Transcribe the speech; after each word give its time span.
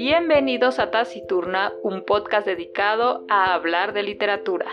Bienvenidos 0.00 0.78
a 0.78 0.92
Taciturna, 0.92 1.72
un 1.82 2.04
podcast 2.04 2.46
dedicado 2.46 3.26
a 3.28 3.52
hablar 3.52 3.92
de 3.92 4.04
literatura. 4.04 4.70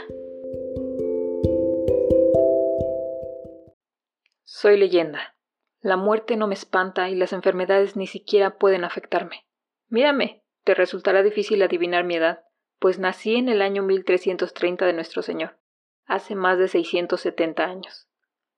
Soy 4.44 4.78
leyenda. 4.78 5.36
La 5.82 5.98
muerte 5.98 6.36
no 6.36 6.46
me 6.46 6.54
espanta 6.54 7.10
y 7.10 7.16
las 7.16 7.34
enfermedades 7.34 7.96
ni 7.96 8.06
siquiera 8.06 8.60
pueden 8.60 8.84
afectarme. 8.84 9.48
Mírame, 9.88 10.44
te 10.64 10.76
resultará 10.76 11.24
difícil 11.24 11.64
adivinar 11.64 12.04
mi 12.04 12.18
edad, 12.18 12.44
pues 12.78 13.00
nací 13.00 13.36
en 13.36 13.50
el 13.50 13.64
año 13.64 13.82
1330 13.82 14.86
de 14.86 14.94
nuestro 14.94 15.24
Señor, 15.24 15.58
hace 16.06 16.36
más 16.36 16.60
de 16.60 16.68
670 16.68 17.64
años. 17.64 18.08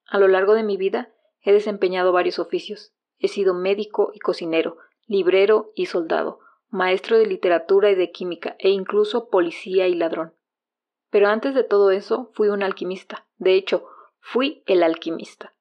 A 0.06 0.20
lo 0.20 0.28
largo 0.28 0.54
de 0.54 0.64
mi 0.64 0.76
vida 0.76 1.14
he 1.40 1.54
desempeñado 1.54 2.12
varios 2.12 2.40
oficios. 2.40 2.94
He 3.20 3.30
sido 3.30 3.54
médico 3.54 4.12
y 4.14 4.20
cocinero, 4.20 4.76
librero 5.06 5.72
y 5.74 5.86
soldado, 5.86 6.42
maestro 6.70 7.18
de 7.18 7.26
literatura 7.26 7.92
y 7.92 7.96
de 7.96 8.12
química 8.12 8.56
e 8.60 8.70
incluso 8.70 9.30
policía 9.30 9.88
y 9.88 9.96
ladrón. 9.96 10.34
Pero 11.10 11.28
antes 11.28 11.56
de 11.56 11.64
todo 11.64 11.92
eso 11.92 12.32
fui 12.34 12.50
un 12.50 12.64
alquimista. 12.64 13.28
De 13.38 13.54
hecho, 13.54 13.88
fui 14.20 14.64
el 14.66 14.84
alquimista. 14.84 15.56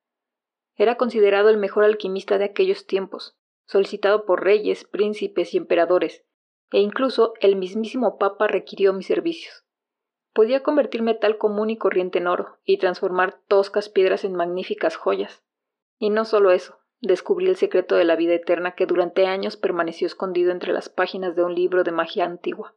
Era 0.75 0.97
considerado 0.97 1.49
el 1.49 1.57
mejor 1.57 1.85
alquimista 1.85 2.39
de 2.39 2.45
aquellos 2.45 2.87
tiempos, 2.87 3.37
solicitado 3.67 4.27
por 4.27 4.45
reyes, 4.45 4.85
príncipes 4.85 5.55
y 5.55 5.57
emperadores, 5.57 6.25
e 6.71 6.81
incluso 6.81 7.35
el 7.41 7.57
mismísimo 7.57 8.19
Papa 8.19 8.47
requirió 8.47 8.93
mis 8.93 9.07
servicios. 9.07 9.65
Podía 10.33 10.63
convertir 10.63 11.03
metal 11.03 11.39
común 11.39 11.71
y 11.71 11.79
corriente 11.79 12.19
en 12.19 12.27
oro, 12.27 12.59
y 12.65 12.79
transformar 12.79 13.41
toscas 13.49 13.89
piedras 13.89 14.25
en 14.25 14.35
magníficas 14.35 14.97
joyas. 14.97 15.43
Y 15.99 16.11
no 16.11 16.25
solo 16.25 16.51
eso, 16.51 16.79
descubrí 17.01 17.47
el 17.47 17.57
secreto 17.57 17.97
de 17.97 18.05
la 18.05 18.17
vida 18.17 18.35
eterna 18.35 18.75
que 18.75 18.87
durante 18.87 19.27
años 19.27 19.57
permaneció 19.57 20.07
escondido 20.07 20.51
entre 20.51 20.73
las 20.73 20.89
páginas 20.89 21.37
de 21.37 21.45
un 21.45 21.55
libro 21.55 21.85
de 21.85 21.93
magia 21.93 22.25
antigua. 22.25 22.75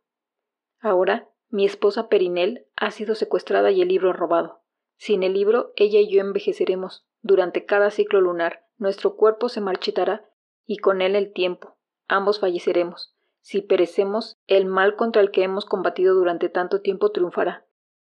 Ahora, 0.79 1.29
mi 1.49 1.65
esposa 1.65 2.09
Perinel 2.09 2.67
ha 2.75 2.91
sido 2.91 3.15
secuestrada 3.15 3.71
y 3.71 3.81
el 3.81 3.87
libro 3.87 4.13
robado. 4.13 4.61
Sin 4.97 5.23
el 5.23 5.33
libro, 5.33 5.71
ella 5.75 5.99
y 5.99 6.11
yo 6.11 6.21
envejeceremos. 6.21 7.07
Durante 7.21 7.65
cada 7.65 7.89
ciclo 7.91 8.21
lunar, 8.21 8.65
nuestro 8.77 9.15
cuerpo 9.15 9.49
se 9.49 9.61
marchitará 9.61 10.29
y 10.65 10.77
con 10.77 11.01
él 11.01 11.15
el 11.15 11.33
tiempo. 11.33 11.77
Ambos 12.07 12.39
falleceremos. 12.39 13.15
Si 13.41 13.61
perecemos, 13.61 14.37
el 14.47 14.65
mal 14.65 14.95
contra 14.95 15.21
el 15.21 15.31
que 15.31 15.43
hemos 15.43 15.65
combatido 15.65 16.13
durante 16.13 16.49
tanto 16.49 16.81
tiempo 16.81 17.11
triunfará. 17.11 17.65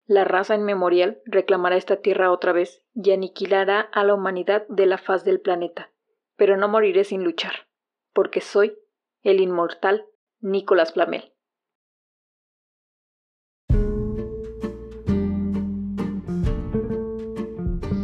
La 0.06 0.24
raza 0.24 0.54
inmemorial 0.54 1.22
reclamará 1.24 1.76
esta 1.76 1.96
tierra 1.96 2.30
otra 2.30 2.52
vez 2.52 2.84
y 2.94 3.10
aniquilará 3.10 3.80
a 3.80 4.04
la 4.04 4.14
humanidad 4.14 4.66
de 4.68 4.84
la 4.84 4.98
faz 4.98 5.24
del 5.24 5.40
planeta 5.40 5.93
pero 6.36 6.56
no 6.56 6.68
moriré 6.68 7.04
sin 7.04 7.22
luchar, 7.22 7.68
porque 8.12 8.40
soy 8.40 8.76
el 9.22 9.40
inmortal 9.40 10.04
Nicolás 10.40 10.92
Flamel. 10.92 11.32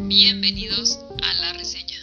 Bienvenidos 0.08 1.04
a 1.22 1.34
la 1.40 1.52
reseña. 1.58 1.98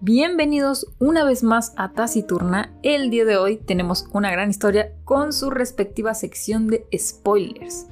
Bienvenidos 0.00 0.86
una 0.98 1.24
vez 1.24 1.42
más 1.42 1.74
a 1.76 1.92
Taciturna. 1.92 2.76
El 2.82 3.10
día 3.10 3.24
de 3.24 3.36
hoy 3.36 3.58
tenemos 3.58 4.06
una 4.12 4.30
gran 4.30 4.50
historia 4.50 4.92
con 5.04 5.32
su 5.32 5.50
respectiva 5.50 6.14
sección 6.14 6.68
de 6.68 6.86
spoilers. 6.96 7.86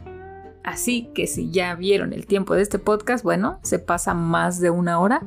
Así 0.62 1.10
que 1.14 1.26
si 1.26 1.50
ya 1.50 1.74
vieron 1.74 2.12
el 2.12 2.26
tiempo 2.26 2.54
de 2.54 2.62
este 2.62 2.78
podcast, 2.78 3.24
bueno, 3.24 3.60
se 3.62 3.78
pasa 3.78 4.14
más 4.14 4.60
de 4.60 4.70
una 4.70 5.00
hora 5.00 5.22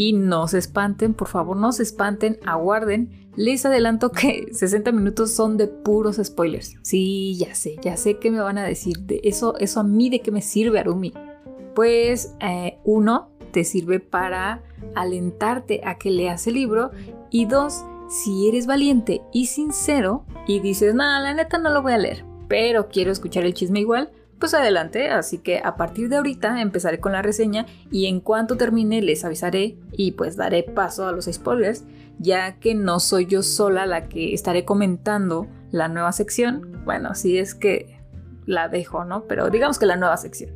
y 0.00 0.14
no 0.14 0.48
se 0.48 0.56
espanten, 0.56 1.12
por 1.12 1.28
favor, 1.28 1.58
no 1.58 1.72
se 1.72 1.82
espanten, 1.82 2.38
aguarden. 2.46 3.28
Les 3.36 3.66
adelanto 3.66 4.10
que 4.12 4.48
60 4.52 4.92
minutos 4.92 5.30
son 5.32 5.58
de 5.58 5.66
puros 5.66 6.18
spoilers. 6.24 6.76
Sí, 6.80 7.36
ya 7.36 7.54
sé, 7.54 7.76
ya 7.82 7.98
sé 7.98 8.16
que 8.16 8.30
me 8.30 8.40
van 8.40 8.56
a 8.56 8.64
decir 8.64 9.00
de 9.00 9.20
eso, 9.24 9.58
eso 9.58 9.78
a 9.80 9.84
mí 9.84 10.08
de 10.08 10.22
qué 10.22 10.30
me 10.30 10.40
sirve, 10.40 10.78
Arumi. 10.78 11.12
Pues 11.74 12.34
eh, 12.40 12.78
uno, 12.82 13.28
te 13.52 13.62
sirve 13.62 14.00
para 14.00 14.62
alentarte 14.94 15.82
a 15.84 15.98
que 15.98 16.10
leas 16.10 16.46
el 16.46 16.54
libro 16.54 16.92
y 17.28 17.44
dos, 17.44 17.84
si 18.08 18.48
eres 18.48 18.66
valiente 18.66 19.20
y 19.34 19.46
sincero 19.46 20.24
y 20.46 20.60
dices, 20.60 20.94
nada, 20.94 21.20
la 21.20 21.34
neta 21.34 21.58
no 21.58 21.68
lo 21.68 21.82
voy 21.82 21.92
a 21.92 21.98
leer, 21.98 22.24
pero 22.48 22.88
quiero 22.88 23.12
escuchar 23.12 23.44
el 23.44 23.52
chisme 23.52 23.80
igual, 23.80 24.10
pues 24.40 24.54
adelante, 24.54 25.10
así 25.10 25.38
que 25.38 25.60
a 25.62 25.76
partir 25.76 26.08
de 26.08 26.16
ahorita 26.16 26.62
empezaré 26.62 26.98
con 26.98 27.12
la 27.12 27.20
reseña 27.20 27.66
y 27.90 28.06
en 28.06 28.20
cuanto 28.20 28.56
termine 28.56 29.02
les 29.02 29.24
avisaré 29.24 29.76
y 29.92 30.12
pues 30.12 30.36
daré 30.36 30.62
paso 30.62 31.06
a 31.06 31.12
los 31.12 31.26
spoilers, 31.26 31.84
ya 32.18 32.58
que 32.58 32.74
no 32.74 33.00
soy 33.00 33.26
yo 33.26 33.42
sola 33.42 33.84
la 33.84 34.08
que 34.08 34.32
estaré 34.32 34.64
comentando 34.64 35.46
la 35.70 35.88
nueva 35.88 36.12
sección, 36.12 36.82
bueno, 36.86 37.14
si 37.14 37.38
es 37.38 37.54
que 37.54 38.00
la 38.46 38.68
dejo, 38.68 39.04
¿no? 39.04 39.24
Pero 39.24 39.50
digamos 39.50 39.78
que 39.78 39.86
la 39.86 39.96
nueva 39.96 40.16
sección. 40.16 40.50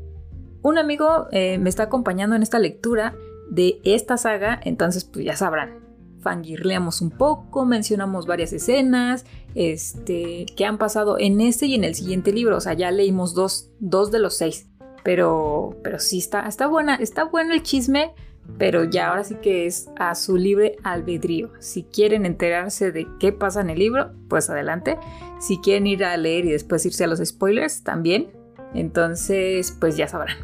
Un 0.62 0.78
amigo 0.78 1.28
eh, 1.30 1.58
me 1.58 1.68
está 1.68 1.84
acompañando 1.84 2.34
en 2.34 2.42
esta 2.42 2.58
lectura 2.58 3.14
de 3.50 3.80
esta 3.84 4.16
saga, 4.16 4.58
entonces 4.64 5.04
pues 5.04 5.26
ya 5.26 5.36
sabrán, 5.36 5.83
fangirleamos 6.24 7.00
un 7.02 7.10
poco, 7.10 7.64
mencionamos 7.64 8.26
varias 8.26 8.52
escenas 8.52 9.24
este, 9.54 10.46
que 10.56 10.64
han 10.64 10.78
pasado 10.78 11.18
en 11.18 11.40
este 11.40 11.66
y 11.66 11.74
en 11.74 11.84
el 11.84 11.94
siguiente 11.94 12.32
libro. 12.32 12.56
O 12.56 12.60
sea, 12.60 12.72
ya 12.72 12.90
leímos 12.90 13.34
dos, 13.34 13.70
dos 13.78 14.10
de 14.10 14.18
los 14.18 14.36
seis. 14.36 14.68
Pero, 15.04 15.76
pero 15.84 15.98
sí 16.00 16.18
está, 16.18 16.48
está 16.48 16.66
buena, 16.66 16.96
está 16.96 17.24
bueno 17.24 17.52
el 17.52 17.62
chisme, 17.62 18.14
pero 18.58 18.84
ya 18.84 19.10
ahora 19.10 19.22
sí 19.22 19.36
que 19.36 19.66
es 19.66 19.90
a 19.98 20.14
su 20.14 20.38
libre 20.38 20.76
albedrío. 20.82 21.52
Si 21.60 21.84
quieren 21.84 22.24
enterarse 22.24 22.90
de 22.90 23.06
qué 23.20 23.30
pasa 23.30 23.60
en 23.60 23.68
el 23.68 23.78
libro, 23.78 24.12
pues 24.28 24.48
adelante. 24.48 24.98
Si 25.40 25.58
quieren 25.58 25.86
ir 25.86 26.04
a 26.04 26.16
leer 26.16 26.46
y 26.46 26.52
después 26.52 26.86
irse 26.86 27.04
a 27.04 27.06
los 27.06 27.20
spoilers, 27.20 27.84
también. 27.84 28.30
Entonces, 28.72 29.76
pues 29.78 29.96
ya 29.98 30.08
sabrán. 30.08 30.38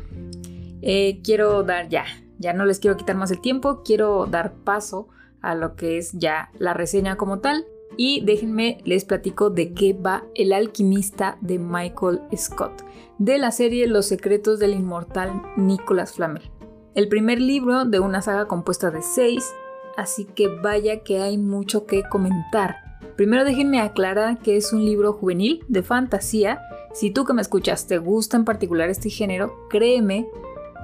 Eh, 0.83 1.21
quiero 1.23 1.63
dar 1.63 1.89
ya, 1.89 2.05
ya 2.39 2.53
no 2.53 2.65
les 2.65 2.79
quiero 2.79 2.97
quitar 2.97 3.17
más 3.17 3.31
el 3.31 3.41
tiempo, 3.41 3.83
quiero 3.83 4.27
dar 4.27 4.55
paso 4.55 5.09
a 5.43 5.55
lo 5.55 5.77
que 5.77 5.99
es 5.99 6.13
ya 6.13 6.51
la 6.59 6.75
reseña 6.75 7.17
como 7.17 7.41
tal. 7.41 7.67
Y 7.97 8.23
déjenme 8.25 8.79
les 8.85 9.05
platico 9.05 9.51
de 9.51 9.75
qué 9.75 9.93
va 9.93 10.25
El 10.35 10.53
alquimista 10.53 11.37
de 11.41 11.59
Michael 11.59 12.21
Scott, 12.37 12.85
de 13.19 13.39
la 13.39 13.51
serie 13.51 13.87
Los 13.87 14.07
secretos 14.07 14.59
del 14.59 14.75
inmortal 14.75 15.43
Nicholas 15.57 16.13
Flamel. 16.13 16.51
El 16.95 17.09
primer 17.09 17.41
libro 17.41 17.85
de 17.85 18.01
una 18.01 18.23
saga 18.23 18.47
compuesta 18.47 18.91
de 18.91 19.03
seis, 19.03 19.53
así 19.97 20.25
que 20.25 20.49
vaya 20.49 21.03
que 21.03 21.21
hay 21.21 21.37
mucho 21.37 21.85
que 21.85 22.03
comentar. 22.05 22.77
Primero 23.17 23.45
déjenme 23.45 23.81
aclarar 23.81 24.39
que 24.39 24.57
es 24.57 24.73
un 24.73 24.85
libro 24.85 25.13
juvenil 25.13 25.65
de 25.69 25.83
fantasía. 25.83 26.61
Si 26.95 27.11
tú 27.11 27.25
que 27.25 27.35
me 27.35 27.43
escuchas 27.43 27.87
te 27.87 27.99
gusta 27.99 28.37
en 28.37 28.45
particular 28.45 28.89
este 28.89 29.11
género, 29.11 29.69
créeme 29.69 30.27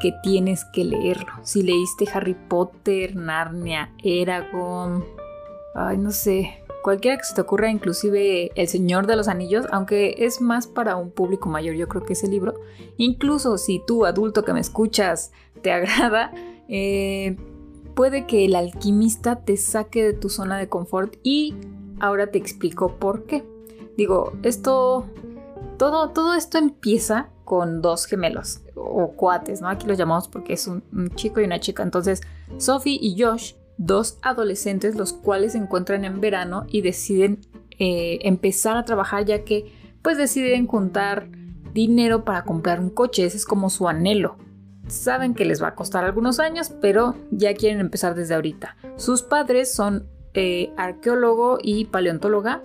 que 0.01 0.12
tienes 0.23 0.65
que 0.65 0.84
leerlo. 0.84 1.33
Si 1.43 1.62
leíste 1.62 2.07
Harry 2.12 2.34
Potter, 2.34 3.17
Narnia, 3.17 3.93
Eragon, 4.03 5.05
ay, 5.75 5.99
no 5.99 6.11
sé, 6.11 6.62
cualquiera 6.83 7.17
que 7.17 7.25
se 7.25 7.34
te 7.34 7.41
ocurra, 7.41 7.69
inclusive 7.69 8.53
El 8.55 8.69
Señor 8.69 9.06
de 9.06 9.17
los 9.17 9.27
Anillos, 9.29 9.67
aunque 9.73 10.15
es 10.19 10.41
más 10.41 10.67
para 10.67 10.97
un 10.97 11.11
público 11.11 11.49
mayor, 11.49 11.75
yo 11.75 11.89
creo 11.89 12.05
que 12.05 12.12
ese 12.12 12.29
libro. 12.29 12.55
Incluso 12.97 13.59
si 13.59 13.83
tú, 13.85 14.06
adulto 14.06 14.45
que 14.45 14.53
me 14.53 14.61
escuchas, 14.61 15.33
te 15.62 15.73
agrada, 15.73 16.33
eh, 16.69 17.37
puede 17.95 18.27
que 18.27 18.45
el 18.45 18.55
alquimista 18.55 19.45
te 19.45 19.56
saque 19.56 20.05
de 20.05 20.12
tu 20.12 20.29
zona 20.29 20.59
de 20.59 20.69
confort 20.69 21.17
y 21.23 21.55
ahora 21.99 22.29
te 22.29 22.39
explico 22.39 22.99
por 22.99 23.25
qué. 23.25 23.43
Digo, 23.97 24.35
esto, 24.43 25.06
todo, 25.76 26.10
todo 26.10 26.34
esto 26.34 26.59
empieza 26.59 27.28
con 27.44 27.81
dos 27.81 28.06
gemelos 28.06 28.60
o 28.75 29.12
cuates, 29.12 29.60
¿no? 29.60 29.69
Aquí 29.69 29.87
los 29.87 29.97
llamamos 29.97 30.28
porque 30.28 30.54
es 30.54 30.66
un, 30.66 30.82
chico 31.14 31.41
y 31.41 31.44
una 31.44 31.60
chica. 31.60 31.82
Entonces, 31.82 32.20
Sophie 32.59 32.98
y 33.00 33.20
Josh, 33.20 33.54
dos 33.78 34.19
adolescentes, 34.22 34.97
los 34.97 35.12
cuales 35.12 35.52
se 35.52 35.58
encuentran 35.58 36.05
en 36.05 36.20
verano 36.20 36.67
y 36.69 36.82
deciden 36.82 37.40
eh, 37.78 38.19
empezar 38.23 38.76
a 38.76 38.84
trabajar 38.84 39.25
ya 39.25 39.44
que 39.44 39.73
pues 40.02 40.19
deciden 40.19 40.67
juntar 40.67 41.28
dinero 41.73 42.25
para 42.25 42.44
comprar 42.44 42.81
un 42.81 42.90
coche, 42.90 43.25
ese 43.25 43.37
es 43.37 43.44
como 43.44 43.70
su 43.70 43.88
anhelo. 43.88 44.37
Saben 44.88 45.34
que 45.34 45.44
les 45.44 45.62
va 45.62 45.69
a 45.69 45.75
costar 45.75 46.05
algunos 46.05 46.38
años, 46.38 46.70
pero 46.81 47.17
ya 47.31 47.55
quieren 47.55 47.81
empezar 47.81 48.14
desde 48.14 48.34
ahorita. 48.34 48.76
Sus 48.96 49.22
padres 49.22 49.72
son 49.75 50.06
eh, 50.34 50.72
arqueólogo 50.76 51.58
y 51.61 51.87
paleontóloga, 51.87 52.62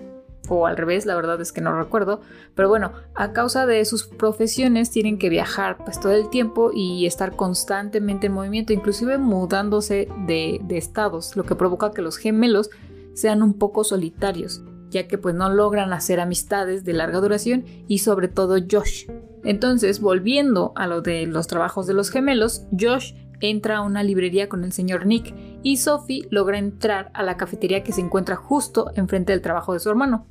o 0.52 0.68
al 0.68 0.76
revés, 0.76 1.06
la 1.06 1.16
verdad 1.16 1.40
es 1.40 1.54
que 1.54 1.62
no 1.62 1.78
recuerdo, 1.78 2.20
pero 2.56 2.68
bueno, 2.68 2.92
a 3.16 3.32
causa 3.32 3.66
de 3.66 3.84
sus 3.86 4.06
profesiones 4.06 4.92
tienen 4.92 5.18
que 5.18 5.30
viajar 5.30 5.78
pues 5.78 5.98
todo 5.98 6.12
el 6.12 6.30
tiempo 6.30 6.72
y 6.74 7.06
estar 7.06 7.38
constantemente 7.38 8.28
en 8.28 8.34
movimiento, 8.34 8.74
inclusive 8.74 9.18
mudándose 9.18 10.10
de, 10.28 10.60
estados, 10.72 11.38
lo 11.38 11.46
que 11.46 11.56
provoca 11.56 11.92
que 11.92 12.02
los 12.02 12.18
gemelos 12.18 12.70
sean 13.14 13.44
un 13.44 13.54
poco 13.54 13.86
solitarios, 13.86 14.62
ya 14.90 15.08
que 15.08 15.18
pues 15.18 15.36
no 15.36 15.50
logran 15.50 15.94
hacer 15.94 16.20
amistades 16.20 16.84
de 16.84 16.94
larga 16.94 17.22
duración 17.22 17.64
y 17.88 18.00
sobre 18.00 18.28
todo 18.28 18.58
Josh. 18.70 19.08
Entonces, 19.46 20.02
volviendo 20.02 20.74
a 20.76 20.86
lo 20.86 21.02
de 21.02 21.28
los 21.28 21.48
trabajos 21.48 21.88
de 21.88 21.94
los 21.94 22.10
gemelos, 22.10 22.64
Josh 22.78 23.14
entra 23.40 23.78
a 23.78 23.82
una 23.82 24.04
librería 24.04 24.50
con 24.50 24.64
el 24.66 24.74
señor 24.74 25.06
Nick 25.06 25.34
y 25.64 25.78
Sophie 25.78 26.28
logra 26.30 26.60
entrar 26.60 27.10
a 27.14 27.24
la 27.24 27.38
cafetería 27.38 27.84
que 27.84 27.94
se 27.94 28.02
encuentra 28.02 28.36
justo 28.36 28.92
enfrente 28.96 29.32
del 29.32 29.42
trabajo 29.42 29.74
de 29.74 29.80
su 29.80 29.90
hermano. 29.90 30.28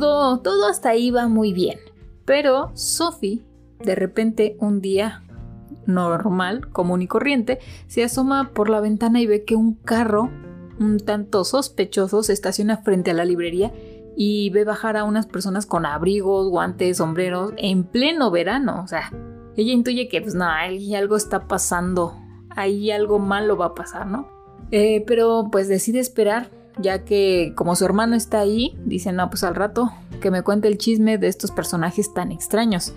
Todo, 0.00 0.40
todo 0.40 0.66
hasta 0.68 0.90
ahí 0.90 1.10
va 1.10 1.28
muy 1.28 1.52
bien. 1.52 1.78
Pero 2.24 2.70
Sophie, 2.74 3.42
de 3.80 3.94
repente, 3.94 4.56
un 4.58 4.80
día 4.80 5.22
normal, 5.86 6.70
común 6.70 7.02
y 7.02 7.06
corriente, 7.06 7.58
se 7.88 8.04
asoma 8.04 8.50
por 8.54 8.70
la 8.70 8.80
ventana 8.80 9.20
y 9.20 9.26
ve 9.26 9.44
que 9.44 9.56
un 9.56 9.74
carro 9.74 10.30
un 10.78 10.98
tanto 10.98 11.44
sospechoso 11.44 12.22
se 12.22 12.32
estaciona 12.32 12.78
frente 12.78 13.10
a 13.10 13.14
la 13.14 13.24
librería 13.24 13.72
y 14.16 14.50
ve 14.50 14.64
bajar 14.64 14.96
a 14.96 15.04
unas 15.04 15.26
personas 15.26 15.66
con 15.66 15.86
abrigos, 15.86 16.48
guantes, 16.48 16.96
sombreros 16.96 17.52
en 17.56 17.84
pleno 17.84 18.30
verano. 18.30 18.80
O 18.82 18.88
sea, 18.88 19.12
ella 19.56 19.72
intuye 19.72 20.08
que 20.08 20.20
pues 20.22 20.34
no, 20.34 20.44
ahí 20.44 20.94
algo 20.94 21.16
está 21.16 21.46
pasando, 21.46 22.16
ahí 22.50 22.90
algo 22.90 23.18
malo 23.18 23.56
va 23.56 23.66
a 23.66 23.74
pasar, 23.74 24.06
¿no? 24.06 24.28
Eh, 24.70 25.04
pero 25.06 25.48
pues 25.52 25.68
decide 25.68 25.98
esperar, 26.00 26.50
ya 26.78 27.04
que 27.04 27.52
como 27.56 27.76
su 27.76 27.84
hermano 27.84 28.16
está 28.16 28.40
ahí, 28.40 28.76
dice, 28.84 29.12
no, 29.12 29.28
pues 29.30 29.44
al 29.44 29.54
rato 29.54 29.92
que 30.20 30.30
me 30.30 30.42
cuente 30.42 30.68
el 30.68 30.78
chisme 30.78 31.18
de 31.18 31.28
estos 31.28 31.50
personajes 31.50 32.14
tan 32.14 32.32
extraños. 32.32 32.94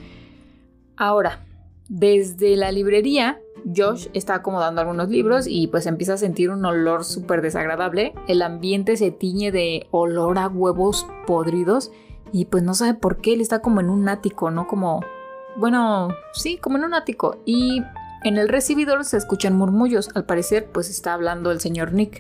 Ahora, 0.98 1.46
desde 1.90 2.56
la 2.56 2.72
librería, 2.72 3.40
Josh 3.76 4.08
está 4.14 4.36
acomodando 4.36 4.82
algunos 4.82 5.10
libros 5.10 5.46
y 5.48 5.68
pues 5.68 5.86
empieza 5.88 6.14
a 6.14 6.18
sentir 6.18 6.52
un 6.52 6.64
olor 6.66 7.04
súper 7.04 7.42
desagradable. 7.42 8.14
El 8.28 8.42
ambiente 8.42 8.96
se 8.96 9.12
tiñe 9.12 9.52
de 9.52 9.88
olor 9.92 10.38
a 10.38 10.48
huevos 10.48 11.08
podridos 11.26 11.92
y 12.32 12.46
pues 12.46 12.64
no 12.64 12.74
sabe 12.74 12.94
por 12.94 13.18
qué 13.18 13.34
él 13.34 13.42
está 13.42 13.60
como 13.60 13.82
en 13.82 13.90
un 13.90 14.08
ático, 14.08 14.52
¿no? 14.52 14.68
Como, 14.68 15.02
bueno, 15.58 16.10
sí, 16.34 16.58
como 16.58 16.78
en 16.78 16.86
un 16.86 16.94
ático. 16.94 17.38
Y 17.46 17.82
en 18.24 18.38
el 18.38 18.50
recibidor 18.50 19.04
se 19.06 19.18
escuchan 19.18 19.56
murmullos. 19.56 20.10
Al 20.16 20.26
parecer 20.26 20.70
pues 20.72 20.90
está 20.90 21.14
hablando 21.14 21.52
el 21.52 21.60
señor 21.60 21.94
Nick. 21.94 22.20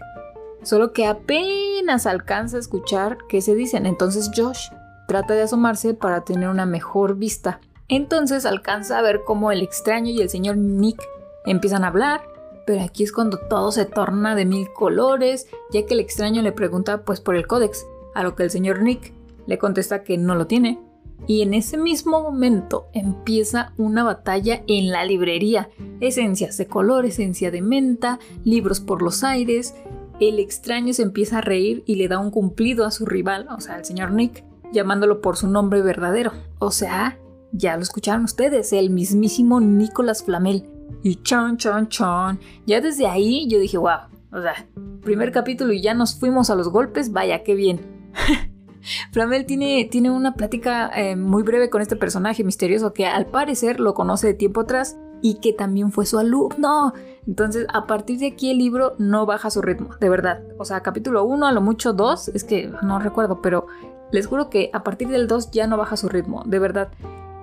Solo 0.65 0.93
que 0.93 1.05
apenas 1.05 2.07
alcanza 2.07 2.57
a 2.57 2.59
escuchar 2.59 3.19
qué 3.29 3.39
se 3.39 3.53
dicen. 3.53 3.85
Entonces 3.85 4.31
Josh 4.35 4.69
trata 5.07 5.35
de 5.35 5.43
asomarse 5.43 5.93
para 5.93 6.21
tener 6.21 6.49
una 6.49 6.65
mejor 6.65 7.17
vista. 7.17 7.59
Entonces 7.87 8.47
alcanza 8.47 8.97
a 8.97 9.03
ver 9.03 9.21
cómo 9.23 9.51
el 9.51 9.61
extraño 9.61 10.09
y 10.09 10.21
el 10.21 10.29
señor 10.29 10.57
Nick 10.57 10.99
empiezan 11.45 11.83
a 11.83 11.89
hablar, 11.89 12.21
pero 12.65 12.81
aquí 12.81 13.03
es 13.03 13.11
cuando 13.11 13.37
todo 13.37 13.71
se 13.71 13.85
torna 13.85 14.33
de 14.33 14.45
mil 14.45 14.73
colores, 14.73 15.47
ya 15.71 15.85
que 15.85 15.93
el 15.93 15.99
extraño 15.99 16.41
le 16.41 16.51
pregunta 16.51 17.03
pues 17.03 17.21
por 17.21 17.35
el 17.35 17.45
códex, 17.45 17.85
a 18.15 18.23
lo 18.23 18.35
que 18.35 18.41
el 18.41 18.49
señor 18.49 18.81
Nick 18.81 19.13
le 19.45 19.59
contesta 19.59 20.03
que 20.03 20.17
no 20.17 20.33
lo 20.33 20.47
tiene. 20.47 20.79
Y 21.27 21.43
en 21.43 21.53
ese 21.53 21.77
mismo 21.77 22.21
momento 22.21 22.87
empieza 22.93 23.71
una 23.77 24.03
batalla 24.03 24.63
en 24.67 24.91
la 24.91 25.05
librería. 25.05 25.69
Esencias 25.99 26.57
de 26.57 26.67
color, 26.67 27.05
esencia 27.05 27.51
de 27.51 27.61
menta, 27.61 28.19
libros 28.43 28.79
por 28.79 29.01
los 29.01 29.23
aires. 29.23 29.75
El 30.19 30.39
extraño 30.39 30.93
se 30.93 31.03
empieza 31.03 31.39
a 31.39 31.41
reír 31.41 31.83
y 31.85 31.95
le 31.95 32.07
da 32.07 32.19
un 32.19 32.31
cumplido 32.31 32.85
a 32.85 32.91
su 32.91 33.05
rival, 33.05 33.47
o 33.49 33.59
sea, 33.59 33.75
al 33.75 33.85
señor 33.85 34.11
Nick, 34.11 34.43
llamándolo 34.71 35.21
por 35.21 35.35
su 35.35 35.47
nombre 35.47 35.81
verdadero, 35.81 36.31
o 36.59 36.71
sea, 36.71 37.17
ya 37.51 37.75
lo 37.75 37.83
escucharon 37.83 38.23
ustedes, 38.23 38.73
el 38.73 38.89
mismísimo 38.89 39.59
Nicolás 39.59 40.23
Flamel. 40.23 40.69
Y 41.03 41.21
chon, 41.23 41.57
chon, 41.57 41.87
chon. 41.87 42.39
Ya 42.65 42.81
desde 42.81 43.07
ahí 43.07 43.47
yo 43.49 43.59
dije, 43.59 43.77
wow. 43.77 44.09
O 44.31 44.41
sea, 44.41 44.67
primer 45.01 45.31
capítulo 45.31 45.71
y 45.71 45.81
ya 45.81 45.93
nos 45.93 46.19
fuimos 46.19 46.49
a 46.49 46.55
los 46.55 46.69
golpes, 46.69 47.11
vaya, 47.11 47.43
qué 47.43 47.55
bien. 47.55 47.79
Flamel 49.11 49.45
tiene, 49.45 49.87
tiene 49.89 50.11
una 50.11 50.33
plática 50.33 50.91
eh, 50.95 51.15
muy 51.15 51.43
breve 51.43 51.69
con 51.69 51.81
este 51.81 51.95
personaje 51.95 52.43
misterioso 52.43 52.93
que 52.93 53.05
al 53.05 53.27
parecer 53.27 53.79
lo 53.79 53.93
conoce 53.93 54.27
de 54.27 54.33
tiempo 54.33 54.61
atrás 54.61 54.97
y 55.21 55.35
que 55.35 55.53
también 55.53 55.91
fue 55.91 56.05
su 56.05 56.19
alumno. 56.19 56.93
Entonces, 57.27 57.65
a 57.73 57.87
partir 57.87 58.19
de 58.19 58.27
aquí 58.27 58.51
el 58.51 58.57
libro 58.57 58.95
no 58.99 59.25
baja 59.25 59.49
su 59.49 59.61
ritmo, 59.61 59.95
de 59.99 60.09
verdad. 60.09 60.43
O 60.57 60.65
sea, 60.65 60.81
capítulo 60.81 61.23
1, 61.23 61.47
a 61.47 61.51
lo 61.51 61.61
mucho 61.61 61.93
2, 61.93 62.29
es 62.29 62.43
que 62.43 62.71
no 62.83 62.99
recuerdo, 62.99 63.41
pero 63.41 63.67
les 64.11 64.27
juro 64.27 64.49
que 64.49 64.69
a 64.73 64.83
partir 64.83 65.07
del 65.07 65.27
2 65.27 65.51
ya 65.51 65.67
no 65.67 65.77
baja 65.77 65.97
su 65.97 66.07
ritmo, 66.07 66.43
de 66.45 66.59
verdad. 66.59 66.89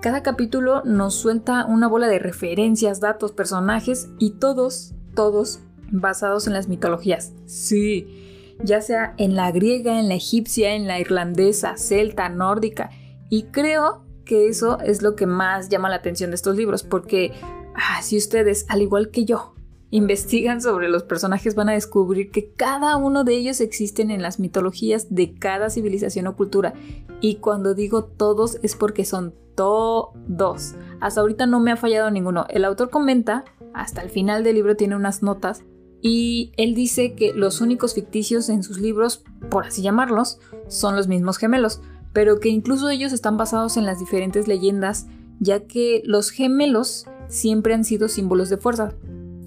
Cada 0.00 0.22
capítulo 0.22 0.82
nos 0.84 1.14
suelta 1.14 1.64
una 1.66 1.88
bola 1.88 2.08
de 2.08 2.18
referencias, 2.18 3.00
datos, 3.00 3.32
personajes 3.32 4.08
y 4.18 4.32
todos, 4.32 4.94
todos 5.14 5.60
basados 5.90 6.46
en 6.46 6.54
las 6.54 6.68
mitologías. 6.68 7.32
Sí, 7.46 8.56
ya 8.62 8.80
sea 8.80 9.14
en 9.18 9.36
la 9.36 9.50
griega, 9.52 9.98
en 9.98 10.08
la 10.08 10.14
egipcia, 10.14 10.74
en 10.74 10.86
la 10.86 10.98
irlandesa, 10.98 11.76
celta, 11.76 12.28
nórdica. 12.28 12.90
Y 13.30 13.44
creo 13.44 14.04
que 14.24 14.48
eso 14.48 14.78
es 14.80 15.02
lo 15.02 15.14
que 15.14 15.26
más 15.26 15.68
llama 15.68 15.88
la 15.88 15.96
atención 15.96 16.30
de 16.30 16.36
estos 16.36 16.56
libros, 16.56 16.82
porque 16.82 17.32
ah, 17.74 18.00
si 18.02 18.16
ustedes, 18.16 18.66
al 18.68 18.82
igual 18.82 19.10
que 19.10 19.24
yo, 19.24 19.54
investigan 19.92 20.62
sobre 20.62 20.88
los 20.88 21.02
personajes 21.02 21.54
van 21.54 21.68
a 21.68 21.74
descubrir 21.74 22.30
que 22.30 22.50
cada 22.50 22.96
uno 22.96 23.24
de 23.24 23.34
ellos 23.34 23.60
existen 23.60 24.10
en 24.10 24.22
las 24.22 24.40
mitologías 24.40 25.14
de 25.14 25.34
cada 25.34 25.68
civilización 25.68 26.26
o 26.26 26.34
cultura. 26.34 26.72
Y 27.20 27.36
cuando 27.36 27.74
digo 27.74 28.04
todos 28.04 28.58
es 28.62 28.74
porque 28.74 29.04
son 29.04 29.34
todos. 29.54 30.74
Hasta 30.98 31.20
ahorita 31.20 31.44
no 31.44 31.60
me 31.60 31.72
ha 31.72 31.76
fallado 31.76 32.10
ninguno. 32.10 32.46
El 32.48 32.64
autor 32.64 32.88
comenta, 32.88 33.44
hasta 33.74 34.00
el 34.00 34.08
final 34.08 34.44
del 34.44 34.54
libro 34.54 34.76
tiene 34.76 34.96
unas 34.96 35.22
notas, 35.22 35.62
y 36.00 36.52
él 36.56 36.74
dice 36.74 37.14
que 37.14 37.34
los 37.34 37.60
únicos 37.60 37.92
ficticios 37.92 38.48
en 38.48 38.62
sus 38.62 38.80
libros, 38.80 39.22
por 39.50 39.66
así 39.66 39.82
llamarlos, 39.82 40.40
son 40.68 40.96
los 40.96 41.06
mismos 41.06 41.36
gemelos, 41.36 41.82
pero 42.14 42.40
que 42.40 42.48
incluso 42.48 42.88
ellos 42.88 43.12
están 43.12 43.36
basados 43.36 43.76
en 43.76 43.84
las 43.84 43.98
diferentes 43.98 44.48
leyendas, 44.48 45.06
ya 45.38 45.66
que 45.66 46.00
los 46.06 46.30
gemelos 46.30 47.06
siempre 47.28 47.74
han 47.74 47.84
sido 47.84 48.08
símbolos 48.08 48.48
de 48.48 48.56
fuerza. 48.56 48.94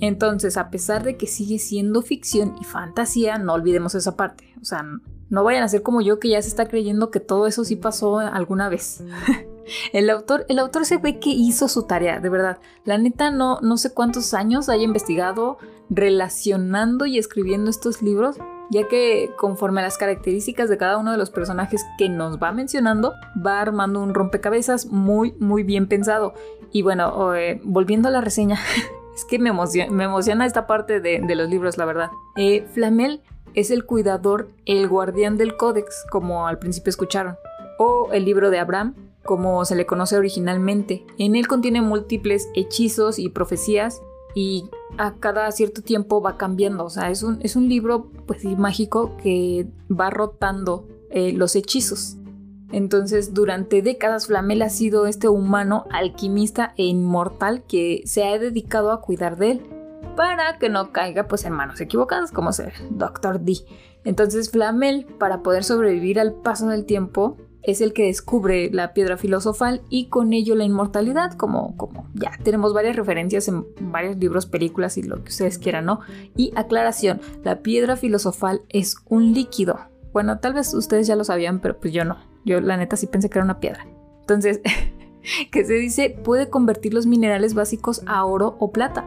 Entonces, 0.02 0.58
a 0.58 0.70
pesar 0.70 1.04
de 1.04 1.18
que 1.18 1.28
sigue 1.28 1.60
siendo 1.60 2.02
ficción 2.02 2.56
y 2.62 2.66
fantasía, 2.66 3.38
no 3.38 3.54
olvidemos 3.54 3.96
esa 3.96 4.16
parte. 4.16 4.54
O 4.62 4.66
sea, 4.66 4.86
no 5.30 5.44
vayan 5.44 5.64
a 5.64 5.68
ser 5.68 5.82
como 5.82 6.02
yo 6.02 6.20
que 6.20 6.30
ya 6.30 6.42
se 6.42 6.50
está 6.50 6.68
creyendo 6.68 7.12
que 7.12 7.20
todo 7.20 7.48
eso 7.48 7.64
sí 7.64 7.76
pasó 7.76 8.20
alguna 8.20 8.70
vez. 8.70 9.04
El 9.94 10.12
autor, 10.12 10.46
el 10.48 10.60
autor 10.60 10.86
se 10.86 10.98
ve 10.98 11.20
que 11.20 11.32
hizo 11.32 11.68
su 11.68 11.88
tarea, 11.88 12.20
de 12.20 12.30
verdad. 12.30 12.60
La 12.84 13.00
neta 13.00 13.32
no, 13.32 13.60
no 13.62 13.78
sé 13.78 13.92
cuántos 13.92 14.36
años 14.36 14.70
haya 14.70 14.84
investigado 14.84 15.58
relacionando 15.90 17.08
y 17.08 17.18
escribiendo 17.18 17.72
estos 17.72 18.04
libros, 18.04 18.38
ya 18.70 18.88
que 18.88 19.32
conforme 19.38 19.82
a 19.82 19.84
las 19.84 19.98
características 19.98 20.70
de 20.70 20.78
cada 20.78 20.98
uno 20.98 21.12
de 21.12 21.18
los 21.18 21.32
personajes 21.32 21.84
que 21.98 22.10
nos 22.10 22.38
va 22.38 22.52
mencionando, 22.52 23.14
va 23.44 23.60
armando 23.60 24.02
un 24.02 24.14
rompecabezas 24.14 24.86
muy, 24.86 25.34
muy 25.40 25.64
bien 25.64 25.88
pensado. 25.88 26.36
Y 26.72 26.84
bueno, 26.84 27.34
eh, 27.34 27.60
volviendo 27.64 28.10
a 28.10 28.12
la 28.12 28.22
reseña, 28.22 28.60
es 29.16 29.26
que 29.26 29.40
me 29.40 29.50
emociona, 29.50 30.46
esta 30.46 30.68
parte 30.68 31.00
de, 31.00 31.36
los 31.36 31.50
libros, 31.50 31.78
la 31.78 31.86
verdad. 31.86 32.12
Eh, 32.36 32.68
Flamel 32.74 33.22
es 33.54 33.72
el 33.72 33.86
cuidador, 33.86 34.50
el 34.66 34.88
guardián 34.90 35.38
del 35.38 35.56
códex, 35.56 36.06
como 36.12 36.48
al 36.48 36.60
principio 36.60 36.90
escucharon. 36.90 37.38
O 37.80 38.10
el 38.12 38.26
libro 38.26 38.50
de 38.50 38.60
Abraham, 38.60 38.94
como 39.24 39.64
se 39.64 39.76
le 39.76 39.86
conoce 39.86 40.18
originalmente. 40.18 41.06
En 41.18 41.36
él 41.36 41.48
contiene 41.48 41.82
múltiples 41.82 42.50
hechizos 42.54 43.18
y 43.18 43.30
profecías 43.30 44.02
y 44.36 44.70
a 44.98 45.14
cada 45.14 45.50
cierto 45.52 45.82
tiempo 45.82 46.22
va 46.22 46.38
cambiando. 46.38 46.84
O 46.84 46.90
sea, 46.90 47.10
es 47.10 47.24
un, 47.24 47.40
es 47.42 47.56
un 47.56 47.70
libro 47.70 48.12
pues, 48.28 48.44
mágico 48.44 49.16
que 49.24 49.66
va 49.90 50.10
rotando 50.10 50.86
eh, 51.10 51.32
los 51.32 51.56
hechizos. 51.56 52.18
Entonces, 52.76 53.34
durante 53.34 53.82
décadas, 53.82 54.28
Flamel 54.28 54.62
ha 54.62 54.68
sido 54.68 55.08
este 55.08 55.30
humano 55.30 55.86
alquimista 55.92 56.74
e 56.76 56.84
inmortal 56.84 57.64
que 57.64 58.02
se 58.04 58.26
ha 58.26 58.38
dedicado 58.38 58.92
a 58.92 59.00
cuidar 59.00 59.38
de 59.38 59.52
él 59.52 59.62
para 60.18 60.60
que 60.60 60.68
no 60.68 60.92
caiga 60.92 61.26
pues 61.26 61.46
en 61.46 61.54
manos 61.54 61.80
equivocadas 61.80 62.34
como 62.34 62.52
ser 62.52 62.74
Doctor 62.90 63.40
D. 63.40 63.60
Entonces 64.04 64.52
Flamel, 64.52 65.06
para 65.06 65.42
poder 65.42 65.64
sobrevivir 65.64 66.20
al 66.20 66.34
paso 66.34 66.68
del 66.68 66.84
tiempo, 66.84 67.38
es 67.64 67.80
el 67.80 67.94
que 67.94 68.08
descubre 68.08 68.70
la 68.70 68.94
piedra 68.94 69.16
filosofal 69.16 69.82
y 69.90 70.10
con 70.10 70.34
ello 70.34 70.54
la 70.54 70.66
inmortalidad, 70.66 71.32
como, 71.32 71.78
como 71.78 72.10
ya 72.14 72.34
tenemos 72.44 72.74
varias 72.74 72.98
referencias 72.98 73.48
en 73.48 73.66
varios 73.80 74.18
libros, 74.18 74.48
películas 74.48 74.98
y 74.98 75.04
lo 75.04 75.24
que 75.24 75.30
ustedes 75.30 75.60
quieran, 75.60 75.86
¿no? 75.86 76.02
Y 76.36 76.52
aclaración, 76.58 77.22
la 77.42 77.62
piedra 77.62 77.96
filosofal 77.96 78.64
es 78.68 78.98
un 79.08 79.34
líquido. 79.34 79.80
Bueno, 80.12 80.40
tal 80.40 80.56
vez 80.56 80.74
ustedes 80.74 81.08
ya 81.08 81.16
lo 81.16 81.24
sabían, 81.24 81.62
pero 81.62 81.80
pues 81.80 81.94
yo 81.94 82.04
no. 82.04 82.35
Yo 82.46 82.62
la 82.62 82.78
neta 82.78 82.96
sí 82.96 83.08
pensé 83.08 83.30
que 83.30 83.40
era 83.40 83.46
una 83.46 83.60
piedra. 83.60 83.86
Entonces, 84.22 84.62
que 85.52 85.66
se 85.66 85.74
dice 85.74 86.10
puede 86.24 86.50
convertir 86.50 86.94
los 86.94 87.06
minerales 87.06 87.54
básicos 87.54 88.02
a 88.06 88.24
oro 88.26 88.56
o 88.60 88.72
plata 88.72 89.04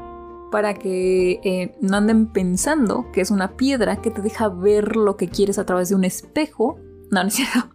para 0.50 0.74
que 0.74 1.40
eh, 1.44 1.76
no 1.80 1.98
anden 1.98 2.26
pensando 2.26 3.06
que 3.12 3.20
es 3.20 3.30
una 3.30 3.56
piedra 3.56 4.00
que 4.00 4.10
te 4.10 4.22
deja 4.22 4.48
ver 4.48 4.96
lo 4.96 5.16
que 5.16 5.28
quieres 5.28 5.58
a 5.58 5.66
través 5.66 5.88
de 5.90 5.94
un 5.94 6.04
espejo. 6.04 6.78
No, 7.10 7.22
no 7.22 7.28
es 7.28 7.34
cierto. 7.34 7.68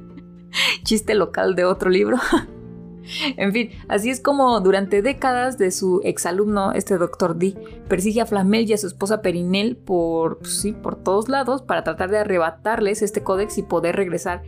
chiste 0.82 1.14
local 1.14 1.54
de 1.54 1.64
otro 1.64 1.90
libro. 1.90 2.18
en 3.36 3.52
fin, 3.52 3.70
así 3.88 4.10
es 4.10 4.20
como 4.20 4.60
durante 4.60 5.02
décadas 5.02 5.58
de 5.58 5.70
su 5.70 6.00
exalumno, 6.04 6.72
este 6.72 6.98
doctor 6.98 7.36
D, 7.36 7.54
persigue 7.88 8.20
a 8.20 8.26
Flamel 8.26 8.68
y 8.68 8.74
a 8.74 8.78
su 8.78 8.86
esposa 8.86 9.22
Perinel 9.22 9.76
por, 9.76 10.38
pues 10.38 10.60
sí, 10.60 10.72
por 10.72 10.96
todos 10.96 11.28
lados 11.28 11.62
para 11.62 11.84
tratar 11.84 12.10
de 12.10 12.18
arrebatarles 12.18 13.02
este 13.02 13.22
códex 13.22 13.58
y 13.58 13.62
poder 13.62 13.96
regresar 13.96 14.42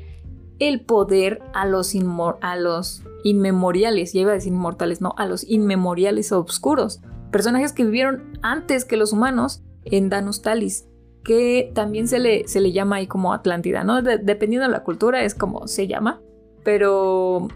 el 0.58 0.80
poder 0.80 1.42
a 1.54 1.66
los, 1.66 1.94
a 2.40 2.56
los 2.56 3.02
inmemoriales, 3.24 4.12
ya 4.12 4.20
iba 4.20 4.30
a 4.32 4.34
decir 4.34 4.52
inmortales, 4.52 5.00
no, 5.00 5.14
a 5.16 5.26
los 5.26 5.44
inmemoriales 5.44 6.32
oscuros, 6.32 7.00
personajes 7.30 7.72
que 7.72 7.84
vivieron 7.84 8.38
antes 8.42 8.84
que 8.84 8.96
los 8.96 9.12
humanos 9.12 9.62
en 9.84 10.08
Danus 10.08 10.42
Talis 10.42 10.86
que 11.26 11.72
también 11.74 12.06
se 12.06 12.20
le, 12.20 12.46
se 12.46 12.60
le 12.60 12.70
llama 12.70 12.96
ahí 12.96 13.08
como 13.08 13.32
Atlántida, 13.32 13.82
¿no? 13.82 14.00
dependiendo 14.00 14.64
de 14.64 14.72
la 14.72 14.84
cultura 14.84 15.24
es 15.24 15.34
como 15.34 15.66
se 15.66 15.88
llama, 15.88 16.22
pero 16.62 17.48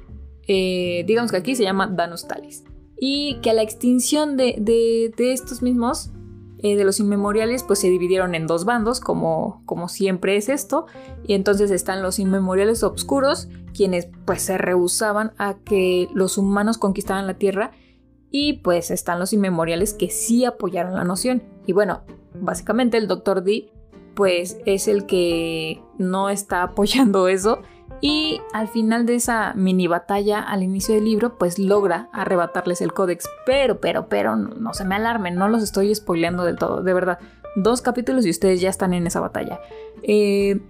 eh, 0.48 1.04
digamos 1.06 1.30
que 1.30 1.36
aquí 1.36 1.54
se 1.54 1.62
llama 1.62 1.86
Danus 1.86 2.26
Talis. 2.26 2.64
Y 2.98 3.38
que 3.42 3.50
a 3.50 3.54
la 3.54 3.62
extinción 3.62 4.36
de, 4.36 4.56
de, 5.16 5.32
estos 5.32 5.62
mismos, 5.62 6.10
eh, 6.62 6.76
de 6.76 6.84
los 6.84 7.00
inmemoriales, 7.00 7.62
pues 7.62 7.78
se 7.78 7.88
dividieron 7.88 8.34
en 8.34 8.46
dos 8.46 8.64
bandos, 8.64 9.00
como, 9.00 9.62
como 9.66 9.88
siempre 9.88 10.36
es 10.36 10.48
esto. 10.48 10.86
Y 11.24 11.34
entonces 11.34 11.70
están 11.70 12.02
los 12.02 12.18
inmemoriales 12.18 12.82
oscuros, 12.82 13.48
quienes 13.74 14.08
pues 14.24 14.42
se 14.42 14.58
rehusaban 14.58 15.32
a 15.38 15.54
que 15.64 16.08
los 16.14 16.38
humanos 16.38 16.78
conquistaran 16.78 17.26
la 17.26 17.34
Tierra. 17.34 17.72
Y 18.30 18.54
pues 18.54 18.90
están 18.90 19.18
los 19.18 19.32
inmemoriales 19.32 19.94
que 19.94 20.10
sí 20.10 20.44
apoyaron 20.44 20.94
la 20.94 21.04
noción. 21.04 21.42
Y 21.66 21.72
bueno, 21.72 22.02
básicamente 22.34 22.96
el 22.96 23.08
Dr. 23.08 23.42
D 23.42 23.72
pues 24.14 24.58
es 24.66 24.86
el 24.86 25.06
que 25.06 25.82
no 25.98 26.30
está 26.30 26.62
apoyando 26.62 27.28
eso 27.28 27.62
y 28.00 28.40
al 28.52 28.68
final 28.68 29.06
de 29.06 29.16
esa 29.16 29.52
mini 29.54 29.86
batalla 29.86 30.40
al 30.40 30.62
inicio 30.62 30.94
del 30.94 31.04
libro 31.04 31.36
pues 31.38 31.58
logra 31.58 32.08
arrebatarles 32.12 32.80
el 32.80 32.92
códex. 32.92 33.28
Pero 33.46 33.80
pero 33.80 34.08
pero 34.08 34.36
no, 34.36 34.74
se 34.74 34.84
me 34.84 34.94
alarmen 34.94 35.36
no 35.36 35.48
los 35.48 35.62
estoy 35.62 35.94
spoileando 35.94 36.44
del 36.44 36.56
todo. 36.56 36.82
De 36.82 36.94
verdad 36.94 37.18
dos 37.56 37.82
capítulos 37.82 38.24
y 38.26 38.30
ustedes 38.30 38.60
ya 38.60 38.70
están 38.70 38.94
en 38.94 39.06
esa 39.06 39.20
batalla. 39.20 39.60
Eh, 40.02 40.60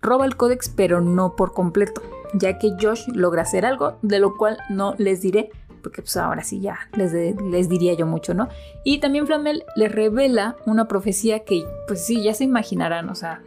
roba 0.00 0.24
el 0.24 0.36
códex 0.36 0.68
pero 0.68 1.00
no 1.00 1.36
por 1.36 1.52
completo 1.52 2.00
ya 2.34 2.58
que 2.58 2.72
Josh 2.80 3.08
logra 3.08 3.42
hacer 3.42 3.64
algo 3.64 3.98
de 4.02 4.18
lo 4.18 4.36
cual 4.36 4.58
no 4.68 4.94
les 4.98 5.20
diré 5.20 5.50
porque 5.82 6.02
pues 6.02 6.16
ahora 6.16 6.42
sí 6.42 6.60
ya 6.60 6.78
les, 6.94 7.12
les 7.12 7.68
diría 7.68 7.94
yo 7.94 8.04
mucho, 8.04 8.34
¿no? 8.34 8.48
Y 8.84 8.98
también 8.98 9.26
Flamel 9.26 9.64
les 9.76 9.92
revela 9.92 10.56
una 10.66 10.88
profecía 10.88 11.44
que 11.44 11.64
pues 11.86 12.04
sí, 12.04 12.22
ya 12.22 12.34
se 12.34 12.44
imaginarán, 12.44 13.08
o 13.08 13.14
sea, 13.14 13.42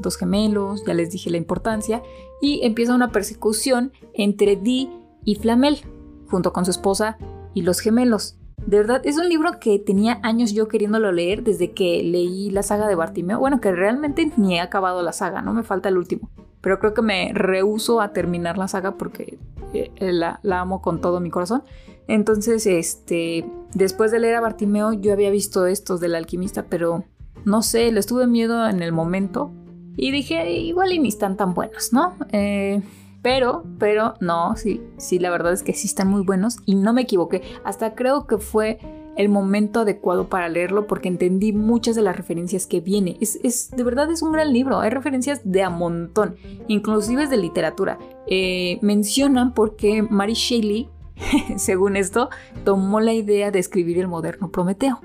dos 0.00 0.16
gemelos, 0.16 0.84
ya 0.86 0.94
les 0.94 1.10
dije 1.10 1.30
la 1.30 1.36
importancia, 1.36 2.02
y 2.40 2.60
empieza 2.64 2.94
una 2.94 3.12
persecución 3.12 3.92
entre 4.14 4.56
Dee 4.56 4.90
y 5.24 5.36
Flamel, 5.36 5.80
junto 6.28 6.52
con 6.52 6.64
su 6.64 6.70
esposa 6.70 7.18
y 7.54 7.62
los 7.62 7.80
gemelos. 7.80 8.36
De 8.66 8.76
verdad, 8.76 9.02
es 9.04 9.18
un 9.18 9.28
libro 9.28 9.58
que 9.60 9.78
tenía 9.78 10.20
años 10.22 10.52
yo 10.52 10.68
queriéndolo 10.68 11.10
leer 11.10 11.42
desde 11.42 11.72
que 11.72 12.02
leí 12.02 12.50
la 12.50 12.62
saga 12.62 12.86
de 12.86 12.94
Bartimeo. 12.94 13.40
Bueno, 13.40 13.60
que 13.60 13.72
realmente 13.72 14.30
ni 14.36 14.56
he 14.56 14.60
acabado 14.60 15.02
la 15.02 15.12
saga, 15.12 15.42
no 15.42 15.52
me 15.52 15.64
falta 15.64 15.88
el 15.88 15.98
último. 15.98 16.30
Pero 16.60 16.78
creo 16.78 16.94
que 16.94 17.02
me 17.02 17.32
rehuso 17.34 18.00
a 18.00 18.12
terminar 18.12 18.56
la 18.58 18.68
saga 18.68 18.96
porque 18.96 19.38
eh, 19.74 19.90
la, 19.98 20.40
amo 20.60 20.80
con 20.80 21.00
todo 21.00 21.18
mi 21.18 21.30
corazón. 21.30 21.64
Entonces, 22.06 22.66
este, 22.66 23.44
después 23.74 24.12
de 24.12 24.20
leer 24.20 24.36
a 24.36 24.40
Bartimeo, 24.40 24.92
yo 24.92 25.12
había 25.12 25.30
visto 25.30 25.66
estos 25.66 26.00
del 26.00 26.14
alquimista, 26.14 26.66
pero 26.68 27.04
no 27.44 27.62
sé, 27.62 27.90
les 27.90 28.06
tuve 28.06 28.28
miedo 28.28 28.68
en 28.68 28.82
el 28.82 28.92
momento. 28.92 29.50
Y 29.96 30.10
dije, 30.10 30.50
igual 30.52 30.92
y 30.92 30.98
ni 30.98 31.08
están 31.08 31.36
tan 31.36 31.54
buenos, 31.54 31.92
¿no? 31.92 32.14
Eh, 32.32 32.80
pero, 33.22 33.64
pero 33.78 34.14
no, 34.20 34.56
sí, 34.56 34.80
sí, 34.96 35.18
la 35.18 35.30
verdad 35.30 35.52
es 35.52 35.62
que 35.62 35.72
sí 35.74 35.86
están 35.86 36.08
muy 36.08 36.22
buenos 36.22 36.58
y 36.66 36.74
no 36.74 36.92
me 36.92 37.02
equivoqué. 37.02 37.42
Hasta 37.64 37.94
creo 37.94 38.26
que 38.26 38.38
fue 38.38 38.78
el 39.16 39.28
momento 39.28 39.80
adecuado 39.80 40.28
para 40.28 40.48
leerlo 40.48 40.86
porque 40.86 41.08
entendí 41.08 41.52
muchas 41.52 41.94
de 41.94 42.02
las 42.02 42.16
referencias 42.16 42.66
que 42.66 42.80
viene. 42.80 43.16
Es, 43.20 43.70
de 43.70 43.84
verdad 43.84 44.10
es 44.10 44.22
un 44.22 44.32
gran 44.32 44.52
libro, 44.52 44.80
hay 44.80 44.90
referencias 44.90 45.40
de 45.44 45.62
a 45.62 45.70
montón, 45.70 46.36
inclusive 46.66 47.28
de 47.28 47.36
literatura. 47.36 47.98
Eh, 48.26 48.78
mencionan 48.82 49.54
porque 49.54 50.02
Mary 50.02 50.34
Shelley, 50.34 50.88
según 51.56 51.96
esto, 51.96 52.30
tomó 52.64 53.00
la 53.00 53.12
idea 53.12 53.50
de 53.50 53.58
escribir 53.58 53.98
el 53.98 54.08
moderno 54.08 54.50
Prometeo. 54.50 55.00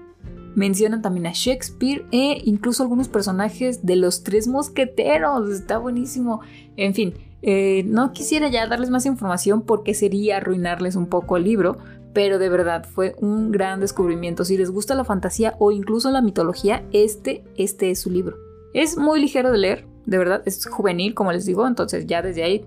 Mencionan 0.58 1.04
también 1.04 1.28
a 1.28 1.34
Shakespeare 1.34 2.04
e 2.12 2.42
incluso 2.44 2.82
algunos 2.82 3.10
personajes 3.10 3.86
de 3.86 3.96
los 3.96 4.24
tres 4.24 4.48
mosqueteros. 4.48 5.52
Está 5.52 5.78
buenísimo. 5.78 6.42
En 6.78 6.96
fin, 6.96 7.14
eh, 7.44 7.84
no 7.86 8.12
quisiera 8.12 8.48
ya 8.50 8.66
darles 8.66 8.90
más 8.90 9.06
información 9.06 9.62
porque 9.62 9.94
sería 9.94 10.38
arruinarles 10.38 10.96
un 10.96 11.06
poco 11.06 11.38
el 11.38 11.44
libro, 11.44 11.78
pero 12.12 12.40
de 12.40 12.50
verdad 12.50 12.88
fue 12.92 13.14
un 13.20 13.52
gran 13.52 13.82
descubrimiento. 13.82 14.46
Si 14.46 14.58
les 14.58 14.72
gusta 14.72 14.96
la 14.96 15.04
fantasía 15.04 15.54
o 15.60 15.72
incluso 15.72 16.10
la 16.10 16.24
mitología, 16.24 16.84
este, 16.92 17.44
este 17.56 17.92
es 17.92 18.00
su 18.00 18.10
libro. 18.10 18.38
Es 18.74 18.98
muy 18.98 19.22
ligero 19.22 19.52
de 19.52 19.60
leer, 19.60 19.86
de 20.08 20.18
verdad, 20.18 20.42
es 20.48 20.66
juvenil, 20.66 21.14
como 21.14 21.32
les 21.32 21.46
digo, 21.46 21.68
entonces 21.68 22.08
ya 22.08 22.24
desde 22.24 22.42
ahí, 22.42 22.66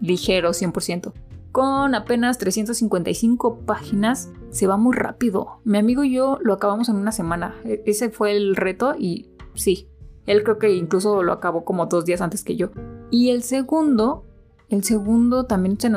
ligero 0.00 0.54
100%. 0.54 1.12
Con 1.56 1.94
apenas 1.94 2.36
355 2.36 3.60
páginas, 3.60 4.30
se 4.50 4.66
va 4.66 4.76
muy 4.76 4.94
rápido. 4.94 5.62
Mi 5.64 5.78
amigo 5.78 6.04
y 6.04 6.12
yo 6.12 6.38
lo 6.42 6.52
acabamos 6.52 6.90
en 6.90 6.96
una 6.96 7.12
semana. 7.12 7.54
E, 7.64 7.82
ese 7.86 8.10
fue 8.10 8.36
el 8.36 8.56
reto 8.56 8.94
y 8.98 9.30
sí, 9.54 9.88
él 10.26 10.42
creo 10.42 10.58
que 10.58 10.74
incluso 10.74 11.22
lo 11.22 11.32
acabó 11.32 11.64
como 11.64 11.86
dos 11.86 12.04
días 12.04 12.20
antes 12.20 12.44
que 12.44 12.56
yo. 12.56 12.72
Y 13.10 13.30
el 13.30 13.42
segundo 13.42 14.26
el 14.68 14.84
segundo 14.84 15.46
también 15.46 15.80
se 15.80 15.90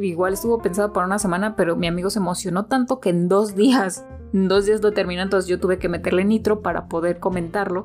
igual 0.00 0.32
estuvo 0.32 0.62
pensado 0.62 0.94
para 0.94 1.06
una 1.06 1.18
semana, 1.18 1.56
pero 1.56 1.76
mi 1.76 1.88
amigo 1.88 2.08
se 2.08 2.18
emocionó 2.18 2.64
tanto 2.64 2.98
que 2.98 3.10
en 3.10 3.28
dos 3.28 3.54
días, 3.54 4.06
en 4.32 4.48
dos 4.48 4.64
días 4.64 4.80
lo 4.80 4.92
terminó, 4.92 5.20
entonces 5.20 5.46
yo 5.46 5.60
tuve 5.60 5.78
que 5.78 5.90
meterle 5.90 6.24
nitro 6.24 6.62
para 6.62 6.88
poder 6.88 7.18
comentarlo. 7.18 7.84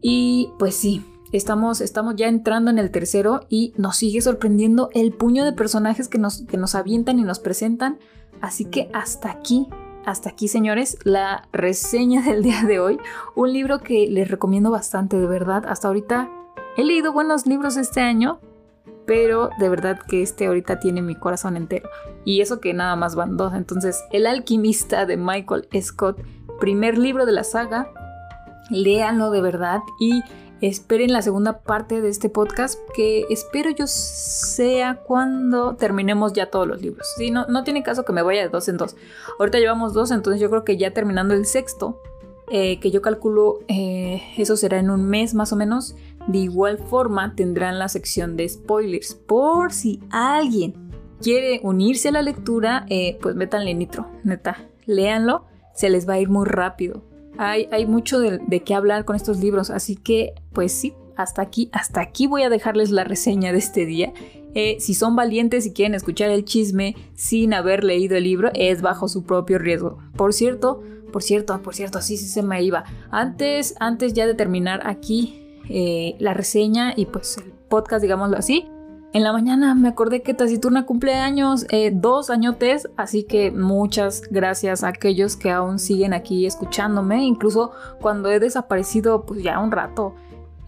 Y 0.00 0.50
pues 0.58 0.74
sí, 0.74 1.04
estamos, 1.32 1.80
estamos 1.80 2.16
ya 2.16 2.28
entrando 2.28 2.70
en 2.70 2.78
el 2.78 2.90
tercero 2.90 3.40
y 3.48 3.72
nos 3.76 3.96
sigue 3.96 4.20
sorprendiendo 4.20 4.90
el 4.92 5.12
puño 5.12 5.44
de 5.44 5.52
personajes 5.52 6.08
que 6.08 6.18
nos, 6.18 6.42
que 6.42 6.56
nos 6.56 6.74
avientan 6.74 7.18
y 7.18 7.22
nos 7.22 7.38
presentan. 7.38 7.98
Así 8.40 8.64
que 8.64 8.90
hasta 8.92 9.30
aquí, 9.30 9.68
hasta 10.04 10.30
aquí 10.30 10.48
señores, 10.48 10.98
la 11.04 11.48
reseña 11.52 12.22
del 12.26 12.42
día 12.42 12.62
de 12.64 12.80
hoy. 12.80 12.98
Un 13.34 13.52
libro 13.52 13.80
que 13.80 14.08
les 14.08 14.30
recomiendo 14.30 14.70
bastante, 14.70 15.18
de 15.18 15.26
verdad. 15.26 15.64
Hasta 15.66 15.88
ahorita 15.88 16.30
he 16.76 16.84
leído 16.84 17.12
buenos 17.12 17.46
libros 17.46 17.76
este 17.76 18.00
año, 18.00 18.40
pero 19.06 19.50
de 19.58 19.68
verdad 19.68 19.98
que 19.98 20.22
este 20.22 20.46
ahorita 20.46 20.80
tiene 20.80 21.02
mi 21.02 21.14
corazón 21.14 21.56
entero. 21.56 21.88
Y 22.24 22.40
eso 22.40 22.60
que 22.60 22.74
nada 22.74 22.96
más 22.96 23.14
van 23.14 23.36
dos. 23.36 23.54
Entonces, 23.54 24.02
El 24.10 24.26
alquimista 24.26 25.06
de 25.06 25.16
Michael 25.16 25.68
Scott, 25.80 26.20
primer 26.58 26.98
libro 26.98 27.26
de 27.26 27.32
la 27.32 27.44
saga, 27.44 27.88
léanlo 28.70 29.30
de 29.30 29.40
verdad 29.40 29.80
y 29.98 30.22
esperen 30.60 31.12
la 31.12 31.22
segunda 31.22 31.60
parte 31.60 32.00
de 32.00 32.08
este 32.08 32.28
podcast 32.28 32.78
que 32.94 33.24
espero 33.30 33.70
yo 33.70 33.86
sea 33.86 34.96
cuando 34.96 35.76
terminemos 35.76 36.32
ya 36.32 36.50
todos 36.50 36.66
los 36.66 36.80
libros. 36.82 37.06
Sí, 37.16 37.30
no, 37.30 37.46
no 37.46 37.64
tiene 37.64 37.82
caso 37.82 38.04
que 38.04 38.12
me 38.12 38.22
vaya 38.22 38.42
de 38.42 38.48
dos 38.48 38.68
en 38.68 38.76
dos. 38.76 38.96
Ahorita 39.38 39.58
llevamos 39.58 39.94
dos, 39.94 40.10
entonces 40.10 40.40
yo 40.40 40.50
creo 40.50 40.64
que 40.64 40.76
ya 40.76 40.92
terminando 40.92 41.34
el 41.34 41.46
sexto, 41.46 42.00
eh, 42.52 42.80
que 42.80 42.90
yo 42.90 43.00
calculo 43.00 43.60
eh, 43.68 44.22
eso 44.36 44.56
será 44.56 44.80
en 44.80 44.90
un 44.90 45.04
mes 45.04 45.34
más 45.34 45.52
o 45.52 45.56
menos, 45.56 45.94
de 46.26 46.38
igual 46.38 46.78
forma 46.78 47.34
tendrán 47.36 47.78
la 47.78 47.88
sección 47.88 48.36
de 48.36 48.48
spoilers. 48.48 49.14
Por 49.14 49.72
si 49.72 50.00
alguien 50.10 50.90
quiere 51.22 51.60
unirse 51.62 52.08
a 52.08 52.12
la 52.12 52.22
lectura, 52.22 52.86
eh, 52.88 53.18
pues 53.22 53.36
métanle 53.36 53.74
nitro, 53.74 54.08
neta. 54.24 54.66
Léanlo, 54.86 55.44
se 55.74 55.90
les 55.90 56.08
va 56.08 56.14
a 56.14 56.18
ir 56.20 56.28
muy 56.28 56.46
rápido. 56.46 57.02
Hay, 57.42 57.86
mucho 57.86 58.20
de, 58.20 58.62
qué 58.62 58.74
hablar 58.74 59.06
con 59.06 59.16
estos 59.16 59.40
libros, 59.40 59.70
así 59.70 59.96
que 59.96 60.34
pues 60.52 60.72
sí, 60.72 60.92
hasta 61.16 61.40
aquí, 61.40 61.70
hasta 61.72 62.02
aquí 62.02 62.26
voy 62.26 62.42
a 62.42 62.50
dejarles 62.50 62.90
la 62.90 63.02
reseña 63.02 63.50
de 63.50 63.58
este 63.58 63.86
día. 63.86 64.12
Eh, 64.54 64.76
si 64.78 64.92
son 64.92 65.16
valientes 65.16 65.64
y 65.64 65.72
quieren 65.72 65.94
escuchar 65.94 66.28
el 66.28 66.44
chisme 66.44 66.96
sin 67.14 67.54
haber 67.54 67.82
leído 67.82 68.14
el 68.14 68.24
libro, 68.24 68.50
es 68.52 68.82
bajo 68.82 69.08
su 69.08 69.24
propio 69.24 69.58
riesgo. 69.58 69.96
Por 70.16 70.34
cierto, 70.34 70.82
por 71.10 71.22
cierto, 71.22 71.62
por 71.62 71.74
cierto, 71.74 72.02
sí, 72.02 72.18
sí 72.18 72.26
se 72.26 72.42
me 72.42 72.62
iba. 72.62 72.84
Antes, 73.10 73.74
antes 73.80 74.12
ya 74.12 74.26
de 74.26 74.34
terminar 74.34 74.82
aquí 74.84 75.60
eh, 75.70 76.16
la 76.18 76.34
reseña 76.34 76.92
y 76.94 77.06
pues 77.06 77.38
el 77.38 77.52
podcast, 77.70 78.02
digámoslo 78.02 78.36
así. 78.36 78.68
En 79.12 79.24
la 79.24 79.32
mañana 79.32 79.74
me 79.74 79.88
acordé 79.88 80.22
que 80.22 80.34
Taciturna 80.34 80.86
cumple 80.86 81.14
años, 81.14 81.66
eh, 81.70 81.90
dos 81.92 82.30
añotes, 82.30 82.88
así 82.96 83.24
que 83.24 83.50
muchas 83.50 84.22
gracias 84.30 84.84
a 84.84 84.88
aquellos 84.88 85.36
que 85.36 85.50
aún 85.50 85.80
siguen 85.80 86.12
aquí 86.12 86.46
escuchándome, 86.46 87.24
incluso 87.24 87.72
cuando 88.00 88.30
he 88.30 88.38
desaparecido 88.38 89.26
pues 89.26 89.42
ya 89.42 89.58
un 89.58 89.72
rato. 89.72 90.14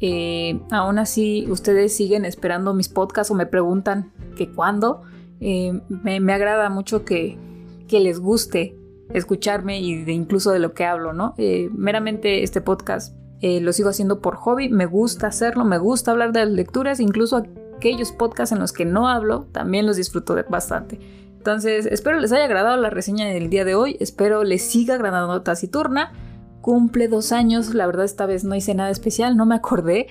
Eh, 0.00 0.60
aún 0.72 0.98
así, 0.98 1.46
ustedes 1.48 1.94
siguen 1.94 2.24
esperando 2.24 2.74
mis 2.74 2.88
podcasts 2.88 3.30
o 3.30 3.34
me 3.34 3.46
preguntan 3.46 4.12
que 4.36 4.50
cuándo. 4.50 5.02
me, 5.38 6.32
agrada 6.32 6.68
mucho 6.68 7.04
que, 7.04 7.38
que, 7.86 8.00
les 8.00 8.18
guste 8.18 8.76
escucharme 9.14 9.80
y 9.80 10.02
de 10.04 10.12
incluso 10.12 10.50
de 10.50 10.58
lo 10.58 10.74
que 10.74 10.84
hablo, 10.84 11.12
¿no? 11.12 11.34
meramente 11.72 12.42
este 12.42 12.60
podcast 12.60 13.14
eh, 13.42 13.60
lo 13.60 13.72
sigo 13.72 13.88
haciendo 13.88 14.20
por 14.20 14.36
hobby, 14.36 14.68
me 14.68 14.86
gusta 14.86 15.26
hacerlo, 15.26 15.64
me 15.64 15.76
gusta 15.76 16.12
hablar 16.12 16.32
de 16.32 16.44
las 16.44 16.54
lecturas, 16.54 17.00
incluso 17.00 17.42
aquellos 17.82 18.12
podcasts 18.12 18.52
en 18.52 18.60
los 18.60 18.72
que 18.72 18.84
no 18.84 19.08
hablo, 19.08 19.48
también 19.50 19.86
los 19.86 19.96
disfruto 19.96 20.36
bastante. 20.48 21.00
Entonces, 21.36 21.86
espero 21.86 22.20
les 22.20 22.30
haya 22.30 22.44
agradado 22.44 22.76
la 22.76 22.90
reseña 22.90 23.26
del 23.26 23.50
día 23.50 23.64
de 23.64 23.74
hoy, 23.74 23.96
espero 23.98 24.44
les 24.44 24.62
siga 24.62 24.94
agradando 24.94 25.42
Taciturna. 25.42 26.12
Cumple 26.60 27.08
dos 27.08 27.32
años, 27.32 27.74
la 27.74 27.86
verdad 27.86 28.04
esta 28.04 28.24
vez 28.24 28.44
no 28.44 28.54
hice 28.54 28.76
nada 28.76 28.90
especial, 28.90 29.36
no 29.36 29.46
me 29.46 29.56
acordé, 29.56 30.06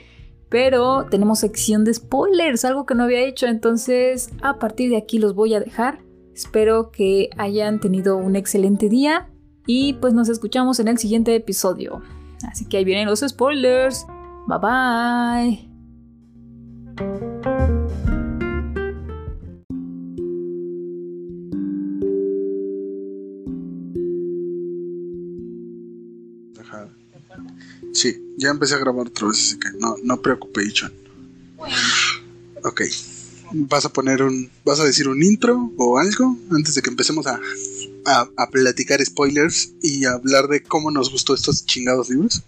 pero 0.49 1.05
tenemos 1.09 1.39
sección 1.39 1.85
de 1.85 1.93
spoilers, 1.93 2.65
algo 2.65 2.85
que 2.85 2.93
no 2.93 3.03
había 3.03 3.21
hecho, 3.21 3.47
entonces 3.47 4.31
a 4.41 4.59
partir 4.59 4.89
de 4.89 4.97
aquí 4.97 5.17
los 5.17 5.33
voy 5.33 5.53
a 5.53 5.61
dejar. 5.61 5.99
Espero 6.35 6.91
que 6.91 7.29
hayan 7.37 7.79
tenido 7.79 8.17
un 8.17 8.35
excelente 8.35 8.89
día 8.89 9.29
y 9.65 9.93
pues 9.93 10.13
nos 10.13 10.27
escuchamos 10.27 10.81
en 10.81 10.89
el 10.89 10.97
siguiente 10.97 11.33
episodio. 11.33 12.01
Así 12.45 12.65
que 12.65 12.75
ahí 12.75 12.83
vienen 12.83 13.07
los 13.07 13.21
spoilers. 13.21 14.05
Bye 14.47 14.59
bye. 16.97 17.30
Sí, 27.93 28.21
ya 28.37 28.49
empecé 28.49 28.75
a 28.75 28.79
grabar 28.79 29.07
otra 29.07 29.27
vez, 29.27 29.37
así 29.37 29.59
que 29.59 29.69
no, 29.79 29.95
no 30.03 30.21
preocupación. 30.21 30.93
Ok. 32.63 32.81
¿Vas 33.53 33.85
a 33.85 33.89
poner 33.89 34.23
un. 34.23 34.49
¿Vas 34.63 34.79
a 34.79 34.85
decir 34.85 35.09
un 35.09 35.21
intro 35.21 35.71
o 35.77 35.99
algo 35.99 36.37
antes 36.51 36.75
de 36.75 36.81
que 36.81 36.89
empecemos 36.89 37.27
a, 37.27 37.39
a, 38.05 38.49
platicar 38.49 39.03
spoilers 39.03 39.73
y 39.81 40.05
a 40.05 40.11
hablar 40.11 40.47
de 40.47 40.63
cómo 40.63 40.89
nos 40.89 41.11
gustó 41.11 41.35
estos 41.35 41.65
chingados 41.65 42.09
libros? 42.09 42.43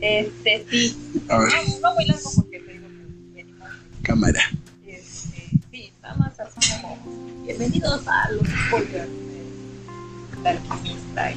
Este, 0.00 0.64
sí. 0.70 0.96
A 1.28 1.38
ver. 1.38 1.48
No, 1.52 1.80
no 1.80 1.94
muy 1.94 2.06
largo 2.06 2.30
porque 2.36 2.60
te 2.60 2.72
digo 2.72 2.86
que 2.86 3.34
venimos. 3.34 3.68
Cámara. 4.02 4.40
Este, 4.86 5.50
sí, 5.72 5.92
nada 6.02 6.14
más 6.14 6.38
así 6.38 6.70
como. 6.80 7.42
Bienvenidos 7.44 8.06
a 8.06 8.30
los 8.30 8.46
spoilers 8.46 9.08
de 9.08 10.42
la 10.44 10.50
alquimista 10.50 11.32
y 11.32 11.36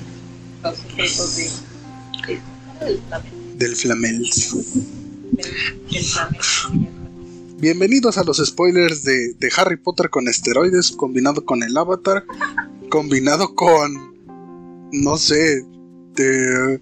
los 0.62 0.78
secretos 0.78 1.36
de. 1.38 1.73
De 2.84 3.00
del 3.56 3.76
Flamel. 3.76 4.30
Del 5.32 6.04
Flamel. 6.04 6.90
Bienvenidos 7.58 8.18
a 8.18 8.24
los 8.24 8.38
spoilers 8.38 9.04
de, 9.04 9.34
de, 9.36 9.52
Harry 9.56 9.78
Potter 9.78 10.10
con 10.10 10.28
esteroides, 10.28 10.92
combinado 10.92 11.46
con 11.46 11.64
el 11.64 11.78
Avatar, 11.78 12.26
combinado 12.90 13.56
con, 13.56 14.14
no 14.92 15.18
sé, 15.18 15.66
de, 16.16 16.76
eh, 16.76 16.80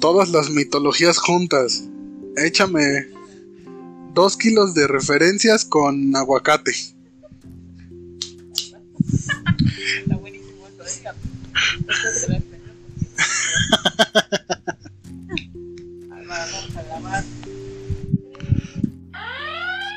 todas 0.00 0.30
las 0.30 0.50
mitologías 0.50 1.18
juntas. 1.18 1.84
Échame 2.36 3.06
dos 4.12 4.36
kilos 4.36 4.74
de 4.74 4.88
referencias 4.88 5.64
con 5.64 6.16
aguacate. 6.16 6.72
Está 9.92 10.16
buenísimo 10.16 10.66
¿eh? 12.28 12.37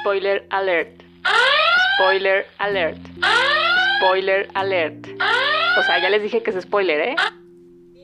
Spoiler 0.02 0.46
alert. 0.50 1.04
Spoiler 1.96 2.46
alert. 2.58 2.98
Spoiler 3.98 4.48
alert. 4.56 5.08
O 5.78 5.84
sea, 5.84 6.02
ya 6.02 6.10
les 6.10 6.24
dije 6.24 6.42
que 6.42 6.50
es 6.50 6.62
spoiler, 6.62 7.00
¿eh? 7.00 7.16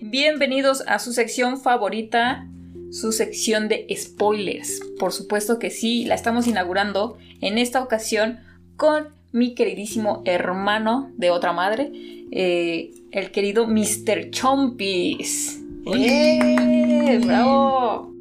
Bienvenidos 0.01 0.83
a 0.87 0.99
su 0.99 1.11
sección 1.11 1.59
favorita, 1.59 2.47
su 2.91 3.11
sección 3.11 3.67
de 3.67 3.87
spoilers. 3.95 4.79
Por 4.99 5.11
supuesto 5.11 5.59
que 5.59 5.69
sí, 5.69 6.05
la 6.05 6.15
estamos 6.15 6.47
inaugurando 6.47 7.17
en 7.41 7.57
esta 7.57 7.81
ocasión 7.81 8.39
con 8.75 9.09
mi 9.31 9.53
queridísimo 9.55 10.21
hermano 10.25 11.11
de 11.17 11.31
otra 11.31 11.53
madre, 11.53 11.91
eh, 12.31 12.91
el 13.11 13.31
querido 13.31 13.67
Mr. 13.67 14.31
Chompis. 14.31 15.61
¡Eh! 15.85 17.21
¡Bravo! 17.25 18.13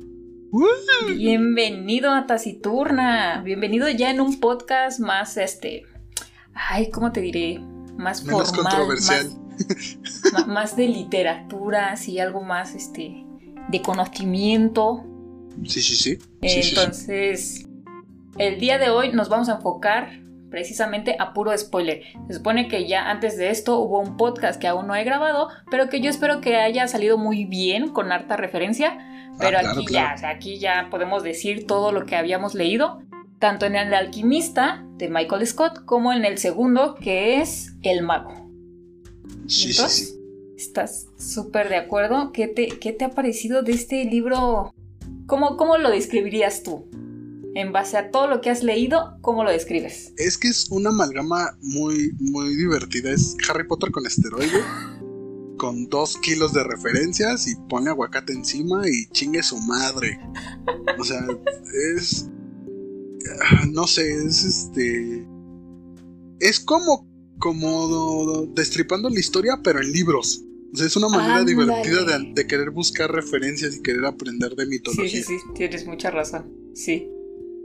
Bienvenido 1.17 2.13
a 2.13 2.27
Taciturna. 2.27 3.43
Bienvenido 3.43 3.89
ya 3.89 4.11
en 4.11 4.21
un 4.21 4.41
podcast 4.41 5.01
más, 5.01 5.37
este. 5.37 5.85
Ay, 6.55 6.91
¿cómo 6.91 7.13
te 7.13 7.21
diré? 7.21 7.61
Más 7.97 8.25
Menos 8.25 8.49
formal. 8.49 8.73
controversial. 8.73 9.31
Más, 10.33 10.47
más, 10.47 10.77
de 10.77 10.89
literatura, 10.89 11.93
así, 11.93 12.19
algo 12.19 12.43
más, 12.43 12.75
este. 12.75 13.25
de 13.69 13.83
conocimiento. 13.83 15.05
Sí, 15.65 15.81
sí, 15.81 15.97
sí. 15.97 16.19
Entonces, 16.43 17.41
sí, 17.41 17.63
sí. 17.63 17.67
el 18.39 18.61
día 18.61 18.79
de 18.79 18.91
hoy 18.91 19.13
nos 19.13 19.29
vamos 19.29 19.49
a 19.49 19.55
enfocar 19.57 20.26
precisamente 20.51 21.17
a 21.19 21.33
puro 21.33 21.57
spoiler. 21.57 22.03
Se 22.29 22.35
supone 22.35 22.69
que 22.69 22.87
ya 22.87 23.11
antes 23.11 23.37
de 23.37 23.51
esto 23.51 23.79
hubo 23.79 24.01
un 24.01 24.17
podcast 24.17 24.61
que 24.61 24.67
aún 24.69 24.87
no 24.87 24.95
he 24.95 25.05
grabado, 25.05 25.49
pero 25.71 25.89
que 25.89 26.01
yo 26.01 26.11
espero 26.11 26.41
que 26.41 26.57
haya 26.57 26.87
salido 26.89 27.19
muy 27.19 27.45
bien, 27.45 27.91
con 27.91 28.13
harta 28.13 28.37
referencia. 28.37 28.99
Pero 29.39 29.59
Ah, 29.59 29.61
claro, 29.61 29.79
aquí 29.79 29.85
claro. 29.87 30.09
ya, 30.09 30.15
o 30.15 30.19
sea, 30.19 30.31
aquí 30.31 30.59
ya 30.59 30.89
podemos 30.91 31.23
decir 31.23 31.67
todo 31.67 31.93
lo 31.93 32.07
que 32.07 32.17
habíamos 32.17 32.55
leído, 32.55 33.03
tanto 33.39 33.67
en 33.67 33.77
el 33.77 33.93
alquimista 33.93 34.83
de 34.97 35.09
Michael 35.11 35.47
Scott 35.47 35.85
como 35.85 36.13
en 36.13 36.25
el 36.25 36.39
segundo 36.39 36.95
que 36.95 37.41
es 37.41 37.75
El 37.83 38.03
mago. 38.03 38.49
Sí, 39.47 39.73
sí, 39.73 39.83
sí. 39.89 40.13
¿Estás 40.57 41.09
súper 41.19 41.69
de 41.69 41.77
acuerdo? 41.77 42.33
¿Qué 42.33 42.49
te, 42.49 42.69
¿Qué 42.69 42.93
te 42.93 43.05
ha 43.05 43.11
parecido 43.11 43.63
de 43.63 43.73
este 43.73 44.05
libro? 44.07 44.75
¿Cómo, 45.27 45.59
¿Cómo 45.59 45.77
lo 45.77 45.91
describirías 45.91 46.63
tú? 46.63 46.89
En 47.59 47.73
base 47.73 47.97
a 47.97 48.11
todo 48.11 48.27
lo 48.27 48.43
que 48.43 48.51
has 48.51 48.63
leído, 48.63 49.17
¿cómo 49.23 49.43
lo 49.43 49.51
describes? 49.51 50.13
Es 50.19 50.37
que 50.37 50.49
es 50.49 50.67
una 50.71 50.91
amalgama 50.91 51.57
muy, 51.63 52.13
muy 52.21 52.55
divertida. 52.55 53.11
Es 53.11 53.35
Harry 53.49 53.67
Potter 53.67 53.91
con 53.91 54.05
esteroide. 54.05 54.61
Con 55.57 55.89
dos 55.89 56.19
kilos 56.19 56.53
de 56.53 56.63
referencias 56.65 57.49
y 57.49 57.55
pone 57.71 57.89
aguacate 57.89 58.35
encima 58.35 58.87
y 58.87 59.07
chingue 59.13 59.43
su 59.43 59.57
madre. 59.57 60.21
O 60.99 61.03
sea, 61.05 61.27
es. 61.99 62.29
ah, 63.43 63.65
No 63.71 63.87
sé, 63.87 64.07
es 64.13 64.45
este. 64.45 65.27
Es 66.41 66.61
como. 66.61 67.09
Como 67.39 68.47
destripando 68.55 69.09
la 69.09 69.19
historia, 69.19 69.61
pero 69.65 69.81
en 69.81 69.93
libros. 69.93 70.43
O 70.75 70.77
sea, 70.77 70.87
es 70.87 70.97
una 70.97 71.09
manera 71.09 71.43
divertida 71.43 72.05
de, 72.05 72.33
de 72.35 72.47
querer 72.47 72.71
buscar 72.71 73.11
referencias 73.11 73.77
y 73.77 73.83
querer 73.83 74.05
aprender 74.05 74.55
de 74.57 74.65
Sí, 74.65 74.71
mitología. 74.71 75.09
sí, 75.09 75.23
sí, 75.23 75.37
tienes 75.55 75.87
mucha 75.87 76.11
razón. 76.11 76.53
Sí. 76.75 77.09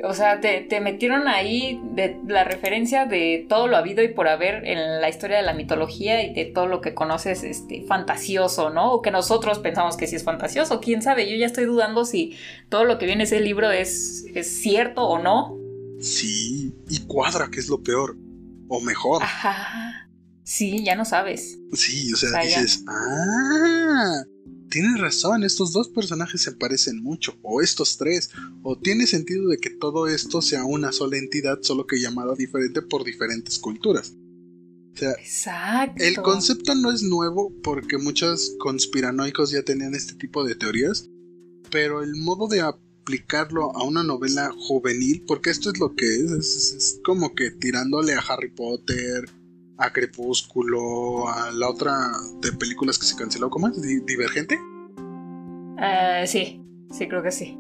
O 0.03 0.13
sea, 0.13 0.39
te, 0.41 0.61
te 0.61 0.79
metieron 0.79 1.27
ahí 1.27 1.79
de 1.93 2.17
la 2.27 2.43
referencia 2.43 3.05
de 3.05 3.45
todo 3.47 3.67
lo 3.67 3.77
habido 3.77 4.03
y 4.03 4.07
por 4.09 4.27
haber 4.27 4.65
en 4.65 5.01
la 5.01 5.09
historia 5.09 5.37
de 5.37 5.43
la 5.43 5.53
mitología 5.53 6.23
y 6.23 6.33
de 6.33 6.45
todo 6.45 6.67
lo 6.67 6.81
que 6.81 6.93
conoces 6.93 7.43
este, 7.43 7.83
fantasioso, 7.83 8.69
¿no? 8.69 8.93
O 8.93 9.01
que 9.01 9.11
nosotros 9.11 9.59
pensamos 9.59 9.97
que 9.97 10.07
sí 10.07 10.15
es 10.15 10.23
fantasioso. 10.23 10.79
Quién 10.81 11.01
sabe, 11.01 11.29
yo 11.29 11.35
ya 11.37 11.45
estoy 11.45 11.65
dudando 11.65 12.05
si 12.05 12.37
todo 12.69 12.85
lo 12.85 12.97
que 12.97 13.05
viene 13.05 13.21
en 13.23 13.27
ese 13.27 13.39
libro 13.39 13.69
es, 13.71 14.25
es 14.33 14.61
cierto 14.61 15.03
o 15.03 15.19
no. 15.19 15.57
Sí, 15.99 16.73
y 16.89 16.99
cuadra, 17.05 17.49
que 17.51 17.59
es 17.59 17.69
lo 17.69 17.81
peor. 17.83 18.17
O 18.67 18.79
mejor. 18.81 19.21
Ajá. 19.21 20.09
Sí, 20.43 20.83
ya 20.83 20.95
no 20.95 21.05
sabes. 21.05 21.59
Sí, 21.73 22.11
o 22.11 22.15
sea, 22.15 22.29
O 22.29 22.31
sea, 22.31 22.43
ya. 22.43 22.61
dices, 22.61 22.83
ah, 22.87 24.23
tienes 24.71 24.99
razón, 24.99 25.43
estos 25.43 25.73
dos 25.73 25.89
personajes 25.89 26.41
se 26.41 26.53
parecen 26.53 27.03
mucho, 27.03 27.37
o 27.43 27.61
estos 27.61 27.97
tres, 27.97 28.31
o 28.63 28.79
tiene 28.79 29.05
sentido 29.05 29.49
de 29.49 29.57
que 29.57 29.69
todo 29.69 30.07
esto 30.07 30.41
sea 30.41 30.63
una 30.63 30.91
sola 30.91 31.17
entidad, 31.17 31.59
solo 31.61 31.85
que 31.85 31.99
llamada 31.99 32.33
diferente 32.35 32.81
por 32.81 33.03
diferentes 33.03 33.59
culturas. 33.59 34.15
O 34.93 34.97
sea, 34.97 35.11
Exacto. 35.11 36.03
el 36.03 36.15
concepto 36.15 36.73
no 36.73 36.91
es 36.91 37.03
nuevo 37.03 37.53
porque 37.61 37.97
muchos 37.97 38.55
conspiranoicos 38.59 39.51
ya 39.51 39.61
tenían 39.61 39.93
este 39.93 40.15
tipo 40.15 40.43
de 40.43 40.55
teorías, 40.55 41.09
pero 41.69 42.01
el 42.01 42.15
modo 42.15 42.47
de 42.47 42.61
aplicarlo 42.61 43.75
a 43.75 43.83
una 43.83 44.03
novela 44.03 44.51
juvenil, 44.57 45.23
porque 45.27 45.49
esto 45.49 45.69
es 45.69 45.79
lo 45.79 45.95
que 45.95 46.05
es, 46.05 46.31
es, 46.31 46.73
es 46.73 46.99
como 47.03 47.35
que 47.35 47.51
tirándole 47.51 48.13
a 48.13 48.19
Harry 48.19 48.51
Potter, 48.51 49.29
a 49.83 49.91
Crepúsculo, 49.93 51.27
a 51.27 51.51
la 51.51 51.69
otra 51.69 51.93
de 52.41 52.51
películas 52.53 52.97
que 52.99 53.05
se 53.05 53.15
canceló, 53.15 53.49
¿cómo 53.49 53.67
es? 53.67 53.81
Di- 53.81 53.99
Divergente. 54.01 54.59
Eh, 55.79 56.23
sí, 56.27 56.61
sí, 56.91 57.07
creo 57.07 57.23
que 57.23 57.31
sí. 57.31 57.57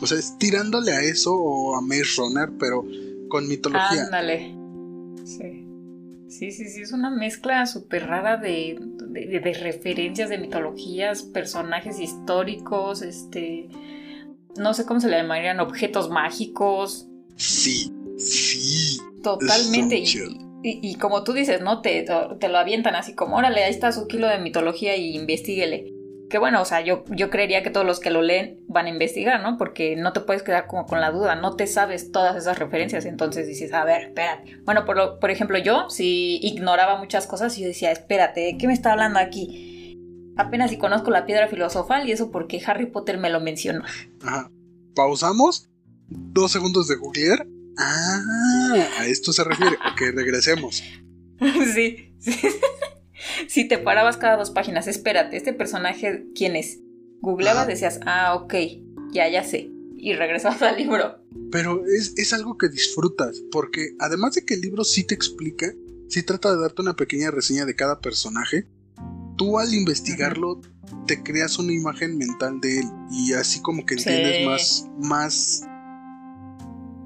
O 0.00 0.06
sea, 0.06 0.18
es 0.18 0.38
tirándole 0.38 0.92
a 0.92 1.00
eso 1.02 1.34
o 1.34 1.76
a 1.76 1.80
Maze 1.80 2.04
Runner, 2.16 2.50
pero 2.58 2.84
con 3.28 3.48
mitología. 3.48 4.04
Ándale. 4.04 4.54
Sí. 5.24 5.58
Sí, 6.28 6.50
sí, 6.50 6.64
sí, 6.68 6.80
es 6.80 6.92
una 6.92 7.10
mezcla 7.10 7.66
súper 7.66 8.06
rara 8.06 8.36
de, 8.38 8.78
de- 8.80 9.40
de 9.40 9.52
referencias, 9.54 10.30
de 10.30 10.38
mitologías, 10.38 11.22
personajes 11.22 12.00
históricos, 12.00 13.02
este... 13.02 13.68
No 14.56 14.72
sé 14.74 14.84
cómo 14.86 15.00
se 15.00 15.08
le 15.08 15.16
llamarían, 15.18 15.60
objetos 15.60 16.08
mágicos. 16.10 17.06
Sí, 17.36 17.90
sí. 18.18 18.98
Totalmente. 19.22 19.98
Y. 19.98 20.04
y- 20.62 20.94
como 20.96 21.24
tú 21.24 21.32
dices, 21.32 21.60
¿no? 21.60 21.80
Te, 21.82 22.04
lo 22.06 22.58
avientan 22.58 22.94
así 22.94 23.14
como, 23.14 23.36
órale, 23.36 23.64
ahí 23.64 23.70
está 23.70 23.92
su 23.92 24.06
kilo 24.06 24.28
de 24.28 24.38
mitología 24.38 24.96
y 24.96 25.16
investiguele. 25.16 25.92
Que 26.30 26.38
bueno, 26.38 26.62
o 26.62 26.64
sea, 26.64 26.80
yo, 26.80 27.04
yo 27.10 27.28
creería 27.28 27.62
que 27.62 27.68
todos 27.68 27.84
los 27.84 28.00
que 28.00 28.10
lo 28.10 28.22
leen 28.22 28.60
van 28.66 28.86
a 28.86 28.88
investigar, 28.88 29.42
¿no? 29.42 29.58
Porque 29.58 29.96
no 29.96 30.14
te 30.14 30.20
puedes 30.20 30.42
quedar 30.42 30.66
como 30.66 30.86
con 30.86 31.00
la 31.00 31.10
duda, 31.10 31.34
no 31.36 31.56
te 31.56 31.66
sabes 31.66 32.10
todas 32.10 32.36
esas 32.36 32.58
referencias, 32.58 33.04
entonces 33.04 33.46
dices, 33.46 33.72
a 33.74 33.84
ver, 33.84 34.02
espérate. 34.04 34.56
Bueno, 34.64 34.86
por, 34.86 34.96
lo- 34.96 35.18
por 35.20 35.30
ejemplo, 35.30 35.58
yo 35.58 35.90
si 35.90 36.38
ignoraba 36.42 36.96
muchas 36.98 37.26
cosas 37.26 37.58
y 37.58 37.62
yo 37.62 37.66
decía, 37.68 37.90
espérate, 37.92 38.40
¿de 38.40 38.56
qué 38.56 38.66
me 38.66 38.72
está 38.72 38.92
hablando 38.92 39.18
aquí? 39.18 39.98
Apenas 40.38 40.70
si 40.70 40.78
conozco 40.78 41.10
la 41.10 41.26
piedra 41.26 41.48
filosofal 41.48 42.08
y 42.08 42.12
eso 42.12 42.30
porque 42.30 42.62
Harry 42.66 42.86
Potter 42.86 43.18
me 43.18 43.28
lo 43.28 43.40
mencionó. 43.40 43.82
Ajá. 44.22 44.50
Pausamos. 44.94 45.68
Dos 46.08 46.50
segundos 46.52 46.88
de 46.88 46.96
googlear. 46.96 47.46
Ah, 47.78 48.22
a 49.00 49.06
esto 49.06 49.32
se 49.32 49.44
refiere. 49.44 49.76
Ok, 49.92 50.00
regresemos. 50.14 50.82
sí, 51.74 52.14
sí. 52.20 52.34
si 53.48 53.66
te 53.68 53.78
parabas 53.78 54.16
cada 54.16 54.36
dos 54.36 54.50
páginas, 54.50 54.86
espérate, 54.88 55.36
¿este 55.36 55.52
personaje 55.52 56.24
quién 56.34 56.56
es? 56.56 56.78
Googleabas, 57.20 57.66
decías, 57.66 58.00
ah, 58.06 58.34
ok. 58.34 58.54
ya, 59.12 59.28
ya 59.28 59.44
sé. 59.44 59.70
Y 59.96 60.14
regresamos 60.14 60.60
al 60.62 60.76
libro. 60.76 61.18
Pero 61.50 61.84
es, 61.86 62.14
es 62.16 62.32
algo 62.32 62.58
que 62.58 62.68
disfrutas, 62.68 63.40
porque 63.50 63.90
además 64.00 64.34
de 64.34 64.44
que 64.44 64.54
el 64.54 64.60
libro 64.60 64.84
sí 64.84 65.04
te 65.04 65.14
explica, 65.14 65.72
sí 66.08 66.22
trata 66.22 66.54
de 66.54 66.60
darte 66.60 66.82
una 66.82 66.96
pequeña 66.96 67.30
reseña 67.30 67.64
de 67.64 67.74
cada 67.76 68.00
personaje, 68.00 68.66
tú 69.36 69.58
al 69.58 69.72
investigarlo 69.72 70.60
te 71.06 71.22
creas 71.22 71.58
una 71.58 71.72
imagen 71.72 72.16
mental 72.18 72.60
de 72.60 72.80
él 72.80 72.84
y 73.10 73.32
así 73.32 73.60
como 73.62 73.84
que 73.86 73.94
entiendes 73.94 74.36
Sí. 74.38 74.44
más, 74.44 74.86
más 75.00 75.62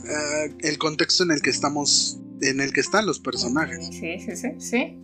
eh, 0.09 0.55
el 0.61 0.79
contexto 0.79 1.25
en 1.25 1.31
el 1.33 1.43
que 1.43 1.51
estamos, 1.51 2.19
en 2.43 2.61
el 2.61 2.73
que 2.73 2.81
están 2.81 3.07
los 3.07 3.19
personajes. 3.21 3.87
Sí, 3.93 4.19
sí, 4.21 4.37
sí, 4.37 4.49
sí. 4.59 4.99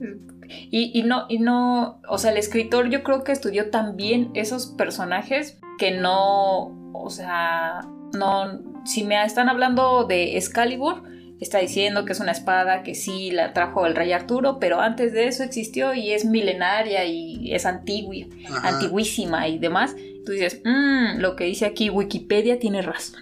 Y, 0.71 0.99
y 0.99 1.03
no, 1.03 1.25
y 1.29 1.39
no, 1.39 2.01
o 2.09 2.19
sea, 2.19 2.31
el 2.33 2.37
escritor 2.39 2.91
yo 2.91 3.03
creo 3.03 3.25
que 3.25 3.33
estudió 3.33 3.71
también 3.71 4.31
esos 4.35 4.67
personajes 4.67 5.59
que 5.79 5.93
no, 5.93 6.93
o 6.93 7.11
sea, 7.11 7.81
no, 8.13 8.61
si 8.85 9.05
me 9.05 9.23
están 9.25 9.49
hablando 9.49 10.05
de 10.05 10.37
Excalibur, 10.37 11.03
está 11.41 11.59
diciendo 11.59 12.05
que 12.05 12.13
es 12.13 12.21
una 12.21 12.33
espada 12.33 12.83
que 12.83 12.95
sí 12.95 13.31
la 13.33 13.53
trajo 13.53 13.87
el 13.87 13.97
rey 13.97 14.13
Arturo, 14.13 14.59
pero 14.61 14.81
antes 14.81 15.13
de 15.13 15.27
eso 15.27 15.43
existió 15.43 15.95
y 15.95 16.13
es 16.13 16.25
milenaria 16.25 17.05
y 17.05 17.53
es 17.55 17.67
antigua, 17.67 18.15
Ajá. 18.49 18.69
antiguísima 18.69 19.49
y 19.49 19.59
demás. 19.59 19.97
Tú 20.25 20.33
dices, 20.33 20.61
"Mm, 20.65 21.19
lo 21.19 21.35
que 21.35 21.45
dice 21.45 21.65
aquí 21.67 21.91
Wikipedia 21.91 22.61
tiene 22.61 22.83
razón. 22.83 23.21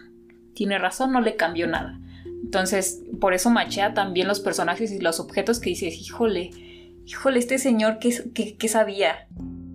Tiene 0.61 0.79
razón, 0.79 1.11
no 1.13 1.23
le 1.23 1.37
cambió 1.37 1.67
nada. 1.67 1.99
Entonces, 2.45 3.01
por 3.19 3.33
eso 3.33 3.49
machea 3.49 3.95
también 3.95 4.29
los 4.29 4.41
personajes 4.41 4.93
y 4.93 4.99
los 4.99 5.19
objetos 5.19 5.59
que 5.59 5.71
dices, 5.71 5.95
híjole, 5.99 6.51
híjole, 7.07 7.39
este 7.39 7.59
señor, 7.59 7.97
¿qué, 7.99 8.15
qué- 8.35 8.57
qué 8.59 8.69
sabía? 8.69 9.27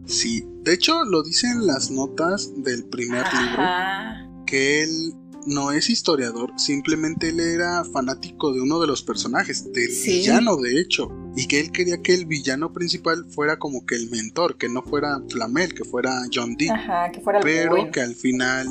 Sí, 0.05 0.45
de 0.61 0.75
hecho 0.75 1.03
lo 1.03 1.23
dicen 1.23 1.65
las 1.65 1.89
notas 1.89 2.51
del 2.63 2.83
primer 2.85 3.23
libro, 3.33 3.63
que 4.45 4.83
él 4.83 5.13
no 5.47 5.71
es 5.71 5.89
historiador, 5.89 6.51
simplemente 6.55 7.29
él 7.29 7.39
era 7.39 7.83
fanático 7.85 8.53
de 8.53 8.61
uno 8.61 8.79
de 8.79 8.85
los 8.85 9.01
personajes, 9.01 9.73
del 9.73 9.89
Sí. 9.89 10.19
villano 10.19 10.55
de 10.57 10.79
hecho, 10.79 11.09
y 11.35 11.47
que 11.47 11.59
él 11.61 11.71
quería 11.71 11.99
que 12.03 12.13
el 12.13 12.27
villano 12.27 12.73
principal 12.73 13.25
fuera 13.27 13.57
como 13.57 13.87
que 13.87 13.95
el 13.95 14.11
mentor, 14.11 14.57
que 14.59 14.69
no 14.69 14.83
fuera 14.83 15.19
Flamel, 15.31 15.73
que 15.73 15.83
fuera 15.83 16.11
John 16.31 16.55
Dee, 16.55 16.69
Ajá, 16.69 17.11
que 17.11 17.21
fuera 17.21 17.39
el 17.39 17.43
pero 17.43 17.71
bueno. 17.71 17.91
que 17.91 18.01
al 18.01 18.13
final, 18.13 18.67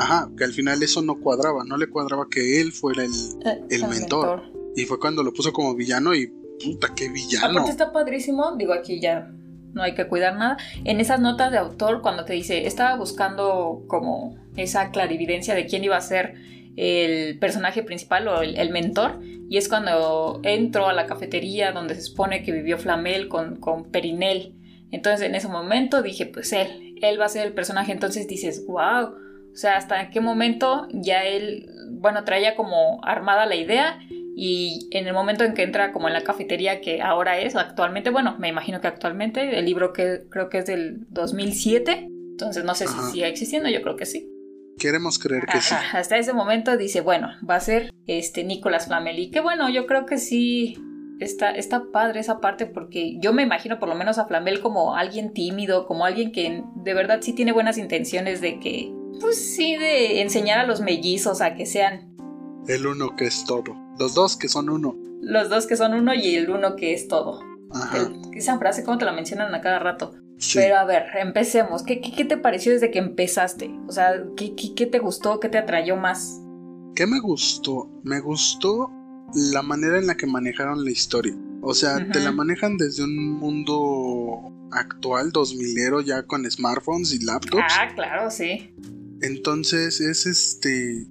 ajá, 0.00 0.30
que 0.36 0.44
al 0.44 0.52
final 0.52 0.82
eso 0.82 1.02
no 1.02 1.20
cuadraba, 1.20 1.64
no 1.64 1.76
le 1.76 1.88
cuadraba 1.88 2.26
que 2.30 2.60
él 2.60 2.72
fuera 2.72 3.04
el, 3.04 3.10
Eh, 3.44 3.60
el 3.70 3.86
mentor. 3.88 4.42
y 4.74 4.84
fue 4.84 4.98
cuando 4.98 5.22
lo 5.22 5.32
puso 5.32 5.52
como 5.52 5.74
villano 5.74 6.14
y 6.14 6.26
puta, 6.62 6.88
qué 6.94 7.08
villano. 7.08 7.50
Aparte 7.50 7.70
está 7.70 7.92
padrísimo, 7.92 8.56
digo 8.56 8.72
aquí 8.72 9.00
ya 9.00 9.30
no 9.72 9.82
hay 9.82 9.94
que 9.94 10.08
cuidar 10.08 10.34
nada. 10.36 10.56
En 10.84 10.98
esas 11.00 11.20
notas 11.20 11.52
de 11.52 11.58
autor, 11.58 12.02
cuando 12.02 12.24
te 12.24 12.32
dice, 12.32 12.66
estaba 12.66 12.96
buscando 12.96 13.84
como 13.86 14.36
esa 14.56 14.90
clarividencia 14.90 15.54
de 15.54 15.66
quién 15.66 15.84
iba 15.84 15.96
a 15.96 16.00
ser 16.00 16.34
el 16.76 17.38
personaje 17.38 17.82
principal 17.82 18.26
o 18.28 18.42
el, 18.42 18.56
el 18.56 18.70
mentor, 18.70 19.20
y 19.22 19.56
es 19.58 19.68
cuando 19.68 20.40
entro 20.44 20.88
a 20.88 20.92
la 20.92 21.06
cafetería 21.06 21.72
donde 21.72 21.94
se 21.94 22.02
supone 22.02 22.42
que 22.42 22.52
vivió 22.52 22.78
Flamel 22.78 23.28
con, 23.28 23.56
con 23.56 23.84
Perinel. 23.90 24.54
Entonces 24.90 25.26
en 25.28 25.34
ese 25.36 25.48
momento 25.48 26.02
dije, 26.02 26.26
pues 26.26 26.52
él, 26.52 26.96
él 27.00 27.20
va 27.20 27.26
a 27.26 27.28
ser 27.28 27.46
el 27.46 27.52
personaje. 27.52 27.92
Entonces 27.92 28.26
dices, 28.26 28.64
wow, 28.66 29.10
o 29.52 29.56
sea, 29.56 29.76
hasta 29.76 30.10
qué 30.10 30.20
momento 30.20 30.86
ya 30.92 31.24
él, 31.24 31.68
bueno, 31.90 32.24
traía 32.24 32.56
como 32.56 33.00
armada 33.04 33.46
la 33.46 33.56
idea 33.56 33.98
y 34.36 34.88
en 34.92 35.06
el 35.06 35.12
momento 35.12 35.44
en 35.44 35.54
que 35.54 35.62
entra 35.62 35.92
como 35.92 36.08
en 36.08 36.14
la 36.14 36.22
cafetería 36.22 36.80
que 36.80 37.02
ahora 37.02 37.38
es 37.38 37.56
actualmente, 37.56 38.10
bueno, 38.10 38.36
me 38.38 38.48
imagino 38.48 38.80
que 38.80 38.86
actualmente, 38.86 39.58
el 39.58 39.64
libro 39.64 39.92
que 39.92 40.22
creo 40.30 40.48
que 40.48 40.58
es 40.58 40.66
del 40.66 41.06
2007, 41.10 42.08
entonces 42.30 42.64
no 42.64 42.74
sé 42.74 42.84
Ajá. 42.84 43.02
si 43.06 43.12
sigue 43.12 43.28
existiendo, 43.28 43.68
yo 43.68 43.82
creo 43.82 43.96
que 43.96 44.06
sí. 44.06 44.30
Queremos 44.78 45.18
creer 45.18 45.44
que 45.44 45.60
sí. 45.60 45.74
Hasta 45.92 46.16
ese 46.16 46.32
momento 46.32 46.76
dice, 46.76 47.02
bueno, 47.02 47.28
va 47.48 47.56
a 47.56 47.60
ser 47.60 47.92
este 48.06 48.44
Nicolás 48.44 48.86
Flamel 48.86 49.18
y 49.18 49.30
que 49.30 49.40
bueno, 49.40 49.68
yo 49.68 49.86
creo 49.86 50.06
que 50.06 50.16
sí 50.16 50.78
está, 51.20 51.50
está 51.50 51.84
padre 51.92 52.20
esa 52.20 52.40
parte 52.40 52.66
porque 52.66 53.18
yo 53.20 53.32
me 53.32 53.42
imagino 53.42 53.78
por 53.78 53.88
lo 53.88 53.94
menos 53.94 54.18
a 54.18 54.26
Flamel 54.26 54.60
como 54.60 54.96
alguien 54.96 55.34
tímido, 55.34 55.86
como 55.86 56.06
alguien 56.06 56.32
que 56.32 56.64
de 56.76 56.94
verdad 56.94 57.18
sí 57.20 57.34
tiene 57.34 57.52
buenas 57.52 57.76
intenciones 57.76 58.40
de 58.40 58.58
que, 58.58 58.90
pues 59.20 59.36
sí, 59.54 59.76
de 59.76 60.20
enseñar 60.22 60.58
a 60.58 60.66
los 60.66 60.80
mellizos 60.80 61.40
a 61.40 61.54
que 61.54 61.66
sean 61.66 62.14
El 62.66 62.86
uno 62.86 63.14
que 63.16 63.26
es 63.26 63.44
todo. 63.44 63.76
Los 63.98 64.14
dos 64.14 64.36
que 64.36 64.48
son 64.48 64.68
uno. 64.70 64.96
los 65.22 65.48
dos 65.50 65.66
que 65.66 65.76
son 65.76 65.94
uno 65.94 66.14
y 66.14 66.34
el 66.36 66.50
uno 66.50 66.76
que 66.76 66.92
es 66.94 67.06
todo. 67.08 67.40
Ajá. 67.72 67.98
El- 67.98 68.16
esa 68.36 68.58
frase, 68.58 68.82
¿cómo 68.84 68.98
te 68.98 69.04
la 69.04 69.12
mencionan 69.12 69.54
a 69.54 69.60
cada 69.60 69.78
rato? 69.78 70.14
sí. 70.38 70.58
Pero 70.58 70.76
a 70.78 70.84
ver, 70.84 71.04
empecemos. 71.20 71.82
¿Qué, 71.82 72.00
qué, 72.00 72.12
qué 72.12 72.24
te 72.24 72.38
pareció 72.38 72.72
desde 72.72 72.90
que 72.90 72.98
empezaste? 72.98 73.70
O 73.86 73.92
sea, 73.92 74.12
¿qué, 74.36 74.54
qué, 74.54 74.74
qué 74.74 74.86
te 74.86 74.98
gustó? 74.98 75.38
¿Qué 75.38 75.48
te 75.50 75.58
atrayó 75.58 75.96
más? 75.96 76.40
¿Qué 76.96 77.06
me 77.06 77.20
gustó? 77.20 77.90
Me 78.02 78.20
gustó 78.20 78.90
la 79.34 79.60
manera 79.62 79.98
en 79.98 80.06
la 80.06 80.16
que 80.16 80.26
manejaron 80.26 80.82
la 80.84 80.90
historia. 80.90 81.34
O 81.62 81.74
sea, 81.74 82.08
te 82.10 82.20
la 82.20 82.32
manejan 82.32 82.78
desde 82.78 83.04
un 83.04 83.34
mundo 83.34 84.50
actual, 84.72 85.30
2000ero, 85.32 86.02
ya 86.02 86.22
con 86.22 86.50
smartphones 86.50 87.12
y 87.12 87.22
laptops. 87.24 87.62
Ah, 87.78 87.88
claro, 87.94 88.30
sí. 88.30 88.74
Entonces 89.22 90.00
es 90.00 90.26
este, 90.26 91.06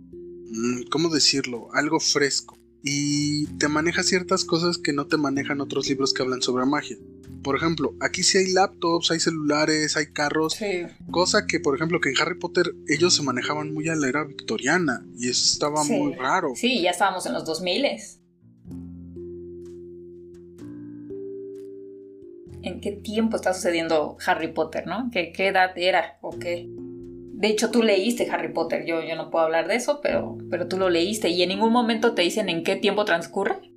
mm, 0.52 0.84
¿cómo 0.89 1.10
decirlo? 1.10 1.67
Algo 1.74 2.00
fresco. 2.00 2.58
Y 2.84 3.45
te 3.58 3.67
maneja 3.67 4.04
ciertas 4.04 4.45
cosas 4.45 4.78
que 4.78 4.93
no 4.93 5.08
te 5.08 5.17
manejan 5.17 5.60
otros 5.62 5.89
libros 5.89 6.13
que 6.13 6.22
hablan 6.22 6.41
sobre 6.41 6.65
magia. 6.65 6.98
Por 7.43 7.56
ejemplo, 7.56 7.93
aquí 8.02 8.24
sí 8.24 8.38
hay 8.38 8.52
laptops, 8.52 9.12
hay 9.12 9.19
celulares, 9.19 9.95
hay 9.98 10.08
carros, 10.08 10.54
Sí. 10.54 10.84
cosa 11.12 11.45
que 11.45 11.60
por 11.60 11.76
ejemplo 11.76 12.00
que 12.02 12.10
en 12.10 12.15
Harry 12.22 12.38
Potter 12.38 12.74
ellos 12.88 13.13
se 13.15 13.24
manejaban 13.24 13.74
muy 13.74 13.88
a 13.89 13.95
la 13.95 14.08
era 14.10 14.24
victoriana 14.26 15.06
y 15.17 15.30
eso 15.30 15.45
estaba 15.54 15.84
Sí. 15.84 15.93
muy 15.93 16.13
raro. 16.15 16.54
Sí, 16.56 16.82
ya 16.82 16.91
estábamos 16.91 17.26
en 17.26 17.34
los 17.34 17.45
2000 17.45 17.86
¿En 22.62 22.82
qué 22.82 22.91
tiempo 22.91 23.38
está 23.38 23.54
sucediendo 23.54 24.17
Harry 24.26 24.52
Potter, 24.54 24.86
no? 24.86 25.10
¿Qué, 25.12 25.32
qué 25.32 25.48
edad 25.48 25.72
era 25.78 26.17
o 26.22 26.38
qué? 26.38 26.67
De 27.39 27.47
hecho, 27.47 27.71
tú 27.71 27.82
leíste 27.84 28.30
Harry 28.30 28.52
Potter. 28.52 28.86
Yo, 28.86 29.02
yo 29.02 29.15
no 29.15 29.32
puedo 29.32 29.45
hablar 29.45 29.69
de 29.69 29.75
eso, 29.75 30.02
pero, 30.04 30.38
pero 30.52 30.67
tú 30.67 30.78
lo 30.78 30.89
leíste. 30.89 31.30
¿Y 31.30 31.41
en 31.41 31.47
ningún 31.47 31.71
momento 31.71 32.13
te 32.13 32.21
dicen 32.21 32.49
en 32.49 32.65
qué 32.65 32.75
tiempo 32.75 33.06
transcurre? 33.06 33.71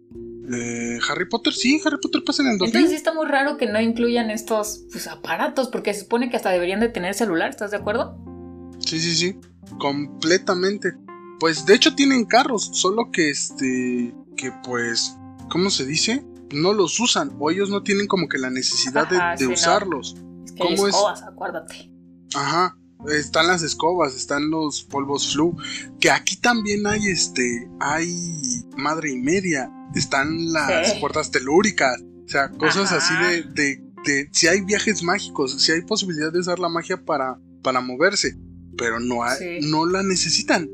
Eh, 0.52 0.98
Harry 1.08 1.28
Potter, 1.28 1.52
sí, 1.52 1.80
Harry 1.84 1.98
Potter 2.02 2.24
pasa 2.26 2.42
en 2.42 2.48
el 2.48 2.58
2000. 2.58 2.74
Entonces 2.74 2.90
sí 2.90 2.96
está 2.96 3.14
muy 3.14 3.26
raro 3.26 3.56
que 3.58 3.66
no 3.66 3.80
incluyan 3.80 4.30
estos 4.32 4.84
pues, 4.90 5.06
aparatos, 5.06 5.68
porque 5.68 5.94
se 5.94 6.00
supone 6.00 6.28
que 6.28 6.34
hasta 6.36 6.50
deberían 6.50 6.80
de 6.80 6.88
tener 6.88 7.14
celular, 7.14 7.50
¿estás 7.50 7.70
de 7.70 7.76
acuerdo? 7.76 8.18
Sí, 8.80 8.98
sí, 8.98 9.14
sí. 9.14 9.38
Completamente. 9.78 10.94
Pues 11.38 11.64
de 11.64 11.74
hecho 11.74 11.94
tienen 11.94 12.24
carros, 12.24 12.68
solo 12.72 13.12
que 13.12 13.30
este. 13.30 14.12
que 14.36 14.50
pues. 14.64 15.16
¿Cómo 15.50 15.70
se 15.70 15.86
dice? 15.86 16.24
No 16.52 16.72
los 16.72 16.98
usan, 16.98 17.30
o 17.38 17.48
ellos 17.52 17.70
no 17.70 17.84
tienen 17.84 18.08
como 18.08 18.28
que 18.28 18.38
la 18.38 18.50
necesidad 18.50 19.08
de- 19.08 19.16
Ajá, 19.18 19.30
de, 19.32 19.38
sí, 19.38 19.46
no. 19.46 19.52
usarlos. 19.54 20.16
Es 20.46 20.52
que 20.52 20.64
hay 20.64 20.74
¿Cómo 20.74 20.88
es? 20.88 20.96
acuérdate. 21.22 21.92
Ajá. 22.34 22.76
Están 23.10 23.46
las 23.48 23.62
escobas, 23.62 24.14
están 24.14 24.50
los 24.50 24.82
polvos 24.84 25.32
flu. 25.32 25.56
Que 26.00 26.10
aquí 26.10 26.36
también 26.36 26.86
hay 26.86 27.06
este. 27.08 27.68
hay 27.80 28.30
madre 28.76 29.10
y 29.12 29.16
media. 29.16 29.70
Están 29.94 30.52
las 30.52 30.94
puertas 30.94 31.30
telúricas. 31.30 32.00
O 32.24 32.28
sea, 32.28 32.48
cosas 32.50 32.92
Ajá. 32.92 32.96
así 32.98 33.14
de, 33.24 33.42
de, 33.62 33.82
de- 34.04 34.28
Si 34.32 34.46
hay 34.46 34.60
viajes 34.62 35.02
mágicos, 35.02 35.60
si 35.62 35.72
hay 35.72 35.82
posibilidad 35.82 36.32
de 36.32 36.38
usar 36.38 36.58
la 36.58 36.68
magia 36.68 37.04
para, 37.04 37.38
para 37.62 37.80
moverse. 37.80 38.36
Pero 38.78 39.00
no, 39.00 39.22
hay- 39.22 39.38
Sí. 39.60 39.68
no 39.70 39.84
la 39.86 40.02
necesitan. 40.02 40.68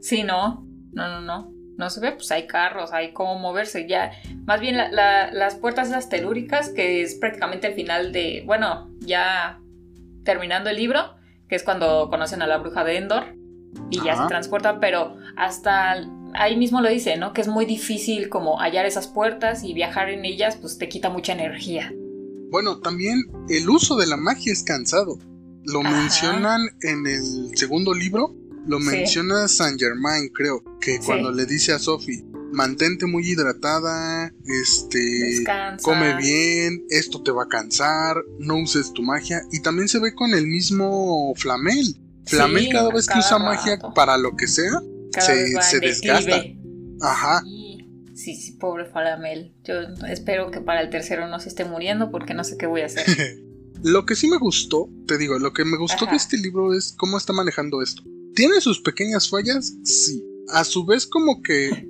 Sí, 0.00 0.22
no, 0.22 0.66
no, 0.92 1.08
no, 1.08 1.20
no. 1.22 1.52
No 1.76 1.88
se 1.88 2.00
ve, 2.00 2.12
pues 2.12 2.30
hay 2.30 2.46
carros, 2.46 2.92
hay 2.92 3.12
cómo 3.14 3.38
moverse. 3.38 3.88
Ya, 3.88 4.12
más 4.46 4.60
bien 4.60 4.76
la- 4.76 4.92
la- 4.92 5.32
las 5.32 5.54
puertas 5.56 5.88
esas 5.88 6.08
telúricas, 6.10 6.68
que 6.68 7.02
es 7.02 7.14
prácticamente 7.14 7.68
el 7.68 7.74
final 7.74 8.12
de, 8.12 8.42
bueno, 8.46 8.90
ya 9.00 9.58
terminando 10.24 10.68
el 10.70 10.76
libro, 10.76 11.14
que 11.50 11.56
es 11.56 11.64
cuando 11.64 12.08
conocen 12.08 12.40
a 12.40 12.46
la 12.46 12.56
bruja 12.58 12.84
de 12.84 12.96
Endor 12.96 13.24
y 13.90 14.02
ya 14.02 14.16
se 14.16 14.28
transportan, 14.28 14.78
pero 14.80 15.16
hasta 15.36 15.96
ahí 16.34 16.56
mismo 16.56 16.80
lo 16.80 16.88
dice, 16.88 17.16
¿no? 17.16 17.32
Que 17.32 17.40
es 17.40 17.48
muy 17.48 17.66
difícil 17.66 18.28
como 18.28 18.58
hallar 18.60 18.86
esas 18.86 19.08
puertas 19.08 19.64
y 19.64 19.74
viajar 19.74 20.08
en 20.10 20.24
ellas, 20.24 20.56
pues 20.60 20.78
te 20.78 20.88
quita 20.88 21.10
mucha 21.10 21.32
energía. 21.32 21.92
Bueno, 22.50 22.78
también 22.80 23.24
el 23.48 23.68
uso 23.68 23.96
de 23.96 24.06
la 24.06 24.16
magia 24.16 24.52
es 24.52 24.62
cansado. 24.62 25.18
Lo 25.64 25.80
Ajá. 25.80 25.90
mencionan 25.90 26.60
en 26.82 27.06
el 27.06 27.56
segundo 27.56 27.92
libro, 27.94 28.34
lo 28.66 28.78
Sí. 28.80 28.86
menciona 28.86 29.46
Saint 29.48 29.78
Germain, 29.78 30.28
creo, 30.32 30.62
que 30.80 30.94
Sí. 30.94 31.00
cuando 31.04 31.30
le 31.32 31.46
dice 31.46 31.72
a 31.72 31.78
Sophie, 31.78 32.24
mantente 32.52 33.06
muy 33.06 33.28
hidratada, 33.28 34.32
este, 34.62 34.98
Descansa. 34.98 35.82
come 35.84 36.16
bien, 36.16 36.84
esto 36.90 37.22
te 37.22 37.30
va 37.30 37.44
a 37.44 37.48
cansar, 37.48 38.16
no 38.38 38.56
uses 38.58 38.92
tu 38.92 39.02
magia. 39.02 39.42
Y 39.52 39.60
también 39.62 39.88
se 39.88 39.98
ve 39.98 40.14
con 40.14 40.32
el 40.34 40.46
mismo 40.46 41.32
Flamel. 41.36 41.96
Flamel 42.26 42.64
Sí, 42.64 42.70
cada 42.70 42.92
vez 42.92 43.06
que 43.06 43.18
usa 43.18 43.38
rato. 43.38 43.44
magia 43.44 43.78
para 43.94 44.16
lo 44.18 44.36
que 44.36 44.46
sea, 44.46 44.72
Cada 45.12 45.26
se- 45.26 45.62
se 45.62 45.80
desgasta. 45.80 46.36
declive. 46.36 46.58
ajá. 47.00 47.42
Sí, 48.14 48.34
sí, 48.36 48.52
pobre 48.60 48.84
Falamel. 48.84 49.54
Yo 49.64 49.74
espero 50.06 50.50
que 50.50 50.60
para 50.60 50.82
el 50.82 50.90
tercero 50.90 51.26
no 51.28 51.40
se 51.40 51.48
esté 51.48 51.64
muriendo 51.64 52.10
porque 52.10 52.34
no 52.34 52.44
sé 52.44 52.56
qué 52.58 52.66
voy 52.66 52.82
a 52.82 52.86
hacer. 52.86 53.04
Lo 53.82 54.04
que 54.04 54.14
sí 54.14 54.28
me 54.28 54.36
gustó, 54.36 54.90
te 55.06 55.16
digo, 55.16 55.38
lo 55.38 55.54
que 55.54 55.64
me 55.64 55.78
gustó 55.78 56.04
Ajá. 56.04 56.10
de 56.10 56.18
este 56.18 56.36
libro 56.36 56.74
es 56.74 56.92
cómo 56.98 57.16
está 57.16 57.32
manejando 57.32 57.80
esto. 57.80 58.02
¿Tiene 58.34 58.60
sus 58.60 58.78
pequeñas 58.82 59.30
fallas? 59.30 59.72
Sí. 59.84 60.22
A 60.52 60.64
su 60.64 60.84
vez 60.84 61.06
como 61.06 61.40
que... 61.40 61.88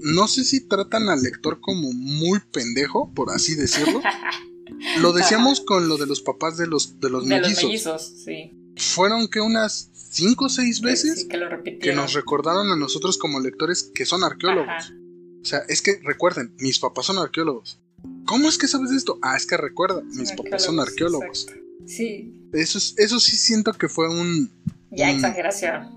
No 0.00 0.28
sé 0.28 0.44
si 0.44 0.60
tratan 0.66 1.08
al 1.08 1.22
lector 1.22 1.60
como 1.60 1.92
muy 1.92 2.40
pendejo, 2.52 3.12
por 3.14 3.30
así 3.30 3.54
decirlo. 3.54 4.00
Lo 5.00 5.12
decíamos 5.12 5.60
con 5.60 5.88
lo 5.88 5.96
de 5.96 6.06
los 6.06 6.20
papás 6.20 6.56
de 6.56 6.66
los, 6.66 7.00
de 7.00 7.10
los 7.10 7.26
De 7.26 7.40
los 7.40 7.48
mellizos. 7.48 7.64
mellizos, 7.64 8.12
sí. 8.24 8.52
Fueron 8.76 9.26
que 9.28 9.40
unas 9.40 9.90
cinco 9.94 10.44
o 10.44 10.48
seis 10.48 10.80
veces 10.80 11.22
Sí, 11.22 11.28
que 11.28 11.36
lo 11.36 11.48
que 11.48 11.56
repitieron. 11.56 11.96
nos 11.96 12.12
recordaron 12.12 12.70
a 12.70 12.76
nosotros 12.76 13.18
como 13.18 13.40
lectores 13.40 13.82
que 13.94 14.04
son 14.06 14.22
arqueólogos. 14.22 14.68
Ajá. 14.68 14.94
O 15.42 15.44
sea, 15.44 15.58
es 15.68 15.82
que 15.82 15.98
recuerden, 16.04 16.54
mis 16.60 16.78
papás 16.78 17.06
son 17.06 17.18
arqueólogos. 17.18 17.80
¿Cómo 18.26 18.48
es 18.48 18.56
que 18.58 18.68
sabes 18.68 18.90
esto? 18.92 19.18
Ah, 19.22 19.36
es 19.36 19.46
que 19.46 19.56
recuerda, 19.56 20.02
mis 20.14 20.30
papás 20.32 20.62
son 20.64 20.78
arqueólogos. 20.78 21.46
exacto. 21.48 21.62
Sí, 21.86 22.44
Eso, 22.52 22.78
es, 22.78 22.94
eso 22.98 23.18
sí 23.18 23.36
siento 23.36 23.72
que 23.72 23.88
fue 23.88 24.08
un... 24.08 24.50
ya 24.90 25.10
exageración. 25.10 25.88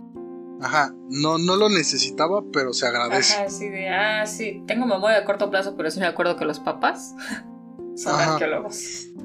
Ajá, 0.61 0.93
no, 1.09 1.37
no 1.37 1.55
lo 1.55 1.69
necesitaba, 1.69 2.43
pero 2.53 2.71
se 2.73 2.87
agradece. 2.87 3.33
Ajá, 3.33 3.49
sí, 3.49 3.67
de, 3.69 3.89
ah, 3.89 4.25
sí, 4.25 4.63
tengo 4.67 4.85
memoria 4.85 5.19
de 5.19 5.25
corto 5.25 5.49
plazo, 5.49 5.75
pero 5.75 5.89
sí 5.89 5.99
me 5.99 6.05
acuerdo 6.05 6.35
que 6.37 6.45
los 6.45 6.59
papás 6.59 7.15
son 7.95 8.13
Ajá. 8.15 8.33
arqueólogos. 8.33 8.75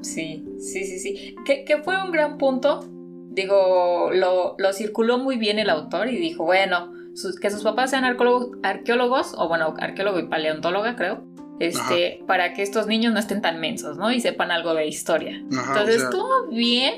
Sí, 0.01 0.45
sí, 0.59 0.83
sí, 0.85 0.99
sí. 0.99 1.35
Que, 1.45 1.63
que 1.63 1.77
fue 1.77 2.01
un 2.03 2.11
gran 2.11 2.37
punto. 2.37 2.85
Digo, 3.29 4.09
lo, 4.13 4.55
lo 4.57 4.73
circuló 4.73 5.19
muy 5.19 5.37
bien 5.37 5.59
el 5.59 5.69
autor 5.69 6.09
y 6.09 6.17
dijo, 6.17 6.43
bueno, 6.45 6.91
sus- 7.13 7.39
que 7.39 7.51
sus 7.51 7.61
papás 7.63 7.91
sean 7.91 8.03
arqueólogos, 8.03 8.57
arqueólogos, 8.63 9.35
o 9.37 9.47
bueno, 9.47 9.75
arqueólogo 9.79 10.17
y 10.19 10.27
paleontóloga, 10.27 10.95
creo, 10.95 11.23
este, 11.59 12.23
para 12.25 12.53
que 12.53 12.63
estos 12.63 12.87
niños 12.87 13.13
no 13.13 13.19
estén 13.19 13.41
tan 13.41 13.59
mensos, 13.59 13.97
¿no? 13.97 14.11
Y 14.11 14.21
sepan 14.21 14.49
algo 14.49 14.73
de 14.73 14.87
historia. 14.87 15.39
Ajá, 15.55 15.67
Entonces 15.73 15.95
o 15.97 15.99
sea, 15.99 16.09
estuvo 16.09 16.47
bien, 16.49 16.95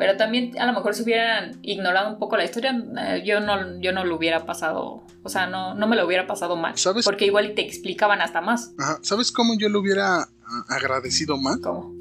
pero 0.00 0.16
también 0.16 0.58
a 0.58 0.64
lo 0.64 0.72
mejor 0.72 0.94
si 0.94 1.02
hubieran 1.02 1.58
ignorado 1.60 2.08
un 2.08 2.18
poco 2.18 2.38
la 2.38 2.46
historia, 2.46 2.72
eh, 2.72 3.22
yo 3.22 3.40
no, 3.40 3.78
yo 3.82 3.92
no 3.92 4.02
lo 4.06 4.16
hubiera 4.16 4.46
pasado, 4.46 5.02
o 5.22 5.28
sea, 5.28 5.46
no, 5.46 5.74
no 5.74 5.86
me 5.86 5.94
lo 5.94 6.06
hubiera 6.06 6.26
pasado 6.26 6.56
mal. 6.56 6.72
¿Sabes? 6.78 7.04
Porque 7.04 7.26
igual 7.26 7.52
te 7.54 7.60
explicaban 7.60 8.22
hasta 8.22 8.40
más. 8.40 8.72
ajá, 8.78 8.98
¿Sabes 9.02 9.30
cómo 9.30 9.58
yo 9.58 9.68
lo 9.68 9.80
hubiera 9.80 10.22
ah, 10.22 10.64
agradecido 10.70 11.36
más? 11.36 11.58
¿Cómo? 11.58 11.94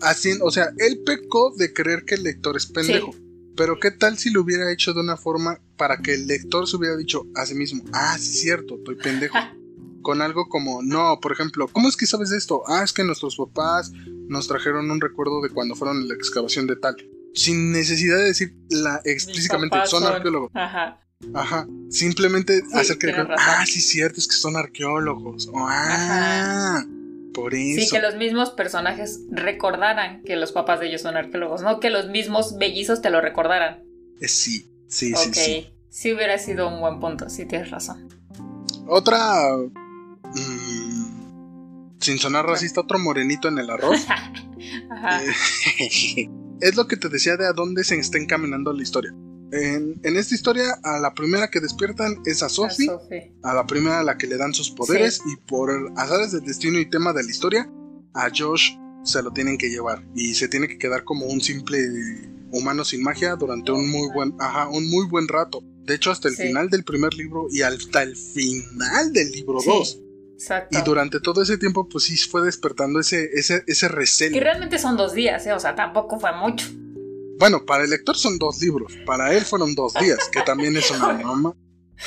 Así, 0.00 0.32
o 0.42 0.50
sea, 0.50 0.72
él 0.78 1.02
pecó 1.06 1.54
de 1.56 1.72
creer 1.72 2.04
que 2.04 2.16
el 2.16 2.24
lector 2.24 2.56
es 2.56 2.66
pendejo. 2.66 3.14
Pero 3.56 3.78
qué 3.78 3.92
tal 3.92 4.18
si 4.18 4.30
lo 4.30 4.40
hubiera 4.40 4.72
hecho 4.72 4.92
de 4.92 4.98
una 4.98 5.16
forma 5.16 5.60
para 5.76 5.98
que 5.98 6.14
el 6.14 6.26
lector 6.26 6.66
se 6.66 6.78
hubiera 6.78 6.96
dicho 6.96 7.28
a 7.36 7.46
sí 7.46 7.54
mismo, 7.54 7.84
ah, 7.92 8.16
sí 8.18 8.28
es 8.28 8.40
cierto, 8.40 8.74
estoy 8.74 8.96
pendejo. 8.96 9.38
Con 10.02 10.20
algo 10.20 10.48
como, 10.48 10.82
no, 10.82 11.20
por 11.22 11.30
ejemplo, 11.30 11.68
¿cómo 11.68 11.88
es 11.88 11.96
que 11.96 12.06
sabes 12.06 12.30
de 12.30 12.38
esto? 12.38 12.64
Ah, 12.66 12.82
es 12.82 12.92
que 12.92 13.04
nuestros 13.04 13.36
papás 13.36 13.92
nos 14.26 14.48
trajeron 14.48 14.90
un 14.90 15.00
recuerdo 15.00 15.40
de 15.42 15.50
cuando 15.50 15.76
fueron 15.76 15.98
a 15.98 16.06
la 16.06 16.14
excavación 16.14 16.66
de 16.66 16.74
tal. 16.74 16.96
Sin 17.34 17.72
necesidad 17.72 18.16
de 18.18 18.24
decir 18.24 18.54
la, 18.70 19.00
explícitamente, 19.04 19.76
son 19.86 20.02
son- 20.02 20.12
arqueólogos. 20.14 20.50
Ajá. 20.54 21.00
Ajá. 21.34 21.66
Simplemente 21.90 22.62
hacer 22.72 22.98
que 22.98 23.10
ah, 23.10 23.64
sí 23.66 23.78
es 23.78 23.88
cierto, 23.88 24.20
es 24.20 24.26
que 24.26 24.36
son 24.36 24.56
arqueólogos. 24.56 25.48
O, 25.48 25.52
ah, 25.68 26.82
por 27.34 27.54
eso. 27.54 27.82
Sí, 27.82 27.88
que 27.90 28.00
los 28.00 28.16
mismos 28.16 28.50
personajes 28.50 29.20
recordaran 29.30 30.22
que 30.24 30.36
los 30.36 30.52
papás 30.52 30.80
de 30.80 30.88
ellos 30.88 31.02
son 31.02 31.16
arqueólogos, 31.16 31.62
no 31.62 31.78
que 31.78 31.90
los 31.90 32.08
mismos 32.08 32.56
bellizos 32.58 33.02
te 33.02 33.10
lo 33.10 33.20
recordaran. 33.20 33.82
Eh, 34.20 34.28
sí, 34.28 34.70
sí, 34.88 35.12
ok. 35.12 35.20
sí, 35.20 35.32
sí. 35.34 35.70
Sí 35.90 36.12
hubiera 36.12 36.38
sido 36.38 36.68
un 36.68 36.80
buen 36.80 37.00
punto, 37.00 37.28
sí 37.28 37.46
tienes 37.46 37.70
razón. 37.70 38.08
Otra. 38.86 39.56
mm, 40.34 41.98
sin 42.00 42.18
sonar 42.18 42.46
racista, 42.46 42.80
otro 42.80 42.98
morenito 42.98 43.48
en 43.48 43.58
el 43.58 43.68
arroz. 43.70 44.06
Ajá. 44.90 45.20
Eh, 45.78 46.30
es 46.60 46.76
lo 46.76 46.86
que 46.86 46.96
te 46.96 47.08
decía 47.08 47.36
de 47.36 47.46
a 47.46 47.52
dónde 47.52 47.84
se 47.84 47.96
está 47.96 48.18
encaminando 48.18 48.72
la 48.72 48.82
historia. 48.82 49.14
En, 49.52 49.98
en 50.04 50.16
esta 50.16 50.34
historia, 50.34 50.78
a 50.84 51.00
la 51.00 51.12
primera 51.14 51.48
que 51.50 51.58
despiertan 51.60 52.16
es 52.24 52.42
a 52.42 52.48
Sophie, 52.48 52.88
A 52.88 52.98
Sophie. 53.00 53.32
a 53.42 53.54
la 53.54 53.66
primera 53.66 54.00
a 54.00 54.04
la 54.04 54.16
que 54.16 54.26
le 54.28 54.36
dan 54.36 54.54
sus 54.54 54.70
poderes, 54.70 55.20
y 55.26 55.36
por 55.48 55.70
azares 55.96 56.30
del 56.32 56.42
destino 56.42 56.78
y 56.78 56.88
tema 56.88 57.12
de 57.12 57.24
la 57.24 57.30
historia, 57.30 57.68
a 58.14 58.30
Josh 58.36 58.76
se 59.02 59.22
lo 59.22 59.32
tienen 59.32 59.58
que 59.58 59.68
llevar. 59.70 60.04
Y 60.14 60.34
se 60.34 60.46
tiene 60.48 60.68
que 60.68 60.78
quedar 60.78 61.02
como 61.04 61.26
un 61.26 61.40
simple 61.40 61.78
humano 62.52 62.84
sin 62.84 63.02
magia 63.02 63.34
durante 63.36 63.72
un 63.72 63.90
muy 63.90 64.08
buen, 64.12 64.34
ajá, 64.38 64.68
un 64.68 64.88
muy 64.88 65.06
buen 65.08 65.26
rato. 65.26 65.62
De 65.84 65.94
hecho, 65.96 66.10
hasta 66.12 66.28
el 66.28 66.36
Sí. 66.36 66.42
final 66.44 66.68
del 66.70 66.84
primer 66.84 67.12
libro 67.14 67.46
y 67.50 67.62
hasta 67.62 68.02
el 68.04 68.14
final 68.16 69.12
del 69.12 69.32
libro 69.32 69.58
Sí, 69.60 69.68
2. 69.68 70.00
Exacto. 70.40 70.78
Y 70.78 70.82
durante 70.82 71.20
todo 71.20 71.42
ese 71.42 71.58
tiempo, 71.58 71.86
pues 71.88 72.04
sí 72.04 72.16
fue 72.16 72.40
despertando 72.42 72.98
ese, 72.98 73.28
ese, 73.34 73.62
ese 73.66 73.88
recelo. 73.88 74.32
Que 74.32 74.40
realmente 74.40 74.78
son 74.78 74.96
dos 74.96 75.12
días, 75.12 75.46
¿eh? 75.46 75.52
o 75.52 75.60
sea, 75.60 75.74
tampoco 75.74 76.18
fue 76.18 76.32
mucho. 76.34 76.66
Bueno, 77.38 77.64
para 77.66 77.84
el 77.84 77.90
lector 77.90 78.16
son 78.16 78.38
dos 78.38 78.60
libros, 78.60 78.92
para 79.04 79.34
él 79.34 79.44
fueron 79.44 79.74
dos 79.74 79.92
días, 79.94 80.18
que 80.32 80.40
también 80.42 80.76
es 80.76 80.90
una 80.90 81.12
mamá. 81.14 81.54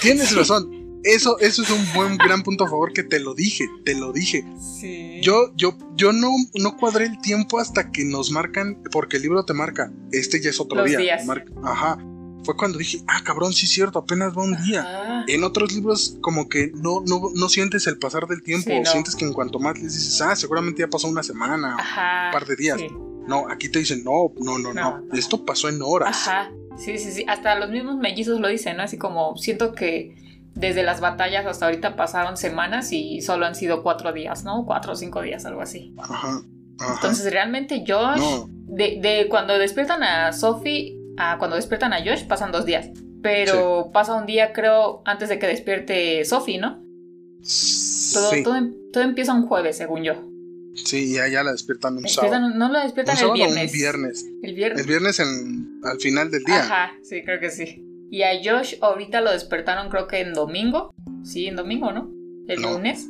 Tienes 0.01 0.29
Sí. 0.29 0.35
razón, 0.35 0.99
eso, 1.03 1.37
eso 1.39 1.61
es 1.61 1.69
un 1.69 1.85
buen 1.93 2.17
gran 2.17 2.41
punto 2.43 2.63
a 2.65 2.69
favor 2.69 2.91
que 2.93 3.03
te 3.03 3.19
lo 3.19 3.33
dije, 3.35 3.65
te 3.85 3.93
lo 3.95 4.11
dije. 4.13 4.43
Sí. 4.79 5.19
Yo, 5.21 5.51
yo, 5.55 5.77
yo 5.95 6.11
no, 6.11 6.31
no 6.55 6.75
cuadré 6.77 7.05
el 7.05 7.19
tiempo 7.21 7.59
hasta 7.59 7.91
que 7.91 8.03
nos 8.03 8.31
marcan, 8.31 8.81
porque 8.91 9.17
el 9.17 9.23
libro 9.23 9.45
te 9.45 9.53
marca, 9.53 9.91
este 10.11 10.41
ya 10.41 10.49
es 10.49 10.59
otro 10.59 10.77
Los 10.77 10.87
día. 10.89 10.97
días. 10.99 11.25
Marca- 11.25 11.51
ajá. 11.63 11.97
Fue 12.43 12.55
cuando 12.57 12.77
dije, 12.77 12.99
ah, 13.07 13.21
cabrón, 13.23 13.53
sí 13.53 13.65
es 13.65 13.71
cierto, 13.71 13.99
apenas 13.99 14.37
va 14.37 14.43
un 14.43 14.55
día. 14.63 14.81
Ajá. 14.81 15.25
En 15.27 15.43
otros 15.43 15.71
libros, 15.73 16.17
como 16.21 16.49
que 16.49 16.71
no, 16.75 17.01
no, 17.07 17.21
no 17.33 17.49
sientes 17.49 17.87
el 17.87 17.97
pasar 17.97 18.27
del 18.27 18.41
tiempo, 18.43 18.69
Sí, 18.69 18.79
no. 18.79 18.85
sientes 18.91 19.15
que 19.15 19.25
en 19.25 19.33
cuanto 19.33 19.59
más 19.59 19.75
les 19.79 19.93
dices, 19.93 20.21
ah, 20.21 20.35
seguramente 20.35 20.81
ya 20.81 20.87
pasó 20.89 21.07
una 21.07 21.23
semana. 21.23 21.75
Ajá. 21.79 22.25
un 22.27 22.31
par 22.33 22.45
de 22.47 22.55
días. 22.55 22.79
sí. 22.79 22.87
No, 23.25 23.47
aquí 23.49 23.69
te 23.69 23.79
dicen, 23.79 24.03
no, 24.03 24.33
no, 24.41 24.57
no, 24.59 24.73
no, 24.73 25.03
esto 25.13 25.45
pasó 25.45 25.69
en 25.69 25.81
horas. 25.81 26.27
Ajá. 26.27 26.51
Sí, 26.77 26.97
sí, 26.97 27.11
sí. 27.13 27.23
Hasta 27.27 27.55
los 27.57 27.69
mismos 27.69 27.95
mellizos 27.95 28.39
lo 28.41 28.49
dicen, 28.49 28.75
¿no? 28.75 28.83
Así 28.83 28.97
como 28.97 29.37
siento 29.37 29.73
que 29.73 30.15
desde 30.55 30.83
las 30.83 30.99
batallas 30.99 31.45
hasta 31.45 31.65
ahorita 31.67 31.95
pasaron 31.95 32.35
semanas 32.35 32.91
y 32.91 33.21
solo 33.21 33.45
han 33.45 33.55
sido 33.55 33.81
cuatro 33.81 34.11
días, 34.11 34.43
¿no? 34.43 34.65
Cuatro 34.65 34.91
o 34.91 34.95
cinco 34.97 35.21
días, 35.21 35.45
algo 35.45 35.61
así. 35.61 35.95
Ajá. 35.97 36.41
ajá. 36.79 36.93
Entonces 36.95 37.31
realmente 37.31 37.85
Josh, 37.87 38.19
No. 38.19 38.49
de, 38.49 38.99
de 39.01 39.27
cuando 39.29 39.57
despiertan 39.57 40.03
a 40.03 40.33
Sophie 40.33 40.97
a 41.17 41.37
cuando 41.37 41.55
despiertan 41.55 41.93
a 41.93 41.99
Josh 41.99 42.25
pasan 42.27 42.51
dos 42.51 42.65
días. 42.65 42.89
Pero 43.21 43.89
pasa 43.93 44.15
un 44.15 44.25
día, 44.25 44.51
creo, 44.51 45.01
antes 45.05 45.29
de 45.29 45.39
que 45.39 45.47
despierte 45.47 46.25
Sophie, 46.25 46.57
¿no? 46.59 46.83
Todo, 48.13 48.29
sí, 48.31 48.43
todo, 48.43 48.55
em- 48.55 48.73
todo 48.91 49.03
empieza 49.03 49.33
un 49.33 49.47
jueves, 49.47 49.77
según 49.77 50.03
yo. 50.03 50.13
sí, 50.75 51.13
ya, 51.13 51.27
ya 51.27 51.43
la 51.43 51.51
despiertan 51.51 51.97
un 51.97 52.07
sábado. 52.07 52.49
No 52.49 52.69
lo 52.69 52.79
Un 52.79 52.83
despiertan 52.83 53.17
el 53.17 53.31
viernes. 53.33 53.71
un 53.71 53.77
viernes. 53.79 54.25
El 54.43 54.53
viernes. 54.55 54.81
El 54.81 54.87
viernes 54.87 55.19
en, 55.19 55.79
al 55.83 55.99
final 55.99 56.31
del 56.31 56.43
día. 56.43 56.59
Ajá, 56.59 56.91
sí, 57.03 57.23
creo 57.23 57.39
que 57.39 57.49
sí. 57.49 57.81
Y 58.11 58.23
a 58.23 58.29
Josh 58.43 58.75
ahorita 58.81 59.21
lo 59.21 59.31
despertaron 59.31 59.89
creo 59.89 60.07
que 60.07 60.19
en 60.19 60.33
domingo. 60.33 60.93
Sí, 61.23 61.47
en 61.47 61.55
domingo, 61.55 61.91
¿no? 61.91 62.11
El 62.47 62.61
No, 62.61 62.73
lunes. 62.73 63.07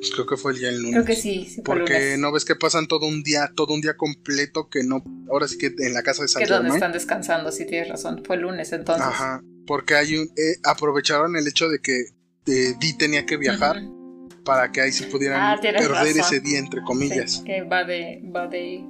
Pues 0.00 0.12
creo 0.14 0.26
que 0.26 0.36
fue 0.38 0.52
el 0.52 0.58
día 0.58 0.68
del 0.68 0.78
lunes. 0.78 0.94
Creo 0.94 1.04
que 1.04 1.14
sí, 1.16 1.44
sí 1.44 1.62
fue 1.64 1.74
el 1.74 1.80
Porque 1.82 1.92
lunes. 1.92 2.18
no 2.18 2.32
ves 2.32 2.44
que 2.46 2.56
pasan 2.56 2.86
todo 2.88 3.06
un 3.06 3.22
día, 3.22 3.50
todo 3.54 3.74
un 3.74 3.82
día 3.82 3.96
completo 3.98 4.68
que 4.70 4.82
no. 4.82 5.04
Ahora 5.30 5.46
sí 5.46 5.58
que 5.58 5.74
en 5.78 5.92
la 5.92 6.02
casa 6.02 6.22
de 6.22 6.26
que 6.28 6.32
San 6.32 6.42
es 6.42 6.48
donde 6.48 6.70
están 6.70 6.92
descansando, 6.92 7.52
sí 7.52 7.66
tienes 7.66 7.88
razón. 7.90 8.22
Fue 8.24 8.36
el 8.36 8.42
lunes 8.42 8.72
entonces. 8.72 9.04
Ajá. 9.06 9.42
Porque 9.66 9.94
hay 9.94 10.16
un. 10.16 10.24
eh, 10.36 10.56
aprovecharon 10.64 11.36
el 11.36 11.46
hecho 11.46 11.68
de 11.68 11.80
que 11.80 12.00
eh, 12.46 12.74
Dee 12.80 12.94
tenía 12.96 13.26
que 13.26 13.36
viajar 13.36 13.82
para 14.44 14.72
que 14.72 14.80
ahí 14.80 14.90
sí 14.90 15.04
pudieran 15.04 15.38
Ah, 15.38 15.58
perder 15.60 15.90
razón. 15.90 16.18
ese 16.18 16.40
día, 16.40 16.58
entre 16.58 16.80
comillas. 16.82 17.32
Sí, 17.32 17.44
que 17.44 17.62
va 17.62 17.84
de, 17.84 18.22
va 18.34 18.48
de 18.48 18.82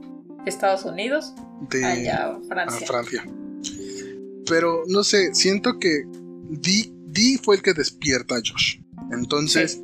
Estados 0.47 0.85
Unidos 0.85 1.35
de, 1.71 1.85
allá 1.85 2.25
a 2.27 2.37
a 2.37 2.41
Francia. 2.49 2.87
Francia. 2.87 3.25
Pero 4.47 4.85
no 4.87 5.05
sé, 5.05 5.35
siento 5.35 5.79
que 5.79 6.05
Dee, 6.51 6.93
Dee 7.07 7.39
fue 7.43 7.57
el 7.57 7.63
que 7.63 7.73
despierta 7.75 8.37
a 8.37 8.39
Josh. 8.39 8.81
Entonces, 9.13 9.81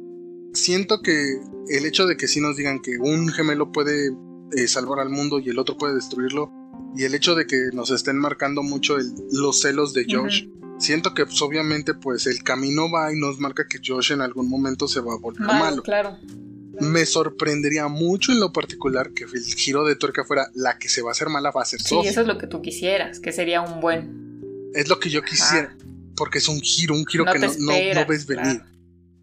siento 0.57 1.01
que 1.03 1.39
el 1.69 1.87
hecho 1.87 2.07
de 2.07 2.17
que 2.17 2.29
sí 2.29 2.41
nos 2.41 2.57
digan 2.57 2.81
que 2.81 2.99
un 2.99 3.29
gemelo 3.29 3.73
puede 3.73 4.11
eh, 4.57 4.69
salvar 4.69 5.01
al 5.01 5.11
mundo 5.11 5.39
y 5.41 5.49
el 5.51 5.59
otro 5.59 5.77
puede 5.77 5.95
destruirlo, 5.95 6.51
y 6.97 7.05
el 7.05 7.15
hecho 7.15 7.35
de 7.35 7.47
que 7.47 7.71
nos 7.73 7.91
estén 7.91 8.17
marcando 8.19 8.63
mucho 8.63 8.97
el- 8.97 9.13
los 9.33 9.61
celos 9.61 9.93
de 9.93 10.07
Josh, 10.09 10.47
siento 10.79 11.15
que 11.15 11.27
pues, 11.27 11.41
obviamente 11.43 11.95
pues 11.95 12.27
el 12.27 12.43
camino 12.43 12.91
va 12.91 13.13
y 13.13 13.19
nos 13.19 13.39
marca 13.41 13.67
que 13.69 13.79
Josh 13.85 14.13
en 14.13 14.21
algún 14.21 14.49
momento 14.49 14.87
se 14.89 15.01
va 15.01 15.15
a 15.15 15.19
volver 15.19 15.41
Malo, 15.43 15.59
malo. 15.65 15.83
claro. 15.83 16.17
Me 16.81 17.07
sorprendería 17.07 17.89
mucho 17.89 18.33
en 18.33 18.41
lo 18.41 18.53
particular 18.53 19.13
que 19.13 19.25
el 19.25 19.43
giro 19.45 19.85
de 19.85 19.97
tuerca 19.97 20.25
fuera 20.25 20.49
la 20.55 20.79
que 20.79 20.89
se 20.91 21.01
va 21.03 21.09
a 21.09 21.13
hacer 21.13 21.29
mala 21.31 21.51
va 21.51 21.63
a 21.63 21.65
ser 21.65 21.81
Sí, 21.81 21.89
Sophie. 21.89 22.11
eso 22.11 22.21
es 22.21 22.27
lo 22.27 22.37
que 22.39 22.47
tú 22.47 22.61
quisieras, 22.61 23.19
que 23.19 23.33
sería 23.33 23.63
un 23.63 23.81
buen. 23.81 24.71
Es 24.75 24.89
lo 24.89 25.01
que 25.01 25.09
yo 25.09 25.23
quisiera. 25.23 25.75
Porque 26.17 26.37
es 26.39 26.49
un 26.49 26.61
giro, 26.61 26.95
un 26.95 27.07
giro 27.07 27.25
No 27.25 27.33
que 27.33 27.39
no, 27.39 27.47
no- 27.47 27.55
no 27.59 27.73
esperas, 27.73 28.09
ves 28.09 28.27
venir. 28.27 28.63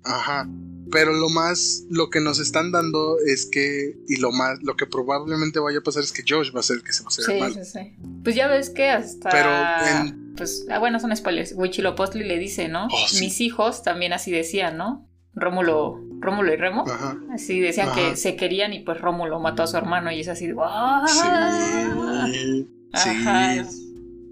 Ajá. 0.03 0.47
Pero 0.91 1.13
lo 1.13 1.29
más, 1.29 1.85
lo 1.89 2.09
que 2.09 2.19
nos 2.19 2.39
están 2.39 2.71
dando 2.71 3.17
es 3.25 3.45
que, 3.47 3.95
y 4.07 4.17
lo 4.17 4.31
más, 4.31 4.61
lo 4.61 4.75
que 4.75 4.85
probablemente 4.85 5.59
vaya 5.59 5.79
a 5.79 5.81
pasar 5.81 6.03
es 6.03 6.11
que 6.11 6.23
Josh 6.27 6.53
va 6.55 6.59
a 6.59 6.63
ser 6.63 6.77
el 6.77 6.83
que 6.83 6.93
se 6.93 7.01
va 7.03 7.07
a 7.07 7.09
hacer 7.09 7.25
Sí, 7.25 7.39
mal. 7.39 7.53
sí, 7.53 7.65
sí. 7.65 7.95
Pues 8.23 8.35
ya 8.35 8.47
ves 8.47 8.69
que 8.69 8.89
hasta. 8.89 9.29
Pero 9.29 9.49
en- 9.89 10.33
Pues, 10.35 10.65
ah, 10.69 10.79
bueno, 10.79 10.99
son 10.99 11.15
spoilers. 11.15 11.53
Huichilopochtli 11.55 12.23
le 12.23 12.37
dice, 12.37 12.67
¿no? 12.67 12.87
Oh, 12.87 13.07
sí. 13.07 13.21
Mis 13.25 13.39
hijos 13.41 13.81
también 13.83 14.13
así 14.13 14.31
decían, 14.31 14.77
¿no? 14.77 15.07
Rómulo, 15.35 15.99
Rómulo 16.19 16.53
y 16.53 16.57
Remo. 16.57 16.83
Ajá. 16.87 17.17
Así 17.31 17.59
decían 17.59 17.89
Ajá. 17.89 17.95
que 17.99 18.15
se 18.15 18.35
querían 18.35 18.71
y 18.73 18.81
pues 18.81 18.99
Rómulo 19.01 19.39
mató 19.39 19.63
a 19.63 19.67
su 19.67 19.77
hermano 19.77 20.11
y 20.11 20.19
es 20.19 20.27
así 20.27 20.45
de. 20.47 20.55
¡ah! 20.59 21.05
Sí. 21.07 22.67
Ajá. 22.93 23.63
Sí. 23.65 23.79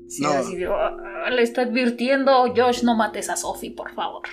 Sí, 0.09 0.23
No. 0.23 0.29
así 0.31 0.57
de, 0.57 0.67
"Ah, 0.67 1.29
le 1.31 1.41
está 1.41 1.61
advirtiendo, 1.61 2.53
Josh, 2.55 2.83
no 2.83 2.95
mates 2.95 3.29
a 3.29 3.37
Sophie, 3.37 3.71
por 3.71 3.93
favor. 3.93 4.23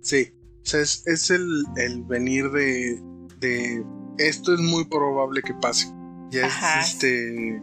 Sí, 0.00 0.30
o 0.62 0.66
sea, 0.66 0.80
es, 0.80 1.06
es 1.06 1.30
el, 1.30 1.64
el 1.76 2.02
venir 2.04 2.50
de, 2.50 3.00
de 3.38 3.84
esto 4.18 4.52
es 4.54 4.60
muy 4.60 4.84
probable 4.84 5.42
que 5.42 5.54
pase. 5.54 5.86
Ya 6.30 6.46
es 6.46 6.52
Ajá. 6.52 6.80
este, 6.80 7.60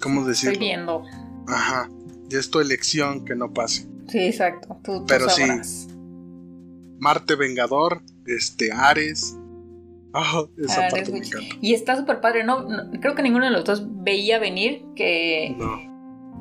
¿cómo 0.00 0.20
Estoy 0.20 0.28
decirlo? 0.50 0.58
viendo. 0.58 1.02
Ajá, 1.48 1.90
ya 2.28 2.38
es 2.38 2.50
tu 2.50 2.60
elección 2.60 3.24
que 3.24 3.34
no 3.34 3.52
pase. 3.52 3.86
Sí, 4.08 4.18
exacto. 4.18 4.78
Tú, 4.84 5.00
tú 5.00 5.06
Pero 5.06 5.28
sí. 5.28 5.42
Marte 6.98 7.34
Vengador, 7.34 8.02
este, 8.26 8.72
Ares. 8.72 9.36
Ah, 10.18 10.44
esa 10.56 10.88
parte 10.88 11.12
me 11.12 11.18
encanta. 11.18 11.56
Y 11.60 11.74
está 11.74 11.94
súper 11.94 12.22
padre, 12.22 12.42
¿no? 12.42 12.62
No- 12.62 12.90
Creo 13.02 13.14
que 13.14 13.22
ninguno 13.22 13.44
de 13.44 13.50
los 13.50 13.64
dos 13.66 13.86
veía 14.02 14.38
venir 14.38 14.82
que, 14.94 15.54
No, 15.58 15.78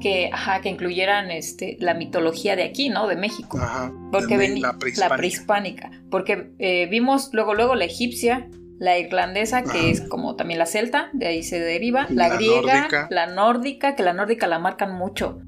que, 0.02 0.30
ajá, 0.32 0.62
que 0.62 0.70
incluyeran 0.70 1.32
este, 1.32 1.78
la 1.80 1.94
mitología 1.94 2.56
de 2.56 2.64
aquí, 2.64 2.90
¿no? 2.90 3.08
De 3.08 3.16
México. 3.16 3.58
ajá. 3.58 3.92
Porque 4.12 4.38
de 4.38 4.60
la 4.60 4.78
prehispánica. 4.78 5.10
la 5.10 5.18
prehispánica. 5.18 5.92
Porque 6.12 6.52
eh, 6.60 6.88
vimos 6.92 7.30
luego, 7.34 7.54
luego 7.54 7.76
la 7.76 7.86
egipcia, 7.86 8.48
la 8.78 8.98
irlandesa, 9.00 9.64
que 9.64 9.70
Ajá. 9.80 9.88
es 9.88 10.02
como 10.02 10.36
también 10.36 10.60
la 10.60 10.66
celta, 10.66 11.10
de 11.14 11.28
ahí 11.28 11.44
se 11.44 11.60
deriva, 11.60 12.08
la, 12.10 12.28
La 12.30 12.36
griega, 12.36 12.78
nórdica. 12.82 13.08
la 13.10 13.28
nórdica, 13.28 13.96
que 13.96 14.04
la 14.04 14.14
nórdica 14.14 14.48
la 14.48 14.60
marcan 14.60 14.94
mucho. 14.96 15.40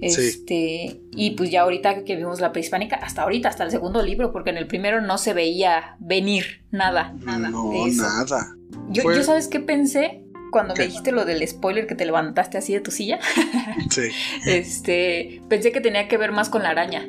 Este, 0.00 1.00
y 1.10 1.32
pues 1.32 1.50
ya 1.50 1.62
ahorita 1.62 2.04
que 2.04 2.14
vimos 2.16 2.40
la 2.40 2.52
prehispánica, 2.52 2.96
hasta 2.96 3.22
ahorita, 3.22 3.48
hasta 3.48 3.64
el 3.64 3.70
segundo 3.72 4.02
libro, 4.02 4.32
porque 4.32 4.50
en 4.50 4.56
el 4.56 4.66
primero 4.68 5.00
no 5.00 5.18
se 5.18 5.32
veía 5.34 5.96
venir 5.98 6.62
nada, 6.70 7.14
nada 7.24 7.50
No, 7.50 7.70
de 7.70 7.84
eso. 7.84 8.02
nada. 8.02 8.54
Yo, 8.90 9.02
Fue- 9.02 9.16
yo 9.16 9.22
sabes 9.24 9.48
qué 9.48 9.60
pensé 9.60 10.22
cuando 10.50 10.74
me 10.74 10.84
dijiste 10.86 11.12
lo 11.12 11.24
del 11.24 11.46
spoiler 11.46 11.86
que 11.86 11.94
te 11.94 12.04
levantaste 12.06 12.58
así 12.58 12.72
de 12.72 12.80
tu 12.80 12.90
silla. 12.90 13.18
Sí. 13.90 14.08
Este, 14.46 15.40
pensé 15.48 15.72
que 15.72 15.80
tenía 15.80 16.08
que 16.08 16.16
ver 16.18 16.32
más 16.32 16.48
con 16.48 16.62
la 16.62 16.70
araña. 16.70 17.08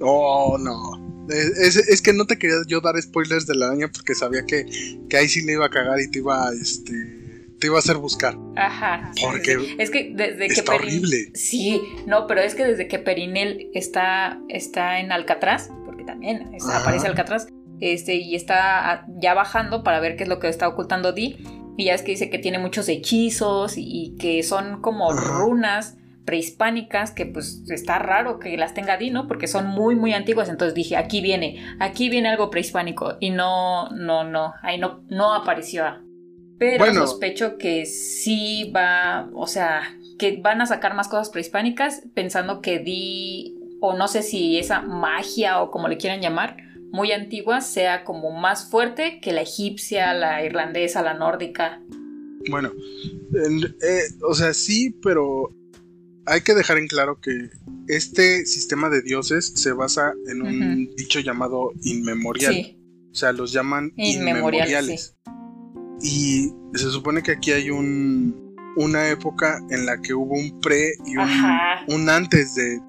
Oh, 0.00 0.58
no. 0.58 1.00
Es, 1.28 1.76
es- 1.76 2.02
que 2.02 2.12
no 2.12 2.26
te 2.26 2.36
quería 2.38 2.56
yo 2.66 2.80
dar 2.80 3.00
spoilers 3.00 3.46
de 3.46 3.54
la 3.54 3.66
araña 3.66 3.88
porque 3.92 4.14
sabía 4.14 4.44
que, 4.44 4.66
que 5.08 5.16
ahí 5.16 5.28
sí 5.28 5.42
le 5.42 5.52
iba 5.52 5.66
a 5.66 5.70
cagar 5.70 6.00
y 6.00 6.10
te 6.10 6.18
iba 6.18 6.48
a, 6.48 6.52
este, 6.52 6.92
te 7.60 7.68
iba 7.68 7.76
a 7.76 7.78
hacer 7.78 7.96
buscar. 7.96 8.36
Ajá. 8.56 9.12
Porque 9.22 9.56
sí. 9.58 9.76
es 9.78 9.90
que 9.90 10.12
desde 10.14 10.48
que 10.48 10.52
está 10.54 10.72
Perin- 10.72 10.76
horrible. 10.82 11.30
Sí, 11.34 11.80
no, 12.06 12.26
pero 12.26 12.40
es 12.40 12.54
que 12.54 12.64
desde 12.64 12.88
que 12.88 12.98
Perinel 12.98 13.70
está, 13.74 14.40
está 14.48 14.98
en 14.98 15.12
Alcatraz, 15.12 15.70
porque 15.86 16.04
también 16.04 16.52
es- 16.54 16.66
aparece 16.68 17.06
Alcatraz, 17.06 17.46
este, 17.80 18.16
y 18.16 18.34
está 18.34 18.90
ah, 18.92 19.06
ya 19.20 19.34
bajando 19.34 19.82
para 19.84 20.00
ver 20.00 20.16
qué 20.16 20.24
es 20.24 20.28
lo 20.28 20.40
que 20.40 20.48
está 20.48 20.68
ocultando 20.68 21.12
Dee. 21.12 21.38
Y 21.76 21.86
ya 21.86 21.94
es 21.94 22.02
que 22.02 22.12
dice 22.12 22.30
que 22.30 22.38
tiene 22.38 22.58
muchos 22.58 22.88
hechizos 22.88 23.74
y, 23.76 24.16
que 24.18 24.42
son 24.42 24.80
como 24.82 25.12
runas 25.12 25.96
prehispánicas 26.24 27.10
que 27.10 27.26
pues 27.26 27.64
está 27.68 27.98
raro 27.98 28.38
que 28.38 28.56
las 28.56 28.74
tenga 28.74 28.96
Dee, 28.96 29.10
¿no? 29.10 29.26
Porque 29.26 29.48
son 29.48 29.66
muy, 29.66 29.96
muy 29.96 30.12
antiguas. 30.12 30.48
Entonces 30.48 30.74
dije, 30.74 30.96
aquí 30.96 31.20
viene, 31.20 31.64
aquí 31.80 32.08
viene 32.08 32.28
algo 32.28 32.50
prehispánico. 32.50 33.16
Y 33.20 33.30
no, 33.30 33.90
no, 33.90 34.24
no, 34.24 34.54
ahí 34.62 34.78
no, 34.78 35.02
no 35.08 35.34
apareció. 35.34 35.84
Pero 36.58 36.84
Bueno. 36.84 37.06
sospecho 37.06 37.58
que 37.58 37.86
sí 37.86 38.70
va, 38.74 39.28
o 39.34 39.46
sea, 39.46 39.82
que 40.18 40.40
van 40.40 40.60
a 40.60 40.66
sacar 40.66 40.94
más 40.94 41.08
cosas 41.08 41.30
prehispánicas 41.30 42.02
pensando 42.14 42.60
que 42.60 42.78
di, 42.78 43.56
o 43.80 43.94
no 43.94 44.06
sé 44.06 44.22
si 44.22 44.58
esa 44.58 44.80
magia 44.82 45.60
o 45.60 45.72
como 45.72 45.88
le 45.88 45.96
quieran 45.96 46.20
llamar, 46.20 46.56
muy 46.92 47.10
antigua, 47.12 47.60
sea 47.60 48.04
como 48.04 48.30
más 48.30 48.70
fuerte 48.70 49.18
que 49.20 49.32
la 49.32 49.40
egipcia, 49.42 50.12
la 50.14 50.44
irlandesa, 50.44 51.02
la 51.02 51.14
nórdica. 51.14 51.80
Bueno, 52.50 52.70
en- 53.34 53.64
eh, 53.64 54.02
o 54.28 54.34
sea, 54.34 54.52
sí, 54.54 54.94
pero 55.02 55.48
hay 56.26 56.42
que 56.42 56.54
dejar 56.54 56.78
en 56.78 56.86
claro 56.86 57.18
que 57.20 57.50
este 57.88 58.46
sistema 58.46 58.88
de 58.90 59.02
dioses 59.02 59.52
se 59.56 59.72
basa 59.72 60.12
en 60.28 60.42
un 60.42 60.94
dicho 60.96 61.18
llamado 61.20 61.72
inmemorial. 61.82 62.54
Sí, 62.54 62.78
O 63.10 63.14
sea, 63.14 63.32
los 63.32 63.52
llaman 63.52 63.92
Inmemorial, 63.96 64.68
inmemoriales. 64.68 65.16
Y 66.02 66.50
se 66.74 66.90
supone 66.90 67.22
que 67.22 67.32
aquí 67.32 67.52
hay 67.52 67.70
un, 67.70 68.54
una 68.76 69.08
época 69.08 69.60
en 69.70 69.86
la 69.86 70.00
que 70.00 70.14
hubo 70.14 70.34
un 70.34 70.60
pre 70.60 70.92
y 71.06 71.16
un 71.92 72.08
antes 72.08 72.54
de 72.54 72.80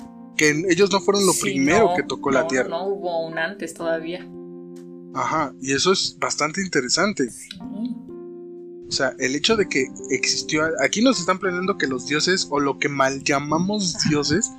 ellos 0.50 0.92
no 0.92 1.00
fueron 1.00 1.26
lo 1.26 1.34
Sí, 1.34 1.42
primero 1.42 1.90
no, 1.90 1.96
que 1.96 2.04
tocó 2.04 2.32
no, 2.32 2.42
la 2.42 2.48
Tierra. 2.48 2.70
No 2.70 2.88
hubo 2.88 3.26
un 3.26 3.38
antes 3.38 3.74
todavía. 3.74 4.28
Ajá, 5.16 5.54
y 5.62 5.74
eso 5.74 5.92
es 5.92 6.18
bastante 6.20 6.62
interesante. 6.62 7.30
Sí. 7.30 7.50
O 8.88 8.92
sea, 8.92 9.16
el 9.18 9.36
hecho 9.36 9.56
de 9.56 9.68
que 9.68 9.88
existió. 10.12 10.64
Aquí 10.84 11.02
nos 11.02 11.20
están 11.20 11.40
planeando 11.40 11.78
que 11.78 11.88
los 11.88 12.08
dioses, 12.08 12.48
o 12.52 12.60
lo 12.60 12.78
que 12.78 12.90
mal 12.90 13.24
llamamos 13.24 13.98
dioses, 14.10 14.52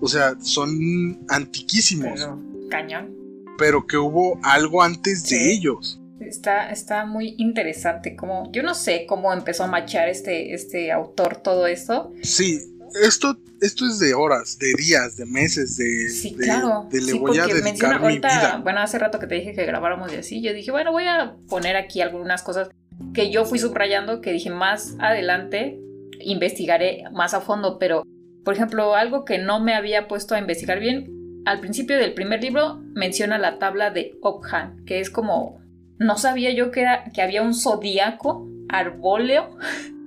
o 0.00 0.06
sea, 0.08 0.36
son 0.40 1.24
antiquísimos, 1.28 2.12
pero, 2.14 2.38
Pero 2.38 2.68
cañón. 2.68 3.86
que 3.88 3.96
hubo 3.96 4.38
algo 4.42 4.82
antes 4.82 5.28
de 5.28 5.52
ellos. 5.52 6.00
Está, 6.20 6.70
está 6.70 7.06
muy 7.06 7.34
interesante. 7.38 8.14
Como, 8.16 8.50
yo 8.52 8.62
no 8.62 8.74
sé 8.74 9.06
cómo 9.08 9.32
empezó 9.32 9.64
a 9.64 9.66
machar 9.66 10.08
este, 10.08 10.54
este 10.54 10.92
autor 10.92 11.36
todo 11.36 11.66
esto. 11.66 12.12
Sí, 12.22 12.71
esto, 13.02 13.36
esto 13.60 13.86
es 13.86 13.98
de 13.98 14.14
horas, 14.14 14.58
de 14.58 14.72
días, 14.76 15.16
de 15.16 15.26
meses, 15.26 15.76
de. 15.76 16.08
Sí, 16.08 16.34
de- 16.34 16.44
claro. 16.44 16.88
de 16.90 17.00
le 17.00 17.12
Sí, 17.12 17.18
voy 17.18 17.38
a 17.38 17.46
dedicar 17.46 17.98
mi 18.00 18.04
ahorita, 18.06 18.28
vida. 18.28 18.60
bueno, 18.62 18.80
hace 18.80 18.98
rato 18.98 19.18
que 19.18 19.26
te 19.26 19.34
dije 19.36 19.52
que 19.54 19.64
grabáramos 19.64 20.12
y 20.12 20.16
así, 20.16 20.42
yo 20.42 20.52
dije, 20.52 20.70
bueno, 20.70 20.92
voy 20.92 21.04
a 21.06 21.34
poner 21.48 21.76
aquí 21.76 22.00
algunas 22.00 22.42
cosas 22.42 22.68
que 23.14 23.30
yo 23.30 23.44
fui 23.44 23.58
subrayando, 23.58 24.20
que 24.20 24.32
dije 24.32 24.50
más 24.50 24.94
adelante 24.98 25.78
investigaré 26.20 27.04
más 27.12 27.34
a 27.34 27.40
fondo, 27.40 27.78
pero, 27.78 28.04
por 28.44 28.54
ejemplo, 28.54 28.94
algo 28.94 29.24
que 29.24 29.38
no 29.38 29.60
me 29.60 29.74
había 29.74 30.06
puesto 30.08 30.34
a 30.34 30.38
investigar 30.38 30.78
bien, 30.78 31.42
al 31.44 31.60
principio 31.60 31.98
del 31.98 32.14
primer 32.14 32.40
libro 32.42 32.80
menciona 32.94 33.38
la 33.38 33.58
tabla 33.58 33.90
de 33.90 34.16
Ockham, 34.22 34.84
que 34.84 35.00
es 35.00 35.10
como, 35.10 35.60
no 35.98 36.16
sabía 36.18 36.52
yo 36.54 36.70
que, 36.70 36.82
era, 36.82 37.04
que 37.12 37.22
había 37.22 37.42
un 37.42 37.54
zodíaco 37.54 38.48
arbóleo 38.68 39.56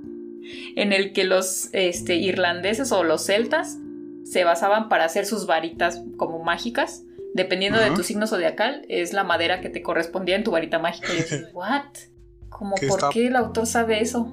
en 0.76 0.94
el 0.94 1.14
que 1.14 1.24
los 1.24 1.70
este, 1.74 2.16
irlandeses 2.16 2.92
o 2.92 3.04
los 3.04 3.26
celtas 3.26 3.78
se 4.24 4.44
basaban 4.44 4.90
para 4.90 5.06
hacer 5.06 5.26
sus 5.26 5.46
varitas 5.46 6.02
como 6.18 6.44
mágicas. 6.44 7.04
Dependiendo 7.34 7.80
de 7.80 7.92
tu 7.92 8.02
signo 8.04 8.28
zodiacal, 8.28 8.86
es 8.88 9.12
la 9.12 9.24
madera 9.26 9.60
que 9.60 9.70
te 9.70 9.82
correspondía 9.82 10.36
en 10.38 10.44
tu 10.44 10.52
varita 10.52 10.80
mágica. 10.80 11.10
Y 11.14 11.18
yo 11.30 11.48
¿what? 11.54 11.84
Como, 12.50 12.76
¿por 12.76 12.84
está- 13.00 13.10
qué 13.12 13.28
el 13.28 13.36
autor 13.36 13.66
sabe 13.68 14.02
eso? 14.02 14.32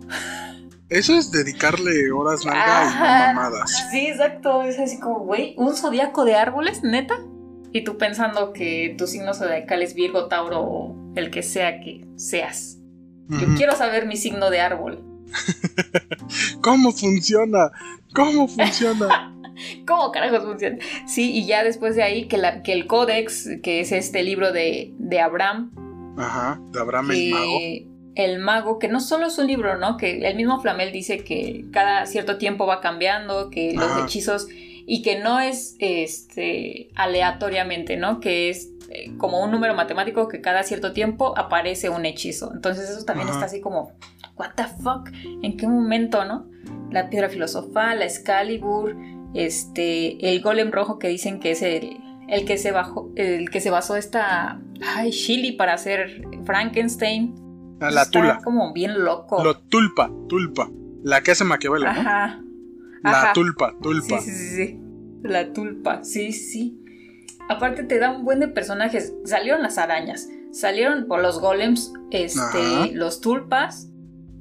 Eso 0.88 1.16
es 1.16 1.32
dedicarle 1.32 2.12
horas 2.12 2.42
Ajá. 2.46 3.32
y 3.32 3.34
mamadas. 3.34 3.88
Sí, 3.90 4.06
exacto. 4.08 4.62
Es 4.62 4.78
así 4.78 5.00
como, 5.00 5.20
güey, 5.20 5.54
un 5.56 5.74
zodiaco 5.74 6.24
de 6.24 6.34
árboles, 6.36 6.82
neta. 6.82 7.14
Y 7.72 7.82
tú 7.84 7.96
pensando 7.96 8.52
que 8.52 8.94
tu 8.98 9.06
signo 9.06 9.32
zodiacal 9.32 9.82
es 9.82 9.94
Virgo, 9.94 10.28
Tauro 10.28 10.60
o 10.60 11.12
el 11.16 11.30
que 11.30 11.42
sea 11.42 11.80
que 11.80 12.06
seas. 12.16 12.78
Yo 13.28 13.54
quiero 13.56 13.74
saber 13.74 14.06
mi 14.06 14.16
signo 14.18 14.50
de 14.50 14.60
árbol. 14.60 15.02
¿Cómo 16.62 16.92
funciona? 16.92 17.70
¿Cómo 18.14 18.48
funciona? 18.48 19.34
¿Cómo 19.86 20.10
carajos 20.12 20.44
funciona? 20.44 20.78
Sí, 21.06 21.30
y 21.32 21.46
ya 21.46 21.62
después 21.64 21.94
de 21.96 22.02
ahí 22.02 22.26
que, 22.28 22.38
la- 22.38 22.62
que 22.62 22.72
el 22.72 22.86
Códex, 22.86 23.48
que 23.62 23.80
es 23.80 23.92
este 23.92 24.22
libro 24.22 24.52
de, 24.52 24.92
de 24.98 25.20
Abraham, 25.20 25.72
Ajá, 26.18 26.60
de 26.72 26.80
Abraham 26.80 27.10
el 27.12 27.30
mago. 27.30 27.58
que 27.58 27.86
el 28.14 28.38
mago, 28.40 28.78
que 28.78 28.88
no 28.88 29.00
solo 29.00 29.26
es 29.26 29.38
un 29.38 29.46
libro, 29.46 29.78
¿no? 29.78 29.96
Que 29.96 30.26
el 30.28 30.36
mismo 30.36 30.60
Flamel 30.60 30.92
dice 30.92 31.24
que 31.24 31.64
cada 31.72 32.04
cierto 32.06 32.36
tiempo 32.38 32.66
va 32.66 32.80
cambiando, 32.80 33.48
que 33.50 33.72
los 33.74 33.84
Ajá. 33.90 34.04
hechizos 34.04 34.48
y 34.50 35.00
que 35.02 35.18
no 35.20 35.40
es 35.40 35.76
este 35.78 36.90
aleatoriamente, 36.94 37.96
¿no? 37.96 38.20
Que 38.20 38.50
es 38.50 38.68
eh, 38.94 39.12
como 39.18 39.42
un 39.42 39.50
número 39.50 39.74
matemático 39.74 40.28
que 40.28 40.40
cada 40.40 40.62
cierto 40.62 40.92
tiempo 40.92 41.36
aparece 41.38 41.88
un 41.88 42.04
hechizo. 42.04 42.52
Entonces 42.54 42.90
eso 42.90 43.04
también 43.04 43.28
Ajá. 43.28 43.38
está 43.38 43.46
así 43.46 43.60
como, 43.60 43.92
what 44.36 44.50
the 44.56 44.64
fuck, 44.82 45.08
¿en 45.42 45.56
qué 45.56 45.66
momento, 45.66 46.24
no? 46.24 46.46
La 46.90 47.08
piedra 47.08 47.28
filosofal, 47.28 47.98
la 48.00 48.04
Excalibur, 48.04 48.94
este, 49.34 50.32
el 50.32 50.40
golem 50.42 50.70
rojo 50.70 50.98
que 50.98 51.08
dicen 51.08 51.40
que 51.40 51.52
es 51.52 51.62
el, 51.62 51.96
el 52.28 52.44
que 52.44 52.58
se 52.58 52.70
bajó, 52.72 53.10
el 53.16 53.50
que 53.50 53.60
se 53.60 53.70
basó 53.70 53.96
esta, 53.96 54.60
ay, 54.96 55.10
Shilly 55.10 55.52
para 55.52 55.74
hacer 55.74 56.22
Frankenstein. 56.44 57.34
A 57.80 57.90
la 57.90 58.02
Está 58.02 58.20
tula. 58.20 58.40
como 58.44 58.72
bien 58.72 59.02
loco. 59.04 59.42
Lo 59.42 59.58
tulpa, 59.58 60.10
tulpa. 60.28 60.70
La 61.02 61.20
que 61.22 61.32
hace 61.32 61.44
Maquiavelo, 61.44 61.86
¿no? 61.86 61.90
Ajá. 61.90 62.40
La 63.02 63.10
Ajá. 63.10 63.32
tulpa, 63.32 63.74
tulpa. 63.82 64.20
Sí, 64.20 64.30
sí, 64.30 64.56
sí. 64.66 64.80
La 65.22 65.52
tulpa, 65.52 66.04
sí, 66.04 66.32
sí. 66.32 66.78
Aparte 67.48 67.84
te 67.84 67.98
da 67.98 68.12
un 68.12 68.24
buen 68.24 68.40
de 68.40 68.48
personajes. 68.48 69.12
Salieron 69.24 69.62
las 69.62 69.78
arañas, 69.78 70.28
salieron 70.52 71.06
por 71.06 71.20
los 71.20 71.40
golems, 71.40 71.92
este, 72.10 72.40
Ajá. 72.40 72.86
los 72.92 73.20
tulpas. 73.20 73.88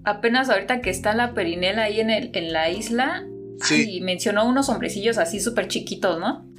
Apenas 0.03 0.49
ahorita 0.49 0.81
que 0.81 0.89
está 0.89 1.13
la 1.13 1.33
perinela 1.33 1.83
ahí 1.83 1.99
en, 1.99 2.09
el, 2.09 2.31
en 2.33 2.53
la 2.53 2.69
isla. 2.71 3.23
Sí. 3.63 3.97
Y 3.97 4.01
mencionó 4.01 4.47
unos 4.47 4.69
hombrecillos 4.69 5.17
así 5.17 5.39
súper 5.39 5.67
chiquitos, 5.67 6.19
¿no? 6.19 6.49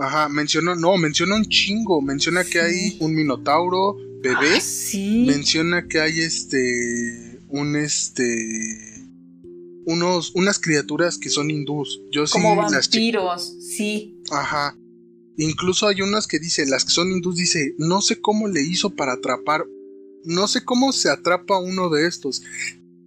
Ajá, 0.00 0.28
mencionó, 0.28 0.74
no, 0.74 0.96
menciona 0.96 1.36
un 1.36 1.44
chingo. 1.44 2.00
Menciona 2.02 2.42
que 2.44 2.60
hay 2.60 2.72
Sí. 2.90 2.96
un 3.00 3.14
minotauro 3.14 3.96
bebé. 4.22 4.56
Ah, 4.56 4.60
sí. 4.60 5.24
Menciona 5.26 5.86
que 5.86 6.00
hay 6.00 6.20
este. 6.20 7.38
Un 7.48 7.76
este. 7.76 8.78
unos, 9.86 10.32
unas 10.34 10.58
criaturas 10.60 11.18
que 11.18 11.30
son 11.30 11.50
hindús. 11.50 12.00
Yo 12.12 12.26
sí 12.26 12.32
Como 12.32 12.62
las 12.62 12.88
che- 12.90 12.98
vampiros, 12.98 13.56
sí. 13.60 14.20
Ajá. 14.30 14.76
Incluso 15.42 15.86
hay 15.88 16.02
unas 16.02 16.26
que 16.26 16.38
dice, 16.38 16.66
las 16.66 16.84
que 16.84 16.90
son 16.90 17.10
hindús, 17.10 17.36
dice, 17.36 17.74
no 17.78 18.02
sé 18.02 18.20
cómo 18.20 18.46
le 18.46 18.60
hizo 18.62 18.90
para 18.90 19.14
atrapar, 19.14 19.64
no 20.24 20.46
sé 20.46 20.64
cómo 20.66 20.92
se 20.92 21.08
atrapa 21.08 21.58
uno 21.58 21.88
de 21.88 22.06
estos. 22.06 22.42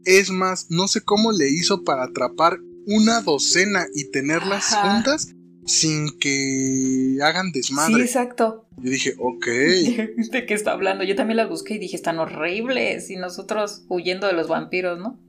Es 0.04 0.32
más, 0.32 0.66
no 0.72 0.88
sé 0.88 1.02
cómo 1.02 1.32
le 1.32 1.50
hizo 1.50 1.84
para 1.84 2.06
atrapar 2.06 2.60
una 2.88 3.22
docena 3.22 3.86
y 3.94 4.06
tenerlas 4.06 4.74
Ajá. 4.74 4.96
juntas 4.96 5.36
sin 5.68 6.10
que 6.20 7.20
hagan 7.22 7.48
Sí, 7.48 7.60
desmadre. 7.60 8.04
exacto. 8.04 8.66
Yo 8.78 8.90
dije, 8.90 9.14
ok. 9.20 9.46
¿De 10.32 10.46
qué 10.48 10.54
está 10.56 10.72
hablando? 10.72 11.04
Yo 11.04 11.16
también 11.16 11.38
las 11.38 11.50
busqué 11.50 11.76
y 11.76 11.80
dije, 11.80 11.96
están 11.96 12.18
horribles. 12.18 13.12
Y 13.12 13.16
nosotros 13.16 13.84
huyendo 13.90 14.26
de 14.26 14.34
los 14.34 14.48
vampiros, 14.48 14.98
¿no? 15.00 15.20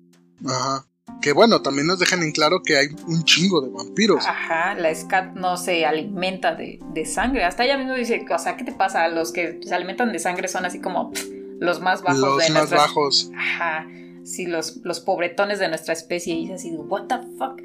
Ajá. 0.46 0.86
Que 1.20 1.32
bueno, 1.32 1.62
también 1.62 1.86
nos 1.86 1.98
dejan 1.98 2.22
en 2.22 2.32
claro 2.32 2.62
que 2.62 2.76
hay 2.76 2.88
un 3.06 3.24
chingo 3.24 3.60
de 3.60 3.70
vampiros. 3.70 4.26
Ajá, 4.26 4.74
la 4.74 4.94
Scat 4.94 5.34
no 5.34 5.56
se 5.56 5.84
alimenta 5.84 6.54
de, 6.54 6.78
de 6.92 7.06
sangre. 7.06 7.44
Hasta 7.44 7.64
ella 7.64 7.78
misma 7.78 7.94
dice, 7.94 8.24
o 8.30 8.38
sea, 8.38 8.56
¿qué 8.56 8.64
te 8.64 8.72
pasa? 8.72 9.08
Los 9.08 9.32
que 9.32 9.60
se 9.62 9.74
alimentan 9.74 10.12
de 10.12 10.18
sangre 10.18 10.48
son 10.48 10.64
así 10.64 10.80
como 10.80 11.10
pff, 11.10 11.26
los 11.60 11.80
más 11.80 12.02
bajos 12.02 12.20
Los 12.20 12.46
de 12.46 12.52
más 12.52 12.70
bajos. 12.70 13.30
Ajá, 13.36 13.86
sí, 14.24 14.46
los, 14.46 14.78
los 14.84 15.00
pobretones 15.00 15.58
de 15.58 15.68
nuestra 15.68 15.92
especie. 15.92 16.34
Y 16.34 16.42
dice 16.42 16.54
así, 16.54 16.70
what 16.70 17.06
the 17.06 17.16
fuck. 17.38 17.60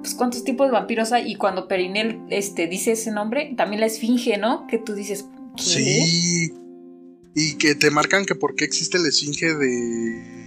Pues 0.00 0.14
cuántos 0.14 0.44
tipos 0.44 0.66
de 0.66 0.72
vampiros 0.72 1.12
hay. 1.12 1.30
Y 1.30 1.36
cuando 1.36 1.68
Perinel 1.68 2.20
este, 2.30 2.66
dice 2.66 2.92
ese 2.92 3.12
nombre, 3.12 3.54
también 3.56 3.80
la 3.80 3.86
esfinge, 3.86 4.38
¿no? 4.38 4.66
Que 4.66 4.78
tú 4.78 4.94
dices, 4.94 5.26
¿qué? 5.56 5.62
Sí. 5.62 6.54
Y 7.34 7.54
que 7.56 7.74
te 7.74 7.90
marcan 7.90 8.24
que 8.24 8.34
por 8.34 8.54
qué 8.56 8.64
existe 8.64 8.98
la 8.98 9.08
esfinge 9.08 9.54
de. 9.54 10.37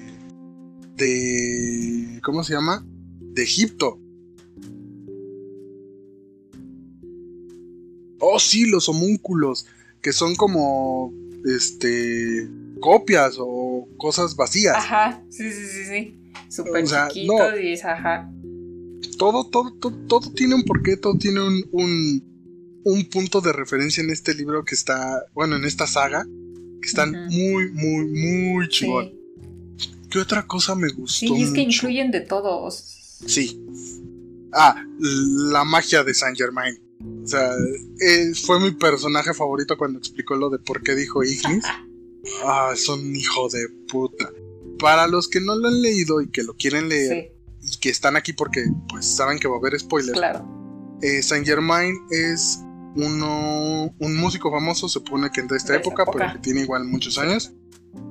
De. 1.01 2.19
¿Cómo 2.23 2.43
se 2.43 2.53
llama? 2.53 2.85
De 3.19 3.43
Egipto. 3.43 3.99
Oh, 8.19 8.39
sí, 8.39 8.65
los 8.67 8.87
homúnculos. 8.87 9.65
Que 10.01 10.13
son 10.13 10.35
como. 10.35 11.13
Este. 11.45 12.47
copias 12.79 13.35
o 13.39 13.87
cosas 13.97 14.35
vacías. 14.35 14.75
Ajá, 14.77 15.23
sí, 15.29 15.51
sí, 15.51 15.65
sí, 15.65 15.85
sí. 15.85 16.17
Súper 16.49 16.83
O 16.83 16.87
sea, 16.87 17.07
chiquitos 17.07 17.51
no. 17.51 17.59
y 17.59 17.73
es, 17.73 17.83
ajá. 17.83 18.31
Todo, 19.17 19.45
todo, 19.49 19.73
todo, 19.79 19.95
todo 20.07 20.31
tiene 20.33 20.55
un 20.55 20.63
porqué, 20.63 20.97
todo 20.97 21.17
tiene 21.17 21.41
un, 21.41 21.63
un, 21.71 22.81
un 22.83 23.05
punto 23.05 23.41
de 23.41 23.53
referencia 23.53 24.03
en 24.03 24.09
este 24.11 24.33
libro 24.35 24.63
que 24.63 24.75
está. 24.75 25.23
Bueno, 25.33 25.55
en 25.55 25.65
esta 25.65 25.87
saga. 25.87 26.25
Que 26.81 26.87
están 26.87 27.11
muy, 27.29 27.71
muy, 27.73 28.05
muy 28.07 28.67
chingón. 28.67 29.09
Sí. 29.09 29.20
¿Qué 30.11 30.19
otra 30.19 30.45
cosa 30.45 30.75
me 30.75 30.89
gustó? 30.89 31.19
Sí, 31.19 31.27
y 31.33 31.43
es 31.43 31.51
que 31.51 31.65
mucho? 31.65 31.77
incluyen 31.87 32.11
de 32.11 32.21
todos. 32.21 33.19
Sí. 33.25 33.59
Ah, 34.53 34.75
la 34.99 35.63
magia 35.63 36.03
de 36.03 36.13
Saint 36.13 36.37
Germain. 36.37 36.77
O 37.23 37.27
sea, 37.27 37.51
eh, 37.99 38.33
fue 38.45 38.59
mi 38.59 38.71
personaje 38.71 39.33
favorito 39.33 39.77
cuando 39.77 39.97
explicó 39.99 40.35
lo 40.35 40.49
de 40.49 40.59
por 40.59 40.83
qué 40.83 40.95
dijo 40.95 41.23
Ignis. 41.23 41.63
Ah, 42.45 42.69
es 42.71 42.87
un 42.87 43.15
hijo 43.15 43.49
de 43.49 43.67
puta. 43.87 44.29
Para 44.77 45.07
los 45.07 45.27
que 45.27 45.41
no 45.41 45.55
lo 45.55 45.69
han 45.69 45.81
leído 45.81 46.21
y 46.21 46.29
que 46.29 46.43
lo 46.43 46.53
quieren 46.55 46.87
leer 46.87 47.31
Sí, 47.63 47.67
y 47.73 47.79
que 47.79 47.89
están 47.89 48.15
aquí 48.15 48.31
porque 48.31 48.63
pues 48.89 49.07
saben 49.07 49.39
que 49.39 49.47
va 49.47 49.55
a 49.55 49.57
haber 49.57 49.79
spoilers, 49.79 50.13
claro. 50.13 50.47
eh, 51.01 51.23
Saint 51.23 51.47
Germain 51.47 51.97
es 52.11 52.59
uno, 52.95 53.91
un 53.97 54.17
músico 54.17 54.51
famoso, 54.51 54.87
se 54.87 54.93
supone 54.93 55.31
que 55.31 55.41
de 55.41 55.57
esta 55.57 55.75
época. 55.75 56.05
pero 56.13 56.31
que 56.33 56.39
tiene 56.39 56.61
igual 56.61 56.83
muchos 56.85 57.17
años. 57.17 57.51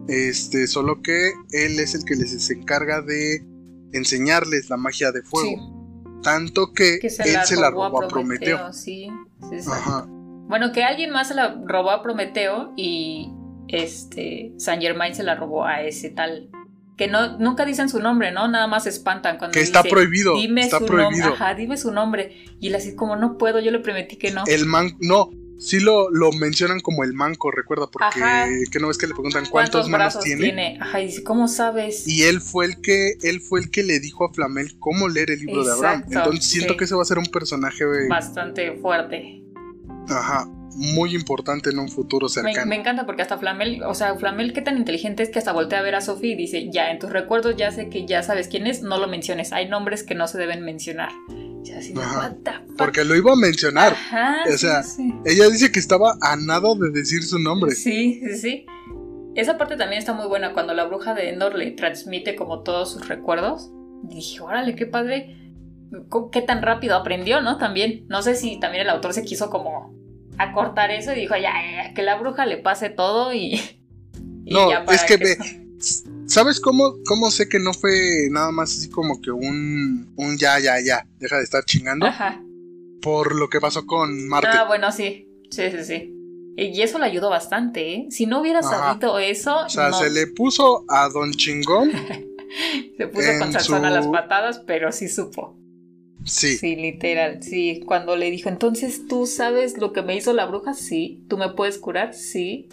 Este, 0.08 0.66
solo 0.66 1.02
que 1.02 1.32
él 1.52 1.78
es 1.78 1.94
el 1.94 2.04
que 2.04 2.16
les 2.16 2.50
encarga 2.50 3.00
de 3.02 3.44
enseñarles 3.92 4.68
la 4.70 4.76
magia 4.76 5.12
de 5.12 5.22
fuego. 5.22 5.50
Sí, 5.50 6.20
Tanto 6.22 6.72
que, 6.72 6.98
que 7.00 7.10
se 7.10 7.22
él 7.22 7.32
la 7.34 7.44
se 7.46 7.56
la 7.56 7.70
robó, 7.70 8.02
a 8.02 8.08
Prometeo. 8.08 8.72
Sí, 8.72 9.08
sí, 9.48 9.60
sí. 9.60 9.70
Ajá. 9.70 10.06
Bueno, 10.08 10.72
que 10.72 10.82
alguien 10.84 11.10
más 11.10 11.28
se 11.28 11.34
la 11.34 11.60
robó 11.64 11.90
a 11.90 12.02
Prometeo 12.02 12.72
y 12.76 13.30
este 13.68 14.52
Saint 14.58 14.82
Germain 14.82 15.14
se 15.14 15.22
la 15.22 15.34
robó 15.34 15.64
a 15.64 15.82
ese 15.82 16.10
tal. 16.10 16.50
Que 16.98 17.08
no, 17.08 17.38
nunca 17.38 17.64
dicen 17.64 17.88
su 17.88 18.00
nombre, 18.00 18.30
¿no? 18.32 18.46
Nada 18.48 18.66
más 18.66 18.82
se 18.82 18.90
espantan 18.90 19.38
cuando 19.38 19.54
Que 19.54 19.60
está 19.62 19.78
dice, 19.82 19.90
prohibido. 19.94 20.34
Dime 20.36 20.60
Está 20.62 20.80
su 20.80 20.86
prohibido. 20.86 21.10
nombre. 21.28 21.34
Ajá, 21.42 21.54
dime 21.54 21.76
su 21.78 21.90
nombre. 21.92 22.44
Y 22.60 22.68
él 22.68 22.74
así 22.74 22.94
como 22.94 23.16
no 23.16 23.38
puedo, 23.38 23.58
yo 23.60 23.70
le 23.70 23.78
prometí 23.78 24.16
que 24.16 24.32
no. 24.32 24.44
El 24.46 24.66
man, 24.66 24.90
no, 25.00 25.30
sí 25.60 25.78
lo, 25.78 26.10
lo 26.10 26.32
mencionan 26.32 26.80
como 26.80 27.04
el 27.04 27.12
manco, 27.12 27.50
recuerda, 27.50 27.86
porque 27.88 28.06
Ajá. 28.20 28.46
que 28.72 28.78
no 28.80 28.88
ves 28.88 28.98
que 28.98 29.06
le 29.06 29.12
preguntan 29.14 29.44
cuántos 29.46 29.88
manos 29.88 30.14
brazos 30.14 30.24
tiene. 30.24 30.78
Ajá, 30.80 31.00
y 31.00 31.06
dice, 31.06 31.22
¿cómo 31.22 31.46
sabes? 31.46 32.08
Y 32.08 32.22
él 32.24 32.40
fue 32.40 32.64
el 32.64 32.80
que, 32.80 33.12
él 33.22 33.40
fue 33.40 33.60
el 33.60 33.70
que 33.70 33.82
le 33.82 34.00
dijo 34.00 34.24
a 34.24 34.32
Flamel 34.32 34.78
cómo 34.78 35.08
leer 35.08 35.30
el 35.30 35.40
libro 35.40 35.62
de 35.64 35.72
Abraham. 35.72 36.04
Entonces 36.10 36.44
siento 36.46 36.72
sí. 36.72 36.78
que 36.78 36.84
ese 36.84 36.94
va 36.96 37.02
a 37.02 37.04
ser 37.04 37.18
un 37.18 37.26
personaje, 37.26 37.84
eh, 37.84 38.08
Bastante 38.08 38.72
fuerte. 38.78 39.42
ajá, 40.08 40.48
muy 40.72 41.14
importante 41.14 41.70
en 41.70 41.78
un 41.78 41.88
futuro 41.88 42.26
Me, 42.26 42.32
cercano. 42.32 42.66
me 42.66 42.76
encanta 42.76 43.04
porque 43.04 43.22
hasta 43.22 43.36
Flamel, 43.36 43.82
o 43.82 43.92
sea, 43.94 44.14
Flamel 44.16 44.52
qué 44.52 44.62
tan 44.62 44.76
inteligente 44.78 45.22
es 45.22 45.28
que 45.28 45.38
hasta 45.38 45.52
voltea 45.52 45.80
a 45.80 45.82
ver 45.82 45.94
a 45.96 46.00
Sophie 46.00 46.32
y 46.32 46.36
dice, 46.36 46.70
ya, 46.70 46.90
en 46.90 46.98
tus 46.98 47.10
recuerdos 47.10 47.56
ya 47.56 47.70
sé 47.70 47.88
que 47.90 48.06
ya 48.06 48.22
sabes 48.22 48.48
quién 48.48 48.66
es, 48.66 48.80
no 48.82 48.98
lo 48.98 49.08
menciones, 49.08 49.52
hay 49.52 49.68
nombres 49.68 50.02
que 50.04 50.14
no 50.14 50.26
se 50.26 50.38
deben 50.38 50.62
mencionar. 50.62 51.10
Y 51.64 51.72
así, 51.72 51.92
de, 51.92 52.00
Ajá. 52.00 52.18
what 52.18 52.36
the 52.42 52.52
fuck? 52.52 52.76
Porque 52.76 53.04
lo 53.04 53.14
iba 53.16 53.32
a 53.32 53.36
mencionar. 53.36 53.92
Ajá, 53.92 54.44
o 54.52 54.56
sea, 54.56 54.82
sí. 54.82 55.14
Ella 55.24 55.48
dice 55.48 55.70
que 55.70 55.78
estaba 55.78 56.16
a 56.20 56.36
nada 56.36 56.74
de 56.74 56.90
decir 56.90 57.22
su 57.22 57.38
nombre. 57.38 57.72
Sí, 57.72 58.20
sí, 58.26 58.38
sí. 58.38 58.66
Esa 59.34 59.56
parte 59.58 59.76
también 59.76 59.98
está 59.98 60.12
muy 60.12 60.26
buena 60.26 60.52
cuando 60.52 60.74
la 60.74 60.84
bruja 60.84 61.14
de 61.14 61.30
Endor 61.30 61.56
le 61.56 61.70
transmite 61.72 62.34
como 62.34 62.62
todos 62.62 62.92
sus 62.92 63.08
recuerdos. 63.08 63.70
Dije, 64.04 64.40
órale, 64.40 64.74
qué 64.74 64.86
padre. 64.86 65.36
Qué 66.32 66.42
tan 66.42 66.62
rápido 66.62 66.96
aprendió, 66.96 67.40
¿no? 67.40 67.58
También. 67.58 68.06
No 68.08 68.22
sé 68.22 68.34
si 68.34 68.58
también 68.58 68.82
el 68.82 68.90
autor 68.90 69.12
se 69.12 69.22
quiso 69.22 69.50
como 69.50 69.94
acortar 70.38 70.90
eso 70.90 71.12
y 71.12 71.20
dijo, 71.20 71.34
ya, 71.34 71.52
ya, 71.52 71.88
ya, 71.88 71.94
que 71.94 72.02
la 72.02 72.16
bruja 72.16 72.46
le 72.46 72.56
pase 72.56 72.90
todo 72.90 73.32
y. 73.32 73.60
y 74.44 74.52
No, 74.54 74.70
ya 74.70 74.84
para 74.84 74.96
es 74.96 75.04
que 75.04 75.16
ve, 75.16 75.36
¿Sabes 76.30 76.60
cómo, 76.60 76.94
cómo 77.06 77.30
sé 77.30 77.48
que 77.48 77.58
no 77.58 77.72
fue 77.74 78.28
nada 78.30 78.52
más 78.52 78.76
así 78.78 78.88
como 78.88 79.20
que 79.20 79.30
un, 79.32 80.12
un 80.16 80.38
ya, 80.38 80.60
ya, 80.60 80.80
ya, 80.80 81.06
deja 81.18 81.38
de 81.38 81.42
estar 81.44 81.64
chingando? 81.64 82.06
Ajá. 82.06 82.40
Por 83.02 83.34
lo 83.34 83.48
que 83.48 83.60
pasó 83.60 83.84
con 83.84 84.28
Marte. 84.28 84.48
Ah, 84.52 84.64
bueno, 84.68 84.92
sí. 84.92 85.26
Sí, 85.50 85.62
sí, 85.72 85.84
sí. 85.84 86.14
Y 86.56 86.80
eso 86.82 86.98
le 87.00 87.06
ayudó 87.06 87.30
bastante, 87.30 87.94
¿eh? 87.94 88.06
Si 88.10 88.26
no 88.26 88.40
hubiera 88.40 88.62
sabido 88.62 89.18
eso, 89.18 89.64
o 89.64 89.68
sea, 89.68 89.88
no- 89.90 89.98
se 89.98 90.10
le 90.10 90.26
puso 90.28 90.84
a 90.88 91.08
Don 91.08 91.32
Chingón. 91.32 91.90
se 92.96 93.06
puso 93.08 93.28
con 93.40 93.52
Sansón 93.52 93.84
a 93.84 93.90
las 93.90 94.06
patadas, 94.06 94.60
pero 94.66 94.92
sí 94.92 95.08
supo. 95.08 95.56
Sí, 96.24 96.56
Sí, 96.58 96.76
literal, 96.76 97.42
sí. 97.42 97.82
Cuando 97.86 98.14
le 98.14 98.30
dijo, 98.30 98.48
entonces 98.50 99.06
tú 99.08 99.26
sabes 99.26 99.78
lo 99.78 99.92
que 99.92 100.02
me 100.02 100.14
hizo 100.14 100.32
la 100.32 100.46
bruja, 100.46 100.74
sí. 100.74 101.24
¿Tú 101.28 101.38
me 101.38 101.48
puedes 101.54 101.78
curar? 101.78 102.14
Sí. 102.14 102.68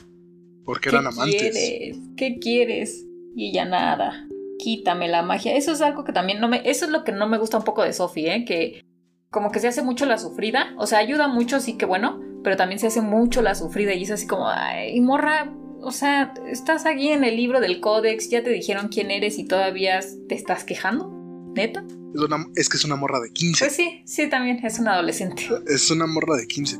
porque 0.65 0.89
¿Qué 0.89 0.95
eran 0.97 1.07
amantes. 1.07 1.39
quieres? 1.39 1.97
¿Qué 2.17 2.37
quieres? 2.39 3.05
Y 3.38 3.51
ella 3.51 3.65
nada. 3.65 4.27
Quítame 4.57 5.07
la 5.07 5.21
magia. 5.21 5.55
Eso 5.55 5.71
es 5.71 5.81
algo 5.81 6.03
que 6.03 6.11
también 6.11 6.39
no 6.41 6.47
me. 6.47 6.61
Eso 6.69 6.85
es 6.85 6.91
lo 6.91 7.03
que 7.03 7.11
no 7.11 7.27
me 7.29 7.38
gusta 7.38 7.57
un 7.57 7.63
poco 7.63 7.83
de 7.83 7.93
Sophie, 7.93 8.33
¿eh? 8.35 8.45
Que 8.45 8.83
como 9.29 9.51
que 9.51 9.59
se 9.59 9.67
hace 9.67 9.83
mucho 9.83 10.05
la 10.07 10.17
sufrida. 10.17 10.73
O 10.77 10.88
sea, 10.88 10.97
ayuda 10.99 11.27
mucho, 11.27 11.59
sí 11.59 11.77
que 11.77 11.85
bueno. 11.85 12.19
Pero 12.43 12.57
también 12.57 12.79
se 12.79 12.88
hace 12.88 13.01
mucho 13.01 13.41
la 13.43 13.53
sufrida. 13.55 13.93
Y 13.93 14.03
es 14.03 14.11
así 14.11 14.25
como, 14.25 14.49
ay, 14.49 14.99
morra. 15.01 15.53
O 15.81 15.91
sea, 15.91 16.33
estás 16.49 16.88
aquí 16.88 17.09
en 17.09 17.23
el 17.23 17.38
libro 17.38 17.59
del 17.59 17.79
códex, 17.79 18.29
ya 18.31 18.43
te 18.43 18.49
dijeron 18.49 18.88
quién 18.88 19.11
eres 19.11 19.38
y 19.38 19.45
todavía 19.45 19.99
te 20.27 20.33
estás 20.33 20.63
quejando. 20.63 21.13
¿Neta? 21.55 21.83
Es, 22.15 22.21
una- 22.21 22.45
es 22.55 22.69
que 22.69 22.77
es 22.77 22.85
una 22.85 22.95
morra 22.95 23.19
de 23.19 23.31
15. 23.31 23.63
Pues 23.63 23.75
sí, 23.75 24.01
sí, 24.05 24.27
también 24.27 24.59
es 24.65 24.79
un 24.79 24.88
adolescente. 24.88 25.43
Es 25.67 25.91
una 25.91 26.07
morra 26.07 26.35
de 26.35 26.47
15. 26.47 26.77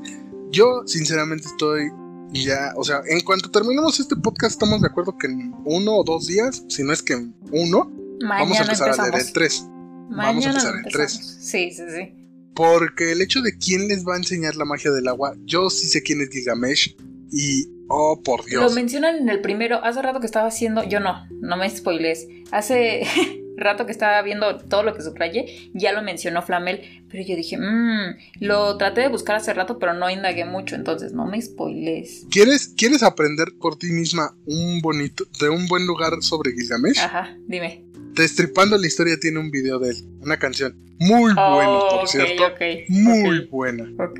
Yo, 0.50 0.82
sinceramente, 0.88 1.46
estoy 1.48 1.90
ya. 2.32 2.74
O 2.76 2.84
sea, 2.84 3.02
en 3.08 3.22
cuanto 3.22 3.50
terminemos 3.52 4.00
este 4.00 4.16
podcast, 4.16 4.54
estamos 4.54 4.82
de 4.82 4.88
acuerdo 4.88 5.18
que 5.18 5.28
en 5.28 5.54
uno 5.66 5.96
o 5.96 6.04
dos 6.04 6.28
días, 6.28 6.64
si 6.68 6.84
no 6.84 6.94
es 6.94 7.02
que 7.02 7.14
en 7.14 7.36
uno, 7.52 7.92
Mañana 8.22 8.44
vamos 8.44 8.58
a 8.58 8.62
empezar 8.64 8.88
empezamos. 8.88 9.00
a 9.00 9.12
leer 9.12 9.28
el 9.28 9.34
3. 9.34 9.66
Vamos 10.10 10.46
a 10.46 10.50
empezar 10.50 10.74
el 10.74 10.80
empezamos. 10.80 10.92
3. 10.92 11.38
Sí, 11.40 11.72
sí, 11.72 11.84
sí. 11.90 12.14
Porque 12.56 13.12
el 13.12 13.22
hecho 13.22 13.42
de 13.42 13.58
quién 13.58 13.88
les 13.88 14.06
va 14.06 14.16
a 14.16 14.18
enseñar 14.18 14.56
la 14.56 14.66
magia 14.66 14.92
del 14.92 15.08
agua, 15.08 15.36
yo 15.46 15.70
sí 15.70 15.88
sé 15.88 16.02
quién 16.02 16.22
es 16.22 16.30
Gilgamesh. 16.30 16.96
Y, 17.32 17.70
oh, 17.90 18.22
por 18.24 18.42
Lo 18.42 18.46
Dios. 18.62 18.74
mencionan 18.76 19.16
en 19.18 19.30
el 19.30 19.42
primero. 19.42 19.84
Hace 19.84 20.02
rato 20.02 20.20
que 20.20 20.26
estaba 20.26 20.48
haciendo. 20.48 20.84
Yo 20.84 21.00
no, 21.00 21.28
no 21.42 21.58
me 21.58 21.70
spoiles. 21.70 22.28
Hace 22.52 23.04
rato 23.58 23.86
que 23.86 23.92
estaba 23.92 24.22
viendo 24.22 24.58
todo 24.60 24.84
lo 24.84 24.94
que 24.94 25.02
subrayé. 25.02 25.72
Ya 25.74 25.92
lo 25.94 26.02
mencionó 26.04 26.42
Flamel. 26.42 26.82
Pero 27.10 27.24
yo 27.26 27.36
dije, 27.36 27.58
mmm. 27.58 28.16
Lo 28.40 28.78
traté 28.78 29.02
de 29.02 29.08
buscar 29.10 29.38
hace 29.38 29.54
rato, 29.54 29.80
pero 29.80 29.94
no 29.94 30.10
indagué 30.10 30.46
mucho. 30.46 30.76
Entonces 30.76 31.14
no 31.14 31.26
me 31.26 31.42
spoiles. 31.42 32.26
¿Quieres, 32.30 32.68
¿Quieres 32.78 33.04
aprender 33.04 33.48
por 33.60 33.78
ti 33.78 33.88
misma 33.92 34.36
un 34.46 34.82
bonito, 34.82 35.24
de 35.40 35.50
un 35.50 35.68
buen 35.68 35.86
lugar 35.88 36.12
sobre 36.22 36.52
Gilgamesh? 36.52 37.00
Ajá, 37.00 37.36
dime. 37.48 37.84
Destripando 38.14 38.78
la 38.78 38.88
historia 38.88 39.16
tiene 39.20 39.40
un 39.40 39.52
video 39.52 39.78
de 39.78 39.92
él, 39.92 39.98
una 40.22 40.38
canción 40.38 40.76
muy 41.00 41.32
Oh, 41.38 41.54
buena, 41.54 41.80
por 41.92 42.00
ok, 42.00 42.08
cierto. 42.08 42.48
ok, 42.48 42.62
Muy 42.90 43.46
buena. 43.46 43.84
Ok. 44.04 44.20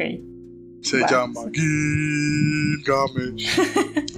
Se 0.82 1.00
llama 1.10 1.42
Gilgamesh. 1.54 3.60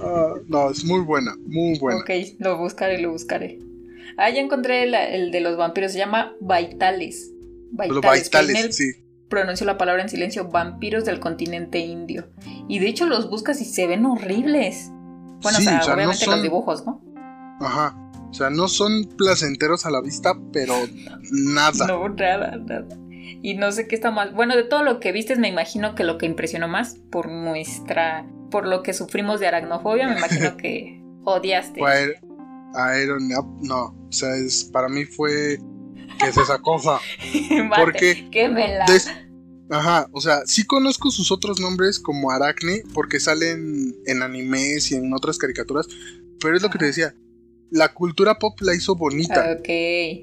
Ah, 0.01 0.33
no, 0.47 0.69
es 0.71 0.85
muy 0.85 1.01
buena, 1.01 1.35
muy 1.45 1.77
buena. 1.77 1.99
Ok, 1.99 2.09
lo 2.39 2.57
buscaré, 2.57 3.01
lo 3.01 3.11
buscaré. 3.11 3.59
Ah, 4.17 4.29
ya 4.29 4.39
encontré 4.39 4.83
el, 4.83 4.95
el 4.95 5.31
de 5.31 5.41
los 5.41 5.57
vampiros, 5.57 5.91
se 5.91 5.97
llama 5.97 6.31
Vaitales. 6.39 7.31
Los 7.73 7.99
Vaitales, 7.99 8.29
que 8.29 8.37
en 8.37 8.45
Vaitales, 8.47 8.65
él 8.65 8.73
sí. 8.73 8.91
pronunció 9.27 9.65
la 9.65 9.77
palabra 9.77 10.01
en 10.01 10.07
silencio, 10.07 10.47
vampiros 10.47 11.03
del 11.03 11.19
continente 11.19 11.79
indio. 11.79 12.29
Y 12.69 12.79
de 12.79 12.87
hecho 12.87 13.07
los 13.07 13.29
buscas 13.29 13.59
y 13.59 13.65
se 13.65 13.87
ven 13.87 14.05
horribles. 14.05 14.89
Bueno, 15.41 15.57
Sí, 15.59 15.67
o 15.67 15.69
sea, 15.69 15.79
o 15.79 15.83
sea, 15.83 15.87
no 15.89 15.93
obviamente 15.95 16.23
son- 16.23 16.33
los 16.35 16.43
dibujos, 16.43 16.85
¿no? 16.85 17.01
Ajá. 17.59 17.97
O 18.29 18.33
sea, 18.33 18.49
no 18.49 18.69
son 18.69 19.03
placenteros 19.17 19.85
a 19.85 19.91
la 19.91 19.99
vista, 20.01 20.33
pero 20.53 20.75
nada. 21.31 21.73
No, 21.87 22.07
nada, 22.07 22.55
nada. 22.55 22.87
Y 23.41 23.55
no 23.55 23.71
sé 23.71 23.87
qué 23.87 23.95
está 23.95 24.11
más. 24.11 24.33
Bueno, 24.33 24.55
de 24.55 24.63
todo 24.63 24.83
lo 24.83 24.99
que 24.99 25.11
viste, 25.11 25.35
me 25.35 25.47
imagino 25.47 25.95
que 25.95 26.03
lo 26.03 26.17
que 26.17 26.25
impresionó 26.25 26.67
más 26.67 26.95
por 27.11 27.29
nuestra. 27.29 28.25
por 28.51 28.67
lo 28.67 28.83
que 28.83 28.93
sufrimos 28.93 29.39
de 29.39 29.47
aracnofobia, 29.47 30.07
me 30.07 30.17
imagino 30.17 30.57
que 30.57 31.01
odiaste. 31.23 31.79
Fue 31.79 32.15
no. 33.61 33.83
O 34.07 34.11
sea, 34.11 34.35
es, 34.35 34.65
para 34.65 34.89
mí 34.89 35.05
fue. 35.05 35.59
¿Qué 36.19 36.27
es 36.27 36.37
esa 36.37 36.59
cosa? 36.59 36.99
Porque 37.77 38.29
quémela. 38.31 38.85
Des- 38.85 39.09
Ajá, 39.71 40.07
o 40.11 40.19
sea, 40.19 40.41
sí 40.45 40.65
conozco 40.65 41.11
sus 41.11 41.31
otros 41.31 41.59
nombres 41.59 41.99
como 41.99 42.31
Aracne 42.31 42.81
porque 42.95 43.19
salen 43.19 43.95
en 44.07 44.23
animes 44.23 44.91
y 44.91 44.95
en 44.95 45.13
otras 45.13 45.37
caricaturas, 45.37 45.87
pero 46.41 46.57
es 46.57 46.63
lo 46.63 46.71
que 46.71 46.79
te 46.79 46.85
decía, 46.85 47.13
la 47.71 47.93
cultura 47.93 48.35
pop 48.39 48.59
la 48.61 48.73
hizo 48.75 48.95
bonita. 48.95 49.55
Ok. 49.59 49.67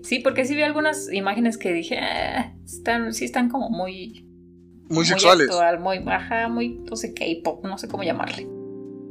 Sí, 0.04 0.20
porque 0.22 0.44
sí 0.44 0.54
vi 0.54 0.62
algunas 0.62 1.12
imágenes 1.12 1.58
que 1.58 1.72
dije. 1.72 1.98
"Ah, 1.98 2.54
están, 2.64 3.12
sí, 3.14 3.24
están 3.24 3.48
como 3.48 3.70
muy. 3.70 4.24
muy 4.88 5.04
sexuales. 5.04 5.48
actual, 5.48 5.80
muy. 5.80 5.98
Ajá, 6.06 6.48
muy. 6.48 6.80
No 6.88 6.96
sé, 6.96 7.12
K-pop, 7.14 7.64
no 7.64 7.78
sé 7.78 7.88
cómo 7.88 8.02
llamarle. 8.02 8.46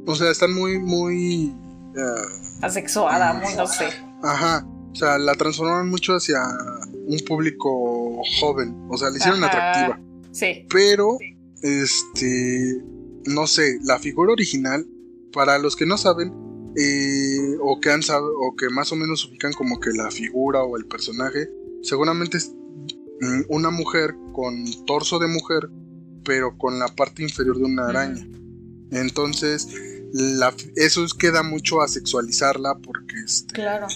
O 0.06 0.14
sea, 0.14 0.30
están 0.30 0.54
muy, 0.54 0.78
muy... 0.78 1.52
ah, 1.98 2.66
Asexuada, 2.66 3.32
muy, 3.34 3.54
no 3.56 3.66
sé. 3.66 3.86
ajá, 4.22 4.64
o 4.92 4.94
sea, 4.94 5.18
la 5.18 5.34
transformaron 5.34 5.90
mucho 5.90 6.14
hacia 6.14 6.38
un 7.08 7.18
público 7.26 8.22
joven, 8.40 8.86
o 8.88 8.96
sea, 8.96 9.10
la 9.10 9.16
hicieron 9.16 9.42
Ajá. 9.42 9.70
atractiva. 9.72 10.00
Sí. 10.30 10.64
Pero, 10.72 11.18
este, 11.62 12.82
no 13.26 13.46
sé, 13.48 13.78
la 13.82 13.98
figura 13.98 14.32
original, 14.32 14.86
para 15.32 15.58
los 15.58 15.74
que 15.76 15.86
no 15.86 15.98
saben, 15.98 16.32
eh, 16.76 17.56
o 17.60 17.80
que 17.80 17.90
han 17.90 18.00
o 18.10 18.54
que 18.56 18.68
más 18.70 18.92
o 18.92 18.96
menos 18.96 19.24
ubican 19.26 19.52
como 19.52 19.80
que 19.80 19.90
la 19.90 20.10
figura 20.10 20.62
o 20.62 20.76
el 20.76 20.86
personaje, 20.86 21.48
seguramente 21.82 22.36
es 22.38 22.52
mm, 23.20 23.42
una 23.48 23.70
mujer 23.70 24.14
con 24.32 24.64
torso 24.86 25.18
de 25.18 25.26
mujer, 25.28 25.70
pero 26.24 26.56
con 26.58 26.78
la 26.78 26.88
parte 26.88 27.22
inferior 27.22 27.56
de 27.58 27.64
una 27.64 27.88
araña. 27.88 28.26
Entonces, 28.90 29.68
la, 30.12 30.54
eso 30.76 31.04
es- 31.04 31.14
queda 31.14 31.42
mucho 31.42 31.80
a 31.82 31.88
sexualizarla 31.88 32.78
porque 32.78 33.16
este, 33.24 33.54
Claro. 33.54 33.86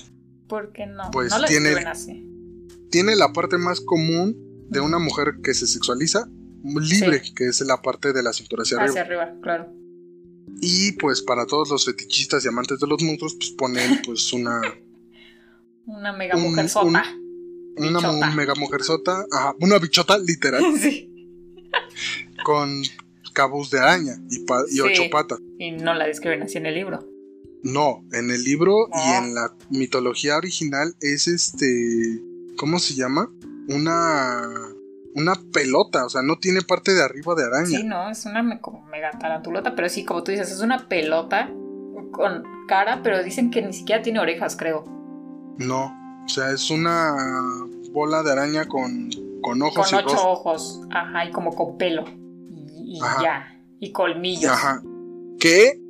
¿Por 0.49 0.73
qué 0.73 0.87
no? 0.87 1.05
Pues 1.13 1.33
no 1.33 1.45
tiene- 1.45 1.75
así. 1.87 2.27
tiene 2.91 3.15
la 3.15 3.33
parte 3.33 3.57
más 3.57 3.81
común 3.81 4.37
de 4.69 4.81
una 4.81 4.99
mujer 4.99 5.37
que 5.43 5.55
se 5.55 5.67
sexualiza, 5.67 6.29
libre, 6.65 7.23
que 7.37 7.47
es 7.49 7.61
la 7.61 7.81
parte 7.83 8.13
de 8.13 8.23
la 8.23 8.33
cintura 8.33 8.63
hacia 8.63 8.77
arriba. 8.79 8.91
Hacia 8.91 9.03
arriba, 9.03 9.35
claro. 9.43 9.73
Y 10.61 10.93
pues 10.93 11.23
para 11.23 11.47
todos 11.47 11.71
los 11.71 11.85
fetichistas 11.87 12.45
y 12.45 12.49
amantes 12.49 12.79
de 12.81 12.87
los 12.87 13.03
monstruos, 13.03 13.35
pues 13.37 13.51
ponen 13.51 14.01
pues 14.05 14.33
una, 14.33 14.61
Una 15.87 16.13
mega 16.13 16.37
Un- 16.37 16.43
mujer 16.43 16.69
sota. 16.69 17.05
una 17.77 18.31
mega 18.35 18.55
mujerzota, 18.55 19.25
ajá, 19.33 19.55
una 19.61 19.79
bichota 19.79 20.19
literal, 20.19 20.63
sí. 20.81 21.09
con 22.45 22.83
cabos 23.33 23.71
de 23.71 23.79
araña 23.79 24.15
y, 24.31 24.41
pa- 24.41 24.65
y 24.69 24.75
Sí. 24.75 24.81
ocho 24.81 25.03
patas. 25.11 25.39
Y 25.59 25.73
no 25.73 25.95
la 25.95 26.07
describen 26.07 26.43
así 26.43 26.59
en 26.59 26.67
el 26.67 26.75
libro. 26.75 27.07
No, 27.63 28.05
en 28.13 28.31
el 28.31 28.43
libro 28.43 28.87
y 28.89 28.93
Ah. 28.95 29.23
en 29.23 29.35
la 29.35 29.55
mitología 29.71 30.37
original 30.37 30.95
es 31.01 31.29
este, 31.29 32.21
¿cómo 32.57 32.79
se 32.79 32.95
llama? 32.95 33.31
Una, 33.69 34.70
una 35.15 35.35
pelota, 35.53 36.05
o 36.05 36.09
sea, 36.09 36.23
no 36.23 36.37
tiene 36.39 36.63
parte 36.63 36.93
de 36.95 37.03
arriba 37.03 37.35
de 37.35 37.45
araña. 37.45 37.67
Sí, 37.79 37.85
no, 37.85 38.11
es 38.11 38.25
una 38.27 38.43
me- 38.43 38.61
como 38.61 38.83
mega 38.87 39.11
tarantulota, 39.19 39.75
pero 39.75 39.89
sí, 39.89 40.05
como 40.05 40.23
tú 40.23 40.31
dices, 40.33 40.51
es 40.51 40.61
una 40.61 40.89
pelota 40.89 41.51
con 42.13 42.45
cara, 42.69 43.01
pero 43.03 43.23
dicen 43.23 43.51
que 43.51 43.63
ni 43.63 43.73
siquiera 43.73 44.03
tiene 44.03 44.21
orejas, 44.21 44.57
creo. 44.57 44.85
No, 45.59 45.93
o 46.25 46.29
sea, 46.29 46.51
es 46.51 46.71
una 46.71 47.15
bola 47.93 48.23
de 48.23 48.33
araña 48.33 48.67
con, 48.67 49.11
con 49.43 49.61
ojos 49.63 49.91
Con 49.91 50.01
y 50.01 50.03
ocho 50.05 50.29
ojos, 50.29 50.81
ajá, 50.91 51.25
y 51.27 51.33
como 51.33 51.55
con 51.55 51.77
pelo. 51.77 52.05
Y, 52.77 52.99
ya. 53.23 53.57
Y 53.79 53.93
colmillos. 53.93 54.51
Ajá. 54.51 54.83
Que 55.39 55.81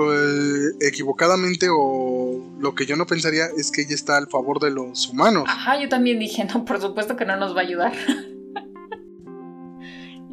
eh, 0.00 0.70
equivocadamente 0.80 1.68
o 1.70 2.40
lo 2.58 2.74
que 2.74 2.86
yo 2.86 2.96
no 2.96 3.06
pensaría 3.06 3.46
es 3.56 3.70
que 3.70 3.82
ella 3.82 3.94
está 3.94 4.16
al 4.16 4.28
favor 4.28 4.58
de 4.60 4.70
los 4.70 5.08
humanos. 5.08 5.44
Ajá, 5.46 5.78
yo 5.80 5.88
también 5.88 6.18
dije, 6.18 6.44
no, 6.44 6.64
por 6.64 6.80
supuesto 6.80 7.16
que 7.16 7.24
no 7.24 7.36
nos 7.36 7.54
va 7.54 7.60
a 7.60 7.64
ayudar. 7.64 7.92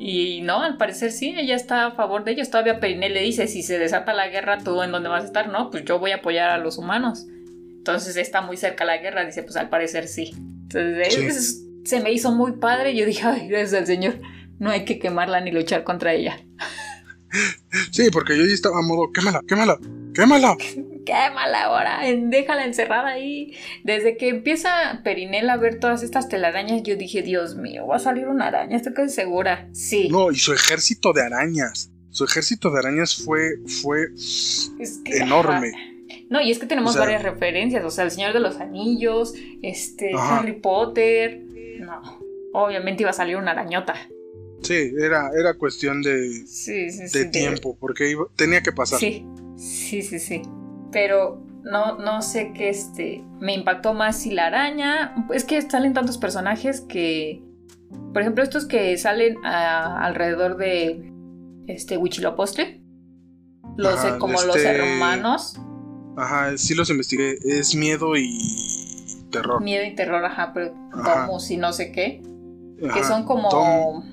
y 0.02 0.42
no, 0.42 0.62
al 0.62 0.78
parecer 0.78 1.12
sí, 1.12 1.36
ella 1.38 1.56
está 1.56 1.88
a 1.88 1.92
favor 1.92 2.24
de 2.24 2.32
ellos. 2.32 2.50
Todavía 2.50 2.80
Periné 2.80 3.10
le 3.10 3.22
dice, 3.22 3.48
si 3.48 3.62
se 3.64 3.78
desata 3.78 4.14
la 4.14 4.30
guerra, 4.30 4.58
¿tú 4.64 4.82
en 4.82 4.92
dónde 4.92 5.10
vas 5.10 5.24
a 5.24 5.28
estar? 5.28 5.50
No, 5.50 5.70
pues 5.70 5.84
yo 5.84 6.00
voy 6.00 6.12
a 6.12 6.16
apoyar 6.18 6.50
a 6.52 6.58
los 6.58 6.78
humanos. 6.78 7.26
Entonces 7.78 8.16
está 8.16 8.42
muy 8.42 8.56
cerca 8.58 8.86
la 8.86 8.98
guerra, 8.98 9.26
dice, 9.26 9.44
pues 9.44 9.58
al 9.58 9.68
parecer 9.70 10.08
sí. 10.08 10.32
Entonces 10.36 11.14
Sí. 11.14 11.26
es- 11.26 11.66
se 11.86 12.00
me 12.02 12.12
hizo 12.12 12.32
muy 12.32 12.54
padre. 12.54 12.96
Yo 12.96 13.06
dije, 13.06 13.26
ay, 13.26 13.48
gracias 13.50 13.74
al 13.74 13.88
Señor, 13.88 14.20
no 14.60 14.70
hay 14.70 14.86
que 14.86 15.00
quemarla 15.00 15.42
ni 15.42 15.52
luchar 15.52 15.84
contra 15.84 16.14
ella. 16.14 16.38
Sí, 17.92 18.10
porque 18.12 18.38
yo 18.38 18.46
ya 18.46 18.54
estaba 18.54 18.80
a 18.80 18.82
modo, 18.82 19.12
quémala, 19.14 19.42
quémala, 19.48 19.78
quémala. 20.14 20.56
Quémala 21.10 21.64
ahora, 21.64 22.02
déjala 22.04 22.66
encerrada 22.66 23.08
ahí. 23.10 23.54
Desde 23.84 24.16
que 24.18 24.30
empieza 24.30 25.02
Perinel 25.04 25.50
a 25.50 25.58
ver 25.58 25.80
todas 25.80 26.04
estas 26.04 26.30
telarañas, 26.30 26.84
yo 26.84 26.96
dije, 26.96 27.22
Dios 27.24 27.56
mío, 27.56 27.88
va 27.88 27.96
a 27.96 28.00
salir 28.00 28.28
una 28.28 28.48
araña, 28.48 28.78
estoy 28.78 28.94
casi 28.94 29.14
segura. 29.14 29.68
Sí. 29.74 30.08
No, 30.10 30.32
y 30.32 30.36
su 30.36 30.54
ejército 30.54 31.14
de 31.14 31.24
arañas. 31.24 31.92
Su 32.12 32.26
ejército 32.26 32.70
de 32.72 32.80
arañas 32.80 33.16
fue, 33.24 33.52
fue 33.82 34.08
es 34.16 34.72
que- 35.04 35.18
enorme. 35.18 35.70
ajá. 35.70 35.86
No, 36.30 36.42
y 36.42 36.52
es 36.52 36.60
que 36.60 36.68
tenemos 36.68 36.92
O 36.92 36.94
sea- 36.94 37.02
varias 37.02 37.24
referencias, 37.24 37.84
o 37.84 37.90
sea, 37.90 38.04
El 38.04 38.12
Señor 38.12 38.34
de 38.34 38.40
los 38.40 38.60
Anillos, 38.60 39.34
este, 39.64 40.14
Ajá. 40.14 40.40
Harry 40.40 40.54
Potter. 40.54 41.42
No, 41.80 42.20
obviamente 42.54 43.02
iba 43.04 43.10
a 43.10 43.14
salir 43.14 43.36
una 43.38 43.52
arañota. 43.52 43.96
Sí, 44.62 44.92
era, 45.02 45.32
era 45.40 45.54
cuestión 45.56 46.02
de, 46.04 46.30
Sí, 46.46 46.92
sí, 46.92 47.08
sí. 47.08 47.18
de 47.20 47.26
tiempo, 47.26 47.76
porque 47.80 48.10
iba- 48.12 48.28
tenía 48.36 48.62
que 48.62 48.72
pasar. 48.72 49.00
Sí, 49.00 49.26
sí, 49.58 50.02
sí, 50.04 50.20
sí. 50.20 50.42
Pero 50.92 51.42
no, 51.64 51.98
no 52.00 52.22
sé 52.22 52.52
qué 52.54 52.70
este. 52.70 53.24
Me 53.40 53.54
impactó 53.54 53.94
más 53.94 54.18
si 54.18 54.32
la 54.32 54.48
araña. 54.48 55.16
Es 55.34 55.44
que 55.44 55.62
salen 55.62 55.94
tantos 55.94 56.18
personajes 56.18 56.82
que. 56.82 57.44
Por 58.14 58.22
ejemplo, 58.22 58.44
estos 58.44 58.66
que 58.66 58.98
salen 58.98 59.36
a- 59.46 60.04
alrededor 60.06 60.58
de 60.58 61.12
este 61.68 61.98
Huichilopochtli. 61.98 62.84
Los 63.78 64.00
Ajá, 64.00 64.18
como 64.18 64.34
los 64.42 64.56
este- 64.56 64.70
hermanos. 64.70 65.60
Ajá, 66.18 66.58
sí 66.58 66.76
los 66.76 66.90
investigué. 66.90 67.38
Es 67.46 67.76
miedo 67.76 68.16
y 68.18 68.38
terror. 69.32 69.62
Miedo 69.62 69.86
y 69.86 69.96
terror, 69.96 70.24
ajá, 70.26 70.52
pero. 70.54 70.74
Tomus 70.92 71.50
y 71.52 71.58
no 71.58 71.72
sé 71.72 71.92
qué. 71.92 72.22
Que 72.94 73.04
son 73.04 73.26
como. 73.26 73.50
Tom- 73.50 74.04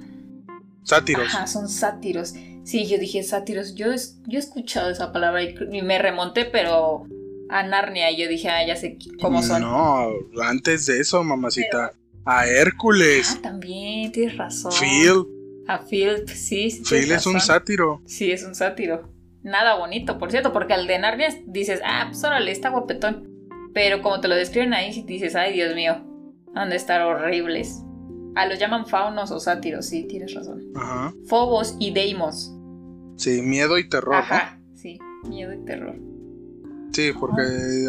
sátiros. 0.83 1.27
Ajá, 1.35 1.47
son 1.47 1.69
sátiros. 1.69 2.35
Sí, 2.67 2.85
yo 2.87 2.99
dije 2.99 3.23
sátiros. 3.23 3.77
Yo, 3.77 3.93
es- 3.93 4.19
yo 4.27 4.39
he 4.39 4.43
escuchado 4.43 4.91
esa 4.91 5.13
palabra 5.13 5.41
y, 5.45 5.55
me 5.83 5.99
remonté, 6.01 6.47
pero 6.47 7.05
a 7.49 7.63
Narnia. 7.63 8.11
Y 8.11 8.21
yo 8.21 8.29
dije, 8.29 8.49
ah, 8.49 8.67
ya 8.67 8.75
sé 8.75 8.99
cómo 9.23 9.41
son. 9.41 9.63
No, 9.63 10.09
antes 10.43 10.87
de 10.87 10.99
eso, 10.99 11.23
mamacita. 11.23 11.93
A 12.25 12.45
Hércules. 12.49 13.37
Ah, 13.37 13.41
también, 13.41 14.11
tienes 14.11 14.37
razón. 14.37 14.73
Phil. 14.73 15.27
A 15.69 15.79
Phil, 15.79 16.27
sí. 16.27 16.73
sí 16.73 16.83
Phil 16.85 17.13
es 17.13 17.25
un 17.27 17.41
sátiro. 17.41 18.03
Sí, 18.05 18.33
es 18.33 18.43
un 18.43 18.57
sátiro. 18.57 19.13
Nada 19.45 19.77
bonito, 19.77 20.19
por 20.19 20.33
cierto, 20.33 20.53
porque 20.53 20.75
al 20.75 20.89
de 20.89 20.99
Narnia 20.99 21.29
dices, 21.47 21.81
ah, 21.85 22.07
pues 22.09 22.25
órale, 22.25 22.51
está 22.51 22.71
guapetón. 22.71 23.29
Pero 23.75 24.03
como 24.03 24.21
te 24.21 24.27
lo 24.27 24.35
describen 24.35 24.75
ahí, 24.75 25.05
dices, 25.07 25.37
ay, 25.37 25.53
Dios 25.53 25.73
mío, 25.77 26.05
han 26.57 26.71
de 26.71 26.77
estar 26.77 27.01
horribles. 27.03 27.81
Ah, 28.35 28.47
los 28.47 28.59
llaman 28.59 28.87
faunos 28.87 29.31
o 29.31 29.39
sátiros, 29.39 29.87
sí, 29.87 30.05
tienes 30.09 30.35
razón. 30.35 30.65
Ajá. 30.75 31.15
Fobos 31.29 31.77
y 31.79 31.93
Deimos. 31.93 32.56
Sí, 33.17 33.43
miedo 33.43 33.79
y 33.79 33.89
terror. 33.89 34.15
¿no? 34.15 34.19
Ajá, 34.21 34.59
sí, 34.75 34.99
miedo 35.29 35.53
y 35.53 35.65
terror. 35.65 35.97
Sí, 36.93 37.11
porque 37.19 37.43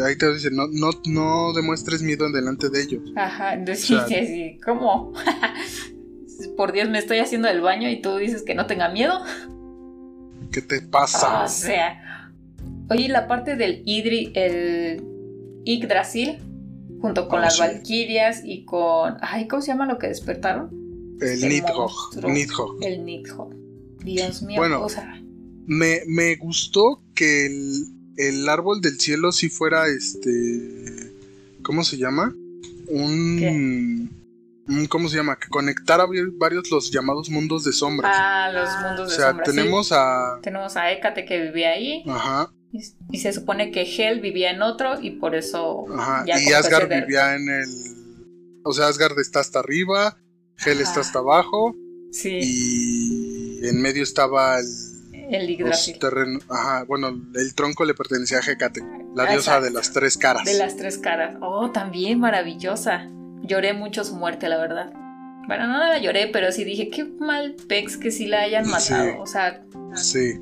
ahí 0.04 0.18
te 0.18 0.32
dicen, 0.34 0.54
no, 0.56 0.66
no, 0.68 0.90
no 1.06 1.52
demuestres 1.54 2.02
miedo 2.02 2.30
delante 2.30 2.68
de 2.68 2.82
ellos. 2.82 3.02
Ajá, 3.16 3.54
entonces 3.54 3.90
O 3.90 4.06
sea- 4.06 4.06
sí, 4.20 4.26
sí, 4.26 4.60
¿cómo? 4.64 5.12
por 6.56 6.72
Dios, 6.72 6.88
me 6.88 6.98
estoy 6.98 7.18
haciendo 7.18 7.48
el 7.48 7.60
baño 7.60 7.88
y 7.88 8.00
tú 8.02 8.16
dices 8.16 8.42
que 8.42 8.54
no 8.54 8.66
tenga 8.66 8.88
miedo. 8.90 9.20
¿Qué 10.52 10.62
te 10.62 10.80
pasa? 10.82 11.44
O 11.44 11.48
sea. 11.48 12.30
Oye, 12.90 13.08
la 13.08 13.26
parte 13.28 13.56
del 13.56 13.82
Idri, 13.84 14.32
el 14.34 15.02
Yggdrasil, 15.64 16.38
junto 17.02 17.28
con 17.28 17.40
Oh, 17.40 17.42
las 17.42 17.54
sí. 17.56 17.60
Valquirias 17.60 18.42
y 18.44 18.64
con. 18.64 19.16
Ay, 19.20 19.46
¿cómo 19.46 19.60
se 19.62 19.68
llama 19.72 19.86
lo 19.86 19.98
que 19.98 20.08
despertaron? 20.08 20.70
el 21.20 21.42
el. 21.44 21.48
Nidhogg. 21.48 22.82
El 22.82 23.04
Nidhogg. 23.04 23.54
Dios 24.14 24.42
mío, 24.42 24.58
Bueno. 24.58 24.82
o 24.82 24.88
sea. 24.88 25.20
Me, 25.66 26.00
me 26.06 26.36
gustó 26.36 27.02
que 27.14 27.46
el, 27.46 27.84
el 28.16 28.48
árbol 28.48 28.80
del 28.80 28.98
cielo 28.98 29.32
sí 29.32 29.48
fuera 29.48 29.86
este. 29.88 31.12
¿cómo 31.62 31.84
se 31.84 31.98
llama? 31.98 32.34
Un, 32.88 34.10
un- 34.68 34.86
¿cómo 34.86 35.08
se 35.08 35.16
llama? 35.16 35.38
Que 35.38 35.48
conectara 35.48 36.06
varios 36.38 36.70
los 36.70 36.90
llamados 36.90 37.28
mundos 37.30 37.64
de 37.64 37.72
sombras. 37.72 38.12
Ah, 38.16 38.50
los 38.52 38.68
mundos 38.82 39.08
o 39.08 39.10
de 39.10 39.16
sea, 39.16 39.28
sombra. 39.28 39.44
sí. 39.46 39.50
tenemos 39.52 39.92
a, 39.92 40.38
Tenemos 40.42 40.76
a 40.76 40.90
Hécate 40.92 41.24
que 41.26 41.42
vivía 41.42 41.70
ahí. 41.72 42.02
ajá, 42.06 42.50
Y, 42.72 42.82
y 43.12 43.18
se 43.18 43.32
supone 43.34 43.70
que 43.70 43.82
Hel 43.82 44.20
vivía 44.20 44.50
en 44.50 44.62
otro 44.62 45.00
y 45.00 45.10
por 45.12 45.34
eso. 45.34 45.84
ajá, 45.94 46.24
ya 46.26 46.40
y 46.40 46.52
Asgard 46.52 46.88
vivía 46.88 47.34
en 47.36 47.48
el, 47.48 47.68
o 48.64 48.72
sea, 48.72 48.88
Asgard 48.88 49.18
está 49.20 49.40
hasta 49.40 49.58
arriba, 49.58 50.16
Hel 50.64 50.80
está 50.80 51.00
hasta 51.00 51.18
abajo 51.18 51.74
Sí, 52.10 52.38
y 52.42 53.37
en 53.62 53.80
medio 53.82 54.02
estaba 54.02 54.58
el 54.58 54.66
el 55.30 55.58
los 55.58 55.92
terrenos, 55.98 56.42
ajá, 56.48 56.84
bueno, 56.84 57.08
el 57.34 57.54
tronco 57.54 57.84
le 57.84 57.92
pertenecía 57.92 58.38
a 58.38 58.40
Hecate, 58.50 58.80
la 59.14 59.24
Ah, 59.24 59.30
diosa 59.32 59.60
de 59.60 59.70
las 59.70 59.92
tres 59.92 60.16
caras. 60.16 60.44
De 60.44 60.54
las 60.54 60.76
tres 60.76 60.96
caras. 60.96 61.36
Oh, 61.42 61.70
también 61.70 62.18
maravillosa. 62.18 63.10
Lloré 63.42 63.74
mucho 63.74 64.04
su 64.04 64.16
muerte, 64.16 64.48
la 64.48 64.56
verdad. 64.56 64.90
Bueno, 65.46 65.66
no 65.66 65.78
la 65.78 65.98
lloré, 65.98 66.28
pero 66.32 66.50
sí 66.50 66.64
dije, 66.64 66.88
qué 66.88 67.04
mal 67.04 67.56
pex 67.68 67.96
que 67.98 68.10
sí 68.10 68.26
la 68.26 68.40
hayan 68.40 68.64
Sí. 68.64 68.70
matado. 68.70 69.20
O 69.20 69.26
sea, 69.26 69.62
Sí, 69.94 70.38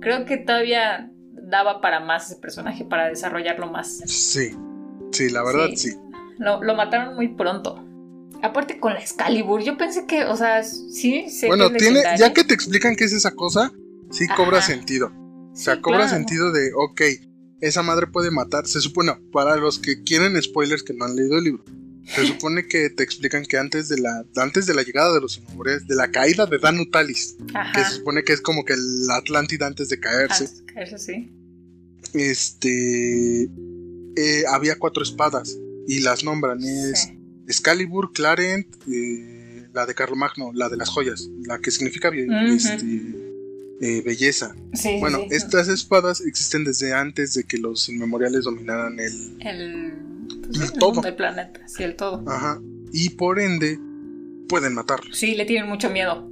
creo 0.00 0.26
que 0.26 0.36
todavía 0.36 1.10
daba 1.32 1.80
para 1.80 2.00
más 2.00 2.30
ese 2.30 2.40
personaje, 2.40 2.84
para 2.84 3.08
desarrollarlo 3.08 3.68
más. 3.70 3.98
sí, 4.06 4.50
sí, 5.12 5.30
la 5.30 5.42
verdad 5.44 5.68
Sí. 5.76 5.90
sí. 5.92 5.96
Lo, 6.38 6.62
lo 6.62 6.74
mataron 6.74 7.14
muy 7.14 7.28
pronto. 7.28 7.82
Aparte 8.42 8.78
con 8.78 8.92
la 8.94 9.00
Excalibur, 9.00 9.62
yo 9.62 9.76
pensé 9.76 10.06
que, 10.06 10.24
o 10.24 10.36
sea, 10.36 10.62
sí, 10.62 11.28
sé 11.30 11.46
Bueno, 11.48 11.70
que 11.70 11.78
tiene, 11.78 12.02
ya 12.18 12.32
que 12.32 12.44
te 12.44 12.54
explican 12.54 12.94
qué 12.96 13.04
es 13.04 13.12
esa 13.12 13.32
cosa, 13.32 13.72
sí 14.10 14.24
Ajá. 14.24 14.36
cobra 14.36 14.62
sentido. 14.62 15.12
O 15.52 15.56
sea, 15.56 15.76
Sí, 15.76 15.80
cobra 15.80 15.98
claro. 16.00 16.12
sentido 16.12 16.52
de, 16.52 16.70
ok, 16.74 17.00
esa 17.60 17.82
madre 17.82 18.06
puede 18.06 18.30
matar. 18.30 18.66
Se 18.66 18.80
supone, 18.80 19.12
para 19.32 19.56
los 19.56 19.78
que 19.78 20.02
quieren 20.02 20.40
spoilers 20.42 20.82
que 20.82 20.92
no 20.92 21.06
han 21.06 21.16
leído 21.16 21.38
el 21.38 21.44
libro, 21.44 21.64
se 22.04 22.26
supone 22.26 22.66
que 22.68 22.90
te 22.90 23.02
explican 23.02 23.44
que 23.46 23.56
antes 23.58 23.88
de 23.88 23.98
la, 23.98 24.24
antes 24.36 24.66
de 24.66 24.74
la 24.74 24.82
llegada 24.82 25.14
de 25.14 25.20
los 25.20 25.38
inmortales, 25.38 25.86
de 25.86 25.94
la 25.96 26.10
caída 26.10 26.46
de 26.46 26.58
Danutalis, 26.58 27.36
que 27.74 27.84
se 27.84 27.90
supone 27.96 28.22
que 28.22 28.32
es 28.34 28.40
como 28.42 28.64
que 28.64 28.74
el 28.74 29.10
Atlántida 29.10 29.66
antes 29.66 29.88
de 29.88 29.98
caerse, 29.98 30.44
Antes 30.44 30.58
de 30.66 30.72
caerse, 30.74 30.98
sí. 30.98 31.32
este, 32.12 33.44
eh, 34.16 34.44
había 34.48 34.78
cuatro 34.78 35.02
espadas 35.02 35.56
y 35.88 36.00
las 36.00 36.22
nombran. 36.24 36.62
Es 36.62 37.00
Sí. 37.02 37.15
Excalibur, 37.48 38.12
Clarent, 38.12 38.66
eh, 38.92 39.66
la 39.72 39.86
de 39.86 39.94
Carlomagno, 39.94 40.52
la 40.52 40.68
de 40.68 40.76
las 40.76 40.88
joyas, 40.88 41.28
la 41.44 41.58
que 41.58 41.70
significa 41.70 42.10
be- 42.10 42.26
este, 42.54 42.84
eh, 43.80 44.02
belleza. 44.02 44.54
Sí, 44.72 44.96
Bueno, 45.00 45.18
sí, 45.18 45.26
sí. 45.30 45.36
estas 45.36 45.68
espadas 45.68 46.20
existen 46.22 46.64
desde 46.64 46.92
antes 46.94 47.34
de 47.34 47.44
que 47.44 47.58
los 47.58 47.88
inmemoriales 47.88 48.44
dominaran 48.44 48.98
el... 48.98 49.36
El, 49.40 49.92
pues, 50.28 50.60
El 50.60 50.66
sí, 50.68 50.72
el 50.72 50.78
todo. 50.78 50.92
mundo, 50.94 51.08
el 51.08 51.16
planeta, 51.16 51.60
sí, 51.68 51.82
el 51.82 51.94
todo. 51.96 52.24
Ajá. 52.26 52.60
Y 52.92 53.10
por 53.10 53.38
ende, 53.38 53.78
pueden 54.48 54.74
matarlo. 54.74 55.12
Sí, 55.14 55.34
le 55.34 55.44
tienen 55.44 55.68
mucho 55.68 55.90
miedo. 55.90 56.30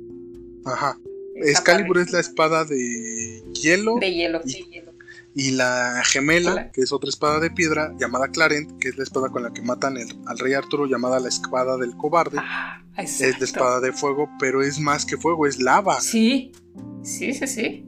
Ajá. 0.64 0.98
Excalibur 1.36 1.98
es 1.98 2.12
la 2.12 2.20
espada 2.20 2.64
de 2.64 3.42
hielo 3.60 3.96
De 4.00 4.12
hielo. 4.14 4.40
Y- 4.46 4.64
y 5.34 5.50
la 5.52 6.02
gemela, 6.04 6.52
Hola. 6.52 6.70
que 6.72 6.80
es 6.82 6.92
otra 6.92 7.08
espada 7.10 7.40
de 7.40 7.50
piedra 7.50 7.92
llamada 7.98 8.28
Clarent, 8.28 8.78
que 8.80 8.88
es 8.90 8.96
la 8.96 9.02
espada 9.04 9.28
con 9.30 9.42
la 9.42 9.52
que 9.52 9.62
matan 9.62 9.96
el- 9.96 10.18
al 10.26 10.38
rey 10.38 10.54
Arturo 10.54 10.86
llamada 10.86 11.18
la 11.20 11.28
espada 11.28 11.76
del 11.76 11.96
cobarde. 11.96 12.38
Ah, 12.40 12.80
Es 12.96 13.20
la 13.20 13.44
espada 13.44 13.80
de 13.80 13.92
fuego, 13.92 14.28
pero 14.38 14.62
es 14.62 14.78
más 14.78 15.04
que 15.04 15.16
fuego, 15.16 15.46
es 15.48 15.58
lava. 15.60 16.00
Sí, 16.00 16.52
sí, 17.02 17.34
sí, 17.34 17.46
sí. 17.48 17.84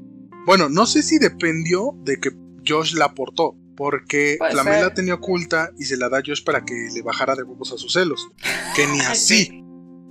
Bueno, 0.47 0.69
no 0.69 0.85
sé 0.87 1.03
si 1.03 1.19
dependió 1.19 1.95
de 2.03 2.19
que 2.21 2.31
Josh 2.67 2.95
la 2.95 3.05
aportó, 3.07 3.55
porque 3.77 4.35
Puede 4.39 4.53
Flamel 4.53 4.75
ser. 4.75 4.83
la 4.85 4.95
tenía 4.95 5.15
oculta 5.15 5.71
y 5.79 5.85
se 5.85 5.97
la 5.97 6.09
da 6.09 6.19
a 6.19 6.23
Josh 6.27 6.43
para 6.43 6.65
que 6.65 6.75
le 6.93 7.03
bajara 7.03 7.37
de 7.37 7.45
huevos 7.45 7.73
a 7.73 7.79
sus 7.79 7.93
celos. 7.93 8.29
Que 8.75 8.87
ni 8.89 8.99
así. 9.01 9.45
sí. 9.45 9.63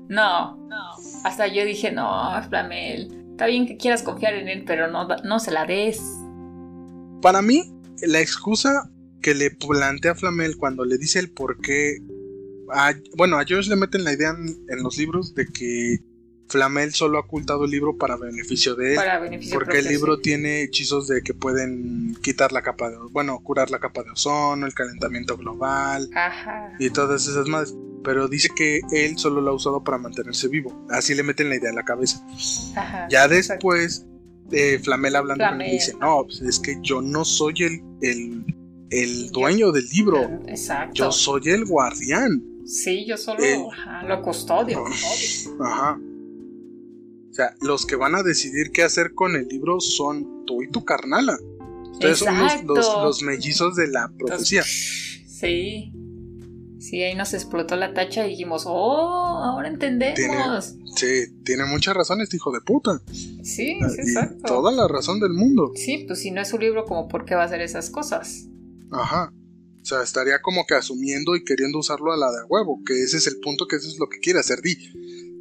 No, 0.07 0.55
no. 0.67 0.91
Hasta 1.25 1.47
yo 1.47 1.65
dije, 1.65 1.91
no, 1.91 2.31
Flamel. 2.47 3.25
Está 3.31 3.47
bien 3.47 3.65
que 3.67 3.75
quieras 3.75 4.01
confiar 4.03 4.35
en 4.35 4.47
él, 4.47 4.63
pero 4.65 4.89
no, 4.89 5.07
no 5.25 5.39
se 5.39 5.51
la 5.51 5.65
des. 5.65 5.99
Para 7.25 7.41
mí, 7.41 7.73
la 8.03 8.19
excusa 8.21 8.87
que 9.19 9.33
le 9.33 9.49
plantea 9.49 10.13
Flamel 10.13 10.57
cuando 10.57 10.85
le 10.85 10.99
dice 10.99 11.17
el 11.17 11.31
por 11.31 11.59
qué. 11.59 11.97
a- 12.71 12.93
bueno, 13.17 13.37
a 13.39 13.45
Josh 13.49 13.67
le 13.67 13.75
meten 13.75 14.03
la 14.03 14.13
idea 14.13 14.29
en, 14.29 14.45
en 14.69 14.83
los 14.83 14.95
libros 14.97 15.33
de 15.33 15.47
que 15.47 15.99
Flamel 16.49 16.93
solo 16.93 17.17
ha 17.17 17.21
ocultado 17.21 17.65
el 17.65 17.71
libro 17.71 17.97
para 17.97 18.15
beneficio 18.15 18.75
de 18.75 18.91
él. 18.91 18.95
Para 18.95 19.17
beneficio 19.17 19.55
Porque 19.57 19.79
el 19.79 19.87
libro 19.87 20.17
sí. 20.17 20.21
tiene 20.21 20.61
hechizos 20.61 21.07
de 21.07 21.23
que 21.23 21.33
pueden 21.33 22.15
quitar 22.21 22.51
la 22.51 22.61
capa 22.61 22.91
de. 22.91 22.97
Bueno, 23.11 23.39
curar 23.41 23.71
la 23.71 23.79
capa 23.79 24.03
de 24.03 24.11
ozono, 24.11 24.67
el 24.67 24.75
calentamiento 24.75 25.35
global 25.35 26.07
Ajá. 26.13 26.73
y 26.79 26.91
todas 26.91 27.27
esas 27.27 27.47
más. 27.47 27.73
Pero 28.03 28.27
dice 28.27 28.49
que 28.55 28.81
él 28.91 29.17
solo 29.17 29.41
lo 29.41 29.49
ha 29.49 29.55
usado 29.55 29.83
para 29.83 29.97
mantenerse 29.97 30.47
vivo. 30.47 30.85
Así 30.91 31.15
le 31.15 31.23
meten 31.23 31.49
la 31.49 31.55
idea 31.55 31.71
en 31.71 31.75
la 31.75 31.85
cabeza. 31.85 32.23
Ajá. 32.75 33.07
Ya 33.09 33.25
exacto. 33.25 33.67
Eh, 34.51 34.79
Flamel 34.79 35.15
hablando 35.15 35.43
con 35.43 35.53
él 35.53 35.57
Flamel. 35.57 35.71
dice: 35.71 35.93
No, 35.99 36.23
pues 36.25 36.41
es 36.41 36.59
que 36.59 36.77
yo 36.81 37.01
no 37.01 37.25
soy 37.25 37.53
el, 37.59 37.81
el, 38.01 38.45
el 38.89 39.29
dueño 39.31 39.71
del 39.71 39.87
libro. 39.89 40.21
Exacto. 40.47 40.93
Yo 40.93 41.11
soy 41.11 41.41
el 41.45 41.65
guardián. 41.65 42.43
Sí, 42.65 43.05
yo 43.05 43.17
solo 43.17 43.39
ajá, 43.71 44.03
lo 44.07 44.21
custodio. 44.21 44.83
Ajá. 45.59 45.99
O 47.29 47.33
sea, 47.33 47.53
los 47.61 47.85
que 47.85 47.95
van 47.95 48.15
a 48.15 48.23
decidir 48.23 48.71
qué 48.71 48.83
hacer 48.83 49.13
con 49.13 49.35
el 49.35 49.47
libro 49.47 49.79
son 49.79 50.45
tú 50.45 50.63
y 50.63 50.69
tu 50.69 50.85
carnala. 50.85 51.37
Ustedes 51.91 52.19
son 52.19 52.39
los, 52.39 52.63
los, 52.63 53.03
los 53.03 53.23
mellizos 53.23 53.75
de 53.75 53.87
la 53.87 54.11
profecía. 54.17 54.63
Sí. 54.63 55.91
Sí, 56.79 57.01
ahí 57.01 57.15
nos 57.15 57.33
explotó 57.33 57.75
la 57.75 57.93
tacha 57.93 58.25
y 58.25 58.31
dijimos, 58.31 58.65
oh, 58.67 59.41
ahora 59.43 59.67
entendemos. 59.67 60.75
Sí, 60.95 61.25
tiene 61.43 61.65
muchas 61.65 61.95
razones, 61.95 62.33
hijo 62.33 62.51
de 62.51 62.61
puta. 62.61 63.01
Sí, 63.45 63.77
sí, 63.95 64.01
exacto. 64.01 64.43
toda 64.45 64.71
la 64.71 64.87
razón 64.87 65.19
del 65.19 65.33
mundo. 65.33 65.71
Sí, 65.75 66.03
pues 66.07 66.19
si 66.19 66.31
no 66.31 66.41
es 66.41 66.47
su 66.49 66.57
libro, 66.57 66.83
como 66.85 67.07
por 67.07 67.25
qué 67.25 67.35
va 67.35 67.43
a 67.43 67.45
hacer 67.45 67.61
esas 67.61 67.89
cosas? 67.89 68.47
Ajá. 68.91 69.31
O 69.81 69.85
sea, 69.85 70.01
estaría 70.01 70.41
como 70.41 70.65
que 70.65 70.73
asumiendo 70.73 71.35
y 71.35 71.43
queriendo 71.43 71.77
usarlo 71.77 72.11
a 72.11 72.17
la 72.17 72.31
de 72.31 72.39
a 72.39 72.45
huevo, 72.49 72.81
que 72.85 72.93
ese 73.03 73.17
es 73.17 73.27
el 73.27 73.39
punto, 73.39 73.67
que 73.67 73.75
eso 73.75 73.87
es 73.87 73.99
lo 73.99 74.07
que 74.09 74.17
quiere 74.19 74.39
hacer 74.39 74.61
Di. 74.61 74.75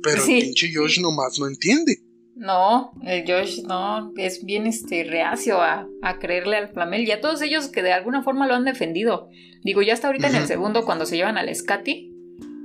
Pero 0.02 0.20
Sí. 0.22 0.34
el 0.34 0.42
pinche 0.44 0.70
Josh 0.74 1.00
nomás 1.00 1.38
no 1.38 1.46
entiende. 1.46 1.98
No, 2.36 2.92
el 3.05 3.24
Josh 3.26 3.62
no, 3.62 4.12
es 4.16 4.44
bien 4.44 4.66
este 4.66 5.05
reacio 5.05 5.62
a, 5.62 5.86
a 6.02 6.18
creerle 6.18 6.57
al 6.57 6.68
Flamel 6.68 7.07
y 7.09 7.12
a 7.12 7.20
todos 7.22 7.40
ellos 7.40 7.68
que 7.68 7.82
de 7.82 7.92
alguna 7.92 8.22
forma 8.22 8.46
lo 8.46 8.55
han 8.55 8.64
defendido. 8.64 9.28
Digo, 9.62 9.80
ya 9.80 9.94
hasta 9.94 10.09
ahorita 10.09 10.28
en 10.28 10.34
el 10.36 10.46
segundo, 10.46 10.84
cuando 10.84 11.07
se 11.07 11.16
llevan 11.16 11.38
al 11.38 11.55
Scati, 11.55 12.12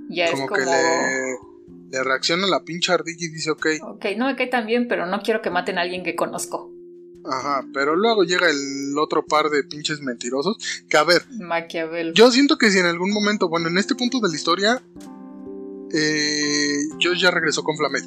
ya 0.10 0.32
Como, 0.32 0.44
es 0.44 0.50
como. 0.50 0.60
que 0.60 0.66
le, 0.66 1.38
le 1.92 2.04
reacciona 2.04 2.48
la 2.48 2.64
pinche 2.64 2.92
ardilla 2.92 3.26
y 3.26 3.30
dice, 3.30 3.52
ok, 3.52 3.66
Ok, 3.84 4.06
no 4.18 4.26
me 4.28 4.36
cae 4.36 4.48
tan 4.48 4.66
bien, 4.66 4.88
pero 4.88 5.06
no 5.06 5.22
quiero 5.22 5.42
que 5.42 5.50
maten 5.50 5.78
a 5.78 5.82
alguien 5.82 6.04
que 6.04 6.16
conozco. 6.16 6.72
ajá. 7.26 7.66
Pero 7.74 7.96
luego 7.96 8.24
llega 8.24 8.50
el 8.50 8.96
otro 8.98 9.26
par 9.26 9.50
de 9.50 9.64
pinches 9.64 10.02
mentirosos. 10.02 10.58
Que 10.90 10.98
a 10.98 11.04
ver, 11.04 11.24
Maquiavelo. 11.40 12.14
yo 12.14 12.32
siento 12.32 12.58
que 12.58 12.72
si 12.72 12.80
en 12.80 12.86
algún 12.86 13.12
momento, 13.14 13.50
bueno, 13.50 13.68
en 13.70 13.78
este 13.78 13.96
punto 13.96 14.20
de 14.20 14.30
la 14.30 14.36
historia, 14.36 14.82
eh, 15.94 16.78
Josh 17.02 17.22
ya 17.22 17.32
regresó 17.32 17.64
con 17.64 17.76
Flamel. 17.78 18.04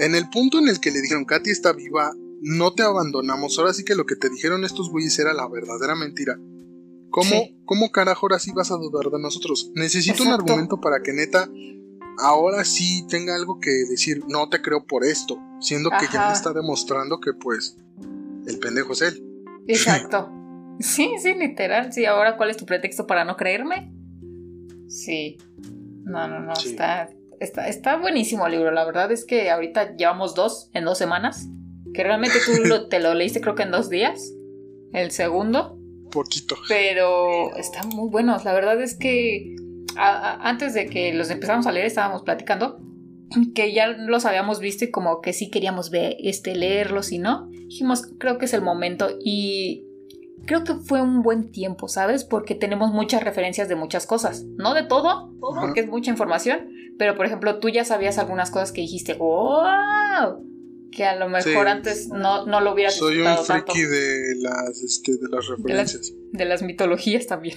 En 0.00 0.14
el 0.14 0.28
punto 0.30 0.58
en 0.58 0.68
el 0.68 0.80
que 0.80 0.90
le 0.90 1.00
dijeron, 1.00 1.24
Katy 1.24 1.50
está 1.50 1.72
viva, 1.72 2.12
no 2.42 2.72
te 2.74 2.82
abandonamos, 2.82 3.58
ahora 3.58 3.72
sí 3.72 3.84
que 3.84 3.94
lo 3.94 4.06
que 4.06 4.16
te 4.16 4.28
dijeron 4.28 4.64
estos 4.64 4.90
güeyes 4.90 5.18
era 5.18 5.32
la 5.32 5.48
verdadera 5.48 5.94
mentira. 5.94 6.38
¿Cómo, 7.10 7.30
Sí. 7.30 7.56
¿Cómo 7.64 7.90
carajo 7.92 8.26
ahora 8.26 8.38
sí 8.40 8.50
vas 8.52 8.70
a 8.72 8.76
dudar 8.76 9.10
de 9.10 9.20
nosotros? 9.20 9.70
Necesito 9.74 10.24
un 10.24 10.30
argumento 10.30 10.80
para 10.80 11.00
que 11.00 11.12
neta 11.12 11.48
ahora 12.18 12.64
sí 12.64 13.06
tenga 13.08 13.34
algo 13.34 13.58
que 13.60 13.70
decir, 13.88 14.22
no 14.28 14.48
te 14.48 14.60
creo 14.62 14.86
por 14.86 15.04
esto, 15.04 15.38
siendo 15.60 15.90
que 15.90 16.06
ya 16.12 16.28
me 16.28 16.32
está 16.32 16.52
demostrando 16.52 17.20
que 17.20 17.32
pues 17.32 17.76
el 18.46 18.58
pendejo 18.58 18.92
es 18.92 19.02
él. 19.02 19.24
Exacto. 19.68 20.30
Sí, 20.80 21.08
sí, 21.22 21.34
literal. 21.34 21.92
Sí, 21.92 22.04
ahora 22.04 22.36
¿cuál 22.36 22.50
es 22.50 22.56
tu 22.56 22.66
pretexto 22.66 23.06
para 23.06 23.24
no 23.24 23.36
creerme? 23.36 23.92
Sí. 24.88 25.38
No, 26.02 26.26
no, 26.26 26.40
no, 26.40 26.56
Sí. 26.56 26.70
está, 26.70 27.08
está, 27.38 27.68
está 27.68 27.96
buenísimo 27.96 28.44
el 28.46 28.52
libro. 28.54 28.72
La 28.72 28.84
verdad 28.84 29.12
es 29.12 29.24
que 29.24 29.50
ahorita 29.52 29.94
llevamos 29.96 30.34
dos 30.34 30.70
en 30.74 30.84
dos 30.84 30.98
semanas. 30.98 31.46
Que 31.92 32.02
realmente 32.02 32.38
tú 32.44 32.64
lo- 32.64 32.88
te 32.88 32.98
lo 32.98 33.14
leíste 33.14 33.40
creo 33.40 33.54
que 33.54 33.62
en 33.62 33.70
dos 33.70 33.88
días. 33.88 34.32
El 34.92 35.12
segundo. 35.12 35.78
Poquito. 36.10 36.56
Pero 36.68 37.54
están 37.56 37.88
muy 37.90 38.08
buenos. 38.10 38.44
La 38.44 38.52
verdad 38.52 38.82
es 38.82 38.96
que 38.98 39.54
a- 39.96 40.32
a- 40.34 40.48
antes 40.48 40.74
de 40.74 40.86
que 40.86 41.12
los 41.14 41.30
empezáramos 41.30 41.66
a 41.66 41.72
leer 41.72 41.86
estábamos 41.86 42.22
platicando 42.22 42.80
que 43.54 43.72
ya 43.72 43.88
los 43.88 44.26
habíamos 44.26 44.60
visto 44.60 44.84
y 44.84 44.90
como 44.90 45.20
que 45.20 45.32
sí 45.32 45.50
queríamos 45.50 45.90
ver, 45.90 46.16
este, 46.20 46.54
leerlos 46.54 47.10
y 47.10 47.18
no. 47.18 47.48
Dijimos, 47.50 48.06
creo 48.18 48.38
que 48.38 48.44
es 48.44 48.52
el 48.54 48.62
momento 48.62 49.08
y 49.24 49.86
creo 50.46 50.62
que 50.62 50.74
fue 50.74 51.00
un 51.02 51.22
buen 51.22 51.50
tiempo, 51.50 51.88
¿sabes? 51.88 52.22
Porque 52.24 52.54
tenemos 52.54 52.92
muchas 52.92 53.24
referencias 53.24 53.68
de 53.68 53.74
muchas 53.74 54.06
cosas. 54.06 54.44
No 54.56 54.74
de 54.74 54.84
todo, 54.84 55.32
porque 55.40 55.80
es 55.80 55.88
mucha 55.88 56.10
información, 56.12 56.68
pero 56.98 57.16
por 57.16 57.26
ejemplo 57.26 57.58
tú 57.58 57.70
ya 57.70 57.84
sabías 57.84 58.18
algunas 58.18 58.50
cosas 58.52 58.70
que 58.70 58.82
dijiste, 58.82 59.14
¡wow! 59.14 60.44
Que 60.92 61.04
a 61.04 61.16
lo 61.16 61.28
mejor 61.28 61.42
Sí. 61.64 61.68
antes 61.70 62.08
no, 62.10 62.46
no 62.46 62.60
lo 62.60 62.72
hubieras 62.72 62.94
Soy 62.94 63.16
un 63.18 63.22
disfrutado 63.24 63.46
tanto. 63.46 63.72
friki 63.72 63.88
de 63.88 64.34
las, 64.42 64.80
este, 64.80 65.12
de 65.16 65.28
las 65.28 65.48
referencias. 65.48 66.12
De 66.30 66.44
las 66.44 66.62
mitologías 66.62 67.26
también. 67.26 67.56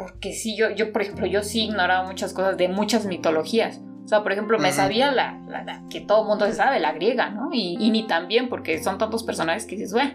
Porque 0.00 0.32
sí, 0.32 0.56
yo, 0.56 0.70
yo, 0.70 0.92
por 0.92 1.02
ejemplo, 1.02 1.26
yo 1.26 1.42
sí 1.42 1.64
ignoraba 1.64 2.06
muchas 2.06 2.32
cosas 2.32 2.56
de 2.56 2.68
muchas 2.68 3.06
mitologías. 3.06 3.80
O 4.04 4.08
sea, 4.08 4.22
por 4.22 4.32
ejemplo, 4.32 4.58
me 4.58 4.72
sabía 4.72 5.12
la, 5.12 5.38
la- 5.48 5.62
la 5.62 5.84
que 5.88 6.00
todo 6.00 6.22
el 6.22 6.28
mundo 6.28 6.46
se 6.46 6.54
sabe, 6.54 6.80
la 6.80 6.92
griega, 6.92 7.30
¿no? 7.30 7.50
Y, 7.52 7.76
y 7.78 7.90
ni 7.90 8.06
tan 8.06 8.26
bien, 8.28 8.48
porque 8.48 8.82
son 8.82 8.98
tantos 8.98 9.22
personajes 9.22 9.66
que 9.66 9.76
dices, 9.76 9.92
bueno. 9.92 10.14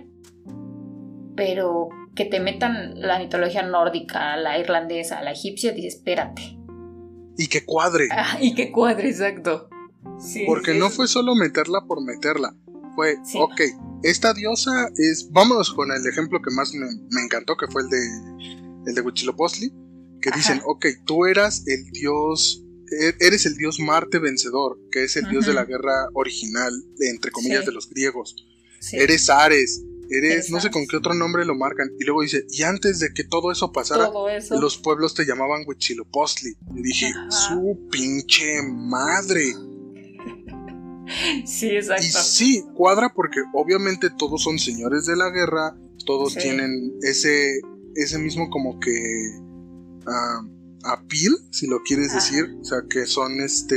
Pero 1.35 1.89
que 2.15 2.25
te 2.25 2.39
metan 2.39 2.99
la 2.99 3.19
mitología 3.19 3.63
nórdica, 3.63 4.37
la 4.37 4.57
irlandesa, 4.57 5.21
la 5.21 5.31
egipcia, 5.31 5.71
dices, 5.73 5.95
espérate. 5.95 6.57
Y 7.37 7.47
que 7.47 7.65
cuadre. 7.65 8.07
Ah, 8.11 8.37
y 8.39 8.55
que 8.55 8.71
cuadre, 8.71 9.09
exacto. 9.09 9.69
Sí, 10.19 10.43
Porque 10.47 10.71
sí, 10.73 10.79
no 10.79 10.89
fue 10.89 11.07
solo 11.07 11.35
meterla 11.35 11.81
por 11.87 12.01
meterla. 12.03 12.55
Fue, 12.95 13.17
Sí. 13.25 13.37
ok, 13.41 13.59
esta 14.03 14.33
diosa 14.33 14.87
es. 14.97 15.29
Vámonos 15.31 15.73
con 15.73 15.91
el 15.91 16.07
ejemplo 16.07 16.41
que 16.41 16.51
más 16.55 16.73
me, 16.73 16.85
me 17.11 17.21
encantó, 17.21 17.57
que 17.57 17.67
fue 17.67 17.81
el 17.81 17.89
de 17.89 17.97
el 18.85 18.95
de 18.95 19.01
Huitzilopochtli. 19.01 19.71
Que 20.21 20.29
Ajá. 20.29 20.37
dicen, 20.37 20.61
ok, 20.65 20.85
tú 21.05 21.25
eras 21.25 21.63
el 21.67 21.85
dios. 21.91 22.61
e- 22.91 23.15
Eres 23.19 23.45
el 23.47 23.55
dios 23.57 23.79
Marte 23.79 24.19
vencedor, 24.19 24.79
que 24.91 25.03
es 25.03 25.15
el 25.17 25.27
dios 25.29 25.45
de 25.47 25.53
la 25.53 25.65
guerra 25.65 26.07
original, 26.13 26.71
entre 26.99 27.31
comillas, 27.31 27.61
Sí. 27.61 27.65
de 27.67 27.71
los 27.71 27.89
griegos. 27.89 28.35
sí. 28.79 28.97
Eres 28.97 29.29
Ares, 29.31 29.81
eres, 30.11 30.31
Eres 30.31 30.49
no 30.51 30.61
sé 30.61 30.69
con 30.69 30.85
qué 30.87 30.97
otro 30.97 31.15
nombre 31.15 31.43
lo 31.45 31.55
marcan. 31.55 31.89
Y 31.99 32.03
luego 32.05 32.21
dice, 32.21 32.45
y 32.51 32.61
antes 32.61 32.99
de 32.99 33.11
que 33.13 33.23
todo 33.23 33.51
eso 33.51 33.71
pasara, 33.71 34.05
todo 34.11 34.29
eso. 34.29 34.59
los 34.61 34.77
pueblos 34.77 35.15
te 35.15 35.25
llamaban 35.25 35.63
Huitzilopochtli. 35.67 36.53
Y 36.75 36.81
dije, 36.83 37.07
Ajá. 37.07 37.31
su 37.31 37.87
pinche 37.91 38.61
madre. 38.63 39.53
Sí, 41.45 41.67
Y 41.67 41.75
exacto. 41.77 42.03
sí, 42.23 42.63
cuadra 42.75 43.13
porque 43.15 43.39
obviamente 43.53 44.09
todos 44.17 44.43
son 44.43 44.57
señores 44.59 45.05
de 45.05 45.15
la 45.15 45.29
guerra, 45.29 45.75
todos 46.05 46.33
Sí. 46.33 46.39
tienen 46.39 46.93
ese, 47.01 47.59
ese 47.95 48.17
mismo 48.19 48.49
como 48.49 48.79
que 48.79 48.91
ah, 50.07 50.41
appeal, 50.83 51.33
si 51.51 51.67
lo 51.67 51.81
quieres 51.83 52.09
Ajá. 52.09 52.15
decir, 52.17 52.45
o 52.61 52.63
sea 52.65 52.79
que 52.89 53.05
son 53.05 53.39
este 53.41 53.75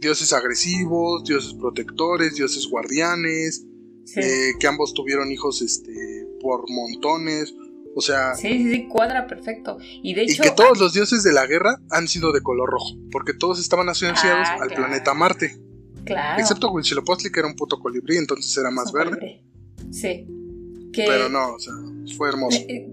dioses 0.00 0.32
agresivos, 0.32 1.24
dioses 1.24 1.54
protectores, 1.54 2.34
dioses 2.34 2.66
guardianes, 2.70 3.64
Sí. 4.04 4.20
eh, 4.20 4.52
que 4.60 4.66
ambos 4.68 4.94
tuvieron 4.94 5.32
hijos 5.32 5.62
este 5.62 6.28
por 6.40 6.64
montones, 6.70 7.52
o 7.96 8.00
sea, 8.00 8.34
Sí, 8.36 8.48
sí, 8.58 8.72
sí, 8.72 8.88
cuadra 8.88 9.26
perfecto. 9.26 9.78
Y 10.02 10.14
de 10.14 10.22
y 10.24 10.30
hecho, 10.30 10.42
que 10.44 10.50
todos 10.52 10.78
los 10.78 10.92
dioses 10.92 11.24
de 11.24 11.32
la 11.32 11.44
guerra 11.46 11.80
han 11.90 12.06
sido 12.06 12.30
de 12.32 12.40
color 12.40 12.70
rojo, 12.70 12.94
porque 13.10 13.32
todos 13.34 13.58
estaban 13.58 13.88
asociados 13.88 14.24
Ah, 14.48 14.58
al 14.60 14.68
claro. 14.68 14.74
planeta 14.84 15.12
Marte, 15.14 15.56
claro, 16.04 16.40
excepto 16.40 16.70
Huitzilopochtli 16.70 17.30
que 17.32 17.40
era 17.40 17.48
un 17.48 17.56
puto 17.56 17.80
colibrí, 17.80 18.16
entonces 18.16 18.56
era 18.56 18.70
más 18.70 18.92
verde. 18.92 19.18
colibrí. 19.18 19.92
Sí. 19.92 20.26
Que, 20.96 21.04
Pero 21.06 21.28
no, 21.28 21.54
o 21.54 21.58
sea, 21.58 21.74
fue 22.16 22.28
hermoso. 22.30 22.58
eh, 22.68 22.88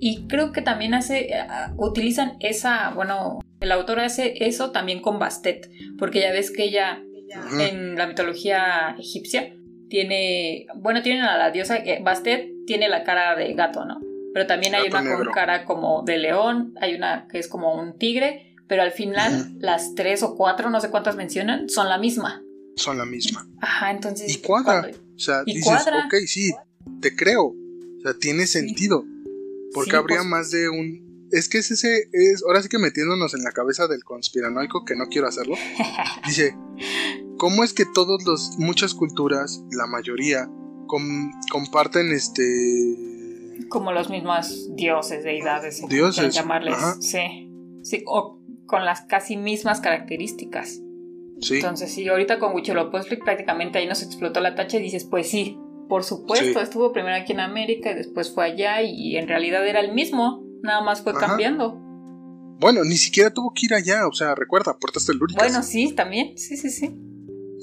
Y 0.00 0.26
creo 0.26 0.52
que 0.52 0.60
también 0.60 0.92
hace, 0.94 1.28
eh, 1.32 1.46
utilizan 1.78 2.36
esa, 2.40 2.90
bueno, 2.94 3.38
el 3.60 3.72
autor 3.72 4.00
hace 4.00 4.44
eso 4.44 4.70
también 4.72 5.00
con 5.00 5.18
Bastet, 5.18 5.70
porque 5.98 6.20
ya 6.20 6.32
ves 6.32 6.50
que 6.50 6.64
ella 6.64 7.00
Ujú. 7.46 7.60
en 7.60 7.94
la 7.96 8.06
mitología 8.06 8.94
egipcia 8.98 9.54
tiene, 9.88 10.66
bueno, 10.76 11.02
tienen 11.02 11.22
a 11.22 11.36
la 11.38 11.50
diosa, 11.50 11.76
eh, 11.76 12.00
Bastet 12.02 12.48
tiene 12.66 12.88
la 12.88 13.04
cara 13.04 13.36
de 13.36 13.54
gato, 13.54 13.84
¿no? 13.84 14.00
Pero 14.32 14.46
también 14.46 14.74
hay 14.74 14.88
Gato 14.88 14.96
una 14.98 15.10
con 15.10 15.18
negro. 15.18 15.30
cara 15.32 15.64
como 15.64 16.02
de 16.02 16.18
león, 16.18 16.74
hay 16.80 16.94
una 16.96 17.28
que 17.30 17.38
es 17.38 17.46
como 17.48 17.74
un 17.80 17.96
tigre, 17.98 18.54
pero 18.66 18.82
al 18.82 18.90
final 18.90 19.32
Ujú. 19.32 19.58
las 19.60 19.94
tres 19.94 20.22
o 20.24 20.34
cuatro, 20.36 20.70
no 20.70 20.80
sé 20.80 20.90
cuántas 20.90 21.14
mencionan, 21.16 21.68
son 21.68 21.88
la 21.88 21.98
misma. 21.98 22.42
Son 22.76 22.98
la 22.98 23.04
misma. 23.04 23.46
Ajá, 23.60 23.90
entonces... 23.90 24.30
Y 24.34 24.38
cuadra. 24.40 24.80
cuando- 24.82 24.98
O 25.14 25.18
sea, 25.18 25.42
Y 25.46 25.54
dices, 25.54 25.64
cuadra. 25.66 26.06
ok, 26.06 26.14
sí, 26.26 26.52
te 27.00 27.14
creo. 27.14 27.44
O 27.46 28.00
sea, 28.02 28.14
tiene 28.18 28.46
sentido. 28.46 29.04
Porque 29.72 29.90
Sí, 29.92 29.96
habría 29.96 30.18
pues- 30.18 30.28
más 30.28 30.50
de 30.50 30.68
un. 30.68 31.04
Es 31.32 31.48
que 31.48 31.58
es 31.58 31.70
ese. 31.70 32.08
Es, 32.12 32.42
ahora 32.44 32.62
sí 32.62 32.68
que 32.68 32.78
metiéndonos 32.78 33.34
en 33.34 33.42
la 33.42 33.50
cabeza 33.52 33.88
del 33.88 34.04
conspiranoico, 34.04 34.84
que 34.84 34.94
no 34.94 35.06
quiero 35.08 35.26
hacerlo. 35.26 35.56
Dice: 36.26 36.54
¿Cómo 37.38 37.64
es 37.64 37.72
que 37.72 37.84
todos 37.92 38.24
los. 38.24 38.56
Muchas 38.58 38.94
culturas, 38.94 39.62
la 39.72 39.86
mayoría, 39.86 40.48
com- 40.86 41.32
comparten 41.50 42.12
este. 42.12 42.44
como 43.68 43.92
los 43.92 44.10
mismos 44.10 44.74
dioses, 44.76 45.24
deidades, 45.24 45.82
Dioses, 45.88 46.34
llamarles. 46.34 46.74
ajá. 46.74 46.96
Sí. 47.00 47.50
Sí, 47.82 48.02
o 48.06 48.38
con 48.66 48.84
las 48.84 49.02
casi 49.02 49.36
mismas 49.36 49.80
características. 49.80 50.80
Sí, 51.44 51.56
Entonces, 51.56 51.92
sí, 51.92 52.08
ahorita 52.08 52.38
con 52.38 52.54
Huitzilopochtli 52.54 53.16
prácticamente 53.18 53.78
ahí 53.78 53.86
nos 53.86 54.02
explotó 54.02 54.40
la 54.40 54.54
tacha 54.54 54.78
y 54.78 54.82
dices, 54.82 55.04
pues 55.04 55.28
sí, 55.30 55.58
por 55.88 56.02
supuesto, 56.04 56.58
Sí. 56.58 56.64
estuvo 56.64 56.92
primero 56.92 57.14
aquí 57.16 57.32
en 57.32 57.40
América 57.40 57.90
y 57.90 57.94
después 57.94 58.32
fue 58.34 58.44
allá 58.46 58.82
y 58.82 59.16
en 59.16 59.28
realidad 59.28 59.66
era 59.66 59.80
el 59.80 59.92
mismo, 59.92 60.42
nada 60.62 60.82
más 60.82 61.02
fue 61.02 61.12
Ajá. 61.12 61.26
cambiando. 61.26 61.80
bueno, 62.60 62.82
ni 62.84 62.96
siquiera 62.96 63.30
tuvo 63.34 63.52
que 63.54 63.66
ir 63.66 63.74
allá. 63.74 64.06
O 64.06 64.12
sea, 64.14 64.34
recuerda, 64.34 64.78
puertas 64.78 65.04
telúricas. 65.04 65.42
Bueno, 65.44 65.62
sí, 65.62 65.92
también, 65.94 66.38
sí, 66.38 66.56
sí, 66.56 66.70
sí. 66.70 66.88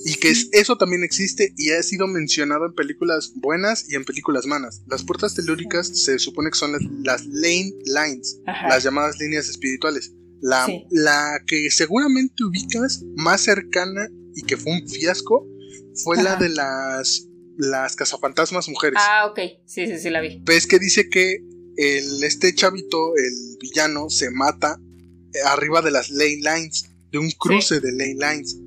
Y 0.05 0.15
que 0.15 0.29
es- 0.29 0.49
eso 0.51 0.77
también 0.77 1.03
existe 1.03 1.53
y 1.57 1.71
ha 1.71 1.82
sido 1.82 2.07
mencionado 2.07 2.65
en 2.65 2.73
películas 2.73 3.34
buenas 3.36 3.89
y 3.89 3.95
en 3.95 4.03
películas 4.03 4.45
malas. 4.45 4.84
Las 4.88 5.03
puertas 5.03 5.34
telúricas 5.34 5.88
se 5.88 6.19
supone 6.19 6.51
que 6.51 6.57
son 6.57 6.73
las, 6.73 6.82
las 7.03 7.25
lane 7.25 7.71
lines, 7.86 8.41
Ajá. 8.45 8.67
las 8.67 8.84
llamadas 8.84 9.17
líneas 9.19 9.47
espirituales. 9.49 10.13
La, 10.41 10.65
Sí. 10.65 10.85
la 10.89 11.39
que 11.47 11.69
seguramente 11.71 12.43
ubicas 12.43 13.03
más 13.15 13.41
cercana 13.41 14.09
y 14.35 14.41
que 14.43 14.57
fue 14.57 14.73
un 14.73 14.87
fiasco 14.87 15.47
fue 16.03 16.21
la 16.21 16.35
de 16.35 16.49
las, 16.49 17.27
las 17.57 17.95
cazafantasmas 17.95 18.67
mujeres. 18.69 18.97
Ah, 19.01 19.27
ok, 19.29 19.39
sí, 19.65 19.85
sí, 19.87 19.99
sí, 19.99 20.09
la 20.09 20.19
vi. 20.21 20.41
Ves 20.43 20.65
que 20.67 20.79
dice 20.79 21.09
que 21.09 21.37
el, 21.77 22.23
este 22.23 22.53
chavito, 22.55 23.15
el 23.17 23.57
villano, 23.59 24.09
se 24.09 24.29
mata 24.31 24.79
eh, 25.33 25.39
arriba 25.45 25.81
de 25.81 25.91
las 25.91 26.09
lane 26.09 26.37
lines, 26.41 26.85
de 27.11 27.17
un 27.19 27.29
cruce 27.31 27.79
de 27.79 27.91
lane 27.91 28.15
lines 28.15 28.57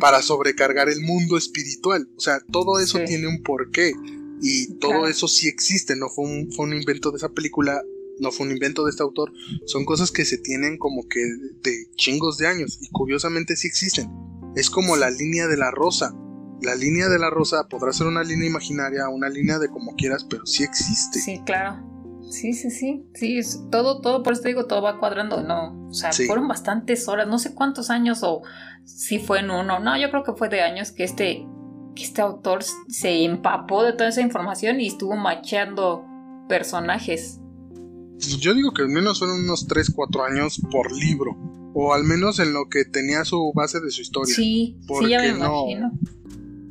para 0.00 0.20
sobrecargar 0.22 0.88
el 0.90 1.00
mundo 1.00 1.38
espiritual. 1.38 2.06
O 2.16 2.20
sea, 2.20 2.40
todo 2.52 2.78
eso 2.78 2.98
Sí. 2.98 3.04
tiene 3.06 3.26
un 3.26 3.42
porqué. 3.42 3.92
Y 4.42 4.74
todo 4.78 4.90
Claro. 4.90 5.08
eso 5.08 5.28
sí 5.28 5.48
existe, 5.48 5.94
no 5.96 6.08
fue 6.10 6.24
un, 6.26 6.52
fue 6.52 6.66
un 6.66 6.74
invento 6.74 7.10
de 7.12 7.16
esa 7.18 7.28
película, 7.30 7.80
no 8.22 8.30
fue 8.32 8.46
un 8.46 8.52
invento 8.52 8.84
de 8.84 8.90
este 8.90 9.02
autor. 9.02 9.32
Son 9.66 9.84
cosas 9.84 10.10
que 10.10 10.24
se 10.24 10.38
tienen 10.38 10.78
como 10.78 11.06
que 11.08 11.20
de 11.62 11.90
chingos 11.96 12.38
de 12.38 12.46
años. 12.46 12.78
Y 12.80 12.88
curiosamente 12.90 13.56
sí 13.56 13.66
existen. 13.68 14.10
Es 14.56 14.70
como 14.70 14.96
la 14.96 15.10
línea 15.10 15.46
de 15.48 15.56
la 15.56 15.70
rosa. 15.70 16.14
La 16.62 16.74
línea 16.76 17.08
de 17.08 17.18
la 17.18 17.28
rosa 17.28 17.68
podrá 17.68 17.92
ser 17.92 18.06
una 18.06 18.22
línea 18.22 18.48
imaginaria, 18.48 19.08
una 19.08 19.28
línea 19.28 19.58
de 19.58 19.68
como 19.68 19.94
quieras, 19.96 20.24
pero 20.24 20.46
sí 20.46 20.62
existe. 20.62 21.18
Sí, 21.18 21.42
claro. 21.44 21.82
Sí, 22.30 22.52
sí, 22.54 22.70
sí. 22.70 23.04
Sí, 23.14 23.36
es 23.38 23.60
todo, 23.70 24.00
todo, 24.00 24.22
por 24.22 24.32
eso 24.32 24.42
te 24.42 24.48
digo, 24.48 24.66
todo 24.66 24.80
va 24.80 24.98
cuadrando, 25.00 25.42
¿no? 25.42 25.88
O 25.88 25.92
sea, 25.92 26.12
Sí. 26.12 26.26
fueron 26.26 26.46
bastantes 26.48 27.08
horas, 27.08 27.26
no 27.26 27.38
sé 27.38 27.52
cuántos 27.54 27.90
años 27.90 28.20
o 28.22 28.42
si 28.84 29.18
fue 29.18 29.40
en 29.40 29.50
uno. 29.50 29.80
No, 29.80 29.98
yo 30.00 30.08
creo 30.10 30.22
que 30.22 30.32
fue 30.32 30.48
de 30.48 30.62
años 30.62 30.92
que 30.92 31.02
este, 31.04 31.44
que 31.96 32.04
este 32.04 32.22
autor 32.22 32.62
se 32.88 33.24
empapó 33.24 33.82
de 33.82 33.92
toda 33.92 34.08
esa 34.08 34.20
información 34.22 34.80
y 34.80 34.86
estuvo 34.86 35.16
macheando 35.16 36.06
personajes. 36.48 37.40
Yo 38.40 38.54
digo 38.54 38.72
que 38.72 38.82
al 38.82 38.88
menos 38.88 39.18
fueron 39.18 39.40
unos 39.44 39.66
3, 39.66 39.90
4 39.94 40.24
años 40.24 40.60
por 40.70 40.92
libro. 40.92 41.36
O 41.74 41.94
al 41.94 42.04
menos 42.04 42.38
en 42.38 42.52
lo 42.52 42.68
que 42.68 42.84
tenía 42.84 43.24
su 43.24 43.50
base 43.54 43.80
de 43.80 43.90
su 43.90 44.02
historia. 44.02 44.34
Sí, 44.34 44.76
sí, 44.80 45.08
ya 45.08 45.20
me 45.22 45.28
Porque 45.30 45.38
no- 45.38 45.62
imagino. 45.70 45.92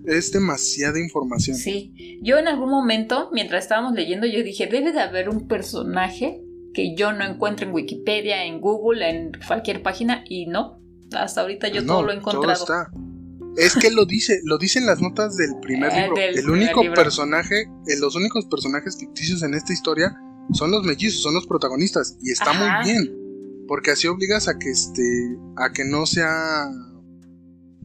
Es 0.06 0.32
demasiada 0.32 1.00
información. 1.00 1.56
Sí. 1.58 2.20
Yo 2.24 2.38
en 2.38 2.48
algún 2.48 2.70
momento, 2.70 3.30
mientras 3.34 3.64
estábamos 3.64 3.94
leyendo, 3.94 4.26
yo 4.28 4.44
dije, 4.44 4.68
debe 4.68 4.92
de 4.92 5.00
haber 5.00 5.30
un 5.30 5.48
personaje 5.48 6.42
que 6.74 6.96
yo 6.96 7.14
no 7.14 7.24
encuentro 7.26 7.68
en 7.68 7.74
Wikipedia, 7.74 8.46
en 8.46 8.62
Google, 8.62 9.08
en 9.10 9.32
cualquier 9.48 9.82
página, 9.84 10.24
y 10.28 10.46
no. 10.48 10.80
Hasta 11.12 11.42
ahorita 11.42 11.68
yo 11.68 11.82
No, 11.82 11.94
todo 11.96 12.04
lo 12.04 12.12
he 12.14 12.16
encontrado. 12.16 12.54
está. 12.64 12.90
Es 13.58 13.76
que 13.76 13.92
lo 13.92 14.06
dice, 14.06 14.40
lo 14.46 14.58
dicen 14.58 14.86
las 14.86 15.02
notas 15.02 15.36
del 15.36 15.52
primer 15.62 15.92
Eh, 15.94 16.02
libro. 16.04 16.16
del 16.16 16.30
el 16.38 16.44
primer 16.46 16.52
único 16.62 16.82
libro. 16.84 16.96
personaje, 16.96 17.62
eh, 17.88 18.00
los 18.00 18.16
únicos 18.16 18.46
personajes 18.46 18.98
ficticios 18.98 19.44
en 19.44 19.54
esta 19.54 19.74
historia 19.74 20.16
son 20.54 20.72
los 20.72 20.84
mellizos, 20.84 21.22
son 21.22 21.34
los 21.34 21.48
protagonistas. 21.48 22.18
Y 22.22 22.32
está 22.32 22.52
Ajá. 22.52 22.82
muy 22.82 22.92
bien. 22.92 23.18
Porque 23.68 23.92
así 23.92 24.08
obligas 24.08 24.48
a 24.48 24.58
que 24.58 24.70
este. 24.70 25.38
a 25.56 25.72
que 25.72 25.86
no 25.86 26.06
sea. 26.06 26.70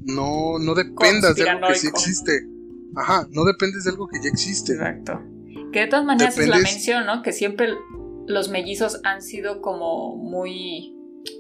No, 0.03 0.59
no 0.59 0.75
dependas 0.75 1.35
de 1.37 1.49
algo 1.49 1.69
que 1.69 1.75
sí 1.75 1.87
existe. 1.89 2.47
Ajá, 2.95 3.27
no 3.31 3.45
dependes 3.45 3.85
de 3.85 3.91
algo 3.91 4.09
que 4.09 4.21
ya 4.23 4.29
existe. 4.29 4.73
Exacto. 4.73 5.21
Que 5.73 5.81
de 5.81 5.87
todas 5.89 6.05
maneras 6.05 6.39
es 6.39 6.49
la 6.49 6.59
mención, 6.59 7.07
¿no? 7.07 7.23
Que 7.23 7.33
siempre 7.33 7.69
los 8.27 8.49
mellizos 8.49 9.01
han 9.05 9.23
sido 9.23 9.61
como 9.61 10.17
muy. 10.17 10.95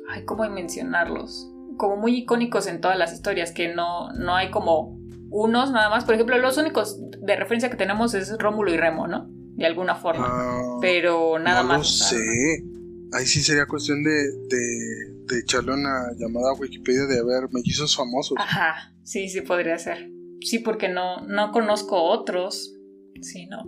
Ay, 0.08 0.24
¿cómo 0.24 0.48
mencionarlos? 0.50 1.50
Como 1.76 1.96
muy 1.96 2.16
icónicos 2.16 2.66
en 2.66 2.80
todas 2.80 2.98
las 2.98 3.12
historias, 3.12 3.52
que 3.52 3.74
no, 3.74 4.12
no 4.12 4.34
hay 4.34 4.50
como 4.50 4.98
unos 5.30 5.70
nada 5.70 5.90
más. 5.90 6.04
Por 6.04 6.14
ejemplo, 6.14 6.38
los 6.38 6.56
únicos 6.56 6.98
de 7.20 7.36
referencia 7.36 7.70
que 7.70 7.76
tenemos 7.76 8.14
es 8.14 8.36
Rómulo 8.38 8.72
y 8.72 8.76
Remo, 8.76 9.06
¿no? 9.06 9.30
De 9.56 9.66
alguna 9.66 9.94
forma. 9.94 10.26
Ah, 10.28 10.78
Pero 10.80 11.38
nada 11.38 11.62
no 11.62 11.68
más. 11.68 11.76
lo 11.78 11.82
o 11.82 11.84
sea, 11.84 12.08
sé. 12.18 12.64
Ahí 13.12 13.24
sí 13.26 13.40
sería 13.42 13.66
cuestión 13.66 14.02
de, 14.04 14.10
de, 14.10 15.14
de 15.26 15.38
echarle 15.40 15.72
una 15.72 16.12
llamada 16.18 16.50
a 16.50 16.54
Wikipedia 16.54 17.06
de 17.06 17.24
ver 17.24 17.48
mellizos 17.52 17.96
famosos. 17.96 18.36
Ajá, 18.38 18.92
sí, 19.02 19.28
sí 19.28 19.40
podría 19.42 19.78
ser. 19.78 20.10
Sí, 20.40 20.58
porque 20.58 20.88
no, 20.88 21.20
no 21.26 21.50
conozco 21.52 22.02
otros. 22.02 22.74
Sí, 23.22 23.46
no. 23.46 23.64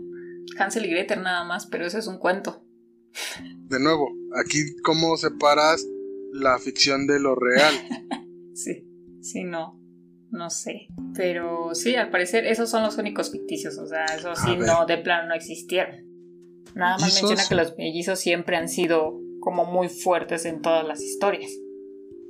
Hansel 0.58 0.84
y 0.86 0.90
Gretel 0.90 1.22
nada 1.22 1.44
más, 1.44 1.66
pero 1.66 1.86
eso 1.86 1.98
es 1.98 2.06
un 2.06 2.18
cuento. 2.18 2.64
de 3.68 3.80
nuevo, 3.80 4.10
aquí 4.40 4.76
cómo 4.82 5.16
separas 5.16 5.86
la 6.32 6.58
ficción 6.58 7.06
de 7.06 7.20
lo 7.20 7.34
real. 7.34 7.74
Sí, 8.54 8.84
sí, 9.22 9.44
no. 9.44 9.77
No 10.30 10.50
sé. 10.50 10.88
Pero 11.14 11.74
sí, 11.74 11.94
al 11.94 12.10
parecer 12.10 12.46
esos 12.46 12.68
son 12.70 12.82
los 12.82 12.98
únicos 12.98 13.30
ficticios. 13.30 13.78
O 13.78 13.86
sea, 13.86 14.04
eso 14.06 14.34
sí, 14.34 14.56
no, 14.56 14.86
de 14.86 14.98
plano 14.98 15.28
no 15.28 15.34
existieron. 15.34 16.06
Nada 16.74 16.98
más 16.98 17.14
menciona 17.14 17.42
que 17.48 17.54
los 17.54 17.76
mellizos 17.78 18.20
siempre 18.20 18.56
han 18.56 18.68
sido 18.68 19.18
como 19.40 19.64
muy 19.64 19.88
fuertes 19.88 20.44
en 20.44 20.60
todas 20.60 20.86
las 20.86 21.02
historias. 21.02 21.50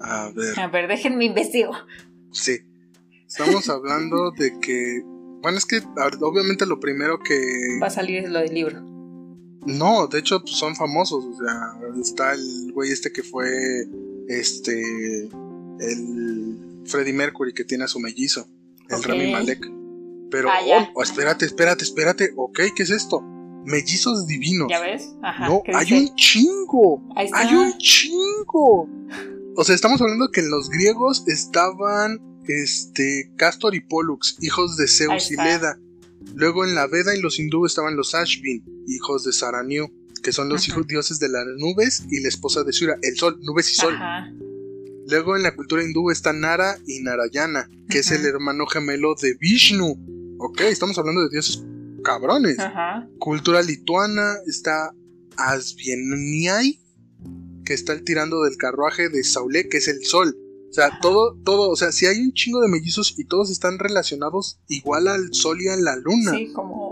A 0.00 0.30
ver, 0.34 0.58
A 0.58 0.68
ver, 0.68 0.88
déjenme 0.88 1.24
investigo. 1.24 1.72
sí. 2.30 2.58
Estamos 3.28 3.68
hablando 3.68 4.30
de 4.30 4.58
que. 4.58 5.02
Bueno, 5.42 5.58
es 5.58 5.66
que 5.66 5.82
obviamente 6.20 6.64
lo 6.64 6.80
primero 6.80 7.18
que. 7.18 7.38
Va 7.80 7.88
a 7.88 7.90
salir 7.90 8.26
lo 8.28 8.38
del 8.40 8.54
libro. 8.54 8.80
No, 9.66 10.06
de 10.06 10.20
hecho 10.20 10.40
pues, 10.40 10.56
son 10.56 10.74
famosos. 10.74 11.24
O 11.24 11.34
sea, 11.34 12.00
está 12.00 12.32
el 12.32 12.72
güey 12.72 12.90
este 12.90 13.12
que 13.12 13.22
fue. 13.22 13.46
Este. 14.28 15.28
El. 15.80 16.57
Freddie 16.88 17.12
Mercury 17.12 17.52
que 17.54 17.64
tiene 17.64 17.84
a 17.84 17.88
su 17.88 18.00
mellizo. 18.00 18.48
El 18.88 18.96
Ok. 18.96 19.06
Rami 19.06 19.30
Malek. 19.32 19.70
Pero. 20.30 20.48
Ah, 20.50 20.58
oh, 20.66 20.88
oh, 20.96 21.02
espérate, 21.02 21.44
espérate, 21.46 21.84
espérate. 21.84 22.32
Ok, 22.36 22.60
¿qué 22.76 22.82
es 22.82 22.90
esto? 22.90 23.20
Mellizos 23.64 24.26
divinos. 24.26 24.68
¿Ya 24.70 24.80
ves? 24.80 25.10
Ajá. 25.22 25.48
No, 25.48 25.62
¿qué 25.64 25.72
hay 25.74 25.84
dice? 25.84 26.00
un 26.00 26.14
chingo. 26.16 27.02
Hay 27.16 27.54
un 27.54 27.76
chingo. 27.78 28.88
O 29.56 29.64
sea, 29.64 29.74
estamos 29.74 30.00
hablando 30.00 30.30
que 30.30 30.40
en 30.40 30.50
los 30.50 30.68
griegos 30.70 31.24
estaban 31.26 32.20
este 32.46 33.30
Castor 33.36 33.74
y 33.74 33.80
Pollux, 33.80 34.36
hijos 34.40 34.76
de 34.76 34.86
Zeus 34.88 35.30
y. 35.30 35.36
Leda. 35.36 35.78
Luego 36.34 36.64
en 36.64 36.74
la 36.74 36.86
Veda 36.86 37.14
y 37.14 37.20
los 37.20 37.38
hindúes 37.38 37.72
estaban 37.72 37.96
los 37.96 38.14
Ashvin, 38.14 38.62
hijos 38.86 39.24
de 39.24 39.32
Saraniu, 39.32 39.88
que 40.22 40.32
son 40.32 40.48
los 40.48 40.62
Ajá. 40.62 40.72
hijos 40.72 40.86
dioses 40.86 41.18
de 41.20 41.28
las 41.28 41.44
nubes 41.58 42.04
y 42.10 42.20
la 42.20 42.28
esposa 42.28 42.64
de 42.64 42.72
Sura, 42.72 42.96
el 43.02 43.16
sol, 43.16 43.38
nubes 43.42 43.70
y 43.70 43.74
sol. 43.74 43.94
Ajá. 43.94 44.30
Luego 45.08 45.36
en 45.36 45.42
la 45.42 45.56
cultura 45.56 45.82
hindú 45.82 46.10
está 46.10 46.34
Nara 46.34 46.76
y 46.86 47.00
Narayana, 47.00 47.66
que 47.88 48.00
es 48.00 48.10
el 48.10 48.26
hermano 48.26 48.66
gemelo 48.66 49.14
de 49.14 49.34
Vishnu. 49.40 50.36
Ok, 50.38 50.60
estamos 50.62 50.98
hablando 50.98 51.22
de 51.22 51.30
dioses 51.30 51.64
cabrones. 52.04 52.58
Cultura 53.18 53.62
lituana 53.62 54.34
está 54.46 54.92
Asvieniai, 55.38 56.78
que 57.64 57.72
está 57.72 57.94
el 57.94 58.04
tirando 58.04 58.42
del 58.42 58.58
carruaje 58.58 59.08
de 59.08 59.24
Saulé, 59.24 59.70
que 59.70 59.78
es 59.78 59.88
el 59.88 60.04
sol. 60.04 60.36
O 60.68 60.72
sea, 60.74 60.88
Ajá. 60.88 60.98
todo, 61.00 61.38
todo, 61.42 61.70
o 61.70 61.76
sea, 61.76 61.90
si 61.90 62.04
hay 62.04 62.20
un 62.20 62.34
chingo 62.34 62.60
de 62.60 62.68
mellizos 62.68 63.14
y 63.18 63.24
todos 63.24 63.50
están 63.50 63.78
relacionados 63.78 64.60
igual 64.68 65.08
al 65.08 65.32
sol 65.32 65.62
y 65.62 65.68
a 65.68 65.76
la 65.76 65.96
luna. 65.96 66.32
Sí, 66.32 66.52
como 66.52 66.87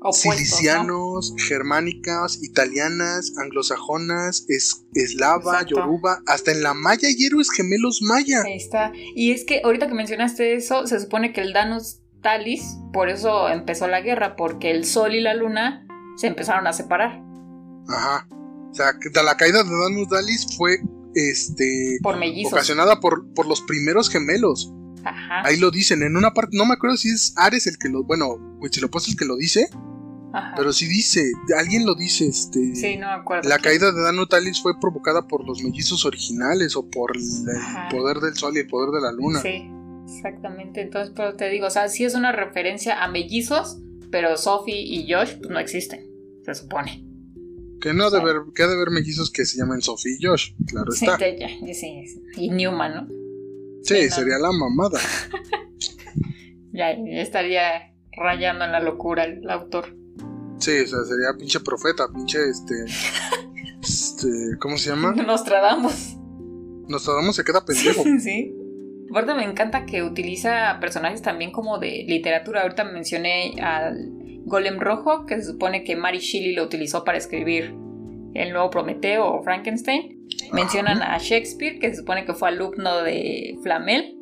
opuestos, 0.00 1.34
germánicas, 1.36 2.42
italianas, 2.42 3.32
anglosajonas, 3.38 4.44
es, 4.48 4.84
eslava, 4.94 5.52
Exacto. 5.52 5.76
yoruba, 5.76 6.22
hasta 6.26 6.52
en 6.52 6.62
la 6.62 6.74
maya 6.74 7.08
hay 7.08 7.24
héroes 7.24 7.50
gemelos 7.50 8.00
maya. 8.02 8.42
Ahí 8.42 8.56
está. 8.56 8.92
Y 9.14 9.32
es 9.32 9.44
que 9.44 9.62
ahorita 9.64 9.88
que 9.88 9.94
mencionaste 9.94 10.54
eso, 10.54 10.86
se 10.86 11.00
supone 11.00 11.32
que 11.32 11.40
el 11.40 11.52
Danus 11.52 12.00
Talis, 12.22 12.76
por 12.92 13.08
eso 13.08 13.48
empezó 13.48 13.88
la 13.88 14.00
guerra, 14.00 14.36
porque 14.36 14.70
el 14.70 14.84
Sol 14.84 15.14
y 15.14 15.20
la 15.20 15.34
Luna 15.34 15.86
se 16.16 16.26
empezaron 16.26 16.66
a 16.66 16.72
separar 16.72 17.28
Ajá. 17.88 18.28
O 18.70 18.74
sea, 18.74 18.92
la 19.22 19.36
caída 19.36 19.62
de 19.64 19.70
Danus 19.70 20.08
Dalis 20.08 20.46
fue 20.56 20.78
este 21.14 21.98
por 22.02 22.18
mellizos. 22.18 22.52
ocasionada 22.52 23.00
por, 23.00 23.32
por 23.34 23.46
los 23.46 23.62
primeros 23.62 24.10
gemelos. 24.10 24.72
Ajá. 25.04 25.46
Ahí 25.46 25.56
lo 25.58 25.70
dicen, 25.70 26.02
en 26.02 26.16
una 26.16 26.32
parte, 26.32 26.56
no 26.56 26.66
me 26.66 26.74
acuerdo 26.74 26.96
si 26.96 27.10
es 27.10 27.34
Ares 27.36 27.66
el 27.66 27.78
que 27.78 27.88
lo, 27.88 28.04
bueno, 28.04 28.36
Huitzilopochtli 28.60 29.12
el 29.12 29.18
que 29.18 29.24
lo 29.24 29.36
dice, 29.36 29.68
Ajá. 30.32 30.54
pero 30.56 30.72
sí 30.72 30.86
dice, 30.86 31.30
alguien 31.58 31.86
lo 31.86 31.94
dice, 31.94 32.26
este, 32.26 32.74
sí, 32.74 32.96
no 32.96 33.06
me 33.06 33.14
acuerdo. 33.14 33.48
la 33.48 33.58
caída 33.58 33.92
de 33.92 34.02
Danu 34.02 34.26
Talis 34.26 34.60
fue 34.60 34.78
provocada 34.78 35.26
por 35.26 35.46
los 35.46 35.62
mellizos 35.62 36.04
originales 36.04 36.76
o 36.76 36.88
por 36.88 37.16
el, 37.16 37.22
poder 37.90 38.18
del 38.18 38.34
sol 38.34 38.56
y 38.56 38.60
el 38.60 38.66
poder 38.66 38.90
de 38.90 39.00
la 39.00 39.12
luna. 39.12 39.40
Sí, 39.40 39.70
exactamente. 40.06 40.82
Entonces, 40.82 41.12
pero 41.16 41.34
te 41.34 41.48
digo, 41.48 41.66
o 41.66 41.70
sea, 41.70 41.88
sí 41.88 42.04
es 42.04 42.14
una 42.14 42.32
referencia 42.32 43.02
a 43.02 43.08
mellizos, 43.08 43.78
pero 44.10 44.36
Sophie 44.36 44.80
y 44.80 45.10
Josh 45.10 45.36
pues, 45.38 45.50
no 45.50 45.58
existen, 45.58 46.06
se 46.44 46.54
supone. 46.54 47.04
Que 47.80 47.94
no 47.94 48.04
ha 48.04 48.10
de 48.10 48.18
haber, 48.18 48.36
que 48.54 48.64
ha 48.64 48.66
de 48.66 48.74
haber 48.74 48.90
mellizos 48.90 49.30
que 49.30 49.44
se 49.44 49.56
llaman 49.56 49.80
Sophie 49.82 50.16
y 50.18 50.26
Josh, 50.26 50.52
claro 50.66 50.90
Sí, 50.90 51.06
está. 51.06 51.18
ya, 51.18 51.48
sí, 51.48 51.74
sí. 51.74 52.22
Y 52.36 52.50
Newman, 52.50 52.94
¿no? 52.94 53.27
Sí, 53.88 54.02
sí, 54.02 54.08
no. 54.10 54.14
sería 54.16 54.38
la 54.38 54.52
mamada. 54.52 55.00
Ya, 56.70 56.92
ya 56.92 57.22
estaría 57.22 57.92
rayando 58.12 58.64
en 58.64 58.70
la 58.70 58.78
locura 58.78 59.24
el 59.24 59.50
autor. 59.50 59.96
Sí, 60.58 60.78
o 60.80 60.86
sea, 60.86 61.02
sería 61.04 61.36
pinche 61.36 61.58
profeta, 61.58 62.06
pinche 62.14 62.38
este. 62.48 62.84
este 63.82 64.56
¿Cómo 64.60 64.78
se 64.78 64.90
llama? 64.90 65.12
Nostradamus. 65.12 66.16
Nostradamus 66.88 67.34
se 67.34 67.42
queda 67.42 67.64
pendejo. 67.66 68.04
sí. 68.20 68.54
Aparte 69.10 69.34
me 69.34 69.44
encanta 69.44 69.86
que 69.86 70.04
utiliza 70.04 70.78
personajes 70.80 71.20
también 71.22 71.50
como 71.50 71.78
de 71.78 72.04
literatura. 72.06 72.62
Ahorita 72.62 72.84
mencioné 72.84 73.54
al 73.60 74.12
Golem 74.44 74.78
Rojo, 74.78 75.26
que 75.26 75.36
se 75.36 75.44
supone 75.50 75.82
que 75.82 75.96
Mary 75.96 76.18
Shelley 76.18 76.54
lo 76.54 76.62
utilizó 76.62 77.02
para 77.02 77.18
escribir 77.18 77.74
el 78.38 78.52
nuevo 78.52 78.70
Prometeo 78.70 79.26
o 79.26 79.42
Frankenstein. 79.42 80.26
Mencionan 80.52 81.02
a 81.02 81.18
Shakespeare, 81.18 81.78
que 81.78 81.90
se 81.90 81.96
supone 81.96 82.24
que 82.24 82.32
fue 82.34 82.48
alumno 82.48 83.02
de 83.02 83.56
Flamel. 83.62 84.14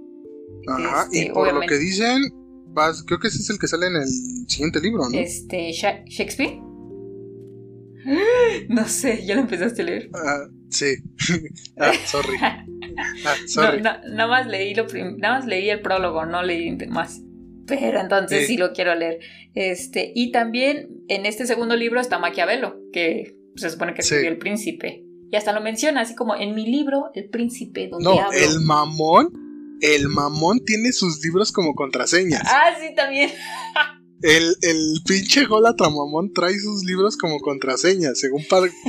Ajá, 0.69 1.05
Este, 1.05 1.27
y 1.27 1.31
por 1.31 1.53
lo 1.53 1.61
que 1.61 1.77
dicen, 1.79 2.23
vas, 2.69 3.03
creo 3.05 3.19
que 3.21 3.29
ese 3.29 3.39
es 3.39 3.51
el 3.51 3.59
que 3.59 3.69
sale 3.69 3.87
en 3.87 3.97
el 3.97 4.09
siguiente 4.49 4.81
libro, 4.81 5.09
¿no? 5.09 5.19
Este, 5.19 5.71
Sha- 5.73 6.03
¿Shakespeare? 6.07 6.59
No 8.69 8.87
sé, 8.87 9.25
ya 9.27 9.35
lo 9.35 9.43
empezaste 9.43 9.83
a 9.83 9.85
leer. 9.85 10.11
Ah, 10.15 10.47
sí. 10.71 10.95
ah, 11.79 11.93
sorry. 12.07 12.37
Ah, 12.99 13.35
No, 13.43 13.49
sorry. 13.49 13.83
na- 13.83 14.01
nada 14.11 14.27
más 14.27 14.47
leí 14.47 14.75
lo 14.75 14.87
nada 15.19 15.39
más 15.39 15.47
leí 15.47 15.69
el 15.69 15.81
prólogo, 15.81 16.25
no 16.25 16.43
leí 16.43 16.75
más. 16.89 17.21
Pero 17.67 18.01
entonces 18.01 18.43
Sí. 18.43 18.47
sí. 18.55 18.57
lo 18.57 18.73
quiero 18.73 18.95
leer. 18.95 19.19
Este, 19.55 20.13
y 20.15 20.31
también 20.33 20.89
en 21.09 21.27
este 21.27 21.47
segundo 21.47 21.77
libro 21.77 22.01
está 22.01 22.19
Maquiavelo, 22.19 22.79
que 22.93 23.37
se 23.57 23.71
supone 23.71 23.95
que 23.95 24.03
Sí. 24.03 24.15
escribió 24.15 24.31
El 24.31 24.39
Príncipe. 24.39 25.03
Y 25.31 25.37
hasta 25.37 25.53
lo 25.53 25.61
menciona, 25.61 26.03
así 26.03 26.15
como 26.15 26.37
en 26.37 26.55
mi 26.55 26.67
libro, 26.67 27.11
El 27.15 27.29
Príncipe, 27.31 27.89
donde 27.89 28.05
No, 28.05 28.21
hablo. 28.21 28.39
el 28.39 28.61
mamón, 28.61 29.33
el 29.81 30.09
mamón 30.09 30.61
tiene 30.65 30.93
sus 30.93 31.23
libros 31.25 31.51
como 31.53 31.75
contraseñas. 31.75 32.43
Ah, 32.47 32.71
sí, 32.81 32.95
también. 32.95 33.31
El, 34.23 34.57
el 34.63 35.01
pinche 35.07 35.45
Golatra 35.45 35.91
mamón 35.91 36.33
trae 36.33 36.59
sus 36.59 36.85
libros 36.85 37.17
como 37.19 37.39
contraseñas. 37.41 38.19
Según 38.19 38.43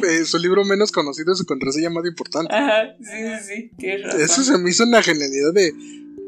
eh, 0.08 0.24
su 0.24 0.38
libro 0.38 0.64
menos 0.64 0.92
conocido 0.92 1.34
es 1.34 1.40
su 1.40 1.46
contraseña 1.46 1.90
más 1.90 2.06
importante. 2.06 2.54
Ajá, 2.56 2.96
sí, 3.00 3.06
sí, 3.12 3.44
sí, 3.56 3.72
tienes 3.78 4.06
razón. 4.06 4.22
Eso 4.22 4.44
se 4.44 4.58
me 4.58 4.70
hizo 4.70 4.84
una 4.86 5.04
genialidad 5.04 5.52
de 5.54 5.74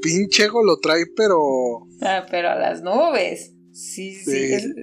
pinche 0.02 0.46
Ego 0.46 0.64
lo 0.66 0.80
trae, 0.80 1.06
pero 1.16 1.88
Ah, 2.02 2.26
pero 2.30 2.50
a 2.50 2.56
las 2.56 2.82
nubes. 2.82 3.54
Sí, 3.72 4.16
sí, 4.16 4.32
es- 4.36 4.66
el, 4.66 4.76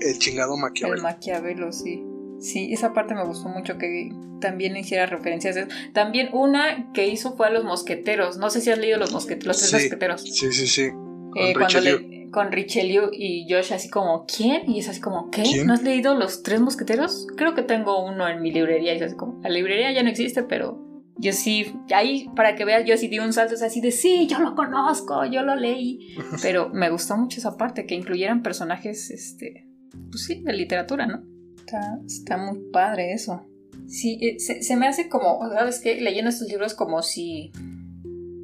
el 0.00 0.18
chingado 0.18 0.54
El 0.54 0.60
Maquiavelo. 0.60 1.02
Maquiavelo, 1.02 1.72
sí. 1.72 2.02
Sí, 2.44 2.72
esa 2.72 2.92
parte 2.92 3.14
me 3.14 3.24
gustó 3.24 3.48
mucho 3.48 3.78
que 3.78 4.10
también 4.40 4.76
hiciera 4.76 5.06
referencias 5.06 5.56
a 5.56 5.60
eso. 5.60 5.68
También 5.92 6.28
una 6.32 6.92
que 6.92 7.06
hizo 7.08 7.36
fue 7.36 7.46
a 7.46 7.50
los 7.50 7.64
mosqueteros. 7.64 8.36
No 8.36 8.50
sé 8.50 8.60
si 8.60 8.70
has 8.70 8.78
leído 8.78 8.98
los 8.98 9.12
mosqueteros, 9.12 9.46
los 9.46 9.70
tres 9.70 9.70
Sí. 9.82 9.88
mosqueteros. 9.88 10.22
Sí, 10.22 10.52
sí, 10.52 10.66
sí. 10.66 10.90
Con 10.90 11.38
Eh, 11.38 11.52
cuando 11.54 11.78
Richelieu. 11.80 11.98
le- 12.00 12.30
con 12.30 12.50
Richelieu 12.52 13.10
y 13.12 13.46
Josh 13.48 13.72
así 13.72 13.88
como, 13.88 14.26
¿quién? 14.26 14.68
Y 14.70 14.80
es 14.80 14.88
así 14.88 15.00
como, 15.00 15.30
¿qué? 15.30 15.42
¿Quién? 15.42 15.66
¿No 15.66 15.72
has 15.72 15.82
leído 15.84 16.14
los 16.16 16.42
tres 16.42 16.60
mosqueteros? 16.60 17.26
Creo 17.36 17.54
que 17.54 17.62
tengo 17.62 18.04
uno 18.04 18.28
en 18.28 18.42
mi 18.42 18.50
librería 18.52 18.92
y 18.92 18.96
es 18.96 19.02
así 19.04 19.14
como, 19.16 19.40
la 19.42 19.48
librería 19.50 19.90
ya 19.92 20.02
no 20.02 20.08
existe, 20.10 20.42
pero 20.42 20.82
yo 21.16 21.32
sí, 21.32 21.72
ahí 21.94 22.28
para 22.34 22.56
que 22.56 22.64
veas, 22.64 22.84
yo 22.84 22.96
sí 22.98 23.06
di 23.08 23.20
un 23.20 23.32
salto, 23.32 23.54
es 23.54 23.62
así 23.62 23.80
de, 23.80 23.92
sí, 23.92 24.26
yo 24.26 24.40
lo 24.40 24.54
conozco, 24.56 25.24
yo 25.26 25.42
lo 25.44 25.54
leí. 25.54 26.16
Pero 26.42 26.70
me 26.70 26.90
gustó 26.90 27.16
mucho 27.16 27.38
esa 27.38 27.56
parte, 27.56 27.86
que 27.86 27.94
incluyeran 27.94 28.42
personajes, 28.42 29.10
este, 29.12 29.66
pues 30.10 30.24
sí, 30.24 30.42
de 30.42 30.52
literatura, 30.52 31.06
¿no? 31.06 31.22
Está, 31.66 31.98
está 32.06 32.36
muy 32.36 32.58
padre 32.72 33.12
eso. 33.12 33.46
Sí, 33.86 34.18
eh, 34.20 34.38
se, 34.38 34.62
se 34.62 34.76
me 34.76 34.86
hace 34.86 35.08
como, 35.08 35.40
¿sabes 35.52 35.80
qué? 35.80 36.00
Leyendo 36.00 36.30
estos 36.30 36.48
libros 36.48 36.74
como 36.74 37.02
si 37.02 37.52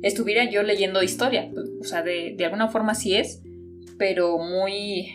estuviera 0.03 0.51
yo 0.51 0.63
leyendo 0.63 1.03
historia. 1.03 1.51
O 1.81 1.85
sea, 1.85 2.03
de, 2.03 2.35
de 2.37 2.45
alguna 2.45 2.69
forma 2.69 2.95
sí 2.95 3.15
es, 3.15 3.43
pero 3.99 4.39
muy, 4.39 5.07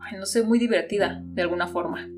ay, 0.00 0.18
no 0.18 0.26
sé, 0.26 0.42
muy 0.42 0.58
divertida, 0.58 1.22
de 1.24 1.42
alguna 1.42 1.68
forma. 1.68 2.08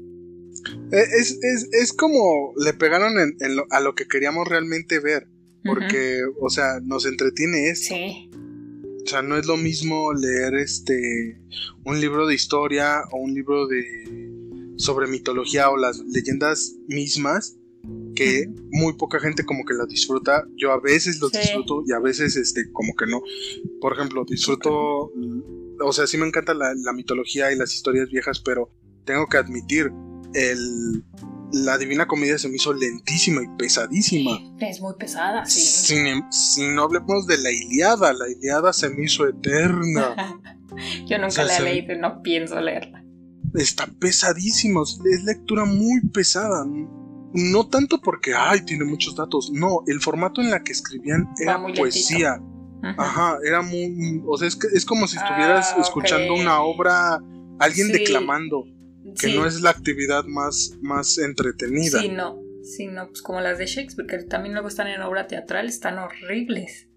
Eh, 0.93 1.05
Es, 1.19 1.39
es, 1.43 1.69
es 1.73 1.93
como 1.93 2.53
le 2.63 2.73
pegaron 2.73 3.19
en- 3.19 3.37
en 3.41 3.57
lo- 3.57 3.67
a 3.71 3.81
lo 3.81 3.95
que 3.95 4.07
queríamos 4.07 4.49
realmente 4.49 4.99
ver. 5.01 5.29
Porque, 5.65 6.23
o 6.41 6.49
sea, 6.49 6.81
nos 6.83 7.05
entretiene 7.05 7.69
esto. 7.69 7.95
Sí, 7.95 8.31
O 9.05 9.07
sea, 9.07 9.23
no 9.23 9.37
es 9.37 9.47
lo 9.47 9.57
mismo 9.57 10.13
leer 10.15 10.55
este 10.55 11.41
un 11.85 12.01
libro 12.01 12.27
de 12.27 12.35
historia 12.35 13.03
o 13.13 13.19
un 13.19 13.35
libro 13.35 13.67
de 13.67 13.83
sobre 14.79 15.07
mitología 15.09 15.69
o 15.71 15.77
las 15.77 15.99
leyendas 16.07 16.75
mismas 16.89 17.57
que 18.15 18.47
muy 18.71 18.95
poca 18.95 19.21
gente 19.21 19.45
como 19.45 19.65
que 19.65 19.75
lo 19.75 19.87
disfruta. 19.87 20.45
Yo 20.57 20.73
a 20.73 20.81
veces 20.81 21.21
lo 21.21 21.29
Sí. 21.29 21.39
disfruto 21.39 21.85
y 21.87 21.93
a 21.93 21.99
veces 22.01 22.37
este 22.37 22.71
como 22.73 22.95
que 22.95 23.07
no. 23.07 23.21
Por 23.81 23.93
ejemplo, 23.93 24.25
disfruto 24.27 25.13
o 25.81 25.93
sea, 25.93 26.07
sí 26.09 26.17
me 26.19 26.27
encanta 26.27 26.55
la, 26.55 26.73
la 26.75 26.93
mitología 26.93 27.53
y 27.53 27.57
las 27.57 27.73
historias 27.75 28.09
viejas, 28.11 28.41
pero 28.41 28.73
tengo 29.05 29.27
que 29.29 29.37
admitir 29.37 29.91
el 30.35 31.05
la 31.51 31.79
Divina 31.79 32.07
Comedia 32.07 32.37
se 32.37 32.47
me 32.51 32.57
hizo 32.57 32.75
lentísima 32.75 33.43
y 33.43 33.47
pesadísima. 33.57 34.39
Es 34.61 34.83
muy 34.83 34.93
pesada, 34.99 35.47
sí. 35.47 35.61
Sin, 35.61 36.07
em- 36.07 36.31
si 36.31 36.61
no 36.69 36.83
hablemos 36.83 37.27
de 37.27 37.39
la 37.39 37.51
Iliada, 37.51 38.13
la 38.13 38.29
Iliada 38.29 38.73
se 38.75 38.91
me 38.91 39.05
hizo 39.05 39.27
eterna. 39.27 40.15
Yo 41.07 41.17
nunca 41.17 41.29
O 41.29 41.31
sea, 41.31 41.45
la 41.47 41.57
he 41.59 41.63
leído 41.63 41.95
y 41.95 41.99
no 41.99 42.21
pienso 42.23 42.61
leerla. 42.61 43.03
Está 43.59 43.87
pesadísimo, 43.87 44.83
es 44.83 45.25
lectura 45.25 45.65
muy 45.65 46.01
pesada. 46.13 46.65
No 47.35 47.69
tanto 47.69 48.01
porque, 48.01 48.33
ay, 48.35 48.63
tiene 48.63 48.85
muchos 48.85 49.15
datos. 49.17 49.51
No, 49.53 49.83
el 49.87 50.01
formato 50.01 50.41
en 50.41 50.51
la 50.51 50.63
que 50.63 50.73
escribían 50.73 51.29
era 51.41 51.61
poesía. 51.77 52.41
Ajá. 52.83 52.95
Ajá, 53.03 53.39
era 53.45 53.61
muy. 53.61 54.23
O 54.27 54.39
sea, 54.39 54.49
es, 54.49 54.57
que, 54.57 54.69
es 54.73 54.85
como 54.85 55.07
si 55.07 55.17
estuvieras 55.17 55.75
Ah, 55.77 55.81
escuchando 55.81 56.35
ok. 56.35 56.41
una 56.41 56.63
obra, 56.63 57.19
alguien 57.59 57.89
Sí. 57.89 57.93
declamando, 57.93 58.65
que 59.21 59.29
Sí. 59.31 59.37
no 59.37 59.47
es 59.47 59.61
la 59.61 59.71
actividad 59.71 60.25
más, 60.25 60.73
más 60.81 61.19
entretenida. 61.19 62.01
Sí, 62.01 62.09
no. 62.09 62.41
Sí, 62.63 62.87
no, 62.87 63.09
pues 63.09 63.23
como 63.23 63.41
las 63.41 63.59
de 63.59 63.67
Shakespeare, 63.67 64.07
que 64.09 64.19
también 64.27 64.53
luego 64.55 64.69
están 64.69 64.89
en 64.89 65.01
obra 65.03 65.27
teatral, 65.27 65.67
están 65.69 65.99
horribles. 65.99 66.88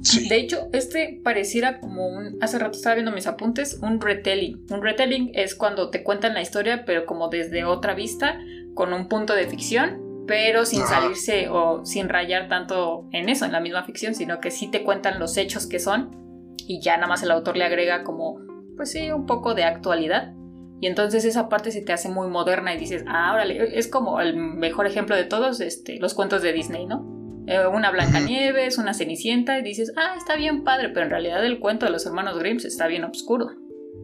Sí. 0.00 0.28
De 0.28 0.36
hecho, 0.36 0.68
este 0.72 1.20
pareciera 1.22 1.80
como 1.80 2.06
un. 2.08 2.38
Hace 2.40 2.58
rato 2.58 2.76
estaba 2.76 2.94
viendo 2.94 3.12
mis 3.12 3.26
apuntes, 3.26 3.78
un 3.82 4.00
retelling. 4.00 4.66
Un 4.70 4.82
retelling 4.82 5.30
es 5.34 5.54
cuando 5.54 5.90
te 5.90 6.02
cuentan 6.02 6.34
la 6.34 6.42
historia, 6.42 6.84
pero 6.84 7.06
como 7.06 7.28
desde 7.28 7.64
otra 7.64 7.94
vista, 7.94 8.38
con 8.74 8.92
un 8.92 9.08
punto 9.08 9.34
de 9.34 9.46
ficción, 9.46 10.24
pero 10.26 10.64
sin 10.64 10.82
Ajá. 10.82 11.00
salirse 11.00 11.48
o 11.48 11.84
sin 11.84 12.08
rayar 12.08 12.48
tanto 12.48 13.08
en 13.12 13.28
eso, 13.28 13.44
en 13.44 13.52
la 13.52 13.60
misma 13.60 13.84
ficción, 13.84 14.14
sino 14.14 14.40
que 14.40 14.50
sí 14.50 14.70
te 14.70 14.82
cuentan 14.82 15.18
los 15.18 15.36
hechos 15.36 15.66
que 15.66 15.78
son 15.78 16.22
y 16.66 16.80
ya 16.80 16.96
nada 16.96 17.08
más 17.08 17.22
el 17.22 17.30
autor 17.30 17.56
le 17.56 17.64
agrega 17.64 18.04
como, 18.04 18.40
pues 18.76 18.90
sí, 18.92 19.10
un 19.10 19.26
poco 19.26 19.54
de 19.54 19.64
actualidad. 19.64 20.34
Y 20.80 20.86
entonces 20.88 21.24
esa 21.24 21.48
parte 21.48 21.70
se 21.70 21.82
te 21.82 21.92
hace 21.92 22.08
muy 22.08 22.28
moderna 22.28 22.74
y 22.74 22.78
dices, 22.78 23.04
ah, 23.06 23.32
órale, 23.34 23.78
es 23.78 23.86
como 23.88 24.20
el 24.20 24.36
mejor 24.36 24.86
ejemplo 24.86 25.14
de 25.14 25.24
todos, 25.24 25.60
este, 25.60 25.98
los 26.00 26.14
cuentos 26.14 26.42
de 26.42 26.52
Disney, 26.52 26.86
¿no? 26.86 27.21
Eh, 27.46 27.66
una 27.66 27.90
Blancanieves, 27.90 28.78
una 28.78 28.94
Cenicienta, 28.94 29.58
y 29.58 29.62
dices, 29.62 29.92
ah, 29.96 30.14
está 30.16 30.36
bien 30.36 30.64
padre, 30.64 30.90
pero 30.90 31.06
en 31.06 31.10
realidad 31.10 31.44
el 31.44 31.58
cuento 31.58 31.86
de 31.86 31.92
los 31.92 32.06
hermanos 32.06 32.38
Grimm 32.38 32.58
está 32.58 32.86
bien 32.86 33.04
oscuro. 33.04 33.50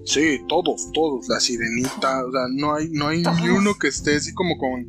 Sí, 0.04 0.40
todos, 0.48 0.90
todos. 0.92 1.28
La 1.28 1.38
sirenita, 1.40 2.24
o 2.26 2.32
sea, 2.32 2.42
no 2.50 2.74
hay, 2.74 2.88
no 2.90 3.08
hay 3.08 3.22
ni 3.42 3.48
uno 3.48 3.74
que 3.78 3.88
esté 3.88 4.16
así 4.16 4.32
como 4.34 4.56
con, 4.56 4.86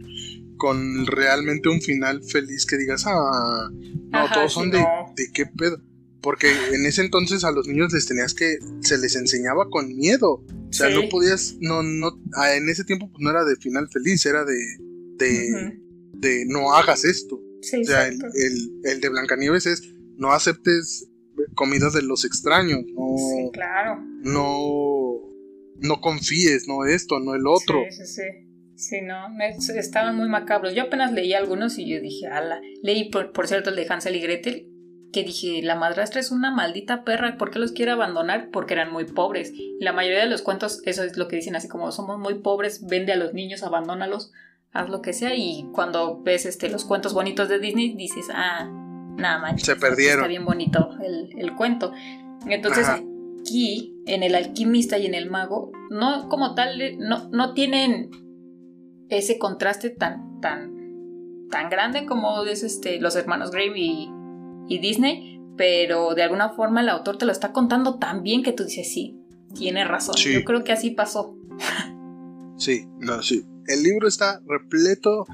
con 0.58 1.06
realmente 1.08 1.70
un 1.70 1.82
final 1.82 2.24
feliz 2.24 2.66
que 2.66 2.78
digas, 2.78 3.04
ah, 3.06 3.70
no, 3.72 4.18
Ajá, 4.18 4.34
todos 4.34 4.54
son 4.54 4.72
de, 4.72 4.80
no. 4.80 5.14
de 5.16 5.32
qué 5.34 5.46
pedo. 5.46 5.82
Porque 6.22 6.52
en 6.74 6.86
ese 6.86 7.02
entonces 7.02 7.46
a 7.46 7.52
los 7.52 7.66
niños 7.68 7.94
les 7.94 8.06
tenías 8.06 8.34
que, 8.34 8.58
se 8.82 8.98
les 8.98 9.16
enseñaba 9.16 9.70
con 9.70 9.96
miedo. 9.96 10.44
O 10.70 10.74
sea, 10.74 10.90
Sí. 10.90 10.96
no 10.96 11.08
podías, 11.10 11.56
no, 11.62 11.82
no, 11.82 12.20
en 12.54 12.70
ese 12.70 12.84
tiempo 12.84 13.10
pues, 13.10 13.22
no 13.22 13.30
era 13.30 13.46
de 13.46 13.56
final 13.56 13.88
feliz, 13.90 14.26
era 14.26 14.44
de, 14.44 14.58
de 16.14 16.46
no 16.48 16.74
hagas 16.74 17.06
esto. 17.06 17.42
Sí, 17.62 17.82
O 17.82 17.86
sea, 17.86 18.08
el, 18.08 18.16
el, 18.16 18.82
el 18.84 19.02
de 19.02 19.10
Blancanieves 19.10 19.66
es 19.66 19.82
no 20.18 20.32
aceptes 20.32 21.08
comida 21.56 21.90
de 21.90 22.02
los 22.02 22.26
extraños, 22.26 22.80
no, 22.94 23.18
Sí, 23.18 23.50
claro. 23.54 24.02
no, 24.22 25.14
no 25.78 26.02
confíes, 26.02 26.68
no 26.68 26.86
esto, 26.86 27.20
no 27.20 27.36
el 27.36 27.48
otro. 27.48 27.80
Sí, 27.90 28.06
sí, 28.06 28.14
sí. 28.14 28.22
Sí, 28.76 29.02
no, 29.02 29.28
es- 29.42 29.70
estaban 29.70 30.16
muy 30.16 30.30
macabros. 30.30 30.74
Yo 30.74 30.84
apenas 30.84 31.12
leí 31.12 31.34
algunos 31.34 31.78
y 31.78 31.88
yo 31.90 32.00
dije, 32.00 32.28
ala. 32.28 32.62
Leí, 32.82 33.10
por, 33.10 33.34
por 33.34 33.48
cierto, 33.48 33.70
el 33.72 33.76
de 33.76 33.86
Hansel 33.90 34.16
y 34.16 34.22
Gretel, 34.22 34.68
que 35.12 35.24
dije, 35.24 35.62
la 35.64 35.76
madrastra 35.76 36.22
es 36.22 36.32
una 36.32 36.52
maldita 36.56 37.04
perra, 37.04 37.38
¿por 37.38 37.52
qué 37.52 37.60
los 37.60 37.74
quiere 37.74 37.92
abandonar? 37.92 38.52
Porque 38.52 38.76
eran 38.76 38.92
muy 38.94 39.04
pobres. 39.06 39.52
La 39.82 39.92
mayoría 39.92 40.20
de 40.22 40.30
los 40.30 40.42
cuentos, 40.44 40.82
eso 40.86 41.04
es 41.04 41.18
lo 41.18 41.28
que 41.28 41.36
dicen, 41.38 41.56
así 41.58 41.68
como 41.68 41.92
somos 41.92 42.20
muy 42.20 42.36
pobres, 42.36 42.86
vende 42.88 43.12
a 43.12 43.18
los 43.18 43.34
niños, 43.34 43.64
abandónalos, 43.64 44.32
haz 44.72 44.90
lo 44.90 45.02
que 45.02 45.14
sea. 45.14 45.36
Y 45.36 45.68
cuando 45.74 46.22
ves 46.22 46.46
este, 46.46 46.70
los 46.70 46.86
cuentos 46.86 47.14
bonitos 47.14 47.50
de 47.50 47.60
Disney, 47.60 47.96
dices, 47.96 48.28
ah, 48.34 48.70
nada 49.18 49.40
manches. 49.40 49.66
Se 49.66 49.76
perdieron. 49.76 50.20
Está 50.20 50.28
bien 50.28 50.46
bonito 50.46 50.90
el, 51.04 51.30
el 51.38 51.56
cuento. 51.56 51.92
Entonces, 52.48 52.88
Ajá. 52.88 53.02
aquí, 53.42 53.96
en 54.06 54.24
el 54.24 54.36
alquimista 54.36 54.98
y 54.98 55.06
en 55.06 55.14
el 55.14 55.30
mago, 55.30 55.72
no 55.90 56.30
como 56.30 56.56
tal, 56.56 56.98
no, 56.98 57.30
no 57.30 57.54
tienen 57.54 58.10
ese 59.10 59.38
contraste 59.40 59.90
tan, 59.90 60.40
tan, 60.40 61.48
tan 61.50 61.70
grande 61.70 62.06
como 62.06 62.44
es 62.46 62.64
este, 62.64 63.00
los 63.02 63.16
hermanos 63.16 63.52
Grimm 63.52 63.76
y, 63.76 64.12
y 64.68 64.80
Disney, 64.80 65.42
pero 65.58 66.14
de 66.14 66.24
alguna 66.24 66.50
forma 66.50 66.82
el 66.82 66.90
autor 66.90 67.18
te 67.18 67.26
lo 67.26 67.32
está 67.32 67.52
contando 67.52 67.96
tan 67.96 68.24
bien 68.24 68.44
que 68.44 68.54
tú 68.54 68.64
dices, 68.64 68.94
sí, 68.94 69.20
tiene 69.56 69.84
razón. 69.84 70.16
Sí. 70.16 70.34
Yo 70.34 70.46
creo 70.46 70.64
que 70.64 70.72
así 70.72 70.92
pasó. 70.92 71.36
Sí, 72.58 72.88
no, 73.00 73.22
sí. 73.22 73.46
El 73.70 73.84
libro 73.84 74.08
está 74.08 74.42
repleto. 74.48 75.26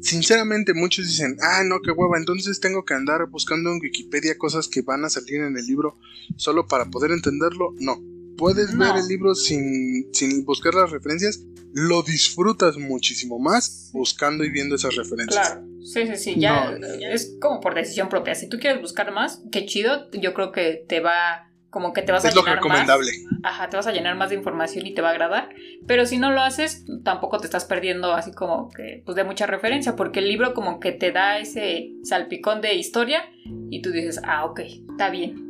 Sinceramente, 0.00 0.72
muchos 0.72 1.06
dicen, 1.06 1.36
ah, 1.42 1.62
no, 1.64 1.80
qué 1.82 1.90
hueva, 1.90 2.16
entonces 2.16 2.58
tengo 2.58 2.84
que 2.86 2.94
andar 2.94 3.26
buscando 3.28 3.70
en 3.70 3.80
Wikipedia 3.82 4.38
cosas 4.38 4.66
que 4.66 4.80
van 4.80 5.04
a 5.04 5.10
salir 5.10 5.42
en 5.42 5.56
el 5.58 5.66
libro 5.66 5.98
solo 6.36 6.66
para 6.66 6.86
poder 6.86 7.10
entenderlo. 7.12 7.74
No. 7.78 8.02
Puedes 8.38 8.72
No. 8.72 8.86
ver 8.86 9.02
el 9.02 9.08
libro 9.08 9.34
sin, 9.34 10.08
sin 10.14 10.44
buscar 10.46 10.74
las 10.74 10.90
referencias, 10.90 11.42
lo 11.74 12.02
disfrutas 12.02 12.78
muchísimo 12.78 13.38
más 13.38 13.90
buscando 13.92 14.42
y 14.42 14.50
viendo 14.50 14.76
esas 14.76 14.96
referencias. 14.96 15.50
Claro, 15.50 15.66
sí, 15.84 16.06
sí, 16.06 16.16
sí, 16.16 16.40
ya 16.40 16.70
No. 16.78 16.86
es 16.86 17.36
como 17.38 17.60
por 17.60 17.74
decisión 17.74 18.08
propia. 18.08 18.34
Si 18.34 18.48
tú 18.48 18.58
quieres 18.58 18.80
buscar 18.80 19.12
más, 19.12 19.42
qué 19.52 19.66
chido, 19.66 20.10
yo 20.12 20.32
creo 20.32 20.50
que 20.50 20.82
te 20.88 21.00
va, 21.00 21.49
como 21.70 21.92
que 21.92 22.02
te 22.02 22.12
vas 22.12 22.24
a 22.24 22.28
Es 22.28 22.34
lo 22.34 22.42
llenar 22.42 22.56
recomendable. 22.56 23.10
más. 23.30 23.40
Ajá, 23.44 23.70
te 23.70 23.76
vas 23.76 23.86
a 23.86 23.92
llenar 23.92 24.16
más 24.16 24.30
de 24.30 24.36
información 24.36 24.86
y 24.86 24.94
te 24.94 25.02
va 25.02 25.08
a 25.08 25.12
agradar. 25.12 25.48
Pero 25.86 26.04
si 26.04 26.18
no 26.18 26.30
lo 26.32 26.40
haces, 26.40 26.84
tampoco 27.04 27.38
te 27.38 27.46
estás 27.46 27.64
perdiendo 27.64 28.12
así 28.12 28.32
como 28.32 28.70
que, 28.70 29.02
pues 29.06 29.16
de 29.16 29.24
mucha 29.24 29.46
referencia, 29.46 29.96
porque 29.96 30.18
el 30.20 30.28
libro 30.28 30.52
como 30.52 30.80
que 30.80 30.92
te 30.92 31.12
da 31.12 31.38
ese 31.38 31.92
salpicón 32.04 32.60
de 32.60 32.74
historia 32.74 33.22
y 33.70 33.80
tú 33.82 33.90
dices, 33.92 34.20
ah, 34.24 34.44
ok, 34.44 34.60
está 34.90 35.10
bien. 35.10 35.46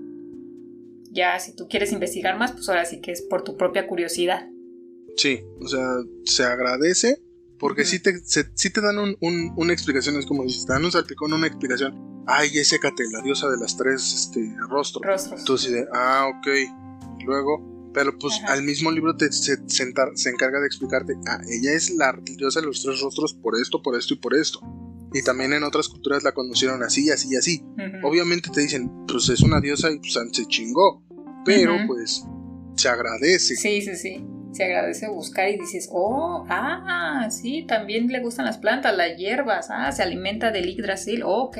Ya, 1.12 1.39
si 1.41 1.57
tú 1.57 1.66
quieres 1.68 1.91
investigar 1.93 2.39
más, 2.39 2.53
pues 2.53 2.68
ahora 2.68 2.85
sí 2.85 3.01
que 3.01 3.11
es 3.12 3.23
por 3.23 3.43
tu 3.43 3.57
propia 3.57 3.87
curiosidad. 3.87 4.47
Sí, 5.16 5.41
o 5.61 5.66
sea, 5.66 5.85
se 6.25 6.45
agradece 6.45 7.18
porque 7.59 7.83
Ujú. 7.83 7.91
sí, 7.91 8.01
te, 8.03 8.18
se- 8.21 8.51
sí 8.55 8.71
te 8.73 8.81
dan 8.81 8.99
un- 8.99 9.16
un- 9.21 9.53
una 9.57 9.73
explicación, 9.73 10.16
es 10.18 10.25
como 10.27 10.45
dices, 10.45 10.66
te 10.66 10.73
dan 10.73 10.85
un 10.85 10.93
salpicón, 10.93 11.33
una 11.33 11.47
explicación. 11.49 12.09
Ay, 12.27 12.51
es 12.59 12.73
Hécate, 12.73 13.05
la 13.12 13.21
diosa 13.23 13.49
de 13.49 13.57
las 13.59 13.77
tres 13.77 14.12
este, 14.14 14.55
rostros. 14.68 15.03
Rostros. 15.05 15.64
Así 15.64 15.73
de, 15.73 15.87
ah, 15.93 16.31
ok. 16.37 16.47
Y 17.18 17.25
luego, 17.25 17.91
pero 17.93 18.16
pues 18.18 18.35
Ajá. 18.45 18.53
al 18.55 18.62
mismo 18.62 18.91
libro 18.91 19.16
te, 19.16 19.33
se, 19.33 19.57
se 19.66 19.85
entar- 19.85 20.12
se 20.14 20.31
encarga 20.31 20.61
de 20.61 20.66
explicarte, 20.66 21.14
ah, 21.27 21.41
ella 21.51 21.73
es 21.73 21.91
la 21.91 22.12
diosa 22.37 22.61
de 22.61 22.66
los 22.66 22.83
tres 22.83 23.01
rostros 23.01 23.35
por 23.35 23.55
esto, 23.61 23.83
por 23.83 23.97
esto 23.99 24.14
y 24.14 24.18
por 24.18 24.35
esto. 24.35 24.61
Y 25.12 25.23
también 25.25 25.53
en 25.53 25.64
otras 25.64 25.89
culturas 25.89 26.23
la 26.23 26.33
conocieron 26.33 26.85
así, 26.85 27.11
así 27.11 27.29
y 27.33 27.37
así. 27.37 27.64
Obviamente 28.05 28.49
te 28.51 28.61
dicen, 28.61 28.91
pues 29.09 29.29
es 29.29 29.41
una 29.41 29.61
diosa 29.61 29.91
y 29.91 29.99
pues 29.99 30.12
se 30.33 30.47
chingó. 30.47 31.03
Pero 31.45 31.75
pues 31.89 32.25
se 32.77 32.89
agradece. 32.89 33.57
Sí, 33.57 33.83
sí, 33.83 33.97
sí. 33.97 34.25
Se 34.53 34.64
agradece 34.64 35.09
buscar 35.09 35.49
y 35.49 35.59
dices, 35.59 35.89
oh, 35.91 36.45
ah, 36.49 37.29
sí, 37.31 37.64
también 37.66 38.07
le 38.07 38.21
gustan 38.21 38.45
las 38.45 38.59
plantas, 38.59 38.97
las 38.97 39.16
hierbas, 39.16 39.68
ah, 39.71 39.91
se 39.91 40.03
alimenta 40.03 40.53
del 40.53 40.66
Yggdrasil, 40.68 41.23
ok. 41.25 41.57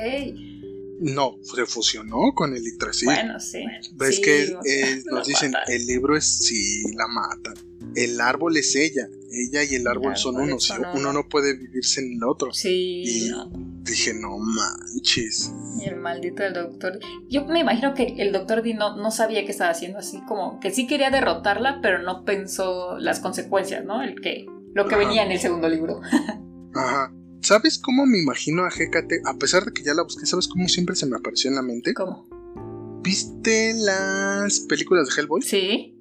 No, 1.01 1.35
se 1.41 1.65
fusionó 1.65 2.31
con 2.35 2.55
el 2.55 2.63
Yggdrasil. 2.63 3.05
Bueno, 3.07 3.39
sí. 3.39 3.65
Ves 3.93 4.17
sí, 4.17 4.21
que 4.21 4.43
eh, 4.65 5.03
nos 5.11 5.27
dicen, 5.27 5.51
matan. 5.51 5.73
el 5.73 5.85
libro 5.87 6.15
es 6.15 6.25
sí, 6.45 6.83
la 6.95 7.07
matan. 7.07 7.55
El 7.95 8.21
árbol 8.21 8.55
es 8.55 8.75
ella. 8.75 9.07
Ella 9.31 9.63
y 9.63 9.75
el 9.75 9.87
árbol 9.87 10.15
son 10.15 10.35
árbol 10.35 10.49
uno. 10.49 10.59
son 10.59 10.79
uno. 10.81 10.91
Uno 10.93 11.13
no 11.13 11.27
puede 11.27 11.57
vivir 11.57 11.83
sin 11.83 12.13
el 12.17 12.23
otro. 12.23 12.53
Sí, 12.53 13.03
Y 13.05 13.29
no. 13.29 13.49
dije, 13.83 14.13
no 14.13 14.37
manches. 14.37 15.51
Y 15.81 15.85
el 15.85 15.95
maldito 15.97 16.43
del 16.43 16.53
doctor. 16.53 16.99
Yo 17.29 17.45
me 17.45 17.59
imagino 17.61 17.93
que 17.95 18.15
el 18.19 18.31
doctor 18.31 18.61
D 18.61 18.73
no, 18.75 18.95
no 18.97 19.09
sabía 19.09 19.43
qué 19.43 19.51
estaba 19.51 19.71
haciendo 19.71 19.97
así, 19.99 20.21
como 20.27 20.59
que 20.59 20.69
sí 20.71 20.85
quería 20.85 21.09
derrotarla, 21.09 21.79
pero 21.81 22.01
no 22.03 22.23
pensó 22.25 22.97
las 22.99 23.19
consecuencias, 23.19 23.83
¿no? 23.83 24.03
El 24.03 24.21
que, 24.21 24.45
lo 24.75 24.87
que 24.87 24.95
Ajá. 24.95 25.03
venía 25.05 25.23
en 25.25 25.31
el 25.31 25.39
segundo 25.39 25.67
libro. 25.67 25.99
Ajá. 26.75 27.11
¿Sabes 27.41 27.79
cómo 27.79 28.05
me 28.05 28.19
imagino 28.19 28.63
a 28.65 28.69
Hécate? 28.69 29.21
A 29.25 29.33
pesar 29.37 29.65
de 29.65 29.73
que 29.73 29.83
ya 29.83 29.93
la 29.93 30.03
busqué, 30.03 30.25
¿sabes 30.25 30.47
cómo 30.47 30.67
siempre 30.67 30.95
se 30.95 31.05
me 31.07 31.17
apareció 31.17 31.49
en 31.49 31.55
la 31.55 31.61
mente? 31.61 31.93
¿Cómo? 31.93 32.27
¿Viste 33.03 33.73
las 33.73 34.59
películas 34.61 35.07
de 35.09 35.19
Hellboy? 35.21 35.41
Sí. 35.41 35.97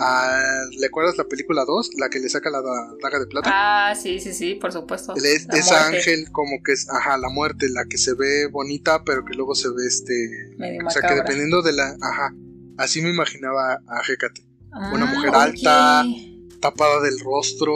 Ah, 0.00 0.40
¿Le 0.78 0.86
acuerdas 0.86 1.16
la 1.18 1.24
película 1.24 1.64
2? 1.64 1.90
La 1.98 2.08
que 2.08 2.18
le 2.18 2.28
saca 2.28 2.50
la 2.50 2.60
da- 2.62 2.94
daga 3.02 3.20
de 3.20 3.26
plata. 3.26 3.50
Ah, 3.52 3.94
sí, 3.94 4.18
sí, 4.18 4.32
sí, 4.32 4.54
por 4.54 4.72
supuesto. 4.72 5.14
Es- 5.14 5.46
ángel 5.72 6.30
como 6.32 6.62
que 6.64 6.72
es, 6.72 6.88
ajá, 6.90 7.16
la 7.18 7.28
muerte, 7.28 7.68
la 7.68 7.84
que 7.84 7.98
se 7.98 8.14
ve 8.14 8.46
bonita, 8.46 9.04
pero 9.04 9.24
que 9.24 9.34
luego 9.34 9.54
se 9.54 9.68
ve 9.68 9.86
este... 9.86 10.54
Medio 10.56 10.84
O 10.86 10.90
sea, 10.90 11.02
que 11.02 11.14
dependiendo 11.14 11.62
de 11.62 11.72
la... 11.74 11.96
Ajá. 12.00 12.34
Así 12.78 13.02
me 13.02 13.10
imaginaba 13.10 13.74
a 13.86 14.02
Hécate. 14.08 14.42
una 14.92 15.04
Ah, 15.04 15.14
mujer 15.14 15.30
ok. 15.30 15.36
alta. 15.36 16.04
Tapada 16.60 17.00
del 17.02 17.20
rostro. 17.20 17.74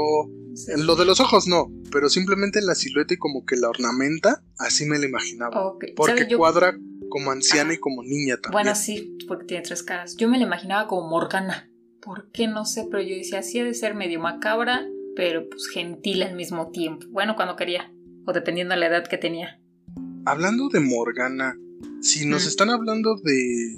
Lo 0.76 0.96
de 0.96 1.04
los 1.04 1.20
ojos 1.20 1.46
no, 1.46 1.70
pero 1.92 2.08
simplemente 2.08 2.60
la 2.62 2.74
silueta 2.74 3.14
y 3.14 3.16
como 3.16 3.44
que 3.44 3.56
la 3.56 3.68
ornamenta, 3.68 4.42
así 4.58 4.84
me 4.86 4.98
la 4.98 5.06
imaginaba. 5.06 5.66
Ok. 5.68 5.84
Porque 5.96 6.26
cuadra 6.36 6.78
como 7.10 7.30
anciana 7.30 7.70
Ajá. 7.70 7.74
y 7.74 7.78
como 7.78 8.02
niña 8.02 8.36
también. 8.36 8.52
Bueno, 8.52 8.74
sí, 8.74 9.16
porque 9.26 9.46
tiene 9.46 9.62
tres 9.62 9.82
caras. 9.82 10.16
Yo 10.16 10.28
me 10.28 10.38
la 10.38 10.44
imaginaba 10.44 10.88
como 10.88 11.08
Morgana. 11.08 11.70
¿Por 12.02 12.30
qué? 12.32 12.46
No 12.48 12.64
sé, 12.64 12.86
pero 12.90 13.02
yo 13.02 13.16
decía, 13.16 13.40
así 13.40 13.58
ha 13.58 13.64
de 13.64 13.74
ser 13.74 13.94
medio 13.94 14.20
macabra, 14.20 14.86
pero 15.16 15.48
pues 15.48 15.68
gentil 15.72 16.22
al 16.22 16.34
mismo 16.36 16.70
tiempo. 16.70 17.06
Bueno, 17.10 17.34
cuando 17.36 17.56
quería, 17.56 17.92
o 18.26 18.32
dependiendo 18.32 18.74
de 18.74 18.80
la 18.80 18.86
edad 18.86 19.06
que 19.08 19.18
tenía. 19.18 19.60
Hablando 20.26 20.68
de 20.68 20.80
Morgana, 20.80 21.56
si 22.02 22.26
nos 22.26 22.44
Mm. 22.44 22.48
están 22.48 22.70
hablando 22.70 23.16
de, 23.22 23.76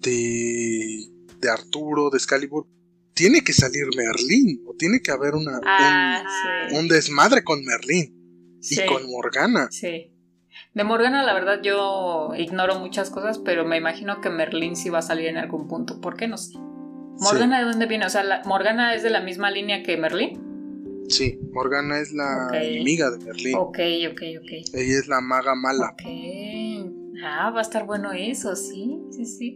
de. 0.00 1.08
de 1.40 1.50
Arturo, 1.50 2.10
de 2.10 2.18
Excalibur, 2.18 2.66
tiene 3.14 3.42
que 3.42 3.52
salir 3.52 3.84
Merlín, 3.96 4.62
o 4.66 4.74
tiene 4.74 5.00
que 5.00 5.10
haber 5.10 5.34
una, 5.34 5.60
Ah, 5.64 6.22
un, 6.22 6.70
sí. 6.70 6.76
un 6.78 6.88
desmadre 6.88 7.44
con 7.44 7.64
Merlín 7.64 8.56
sí. 8.60 8.80
y 8.82 8.86
con 8.86 9.10
Morgana. 9.10 9.68
Sí. 9.70 10.08
De 10.74 10.84
Morgana, 10.84 11.22
la 11.22 11.34
verdad, 11.34 11.60
yo 11.62 12.30
ignoro 12.36 12.78
muchas 12.78 13.10
cosas, 13.10 13.38
pero 13.38 13.64
me 13.64 13.76
imagino 13.76 14.20
que 14.20 14.30
Merlín 14.30 14.76
sí 14.76 14.88
va 14.90 14.98
a 14.98 15.02
salir 15.02 15.26
en 15.26 15.36
algún 15.36 15.68
punto. 15.68 16.00
¿Por 16.00 16.16
qué 16.16 16.28
no 16.28 16.36
sé? 16.38 16.56
¿Morgana 17.20 17.58
de 17.58 17.64
dónde 17.66 17.86
viene? 17.86 18.06
O 18.06 18.10
sea, 18.10 18.24
la- 18.24 18.42
¿Morgana 18.46 18.94
es 18.94 19.02
de 19.02 19.10
la 19.10 19.20
misma 19.20 19.50
línea 19.50 19.82
que 19.82 19.96
Merlín? 19.96 20.40
Sí, 21.08 21.38
Morgana 21.52 21.98
es 22.00 22.12
la 22.12 22.48
enemiga 22.52 23.10
de 23.10 23.18
Merlín. 23.24 23.54
Ok, 23.56 23.78
ok, 24.10 24.22
ok. 24.40 24.50
Ella 24.74 24.98
es 24.98 25.08
la 25.08 25.20
maga 25.20 25.54
mala. 25.54 25.90
Ok. 25.92 26.02
Ah, 27.24 27.50
va 27.50 27.58
a 27.58 27.62
estar 27.62 27.84
bueno 27.86 28.12
eso, 28.12 28.56
sí, 28.56 28.98
sí, 29.10 29.26
sí. 29.26 29.54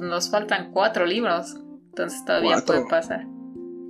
Nos 0.00 0.30
faltan 0.30 0.70
cuatro 0.72 1.06
libros, 1.06 1.56
entonces 1.92 2.24
todavía 2.24 2.52
Cuatro. 2.52 2.74
puede 2.76 2.88
pasar. 2.88 3.26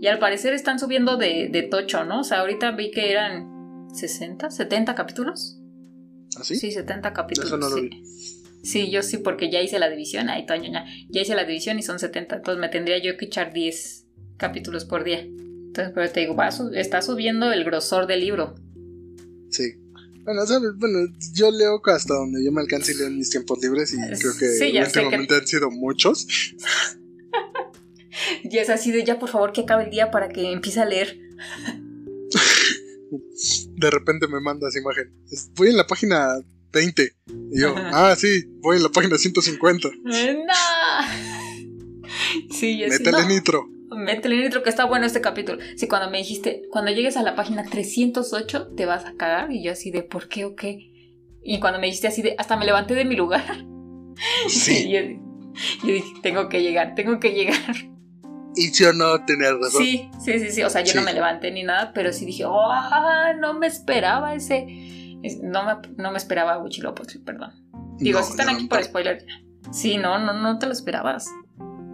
Y 0.00 0.08
al 0.08 0.18
parecer 0.18 0.52
están 0.52 0.78
subiendo 0.80 1.16
de, 1.16 1.48
de 1.52 1.62
tocho, 1.62 2.04
¿no? 2.04 2.20
O 2.20 2.24
sea, 2.24 2.40
ahorita 2.40 2.72
vi 2.72 2.90
que 2.90 3.10
eran 3.12 3.86
60, 3.94 4.50
70 4.50 4.94
capítulos. 4.96 5.58
¿Así? 6.36 6.56
Sí, 6.56 6.72
70 6.72 7.12
capítulos. 7.12 7.48
Eso 7.50 7.56
no 7.58 7.68
lo 7.68 7.76
sí. 7.76 7.82
vi. 7.88 8.02
Sí, 8.64 8.90
yo 8.90 9.02
sí, 9.02 9.18
porque 9.18 9.50
ya 9.50 9.60
hice 9.60 9.78
la 9.78 9.88
división. 9.88 10.28
Ay, 10.28 10.46
Toño, 10.46 10.72
ya, 10.72 10.84
ya 11.08 11.20
hice 11.20 11.34
la 11.34 11.44
división 11.44 11.78
y 11.78 11.82
son 11.82 11.98
70. 11.98 12.36
Entonces 12.36 12.60
me 12.60 12.68
tendría 12.68 12.98
yo 13.02 13.16
que 13.16 13.26
echar 13.26 13.52
10 13.52 14.06
capítulos 14.38 14.84
por 14.84 15.04
día. 15.04 15.20
Entonces, 15.20 15.92
pero 15.94 16.10
te 16.10 16.20
digo, 16.20 16.34
va 16.36 16.50
su- 16.52 16.70
está 16.74 17.00
subiendo 17.02 17.52
el 17.52 17.64
grosor 17.64 18.06
del 18.06 18.20
libro. 18.20 18.54
Sí. 19.50 19.74
Bueno, 20.24 20.46
¿sabes? 20.46 20.70
Bueno, 20.78 20.98
yo 21.34 21.50
leo 21.50 21.80
hasta 21.86 22.14
donde 22.14 22.44
yo 22.44 22.52
me 22.52 22.60
alcance 22.60 22.92
y 22.92 22.96
leo 22.96 23.06
en 23.08 23.18
mis 23.18 23.30
tiempos 23.30 23.58
libres 23.62 23.92
y 23.92 23.96
creo 23.96 24.32
que 24.38 24.46
Sí, 24.48 24.58
sé 24.58 24.72
que- 24.72 24.80
últimamente 24.82 25.34
han 25.36 25.46
sido 25.46 25.70
muchos. 25.70 26.26
Y 28.44 28.58
es 28.58 28.68
así 28.70 28.90
de 28.92 29.04
ya, 29.04 29.18
por 29.18 29.28
favor, 29.28 29.52
que 29.52 29.62
acabe 29.62 29.84
el 29.84 29.90
día 29.90 30.10
para 30.10 30.28
que 30.28 30.52
empiece 30.52 30.80
a 30.80 30.84
leer. 30.84 31.18
De 33.76 33.90
repente 33.90 34.26
me 34.28 34.40
mandas 34.40 34.76
imagen. 34.76 35.12
Es- 35.30 35.50
Voy 35.54 35.68
en 35.68 35.76
la 35.76 35.86
página 35.86 36.28
20. 36.72 37.12
Y 37.52 37.60
yo, 37.60 37.74
ah, 37.76 38.14
sí, 38.16 38.44
voy 38.60 38.76
en 38.78 38.82
la 38.84 38.88
página 38.88 39.18
150. 39.18 39.88
¡No! 40.04 40.12
Sí, 42.50 42.50
sí, 42.50 42.84
Métele 42.88 43.22
no. 43.22 43.28
nitro. 43.28 43.68
Métele 43.96 44.36
nitro 44.42 44.62
que 44.62 44.70
está 44.70 44.84
bueno 44.86 45.04
este 45.06 45.20
capítulo. 45.20 45.58
Sí, 45.76 45.86
cuando 45.88 46.10
me 46.10 46.18
dijiste, 46.18 46.62
cuando 46.70 46.90
llegues 46.90 47.16
a 47.16 47.22
la 47.22 47.34
página 47.34 47.64
308 47.64 48.68
te 48.76 48.86
vas 48.86 49.04
a 49.04 49.14
cagar. 49.14 49.52
Y 49.52 49.62
yo 49.64 49.72
así 49.72 49.90
de, 49.90 50.02
¿por 50.02 50.28
qué 50.28 50.44
o 50.46 50.54
qué? 50.56 50.90
Y 51.44 51.60
cuando 51.60 51.78
me 51.80 51.86
dijiste 51.86 52.06
así 52.08 52.22
de, 52.22 52.34
hasta 52.38 52.56
me 52.56 52.64
levanté 52.64 52.94
de 52.94 53.04
mi 53.04 53.16
lugar. 53.16 53.64
Sí. 54.48 54.84
Y 54.88 54.92
yo, 54.92 55.00
yo 55.86 55.92
dije, 55.92 56.14
tengo 56.22 56.48
que 56.48 56.62
llegar, 56.62 56.94
tengo 56.94 57.20
que 57.20 57.32
llegar. 57.34 57.76
Y 58.54 58.70
yo 58.72 58.92
no 58.92 59.24
tenía 59.24 59.52
razón. 59.54 59.82
Sí, 59.82 60.10
sí, 60.24 60.38
sí, 60.38 60.50
sí. 60.50 60.62
O 60.62 60.70
sea, 60.70 60.82
yo 60.82 60.92
Sí. 60.92 60.98
no 60.98 61.04
me 61.04 61.12
levanté 61.14 61.50
ni 61.50 61.62
nada, 61.62 61.92
pero 61.94 62.12
sí 62.12 62.26
dije, 62.26 62.44
oh, 62.46 62.70
no 63.40 63.54
me 63.54 63.66
esperaba 63.66 64.34
ese. 64.34 64.66
es- 65.22 65.40
No 65.42 65.64
me, 65.64 65.74
no 65.96 66.10
me 66.10 66.18
esperaba 66.18 66.58
Huichilopochtli, 66.62 67.20
perdón. 67.20 67.52
Digo, 67.98 68.18
No, 68.18 68.24
si 68.24 68.30
están 68.32 68.46
no, 68.46 68.52
aquí 68.52 68.66
por 68.66 68.82
spoiler. 68.82 69.24
Sí, 69.72 69.96
no, 69.96 70.18
no, 70.18 70.32
no 70.34 70.58
te 70.58 70.66
lo 70.66 70.72
esperabas. 70.72 71.24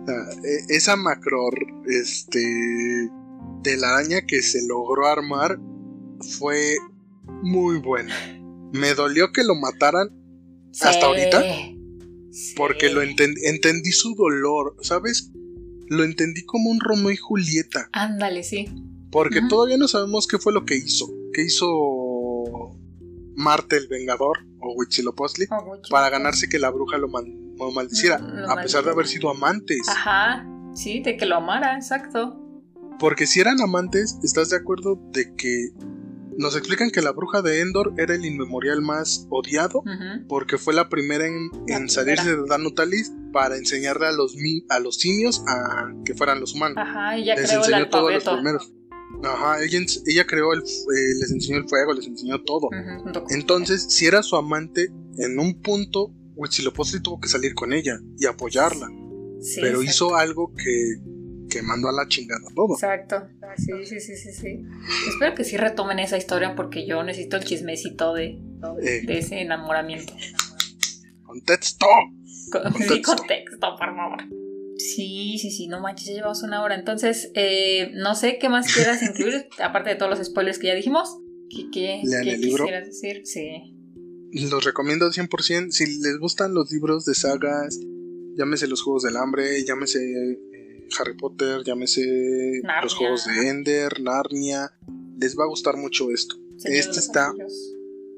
Sea, 0.06 0.40
e- 0.42 0.64
esa 0.76 0.96
macro, 0.96 1.50
este, 1.86 3.08
telaraña 3.62 4.22
que 4.26 4.40
se 4.42 4.66
logró 4.66 5.06
armar 5.06 5.58
fue 6.38 6.76
muy 7.42 7.78
buena. 7.78 8.14
Me 8.72 8.94
dolió 8.94 9.32
que 9.32 9.44
lo 9.44 9.54
mataran 9.54 10.08
¿Hasta 10.80 11.06
ahorita? 11.06 11.42
sí. 11.42 12.54
porque 12.56 12.88
lo 12.90 13.02
enten- 13.02 13.36
entendí 13.44 13.90
su 13.92 14.14
dolor, 14.14 14.76
¿sabes? 14.82 15.30
Lo 15.90 16.04
entendí 16.04 16.44
como 16.44 16.70
un 16.70 16.80
Romeo 16.80 17.10
y 17.10 17.16
Julieta, 17.16 17.88
Ándale, 17.92 18.42
sí. 18.42 18.68
porque 19.10 19.40
todavía 19.48 19.76
no 19.76 19.88
sabemos 19.88 20.26
qué 20.26 20.38
fue 20.38 20.52
lo 20.52 20.64
que 20.64 20.76
hizo. 20.76 21.06
¿Qué 21.32 21.42
hizo 21.44 21.66
Marte 23.36 23.76
el 23.76 23.88
Vengador 23.88 24.38
o 24.60 24.74
Huitzilopochtli 24.74 25.46
Oh, 25.50 25.80
para 25.90 26.10
ganarse 26.10 26.48
que 26.48 26.58
la 26.58 26.70
bruja 26.70 26.98
lo, 26.98 27.08
lo 27.08 27.70
maldiciera, 27.72 28.18
lo 28.18 28.50
a 28.50 28.60
pesar 28.60 28.84
de 28.84 28.90
haber 28.90 29.06
sido 29.06 29.30
amantes? 29.30 29.88
Ajá, 29.88 30.46
sí, 30.74 31.00
de 31.00 31.16
que 31.16 31.26
lo 31.26 31.36
amara, 31.36 31.76
exacto. 31.76 32.44
Porque 32.98 33.26
si 33.26 33.38
eran 33.40 33.60
amantes, 33.60 34.18
¿estás 34.24 34.50
de 34.50 34.56
acuerdo 34.56 35.00
de 35.12 35.34
que 35.36 35.68
nos 36.38 36.56
explican 36.56 36.90
que 36.90 37.02
la 37.02 37.10
bruja 37.10 37.42
de 37.42 37.60
Endor 37.60 37.92
era 37.98 38.14
el 38.14 38.24
inmemorial 38.24 38.80
más 38.80 39.26
odiado? 39.28 39.82
Porque 40.28 40.56
fue 40.56 40.72
la 40.72 40.88
primera 40.88 41.26
en, 41.26 41.50
en 41.66 41.90
salirse 41.90 42.36
de 42.36 42.46
Danutalis 42.48 43.12
para 43.32 43.56
enseñarle 43.56 44.06
a 44.06 44.12
los, 44.12 44.36
a 44.70 44.78
los 44.78 44.96
simios 44.96 45.42
a 45.46 45.92
que 46.04 46.14
fueran 46.14 46.40
los 46.40 46.54
humanos. 46.54 46.78
Ajá, 46.78 47.18
y 47.18 47.24
ya 47.24 47.34
les 47.34 47.48
creó 47.48 47.64
el 47.64 47.66
enseñó 47.66 47.90
todos 47.90 48.14
los 48.14 48.24
primeros. 48.24 48.72
Ajá, 49.24 49.56
ella, 49.62 50.26
creó 50.26 50.52
el, 50.52 50.60
eh, 50.60 51.14
les 51.20 51.32
enseñó 51.32 51.58
el 51.58 51.68
fuego, 51.68 51.92
les 51.92 52.06
enseñó 52.06 52.42
todo. 52.42 52.68
Entonces, 53.30 53.86
si 53.88 54.06
era 54.06 54.22
su 54.22 54.36
amante, 54.36 54.92
en 55.18 55.38
un 55.40 55.60
punto, 55.60 56.14
Huitzilopochtli 56.36 57.00
tuvo 57.00 57.20
que 57.20 57.28
salir 57.28 57.54
con 57.54 57.72
ella 57.72 58.00
y 58.16 58.26
apoyarla. 58.26 58.86
Sí, 59.40 59.60
pero 59.60 59.80
exacto. 59.80 59.90
hizo 59.90 60.16
algo 60.16 60.52
que, 60.54 61.00
que 61.48 61.62
mandó 61.62 61.88
a 61.88 61.92
la 61.92 62.06
chingada 62.08 62.40
todo. 62.54 62.74
Exacto. 62.74 63.26
Sí, 63.56 63.72
sí, 63.86 64.00
sí, 64.00 64.16
sí, 64.16 64.32
sí. 64.32 64.62
Espero 65.08 65.34
que 65.34 65.44
sí 65.44 65.56
retomen 65.56 65.98
esa 65.98 66.16
historia 66.16 66.54
porque 66.54 66.86
yo 66.86 67.02
necesito 67.02 67.36
el 67.36 67.44
chismecito 67.44 68.12
de, 68.14 68.38
Eh, 68.82 69.02
de 69.06 69.18
ese 69.18 69.40
enamoramiento. 69.40 70.12
contexto. 71.24 71.86
Con- 72.50 72.72
Sí, 72.74 73.02
Contexto. 73.02 73.76
por 73.78 73.94
favor. 73.94 74.18
Sí, 74.78 75.38
sí, 75.38 75.50
sí, 75.50 75.66
no 75.66 75.80
manches, 75.80 76.06
ya 76.06 76.14
llevamos 76.14 76.42
una 76.42 76.62
hora. 76.62 76.74
Entonces, 76.76 77.30
eh, 77.34 77.90
no 77.94 78.14
sé 78.14 78.38
qué 78.38 78.48
más 78.48 78.72
quieras 78.72 79.02
incluir, 79.02 79.46
aparte 79.62 79.90
de 79.90 79.96
todos 79.96 80.16
los 80.16 80.26
spoilers 80.26 80.58
que 80.58 80.68
ya 80.68 80.74
dijimos. 80.74 81.18
¿Qué, 81.50 81.64
qué, 81.72 82.02
qué 82.22 82.30
el 82.34 82.40
libro. 82.40 82.64
quisieras 82.64 82.86
decir? 82.86 83.22
Sí. 83.24 83.74
Los 84.50 84.64
recomiendo 84.64 85.06
al 85.06 85.12
100%. 85.12 85.70
Si 85.72 85.86
les 86.00 86.18
gustan 86.18 86.54
los 86.54 86.70
libros 86.70 87.04
de 87.06 87.14
sagas, 87.14 87.78
llámese 88.36 88.66
los 88.68 88.82
Juegos 88.82 89.02
del 89.02 89.16
Hambre, 89.16 89.64
llámese 89.64 89.98
Harry 90.98 91.16
Potter, 91.16 91.62
llámese 91.64 92.02
Narnia. 92.62 92.82
los 92.82 92.94
Juegos 92.94 93.24
de 93.26 93.48
Ender, 93.48 94.00
Narnia, 94.00 94.72
les 95.20 95.36
va 95.38 95.44
a 95.44 95.48
gustar 95.48 95.76
mucho 95.76 96.10
esto. 96.10 96.36
Señor 96.56 96.78
Este 96.78 96.98
está-. 97.00 97.32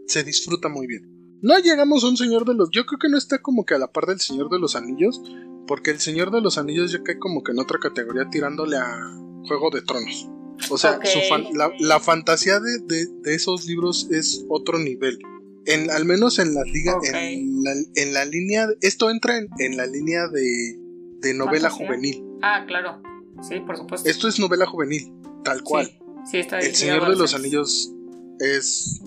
Se 0.07 0.25
disfruta 0.25 0.69
muy 0.69 0.87
bien. 0.87 1.09
No 1.43 1.59
llegamos 1.59 2.05
a 2.05 2.09
un 2.09 2.17
Señor 2.17 2.45
de 2.45 2.55
los... 2.55 2.69
Yo 2.71 2.85
creo 2.85 2.99
que 2.99 3.09
no 3.09 3.17
está 3.17 3.41
como 3.41 3.65
que 3.65 3.75
a 3.75 3.79
la 3.79 3.93
par 3.93 4.07
del 4.07 4.21
Señor 4.21 4.51
de 4.51 4.59
los 4.59 4.77
Anillos, 4.77 5.23
porque 5.67 5.91
el 5.91 6.01
Señor 6.01 6.31
de 6.31 6.41
los 6.41 6.59
Anillos 6.59 6.93
ya 6.93 7.03
cae 7.03 7.19
como 7.19 7.43
que 7.43 7.53
en 7.53 7.61
otra 7.61 7.79
categoría 7.79 8.29
tirándole 8.31 8.77
a 8.77 8.99
Juego 9.47 9.71
de 9.71 9.81
Tronos. 9.83 10.29
O 10.69 10.77
sea, 10.77 10.97
Ok. 10.99 11.07
su 11.07 11.19
fan- 11.31 11.47
la, 11.55 11.73
la 11.79 11.99
fantasía 12.01 12.61
de, 12.61 12.79
de- 12.81 13.07
de 13.23 13.35
esos 13.35 13.67
libros 13.67 14.09
es 14.11 14.45
otro 14.51 14.79
nivel. 14.79 15.19
En, 15.65 15.91
al 15.91 16.05
menos 16.05 16.39
en 16.39 16.55
la 16.55 16.63
liga, 16.65 16.97
Ok. 16.97 17.07
en, 17.13 17.63
la, 17.63 17.73
en 17.95 18.13
la 18.15 18.25
línea, 18.27 18.67
esto 18.83 19.09
entra 19.11 19.39
en, 19.39 19.49
en 19.59 19.77
la 19.79 19.87
línea 19.87 20.29
de, 20.29 20.79
de 21.21 21.35
novela 21.35 21.71
Fantasía. 21.71 21.87
juvenil. 21.87 22.25
Ah, 22.43 22.65
claro. 22.67 23.03
Sí, 23.43 23.61
por 23.61 23.77
supuesto. 23.77 24.09
Esto 24.09 24.29
es 24.29 24.39
novela 24.39 24.67
juvenil, 24.67 25.13
tal 25.45 25.63
cual. 25.63 25.87
Sí, 25.87 25.99
sí, 26.33 26.37
está 26.39 26.59
El 26.59 26.75
Señor 26.75 27.09
de 27.09 27.17
los. 27.17 27.35
Anillos 27.35 27.93
es, 28.39 29.01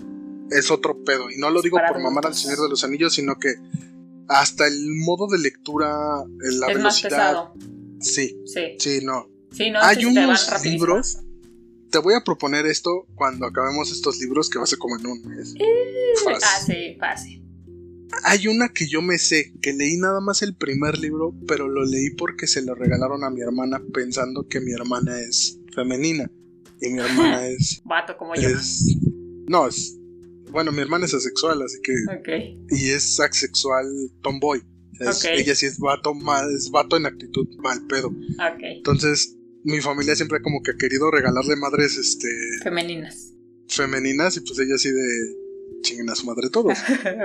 es 0.50 0.70
otro 0.70 1.02
pedo. 1.04 1.30
Y 1.30 1.36
no 1.38 1.50
lo 1.50 1.62
digo 1.62 1.78
por 1.88 2.00
mamar 2.00 2.26
al. 2.26 2.34
Señor 2.34 2.60
de 2.60 2.68
los 2.68 2.82
Anillos, 2.84 3.14
sino 3.14 3.36
que 3.38 3.54
hasta 4.28 4.66
el 4.66 4.86
modo 5.04 5.26
de 5.28 5.38
lectura, 5.38 5.88
eh, 6.24 6.52
la 6.58 6.66
Es 6.68 6.78
más 6.80 7.02
velocidad. 7.02 7.10
pesado. 7.10 7.54
Sí, 8.00 8.36
Sí. 8.46 8.60
sí, 8.78 9.00
no. 9.04 9.28
Sí, 9.52 9.70
no, 9.70 9.80
Hay 9.80 9.98
te 9.98 10.06
unos 10.06 10.50
rapidísimo. 10.50 10.86
libros. 10.86 11.18
Te 11.90 11.98
voy 11.98 12.14
a 12.14 12.24
proponer 12.24 12.66
esto 12.66 13.06
cuando 13.14 13.46
acabemos 13.46 13.92
estos 13.92 14.18
libros 14.18 14.50
que 14.50 14.58
va 14.58 14.64
a 14.64 14.66
ser 14.66 14.78
como 14.78 14.98
en 14.98 15.06
un 15.06 15.22
mes. 15.28 15.54
Fácil. 16.24 16.42
Ah, 16.42 16.60
sí, 16.66 16.96
fácil. 16.98 17.43
Hay 18.24 18.46
una 18.46 18.68
que 18.68 18.86
yo 18.86 19.02
me 19.02 19.18
sé, 19.18 19.52
que 19.60 19.72
leí 19.72 19.96
nada 19.96 20.20
más 20.20 20.42
el 20.42 20.54
primer 20.54 20.98
libro, 20.98 21.34
pero 21.48 21.68
lo 21.68 21.84
leí 21.84 22.10
porque 22.10 22.46
se 22.46 22.62
lo 22.62 22.74
regalaron 22.74 23.24
a 23.24 23.30
mi 23.30 23.40
hermana 23.40 23.82
pensando 23.92 24.46
que 24.48 24.60
mi 24.60 24.72
hermana 24.72 25.20
es 25.20 25.58
femenina. 25.74 26.30
Y 26.80 26.90
mi 26.90 27.00
hermana 27.00 27.46
es. 27.48 27.82
Vato 27.84 28.16
como 28.16 28.34
yo. 28.34 28.48
es 28.48 28.84
no, 29.48 29.66
es. 29.68 29.96
Bueno, 30.52 30.70
mi 30.72 30.80
hermana 30.80 31.06
es 31.06 31.14
asexual, 31.14 31.60
así 31.62 31.78
que. 31.82 31.92
Ok. 32.18 32.68
Y 32.70 32.90
es 32.90 33.18
asexual 33.20 33.86
tomboy. 34.22 34.62
Es- 35.00 35.24
Ok. 35.24 35.30
ella 35.32 35.54
sí 35.56 35.66
es 35.66 35.78
vato 35.78 36.14
mal, 36.14 36.54
es 36.54 36.70
vato 36.70 36.96
en 36.96 37.06
actitud 37.06 37.48
mal 37.58 37.84
pedo. 37.88 38.08
Ok. 38.08 38.60
Entonces, 38.62 39.36
mi 39.64 39.80
familia 39.80 40.14
siempre 40.14 40.40
como 40.42 40.62
que 40.62 40.70
ha 40.72 40.76
querido 40.76 41.10
regalarle 41.10 41.56
madres 41.56 41.96
este 41.96 42.28
Femeninas. 42.62 43.32
femeninas 43.68 44.36
y 44.36 44.40
pues 44.40 44.58
ella 44.60 44.74
así 44.76 44.90
de 44.90 45.34
chinguen 45.84 46.10
a 46.10 46.14
su 46.16 46.26
madre 46.26 46.50
todos. 46.50 46.76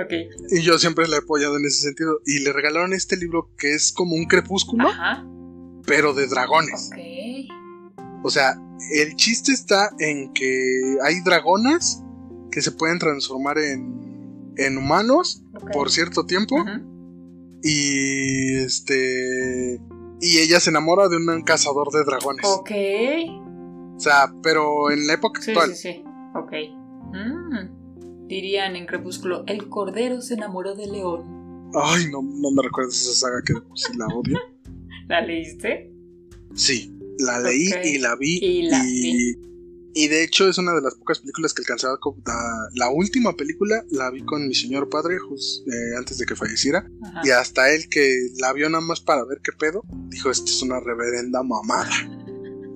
y 0.50 0.62
yo 0.62 0.78
siempre 0.78 1.08
la 1.08 1.16
he 1.16 1.18
apoyado 1.20 1.56
en 1.56 1.64
ese 1.64 1.82
sentido. 1.82 2.20
Y 2.26 2.40
le 2.40 2.52
regalaron 2.52 2.92
este 2.92 3.16
libro 3.16 3.50
que 3.58 3.74
es 3.74 3.92
como 3.92 4.14
un 4.14 4.26
crepúsculo, 4.26 4.88
Ajá. 4.88 5.26
pero 5.86 6.14
de 6.14 6.28
dragones. 6.28 6.90
Ok. 6.92 6.98
O 8.22 8.30
sea, 8.30 8.54
el 8.94 9.16
chiste 9.16 9.52
está 9.52 9.90
en 9.98 10.32
que 10.32 10.96
hay 11.02 11.20
dragonas 11.24 12.02
que 12.52 12.60
se 12.62 12.70
pueden 12.72 12.98
transformar 12.98 13.58
en, 13.58 14.52
en 14.56 14.76
humanos 14.78 15.42
por 15.72 15.90
cierto 15.90 16.26
tiempo. 16.26 16.56
Y 17.62 18.56
este. 18.56 19.80
Y 20.20 20.38
ella 20.38 20.60
se 20.60 20.70
enamora 20.70 21.08
de 21.08 21.16
un 21.16 21.42
cazador 21.42 21.90
de 21.92 22.04
dragones. 22.04 22.44
Ok. 22.46 22.70
O 23.96 24.00
sea, 24.00 24.32
pero 24.42 24.90
en 24.90 25.06
la 25.06 25.14
época 25.14 25.40
Sí, 25.42 25.50
actual. 25.50 25.74
sí, 25.74 25.92
sí. 25.94 26.04
Ok. 26.34 26.52
Mm. 27.12 27.79
Dirían 28.30 28.76
en 28.76 28.86
Crepúsculo, 28.86 29.42
el 29.48 29.68
cordero 29.68 30.22
se 30.22 30.34
enamoró 30.34 30.76
del 30.76 30.92
león. 30.92 31.70
Ay, 31.74 32.04
no, 32.12 32.22
no 32.22 32.50
me 32.52 32.62
recuerdas 32.62 32.94
esa 33.02 33.12
saga 33.26 33.42
que 33.44 33.54
sí 33.74 33.92
la 33.98 34.06
odio. 34.06 34.38
¿La 35.08 35.20
leíste? 35.20 35.92
Sí, 36.54 36.96
la 37.18 37.40
leí 37.40 37.68
y 37.84 37.98
la 37.98 38.14
vi. 38.14 38.38
Y 38.40 38.62
la 38.62 38.84
y, 38.86 39.34
y 39.94 40.06
de 40.08 40.22
hecho 40.22 40.48
es 40.48 40.58
una 40.58 40.72
de 40.74 40.80
las 40.80 40.94
pocas 40.94 41.18
películas 41.18 41.52
que 41.52 41.62
alcanzaba. 41.62 41.98
La, 42.24 42.68
la 42.74 42.90
última 42.90 43.34
película 43.34 43.84
la 43.90 44.10
vi 44.12 44.24
con 44.24 44.46
mi 44.46 44.54
señor 44.54 44.88
padre 44.88 45.18
jus- 45.18 45.64
eh, 45.66 45.96
antes 45.98 46.18
de 46.18 46.24
que 46.26 46.36
falleciera. 46.36 46.88
Ajá. 47.02 47.22
Y 47.24 47.30
hasta 47.30 47.74
él 47.74 47.88
que 47.90 48.28
la 48.38 48.52
vio 48.52 48.70
nada 48.70 48.84
más 48.84 49.00
para 49.00 49.24
ver 49.24 49.40
qué 49.42 49.50
pedo, 49.50 49.82
dijo, 50.08 50.30
esto 50.30 50.44
es 50.46 50.62
una 50.62 50.78
reverenda 50.78 51.42
mamada. 51.42 51.90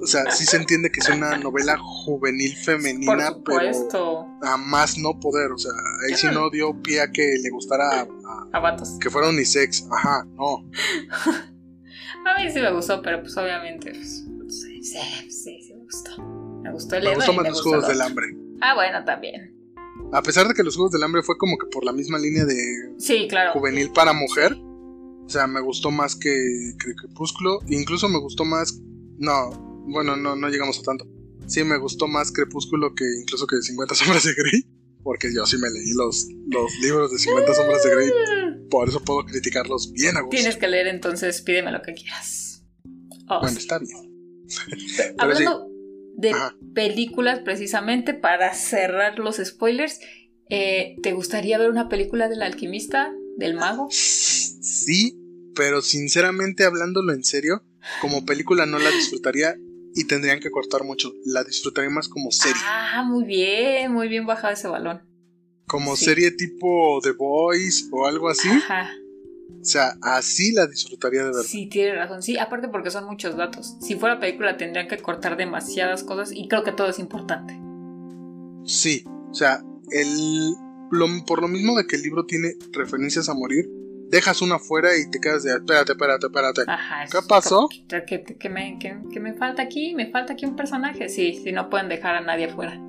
O 0.04 0.06
sea, 0.06 0.30
sí 0.30 0.44
se 0.44 0.58
entiende 0.58 0.90
que 0.92 1.00
es 1.00 1.08
una 1.08 1.36
novela 1.38 1.76
juvenil 1.78 2.52
Por 2.54 2.62
femenina, 2.76 3.34
pero 3.44 4.28
a 4.42 4.56
más 4.58 4.98
no 4.98 5.18
poder. 5.18 5.50
O 5.50 5.58
sea, 5.58 5.72
ahí 6.06 6.14
sí 6.14 6.26
no 6.32 6.50
dio 6.50 6.80
pie 6.82 7.00
a 7.00 7.10
que 7.10 7.36
le 7.42 7.48
gustara 7.50 8.00
a- 8.00 8.02
a- 8.02 8.48
A 8.52 8.60
vatos. 8.60 8.98
que 9.00 9.08
fuera 9.10 9.30
unisex. 9.30 9.86
Ajá, 9.90 10.24
no. 10.36 10.70
A 12.26 12.40
mí 12.42 12.50
sí 12.50 12.60
me 12.60 12.72
gustó, 12.72 13.02
pero 13.02 13.20
pues 13.20 13.36
obviamente. 13.36 13.92
Pues, 13.92 14.24
sí, 14.60 14.82
sí, 14.82 14.98
sí, 15.30 15.60
sí 15.62 15.74
me 15.74 15.84
gustó. 15.84 16.22
Me 16.62 16.72
gustó 16.72 16.96
el 16.96 17.04
Me 17.04 17.14
gustó 17.14 17.32
más 17.34 17.44
los 17.44 17.52
gustó 17.54 17.68
Juegos 17.70 17.88
el 17.90 17.98
del. 17.98 18.02
Hambre. 18.06 18.26
Ah, 18.60 18.74
bueno, 18.74 19.04
también. 19.04 19.54
A 20.12 20.22
pesar 20.22 20.46
de 20.48 20.54
que 20.54 20.62
los 20.62 20.74
Juegos 20.76 20.92
del 20.92 21.02
Hambre 21.02 21.22
fue 21.22 21.36
como 21.36 21.58
que 21.58 21.66
por 21.66 21.84
la 21.84 21.92
misma 21.92 22.18
línea 22.18 22.44
de 22.44 22.56
Sí, 22.98 23.26
claro. 23.28 23.52
juvenil 23.52 23.90
para 23.92 24.12
mujer. 24.12 24.54
O 24.54 25.28
sea, 25.28 25.46
me 25.46 25.60
gustó 25.60 25.90
más 25.90 26.14
que, 26.16 26.30
que 26.82 26.94
Crepúsculo. 26.94 27.58
Incluso 27.68 28.08
me 28.08 28.18
gustó 28.18 28.44
más. 28.44 28.80
No, 29.18 29.73
bueno, 29.86 30.16
no, 30.16 30.36
no 30.36 30.48
llegamos 30.48 30.78
a 30.78 30.82
tanto. 30.82 31.06
Sí, 31.46 31.62
me 31.64 31.76
gustó 31.78 32.06
más 32.08 32.32
Crepúsculo 32.32 32.94
que 32.94 33.04
incluso 33.20 33.46
que 33.46 33.56
50 33.60 33.94
Sombras 33.94 34.24
de 34.24 34.34
Grey. 34.34 34.64
Porque 35.02 35.28
yo 35.34 35.44
sí 35.44 35.58
me 35.58 35.68
leí 35.70 35.92
los, 35.94 36.26
los 36.48 36.78
libros 36.80 37.12
de 37.12 37.18
50 37.18 37.54
Sombras 37.54 37.82
de 37.82 37.90
Grey. 37.90 38.10
Por 38.70 38.88
eso 38.88 39.00
puedo 39.04 39.24
criticarlos 39.26 39.92
bien 39.92 40.16
a 40.16 40.20
gusto. 40.22 40.36
Tienes 40.36 40.56
que 40.56 40.66
leer, 40.68 40.86
entonces 40.86 41.42
pídeme 41.42 41.70
lo 41.70 41.82
que 41.82 41.92
quieras. 41.92 42.64
Oh, 43.28 43.40
Bueno, 43.40 43.50
sí. 43.56 43.58
está 43.58 43.78
bien. 43.78 44.46
Hablando 45.18 45.68
de 46.16 46.30
Ajá. 46.30 46.56
películas, 46.74 47.40
precisamente, 47.40 48.14
para 48.14 48.54
cerrar 48.54 49.18
los 49.18 49.36
spoilers, 49.36 50.00
eh, 50.48 50.96
¿te 51.02 51.12
gustaría 51.12 51.58
ver 51.58 51.68
una 51.70 51.88
película 51.90 52.28
del 52.28 52.42
alquimista, 52.42 53.12
del 53.36 53.54
mago? 53.54 53.88
Sí, 53.90 55.18
pero 55.54 55.82
sinceramente 55.82 56.64
hablándolo 56.64 57.12
en 57.12 57.24
serio, 57.24 57.62
como 58.00 58.24
película 58.24 58.64
no 58.64 58.78
la 58.78 58.90
disfrutaría 58.90 59.54
y 59.94 60.04
tendrían 60.04 60.40
que 60.40 60.50
cortar 60.50 60.84
mucho. 60.84 61.12
La 61.24 61.44
disfrutaría 61.44 61.90
más 61.90 62.08
como 62.08 62.30
serie. 62.30 62.60
Ah, 62.66 63.04
muy 63.06 63.24
bien, 63.24 63.92
muy 63.92 64.08
bien 64.08 64.26
bajado 64.26 64.52
ese 64.52 64.68
balón. 64.68 65.02
como 65.66 65.96
sí. 65.96 66.04
serie 66.06 66.30
tipo 66.32 67.00
The 67.02 67.12
Boys 67.12 67.88
o 67.92 68.06
algo 68.06 68.28
así. 68.28 68.48
Ajá. 68.48 68.90
O 69.60 69.64
sea, 69.64 69.94
así 70.02 70.52
la 70.52 70.66
disfrutaría 70.66 71.20
de 71.20 71.26
verdad. 71.28 71.42
Sí, 71.42 71.66
tienes 71.70 71.96
razón. 71.96 72.22
Sí, 72.22 72.36
aparte 72.36 72.68
porque 72.68 72.90
son 72.90 73.06
muchos 73.06 73.36
datos. 73.36 73.76
Si 73.80 73.94
fuera 73.94 74.20
película 74.20 74.56
tendrían 74.58 74.88
que 74.88 74.98
cortar 74.98 75.36
demasiadas 75.38 76.02
cosas 76.04 76.32
y 76.32 76.48
creo 76.48 76.64
que 76.64 76.72
todo 76.72 76.88
es 76.88 76.98
importante. 76.98 77.58
Sí, 78.66 79.04
o 79.30 79.34
sea, 79.34 79.62
el, 79.90 80.50
lo- 80.90 81.24
por 81.26 81.40
lo 81.40 81.48
mismo 81.48 81.76
de 81.76 81.86
que 81.86 81.96
el 81.96 82.02
libro 82.02 82.24
tiene 82.26 82.54
referencias 82.72 83.28
a 83.28 83.34
morir, 83.34 83.70
dejas 84.16 84.42
una 84.42 84.58
fuera 84.58 84.90
y 84.96 85.10
te 85.10 85.20
quedas 85.20 85.42
de, 85.44 85.52
espérate, 85.52 85.92
espérate, 85.92 86.26
espérate. 86.26 86.62
Ajá. 86.66 87.04
¿Qué 87.10 87.18
pasó? 87.28 87.68
Que, 87.88 88.04
que- 88.04 88.22
que 88.38 88.48
me, 88.48 88.78
que 88.78 89.20
me 89.20 89.34
falta 89.34 89.62
aquí, 89.62 89.94
me 89.94 90.10
falta 90.10 90.32
aquí 90.34 90.46
un 90.46 90.56
personaje. 90.56 91.08
Sí, 91.08 91.40
sí, 91.42 91.52
no 91.52 91.68
pueden 91.70 91.88
dejar 91.88 92.14
a 92.16 92.20
nadie 92.20 92.46
afuera. 92.46 92.80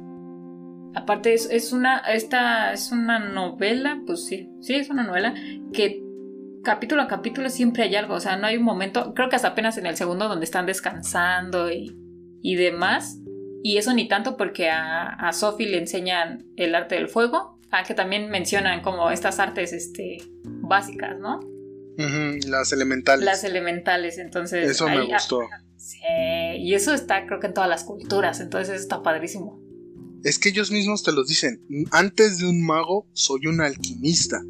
Aparte 0.95 1.33
es, 1.33 1.49
es 1.51 1.73
una, 1.73 1.97
esta 1.99 2.71
es 2.71 2.91
una 2.91 3.19
novela, 3.19 4.01
pues 4.07 4.25
sí, 4.25 4.49
sí 4.61 4.75
es 4.75 4.89
una 4.89 5.03
novela 5.03 5.33
que 5.73 6.01
capítulo 6.63 7.01
a 7.01 7.07
capítulo 7.07 7.49
siempre 7.49 7.83
hay 7.83 7.95
algo, 7.97 8.13
o 8.15 8.19
sea, 8.21 8.37
no 8.37 8.47
hay 8.47 8.55
un 8.57 8.63
momento, 8.63 9.13
creo 9.13 9.27
que 9.29 9.35
hasta 9.35 9.49
apenas 9.49 9.77
en 9.77 9.85
el 9.87 9.97
segundo 9.97 10.29
donde 10.29 10.45
están 10.45 10.65
descansando 10.65 11.69
y, 11.69 11.95
y 12.41 12.55
demás, 12.55 13.19
y 13.61 13.75
eso 13.77 13.93
ni 13.93 14.07
tanto 14.07 14.37
porque 14.37 14.69
a, 14.69 15.03
a 15.09 15.33
Sophie 15.33 15.67
le 15.69 15.79
enseñan 15.79 16.45
el 16.55 16.73
arte 16.73 16.95
del 16.95 17.09
fuego, 17.09 17.59
ah, 17.71 17.83
que 17.83 17.93
también 17.93 18.29
mencionan 18.31 18.81
como 18.81 19.11
estas 19.11 19.39
artes 19.39 19.73
este, 19.73 20.17
básicas, 20.67 21.19
¿no? 21.19 21.39
Las 22.47 22.73
elementales. 22.73 23.23
Las 23.23 23.43
elementales, 23.43 24.17
entonces... 24.17 24.69
Eso 24.69 24.87
ahí- 24.87 24.97
me 25.07 25.13
gustó. 25.13 25.41
ah, 25.41 25.61
sí, 25.77 25.99
y 26.59 26.73
eso 26.73 26.93
está 26.93 27.25
creo 27.25 27.39
que 27.39 27.47
en 27.47 27.53
todas 27.53 27.69
las 27.69 27.83
culturas, 27.85 28.39
entonces 28.41 28.75
eso 28.75 28.81
está 28.83 29.01
padrísimo. 29.01 29.61
Es 30.23 30.39
que 30.39 30.49
ellos 30.49 30.71
mismos 30.71 31.03
te 31.03 31.11
los 31.11 31.27
dicen. 31.27 31.61
Antes 31.91 32.39
de 32.39 32.47
un 32.47 32.65
mago, 32.65 33.07
soy 33.13 33.45
un 33.47 33.61
alquimista. 33.61 34.41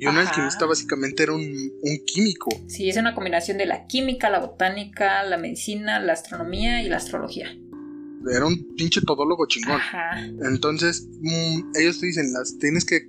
Y 0.00 0.06
un 0.06 0.16
Ajá. 0.16 0.28
alquimista 0.28 0.64
básicamente 0.64 1.24
era 1.24 1.32
un, 1.32 1.42
un 1.42 1.98
químico. 2.06 2.50
Sí, 2.68 2.88
es 2.88 2.96
una 2.96 3.14
combinación 3.16 3.58
de 3.58 3.66
la 3.66 3.86
química, 3.88 4.30
la 4.30 4.38
botánica, 4.38 5.24
la 5.24 5.36
medicina, 5.38 5.98
la 5.98 6.12
astronomía 6.12 6.82
y 6.82 6.88
la 6.88 6.98
astrología. 6.98 7.48
Era 8.34 8.46
un 8.46 8.74
pinche 8.76 9.00
todólogo 9.00 9.46
chingón. 9.46 9.76
Ajá. 9.76 10.20
Entonces, 10.44 11.06
mm, 11.20 11.70
ellos 11.76 12.00
te 12.00 12.06
dicen, 12.06 12.32
las 12.32 12.58
tienes 12.58 12.84
que, 12.84 13.02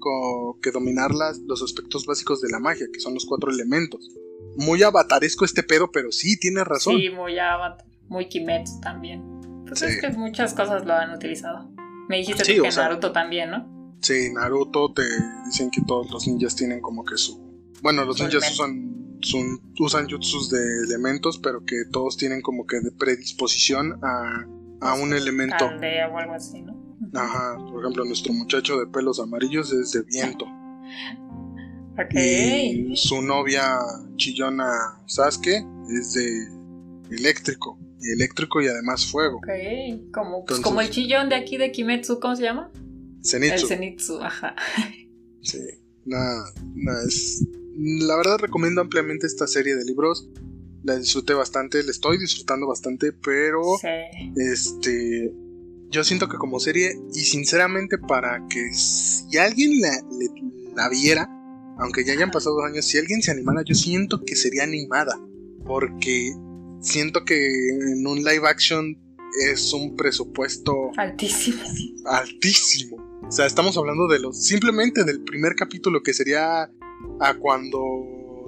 dominar 0.72 1.12
las, 1.14 1.40
los 1.40 1.62
aspectos 1.64 2.06
básicos 2.06 2.42
de 2.42 2.50
la 2.50 2.60
magia, 2.60 2.88
que 2.94 3.00
son 3.00 3.14
los 3.14 3.26
cuatro 3.26 3.52
elementos. 3.52 4.10
Muy 4.56 4.84
avataresco 4.84 5.46
este 5.46 5.64
pedo, 5.64 5.92
pero 5.92 6.12
sí, 6.12 6.38
tienes 6.40 6.66
razón. 6.66 6.96
Sí, 6.98 7.10
muy 7.10 7.38
Avatar, 7.40 7.86
muy 8.08 8.28
Kimetsu 8.30 8.80
también. 8.82 9.22
Pues 9.68 9.80
Sí. 9.80 9.86
es 9.86 10.02
que 10.02 10.10
muchas 10.10 10.54
cosas 10.54 10.86
lo 10.86 10.94
han 10.94 11.12
utilizado. 11.14 11.70
Me 12.08 12.18
dijiste 12.18 12.44
Sí, 12.46 12.56
tú 12.56 12.62
o 12.62 12.64
que 12.66 12.72
sea- 12.72 12.84
Naruto 12.84 13.12
también, 13.12 13.52
¿no? 13.52 13.96
Sí, 14.02 14.32
Naruto 14.34 14.94
te 14.94 15.04
dicen 15.46 15.70
que 15.70 15.82
todos 15.88 16.10
los 16.12 16.28
ninjas 16.28 16.56
tienen 16.56 16.82
como 16.82 17.04
que 17.04 17.18
su... 17.18 17.38
Bueno, 17.82 18.06
los 18.06 18.18
Su 18.18 18.24
ninjas 18.24 18.44
elemento. 18.60 18.64
usan, 18.64 19.20
son- 19.22 19.74
usan 19.80 20.10
jutsus 20.10 20.50
de 20.50 20.60
elementos, 20.88 21.38
pero 21.40 21.64
que 21.66 21.84
todos 21.92 22.18
tienen 22.18 22.42
como 22.42 22.66
que 22.66 22.80
de 22.80 22.92
predisposición 22.92 24.00
a, 24.04 24.46
a 24.82 24.94
un 24.96 25.14
elemento. 25.14 25.66
Aldea 25.68 26.08
o 26.10 26.18
algo 26.18 26.34
así, 26.34 26.62
¿no? 26.62 26.78
Ajá, 27.14 27.58
por 27.58 27.82
ejemplo, 27.82 28.06
nuestro 28.06 28.34
muchacho 28.34 28.78
de 28.80 28.88
pelos 28.88 29.20
amarillos 29.20 29.72
es 29.74 29.92
de 29.94 30.02
viento. 30.04 30.46
Ok. 31.94 32.14
Y 32.16 32.96
su 32.96 33.22
novia 33.22 33.78
chillona 34.16 34.70
Sasuke 35.08 35.66
es 36.00 36.14
de 36.14 37.16
eléctrico. 37.16 37.78
Y 38.02 38.12
eléctrico 38.14 38.62
y 38.62 38.68
además 38.68 39.06
fuego. 39.06 39.38
Ok. 39.38 39.48
Como, 40.14 40.46
pues, 40.46 40.60
Entonces- 40.60 40.64
como 40.64 40.82
el 40.82 40.90
chillón 40.90 41.28
de 41.30 41.36
aquí 41.36 41.58
de 41.58 41.72
Kimetsu, 41.72 42.20
¿cómo 42.20 42.36
se 42.36 42.44
llama? 42.44 42.72
Zenitsu. 43.24 43.64
El 43.66 43.68
Zenitsu, 43.68 44.22
ajá. 44.22 44.56
Sí. 45.42 45.60
Nada, 46.06 46.44
nada, 46.76 47.04
es. 47.08 47.46
La 47.78 48.18
verdad 48.18 48.38
recomiendo 48.40 48.82
ampliamente 48.82 49.26
esta 49.26 49.48
serie 49.48 49.76
de 49.76 49.86
libros. 49.86 50.30
La 50.84 50.96
disfruté 50.98 51.34
bastante, 51.34 51.84
la 51.84 51.92
estoy 51.92 52.18
disfrutando 52.18 52.68
bastante, 52.68 53.12
pero 53.14 53.62
Sí. 53.82 54.34
este. 54.38 55.34
Yo 55.92 56.04
siento 56.04 56.30
que 56.30 56.38
como 56.38 56.60
serie, 56.60 56.94
y 57.14 57.22
sinceramente, 57.22 57.98
para 57.98 58.46
que 58.48 58.72
si 58.74 59.38
alguien 59.38 59.82
la, 59.82 59.90
le- 60.18 60.74
la 60.76 60.88
viera, 60.88 61.28
aunque 61.80 62.06
ya 62.06 62.14
hayan 62.14 62.30
pasado 62.32 62.56
dos 62.58 62.66
años, 62.66 62.86
si 62.86 62.98
alguien 63.00 63.22
se 63.24 63.32
animara, 63.32 63.64
yo 63.66 63.74
siento 63.74 64.24
que 64.24 64.36
sería 64.36 64.64
animada. 64.64 65.20
Porque 65.66 66.32
siento 66.82 67.26
que 67.26 67.70
en 67.70 68.06
un 68.06 68.20
live 68.24 68.48
action 68.48 68.98
es 69.52 69.74
un 69.74 69.96
presupuesto 69.96 70.92
Altísimo. 70.98 71.62
altísimo. 72.06 72.98
O 73.28 73.32
sea, 73.32 73.46
estamos 73.46 73.76
hablando 73.78 74.08
de 74.08 74.20
los. 74.20 74.44
Simplemente 74.44 75.04
del 75.04 75.22
primer 75.24 75.56
capítulo 75.56 76.02
que 76.04 76.14
sería 76.14 76.72
a 77.20 77.34
cuando 77.40 77.80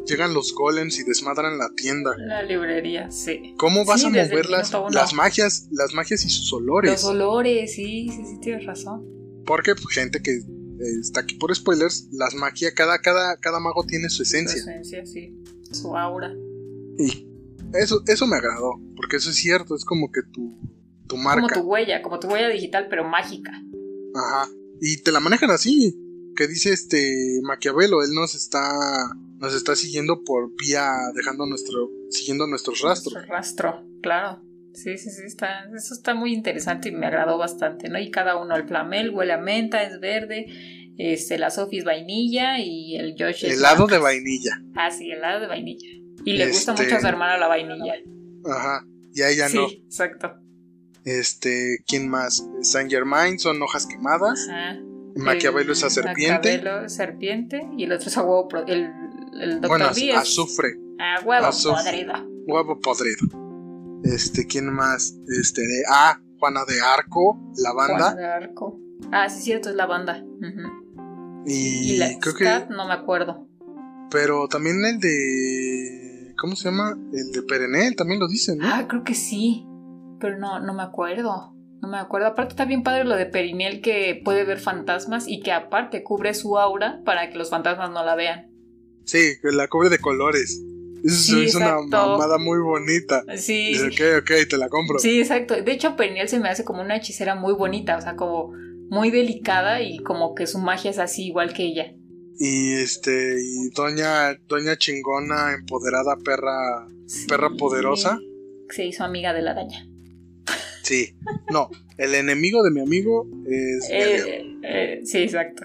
llegan 0.05 0.33
los 0.33 0.53
golems 0.53 0.99
y 0.99 1.03
desmadran 1.03 1.57
la 1.57 1.69
tienda. 1.75 2.15
La 2.17 2.43
librería, 2.43 3.09
sí. 3.11 3.53
¿Cómo 3.57 3.85
vas 3.85 4.01
Sí, 4.01 4.07
a 4.07 4.09
mover 4.09 4.49
las, 4.49 4.71
las 4.91 5.13
magias, 5.13 5.67
las 5.71 5.93
magias 5.93 6.25
y 6.25 6.29
sus 6.29 6.51
olores? 6.53 6.91
Los 6.91 7.03
olores, 7.05 7.73
sí, 7.73 8.09
sí, 8.09 8.23
sí, 8.25 8.39
tienes 8.41 8.65
razón. 8.65 9.05
Porque 9.45 9.73
pues, 9.75 9.93
gente 9.93 10.21
que 10.21 10.31
eh, 10.37 10.43
está 10.99 11.21
aquí 11.21 11.35
por 11.35 11.53
spoilers, 11.55 12.07
las 12.11 12.33
magias, 12.35 12.73
cada, 12.75 12.99
cada, 12.99 13.37
cada 13.37 13.59
mago 13.59 13.83
tiene 13.85 14.09
su 14.09 14.17
Su 14.17 14.23
esencia. 14.23 14.61
esencia, 14.61 15.05
sí. 15.05 15.35
Su 15.71 15.95
aura. 15.97 16.31
Y 16.97 17.27
eso, 17.73 18.03
eso 18.07 18.27
me 18.27 18.35
agradó, 18.35 18.73
porque 18.95 19.17
eso 19.17 19.29
es 19.29 19.35
cierto, 19.37 19.75
es 19.75 19.85
como 19.85 20.11
que 20.11 20.21
tu, 20.23 20.59
tu 21.07 21.15
Como 21.15 21.23
marca. 21.23 21.55
tu 21.55 21.61
huella, 21.61 22.01
como 22.01 22.19
tu 22.19 22.27
huella 22.27 22.49
digital, 22.49 22.87
pero 22.89 23.03
mágica. 23.03 23.51
Ajá. 24.13 24.49
Y 24.81 24.97
te 24.97 25.11
la 25.11 25.19
manejan 25.19 25.51
así. 25.51 25.97
Que 26.35 26.47
dice 26.47 26.71
este 26.71 27.39
Maquiavelo, 27.43 28.01
él 28.03 28.11
nos 28.13 28.35
está 28.35 28.61
nos 29.41 29.55
está 29.55 29.75
siguiendo 29.75 30.23
por 30.23 30.55
vía 30.55 30.87
dejando 31.15 31.45
nuestro 31.45 31.89
siguiendo 32.09 32.47
nuestros 32.47 32.81
rastros. 32.81 33.13
Nuestro 33.13 33.33
rastro, 33.35 33.83
claro. 34.01 34.41
Sí, 34.73 34.97
sí, 34.97 35.09
sí, 35.09 35.23
está, 35.25 35.65
eso 35.75 35.93
está 35.93 36.13
muy 36.13 36.33
interesante 36.33 36.89
y 36.89 36.91
me 36.93 37.05
agradó 37.07 37.37
bastante, 37.37 37.89
¿no? 37.89 37.99
Y 37.99 38.09
cada 38.09 38.37
uno, 38.37 38.55
el 38.55 38.65
flamel 38.67 39.09
huele 39.09 39.33
a 39.33 39.37
menta, 39.37 39.83
es 39.83 39.99
verde, 39.99 40.45
este, 40.97 41.37
la 41.37 41.49
Sophie 41.49 41.79
es 41.79 41.85
vainilla 41.85 42.59
y 42.59 42.95
el 42.95 43.15
Josh 43.19 43.45
es... 43.45 43.57
Helado 43.57 43.87
de 43.87 43.97
vainilla. 43.97 44.61
Ah, 44.75 44.89
sí, 44.91 45.11
helado 45.11 45.41
de 45.41 45.47
vainilla. 45.47 45.89
Y 46.23 46.33
le 46.33 46.47
gusta 46.47 46.71
Este- 46.71 46.83
mucho 46.85 46.95
a 46.95 46.99
su 47.01 47.07
hermana 47.07 47.37
la 47.37 47.47
vainilla. 47.47 47.95
Ajá. 48.45 48.85
Y 49.13 49.21
a 49.23 49.29
ella 49.29 49.49
sí, 49.49 49.57
no. 49.57 49.67
exacto. 49.67 50.35
Este, 51.03 51.79
¿quién 51.85 52.07
más? 52.07 52.47
Saint 52.61 52.89
Germain 52.89 53.39
son 53.39 53.61
hojas 53.61 53.85
quemadas. 53.87 54.47
Ajá. 54.49 54.79
Maquiavelo 55.15 55.73
es 55.73 55.83
a 55.83 55.89
serpiente. 55.89 56.57
Maquiavelo 56.57 56.87
serpiente 56.87 57.67
y 57.77 57.83
el 57.83 57.91
otro 57.91 58.07
es 58.07 58.17
a 58.17 58.21
huevo... 58.21 58.47
El, 58.67 58.89
el 59.39 59.61
Dr. 59.61 59.67
Bueno, 59.69 59.85
azufre, 60.17 60.77
a 60.99 61.23
huevo 61.25 61.47
azufre. 61.47 61.83
podrido. 61.83 62.13
huevo 62.47 62.79
podrido. 62.79 63.27
Este, 64.03 64.47
¿quién 64.47 64.71
más? 64.73 65.15
Este, 65.39 65.61
de 65.61 65.83
ah, 65.89 66.19
Juana 66.39 66.61
de 66.67 66.81
Arco, 66.81 67.39
la 67.57 67.71
Juana 67.71 67.93
banda. 67.93 68.15
de 68.15 68.25
Arco. 68.25 68.79
Ah, 69.11 69.29
sí, 69.29 69.41
cierto, 69.41 69.69
es 69.69 69.75
la 69.75 69.85
banda. 69.85 70.23
Y, 71.45 71.93
Y 71.93 71.97
la 71.97 72.17
creo 72.19 72.35
que. 72.35 72.73
No 72.73 72.87
me 72.87 72.93
acuerdo. 72.93 73.47
Pero 74.09 74.47
también 74.47 74.83
el 74.85 74.99
de. 74.99 76.33
¿Cómo 76.37 76.55
se 76.55 76.69
llama? 76.69 76.97
El 77.13 77.31
de 77.31 77.43
Perenel 77.43 77.95
también 77.95 78.19
lo 78.19 78.27
dicen, 78.27 78.57
¿no? 78.57 78.67
Ah, 78.67 78.85
creo 78.87 79.03
que 79.03 79.13
sí. 79.13 79.65
Pero 80.19 80.37
no, 80.37 80.59
no 80.59 80.73
me 80.73 80.83
acuerdo. 80.83 81.55
No 81.81 81.87
me 81.87 81.97
acuerdo. 81.97 82.27
Aparte 82.27 82.51
está 82.51 82.65
bien 82.65 82.83
padre 82.83 83.05
lo 83.05 83.15
de 83.15 83.25
Perinel 83.25 83.81
que 83.81 84.19
puede 84.23 84.43
ver 84.43 84.59
fantasmas 84.59 85.27
y 85.27 85.41
que 85.41 85.51
aparte 85.51 86.03
cubre 86.03 86.33
su 86.33 86.57
aura 86.59 87.01
para 87.05 87.29
que 87.29 87.37
los 87.37 87.49
fantasmas 87.49 87.89
no 87.91 88.03
la 88.03 88.15
vean. 88.15 88.50
Sí, 89.05 89.33
la 89.43 89.67
cubre 89.67 89.89
de 89.89 89.99
colores. 89.99 90.61
Eso 91.03 91.15
Sí, 91.15 91.43
hizo 91.45 91.57
una 91.57 91.79
mamada 91.81 92.37
muy 92.37 92.59
bonita. 92.59 93.23
Sí, 93.35 93.69
Dice, 93.69 93.87
ok, 93.87 94.21
ok, 94.23 94.49
te 94.49 94.57
la 94.57 94.69
compro. 94.69 94.99
Sí, 94.99 95.19
exacto. 95.19 95.61
De 95.61 95.71
hecho, 95.71 95.95
Perinel 95.95 96.29
se 96.29 96.39
me 96.39 96.49
hace 96.49 96.63
como 96.63 96.81
una 96.81 96.97
hechicera 96.97 97.35
muy 97.35 97.53
bonita, 97.53 97.97
o 97.97 98.01
sea, 98.01 98.15
como 98.15 98.53
muy 98.89 99.09
delicada 99.09 99.81
y 99.81 99.99
como 99.99 100.35
que 100.35 100.45
su 100.45 100.59
magia 100.59 100.91
es 100.91 100.99
así 100.99 101.25
igual 101.25 101.53
que 101.53 101.63
ella. 101.63 101.93
Y 102.37 102.73
este, 102.73 103.35
y 103.41 103.69
doña, 103.69 104.35
doña 104.47 104.77
chingona, 104.77 105.53
empoderada, 105.53 106.17
perra. 106.23 106.87
Perra 107.27 107.49
poderosa. 107.57 108.19
Se 108.69 108.85
hizo 108.85 109.03
amiga 109.03 109.33
de 109.33 109.41
la 109.41 109.51
araña. 109.51 109.87
Sí. 110.83 111.15
No, 111.51 111.69
el 111.97 112.15
enemigo 112.15 112.63
de 112.63 112.71
mi 112.71 112.81
amigo 112.81 113.27
es. 113.45 113.89
mi 113.89 114.01
amigo. 114.01 114.27
Eh, 114.27 114.59
eh, 114.63 115.01
sí, 115.03 115.19
exacto. 115.19 115.63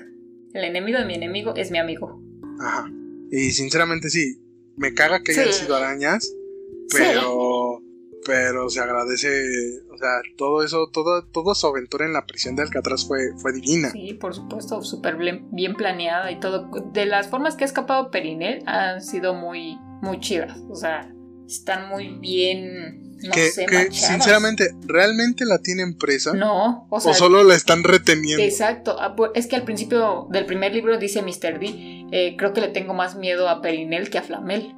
El 0.53 0.65
enemigo 0.65 0.99
de 0.99 1.05
mi 1.05 1.15
enemigo 1.15 1.55
es 1.55 1.71
mi 1.71 1.79
amigo. 1.79 2.21
Ajá. 2.61 2.91
Y 3.31 3.51
sinceramente 3.51 4.09
sí, 4.11 4.39
me 4.77 4.95
caga 4.95 5.23
que 5.23 5.33
Sí. 5.35 5.41
hayan 5.41 5.53
sido 5.53 5.77
arañas, 5.77 6.33
pero 6.93 7.83
pero 8.25 8.69
se 8.69 8.81
agradece, 8.81 9.29
o 9.89 9.97
sea, 9.99 10.09
todo 10.37 10.65
eso, 10.65 10.89
todo, 10.93 11.25
toda 11.27 11.55
su 11.55 11.69
aventura 11.69 12.07
en 12.07 12.13
la 12.13 12.27
prisión 12.27 12.57
de 12.57 12.63
Alcatraz 12.63 13.07
fue, 13.07 13.19
fue 13.41 13.53
divina. 13.53 13.91
Sí, 13.93 14.15
por 14.15 14.35
supuesto, 14.35 14.83
súper 14.83 15.17
bien, 15.17 15.47
bien 15.53 15.75
planeada 15.75 16.33
y 16.33 16.41
todo. 16.41 16.69
De 16.93 17.07
las 17.07 17.29
formas 17.29 17.55
que 17.55 17.63
ha 17.63 17.69
escapado 17.69 18.11
Perinel 18.11 18.65
han 18.67 19.01
sido 19.01 19.33
muy, 19.33 19.79
muy 20.03 20.19
chidas. 20.19 20.59
O 20.69 20.75
sea, 20.75 21.09
están 21.47 21.89
muy 21.89 22.19
bien, 22.19 23.06
no 23.23 23.31
que, 23.33 23.51
sé, 23.51 23.67
que, 23.67 23.75
machadas. 23.77 23.97
sinceramente, 23.97 24.75
¿realmente 24.87 25.45
la 25.45 25.59
tienen 25.59 25.97
presa? 25.97 26.33
No, 26.35 26.87
o 26.91 27.01
sea, 27.01 27.13
¿O 27.13 27.15
solo 27.15 27.43
la 27.45 27.55
están 27.55 27.83
reteniendo? 27.85 28.43
exacto. 28.43 28.97
Ah, 29.01 29.15
pues, 29.17 29.31
Es 29.35 29.47
que 29.47 29.57
al 29.57 29.65
principio 29.65 30.29
del 30.31 30.47
primer 30.47 30.75
libro 30.75 30.99
dice 30.99 31.23
Mr. 31.23 31.59
D, 31.59 32.07
eh, 32.13 32.35
creo 32.39 32.53
que 32.53 32.61
le 32.61 32.69
tengo 32.69 32.95
más 32.95 33.17
miedo 33.17 33.49
a 33.49 33.61
Perinel 33.63 34.11
que 34.11 34.19
a 34.19 34.23
Flamel. 34.23 34.75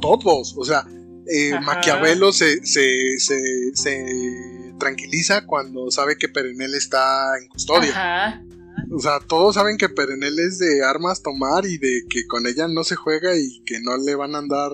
Todos, 0.00 0.54
o 0.56 0.64
sea, 0.64 0.84
eh. 1.26 1.58
Maquiavelo 1.60 2.32
se, 2.32 2.64
se, 2.64 3.18
se, 3.18 3.38
se 3.74 4.74
tranquiliza 4.78 5.46
cuando 5.46 5.90
sabe 5.90 6.16
que 6.16 6.28
Perenel 6.28 6.74
está 6.74 7.38
en 7.40 7.48
custodia. 7.48 7.90
Ajá. 7.90 8.42
O 8.90 8.98
sea, 8.98 9.18
todos 9.26 9.54
saben 9.54 9.76
que 9.76 9.88
Perenel 9.88 10.38
es 10.38 10.58
de 10.58 10.84
armas 10.84 11.22
tomar 11.22 11.64
y 11.66 11.78
de 11.78 12.02
que 12.08 12.26
con 12.26 12.46
ella 12.46 12.68
no 12.68 12.84
se 12.84 12.96
juega 12.96 13.36
y 13.36 13.62
que 13.64 13.80
no 13.80 13.96
le 13.96 14.14
van 14.14 14.34
a 14.34 14.38
andar, 14.38 14.70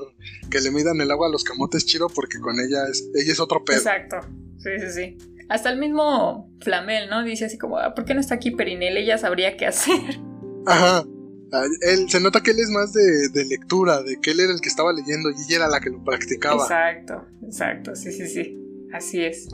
que 0.50 0.60
le 0.60 0.70
midan 0.70 1.00
el 1.00 1.10
agua 1.10 1.28
a 1.28 1.30
los 1.30 1.44
camotes 1.44 1.86
chido 1.86 2.08
porque 2.08 2.38
con 2.40 2.58
ella 2.58 2.86
es, 2.90 3.08
ella 3.14 3.32
es 3.32 3.40
otro 3.40 3.64
pedo. 3.64 3.78
Exacto. 3.78 4.16
Sí, 4.58 4.70
sí, 4.80 4.86
sí. 4.94 5.18
Hasta 5.48 5.70
el 5.70 5.78
mismo 5.78 6.50
Flamel, 6.60 7.08
¿no? 7.08 7.22
Dice 7.24 7.44
así 7.44 7.56
como, 7.58 7.78
"Ah, 7.78 7.94
¿por 7.94 8.04
qué 8.04 8.14
no 8.14 8.20
está 8.20 8.34
aquí 8.34 8.50
Perinel? 8.50 8.96
Ella 8.96 9.16
sabría 9.18 9.56
qué 9.56 9.66
hacer. 9.66 10.20
Ajá. 10.66 11.04
Ah, 11.52 11.64
Él, 11.82 12.10
se 12.10 12.18
nota 12.18 12.40
que 12.42 12.50
él 12.50 12.58
es 12.58 12.70
más 12.70 12.92
de, 12.92 13.28
de 13.28 13.44
lectura, 13.44 14.02
de 14.02 14.16
que 14.20 14.32
él 14.32 14.40
era 14.40 14.52
el 14.52 14.60
que 14.60 14.68
estaba 14.68 14.92
leyendo 14.92 15.30
y 15.30 15.34
ella 15.46 15.56
era 15.56 15.68
la 15.68 15.80
que 15.80 15.90
lo 15.90 16.02
practicaba. 16.02 16.60
Exacto, 16.62 17.24
exacto, 17.44 17.94
sí, 17.94 18.10
sí, 18.10 18.26
sí. 18.26 18.58
Así 18.92 19.22
es. 19.22 19.46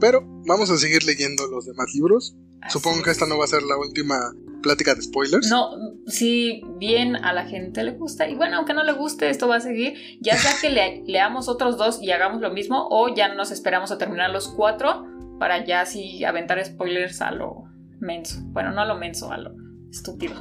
Pero 0.00 0.20
vamos 0.46 0.70
a 0.70 0.76
seguir 0.76 1.02
leyendo 1.04 1.46
los 1.46 1.64
demás 1.64 1.86
libros. 1.94 2.36
Así 2.64 2.72
Supongo 2.78 3.02
que 3.02 3.10
es. 3.10 3.16
esta 3.16 3.26
no 3.26 3.38
va 3.38 3.44
a 3.44 3.48
ser 3.48 3.62
la 3.62 3.76
última 3.76 4.16
plática 4.62 4.94
de 4.94 5.02
spoilers. 5.02 5.48
No, 5.50 5.70
si 6.06 6.62
bien 6.78 7.16
a 7.16 7.32
la 7.34 7.44
gente 7.44 7.82
le 7.84 7.92
gusta, 7.92 8.26
y 8.28 8.34
bueno, 8.34 8.56
aunque 8.56 8.72
no 8.74 8.82
le 8.82 8.92
guste, 8.92 9.28
esto 9.28 9.46
va 9.48 9.56
a 9.56 9.60
seguir, 9.60 9.94
ya 10.20 10.36
sea 10.38 10.52
que 10.60 10.70
le- 10.70 11.02
leamos 11.06 11.48
otros 11.48 11.76
dos 11.76 12.00
y 12.02 12.10
hagamos 12.12 12.40
lo 12.40 12.50
mismo, 12.50 12.88
o 12.90 13.14
ya 13.14 13.34
nos 13.34 13.50
esperamos 13.50 13.90
a 13.92 13.98
terminar 13.98 14.30
los 14.30 14.48
cuatro 14.48 15.04
para 15.38 15.64
ya 15.64 15.82
así 15.82 16.24
aventar 16.24 16.64
spoilers 16.64 17.20
a 17.20 17.30
lo 17.32 17.64
menso. 18.00 18.38
Bueno, 18.46 18.70
no 18.72 18.80
a 18.80 18.86
lo 18.86 18.96
menso, 18.96 19.30
a 19.30 19.36
lo 19.36 19.50
estúpido. 19.90 20.34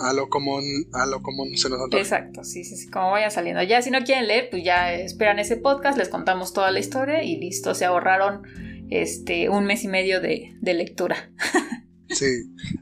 A 0.00 0.12
lo 0.12 0.28
común, 0.28 0.62
a 0.92 1.06
lo 1.06 1.22
común 1.22 1.56
se 1.56 1.68
nos 1.70 1.80
antoja. 1.80 2.00
Exacto, 2.02 2.44
sí, 2.44 2.62
sí, 2.64 2.76
sí, 2.76 2.88
como 2.90 3.10
vaya 3.12 3.30
saliendo. 3.30 3.62
Ya 3.62 3.82
si 3.82 3.90
no 3.90 3.98
quieren 4.04 4.28
leer, 4.28 4.48
pues 4.50 4.62
ya 4.62 4.92
esperan 4.92 5.38
ese 5.40 5.56
podcast, 5.56 5.96
les 5.98 6.08
contamos 6.08 6.52
toda 6.52 6.70
la 6.70 6.78
historia 6.78 7.22
y 7.24 7.36
listo, 7.36 7.74
se 7.74 7.84
ahorraron 7.84 8.42
este 8.90 9.48
un 9.48 9.64
mes 9.64 9.84
y 9.84 9.88
medio 9.88 10.20
de, 10.20 10.56
de 10.60 10.74
lectura. 10.74 11.30
Sí, 12.10 12.26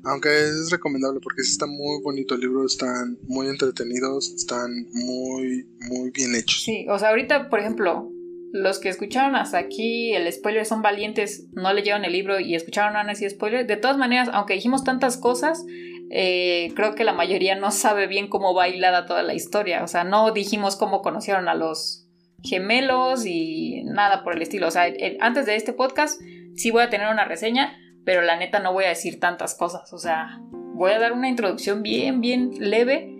aunque 0.04 0.28
es 0.28 0.70
recomendable 0.70 1.20
porque 1.20 1.42
sí 1.42 1.50
está 1.50 1.66
muy 1.66 2.00
bonito 2.02 2.34
el 2.34 2.42
libro, 2.42 2.64
están 2.64 3.18
muy 3.26 3.48
entretenidos, 3.48 4.30
están 4.30 4.70
muy, 4.92 5.66
muy 5.88 6.10
bien 6.12 6.34
hechos. 6.36 6.62
Sí, 6.62 6.86
o 6.88 6.96
sea, 6.98 7.08
ahorita, 7.08 7.50
por 7.50 7.58
ejemplo, 7.58 8.08
los 8.52 8.78
que 8.78 8.88
escucharon 8.88 9.34
hasta 9.34 9.58
aquí 9.58 10.14
el 10.14 10.32
spoiler 10.32 10.64
son 10.64 10.80
valientes, 10.80 11.48
no 11.52 11.72
leyeron 11.72 12.04
el 12.04 12.12
libro 12.12 12.38
y 12.38 12.54
escucharon 12.54 12.96
aún 12.96 13.10
así 13.10 13.28
spoiler. 13.28 13.66
De 13.66 13.76
todas 13.76 13.98
maneras, 13.98 14.28
aunque 14.32 14.54
dijimos 14.54 14.84
tantas 14.84 15.16
cosas, 15.16 15.64
eh, 16.10 16.72
creo 16.76 16.94
que 16.94 17.04
la 17.04 17.12
mayoría 17.12 17.56
no 17.56 17.72
sabe 17.72 18.06
bien 18.06 18.28
cómo 18.28 18.54
va 18.54 18.68
hilada 18.68 19.06
toda 19.06 19.22
la 19.22 19.34
historia. 19.34 19.82
O 19.82 19.88
sea, 19.88 20.04
no 20.04 20.32
dijimos 20.32 20.76
cómo 20.76 21.02
conocieron 21.02 21.48
a 21.48 21.54
los 21.54 22.05
gemelos 22.42 23.24
y 23.26 23.82
nada 23.84 24.22
por 24.24 24.34
el 24.36 24.42
estilo. 24.42 24.68
O 24.68 24.70
sea, 24.70 24.84
antes 25.20 25.46
de 25.46 25.56
este 25.56 25.72
podcast 25.72 26.20
sí 26.54 26.70
voy 26.70 26.82
a 26.82 26.90
tener 26.90 27.08
una 27.08 27.24
reseña, 27.24 27.72
pero 28.04 28.22
la 28.22 28.36
neta 28.36 28.60
no 28.60 28.72
voy 28.72 28.84
a 28.84 28.88
decir 28.88 29.18
tantas 29.20 29.54
cosas. 29.54 29.92
O 29.92 29.98
sea, 29.98 30.40
voy 30.74 30.92
a 30.92 30.98
dar 30.98 31.12
una 31.12 31.28
introducción 31.28 31.82
bien, 31.82 32.20
bien 32.20 32.50
leve. 32.58 33.12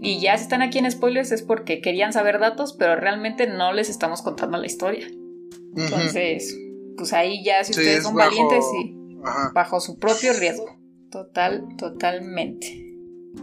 Y 0.00 0.20
ya 0.20 0.36
si 0.36 0.42
están 0.44 0.60
aquí 0.62 0.78
en 0.78 0.90
spoilers 0.90 1.32
es 1.32 1.42
porque 1.42 1.80
querían 1.80 2.12
saber 2.12 2.38
datos, 2.38 2.74
pero 2.78 2.96
realmente 2.96 3.46
no 3.46 3.72
les 3.72 3.88
estamos 3.88 4.20
contando 4.22 4.58
la 4.58 4.66
historia. 4.66 5.06
Entonces, 5.76 6.54
pues 6.96 7.12
ahí 7.12 7.42
ya 7.44 7.62
si 7.64 7.72
Sí, 7.72 7.80
ustedes 7.80 7.98
es 7.98 8.04
son 8.04 8.14
bajo- 8.14 8.30
valientes, 8.30 8.64
Ajá. 9.24 9.52
bajo 9.54 9.80
su 9.80 9.98
propio 9.98 10.32
riesgo. 10.34 10.66
Total, 11.10 11.64
totalmente. 11.78 12.82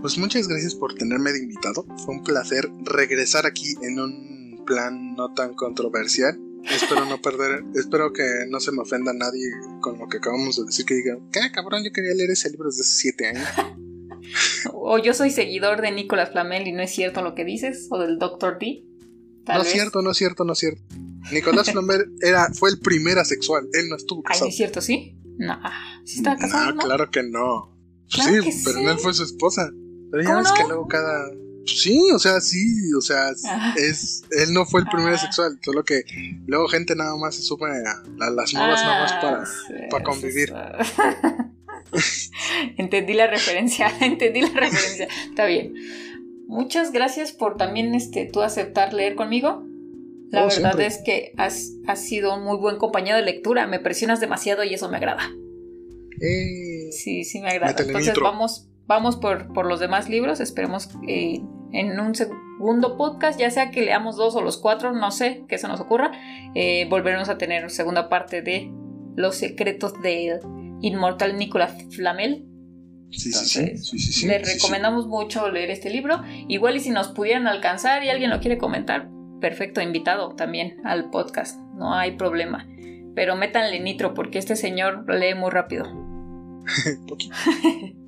Pues 0.01 0.17
muchas 0.17 0.47
gracias 0.47 0.75
por 0.75 0.93
tenerme 0.95 1.31
de 1.31 1.39
invitado. 1.43 1.85
Fue 2.05 2.15
un 2.15 2.23
placer 2.23 2.65
regresar 2.83 3.45
aquí 3.45 3.73
en 3.81 3.99
un 3.99 4.32
plan 4.65 5.15
no 5.15 5.33
tan 5.33 5.53
controversial. 5.53 6.39
Espero 6.69 7.05
no 7.05 7.21
perder, 7.21 7.63
espero 7.75 8.13
que 8.13 8.23
no 8.49 8.59
se 8.61 8.71
me 8.71 8.81
ofenda 8.81 9.11
nadie 9.13 9.49
con 9.81 9.99
lo 9.99 10.07
que 10.07 10.17
acabamos 10.17 10.55
de 10.55 10.63
decir, 10.63 10.85
que 10.85 10.93
diga, 10.93 11.17
¿qué 11.31 11.51
cabrón? 11.51 11.83
Yo 11.83 11.91
quería 11.91 12.13
leer 12.13 12.31
ese 12.31 12.49
libro 12.49 12.69
desde 12.69 12.81
hace 12.81 12.95
siete 12.95 13.27
años. 13.27 13.47
O 14.73 14.97
yo 14.97 15.13
soy 15.13 15.31
seguidor 15.31 15.81
de 15.81 15.91
Nicolas 15.91 16.31
Flamel 16.31 16.67
y 16.67 16.71
no 16.71 16.81
es 16.81 16.91
cierto 16.91 17.21
lo 17.21 17.35
que 17.35 17.43
dices, 17.43 17.87
o 17.91 17.99
del 17.99 18.19
Dr. 18.19 18.57
D. 18.57 18.85
Tal 19.45 19.57
no 19.57 19.63
es 19.63 19.69
cierto, 19.69 20.01
no 20.01 20.11
es 20.11 20.17
cierto, 20.17 20.45
no 20.45 20.53
es 20.53 20.59
cierto. 20.59 20.81
Nicolás 21.31 21.69
Flamel 21.71 22.13
era, 22.21 22.47
fue 22.53 22.69
el 22.69 22.79
primer 22.79 23.19
asexual, 23.19 23.67
él 23.73 23.89
no 23.89 23.97
estuvo 23.97 24.19
Ay, 24.19 24.23
¿no 24.23 24.29
casado. 24.29 24.49
es 24.49 24.55
cierto, 24.55 24.81
sí? 24.81 25.17
No. 25.37 25.59
¿Sí 26.05 26.17
estaba 26.17 26.37
casado? 26.37 26.67
No, 26.67 26.75
no? 26.75 26.83
claro 26.83 27.11
que 27.11 27.23
no. 27.23 27.77
Claro 28.09 28.31
sí, 28.31 28.49
que 28.49 28.55
pero 28.63 28.79
sí. 28.79 28.85
él 28.85 28.97
fue 28.99 29.13
su 29.13 29.23
esposa. 29.23 29.69
Pero 30.11 30.23
ya 30.23 30.29
¿Cómo 30.29 30.43
ves 30.43 30.51
que 30.51 30.63
luego 30.63 30.87
cada. 30.87 31.31
Sí, 31.65 31.99
o 32.13 32.19
sea, 32.19 32.41
sí, 32.41 32.93
o 32.93 33.01
sea, 33.01 33.29
Ah. 33.47 33.73
es 33.77 34.23
él 34.31 34.53
no 34.53 34.65
fue 34.65 34.81
el 34.81 34.87
primer 34.87 35.13
Ah. 35.13 35.17
sexual, 35.17 35.57
solo 35.63 35.83
que 35.83 36.03
luego 36.45 36.67
gente 36.67 36.95
nada 36.95 37.15
más 37.15 37.35
se 37.35 37.41
sube 37.41 37.69
a, 37.69 38.25
a 38.25 38.29
las 38.29 38.53
nuevas 38.53 38.81
nada 38.83 39.01
más 39.01 39.13
para. 39.13 39.41
Ah, 39.43 39.45
sí, 39.45 39.73
para 39.89 40.03
convivir. 40.03 40.53
entendí 42.77 43.13
la 43.13 43.27
referencia, 43.27 43.91
entendí 44.01 44.41
la 44.41 44.49
referencia. 44.59 45.07
Está 45.29 45.45
bien. 45.45 45.73
Muchas 46.47 46.91
gracias 46.91 47.31
por 47.31 47.57
también 47.57 47.95
este, 47.95 48.25
tú 48.31 48.41
aceptar 48.41 48.93
leer 48.93 49.15
conmigo. 49.15 49.63
La 50.29 50.45
Oh, 50.45 50.47
verdad 50.47 50.71
siempre. 50.71 50.85
es 50.87 50.97
que 51.05 51.33
has, 51.37 51.71
has 51.87 52.03
sido 52.03 52.35
un 52.35 52.43
muy 52.43 52.57
buen 52.57 52.77
compañero 52.77 53.17
de 53.17 53.23
lectura. 53.23 53.67
Me 53.67 53.79
presionas 53.79 54.19
demasiado 54.19 54.63
y 54.63 54.73
eso 54.73 54.89
me 54.89 54.97
agrada. 54.97 55.29
Eh, 56.19 56.89
Sí, 56.91 57.23
sí 57.23 57.39
me 57.39 57.49
agrada. 57.49 57.75
Entonces 57.79 58.13
vamos, 58.21 58.67
vamos 58.87 59.15
por, 59.15 59.51
por 59.53 59.65
los 59.65 59.79
demás 59.79 60.09
libros. 60.09 60.39
Esperemos 60.39 60.89
eh, 61.07 61.41
en 61.71 61.99
un 61.99 62.15
segundo 62.15 62.97
podcast, 62.97 63.39
ya 63.39 63.49
sea 63.49 63.71
que 63.71 63.81
leamos 63.81 64.15
dos 64.15 64.35
o 64.35 64.41
los 64.41 64.57
cuatro, 64.57 64.93
no 64.93 65.11
sé, 65.11 65.43
qué 65.47 65.57
se 65.57 65.67
nos 65.67 65.79
ocurra, 65.79 66.11
eh, 66.55 66.87
volveremos 66.89 67.29
a 67.29 67.37
tener 67.37 67.69
segunda 67.71 68.09
parte 68.09 68.41
de 68.41 68.71
Los 69.15 69.35
secretos 69.35 70.01
de 70.01 70.39
inmortal 70.81 71.37
Nicolas 71.37 71.73
Flamel. 71.91 72.45
Sí, 73.11 73.31
sí, 73.31 73.45
sí, 73.45 73.77
sí, 73.77 73.99
sí, 73.99 74.11
sí, 74.13 74.27
Les 74.27 74.47
sí. 74.47 74.55
recomendamos 74.55 75.07
mucho 75.07 75.49
leer 75.51 75.69
este 75.69 75.89
libro. 75.89 76.21
Igual 76.47 76.77
y 76.77 76.79
si 76.79 76.89
nos 76.89 77.09
pudieran 77.09 77.47
alcanzar 77.47 78.03
y 78.03 78.09
alguien 78.09 78.31
lo 78.31 78.39
quiere 78.39 78.57
comentar, 78.57 79.07
perfecto, 79.39 79.81
invitado 79.81 80.35
también 80.35 80.77
al 80.83 81.11
podcast. 81.11 81.59
No 81.75 81.93
hay 81.93 82.17
problema. 82.17 82.67
Pero 83.15 83.35
métanle 83.35 83.79
nitro 83.81 84.15
porque 84.15 84.39
este 84.39 84.55
señor 84.55 85.05
lee 85.07 85.35
muy 85.35 85.51
rápido. 85.51 85.85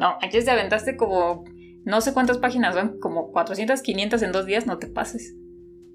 No, 0.00 0.16
ayer 0.20 0.44
te 0.44 0.50
aventaste 0.50 0.96
como 0.96 1.44
no 1.84 2.00
sé 2.00 2.12
cuántas 2.12 2.38
páginas 2.38 2.74
son, 2.74 2.98
como 3.00 3.30
400, 3.30 3.80
500 3.82 4.22
en 4.22 4.32
dos 4.32 4.46
días, 4.46 4.66
no 4.66 4.78
te 4.78 4.88
pases. 4.88 5.34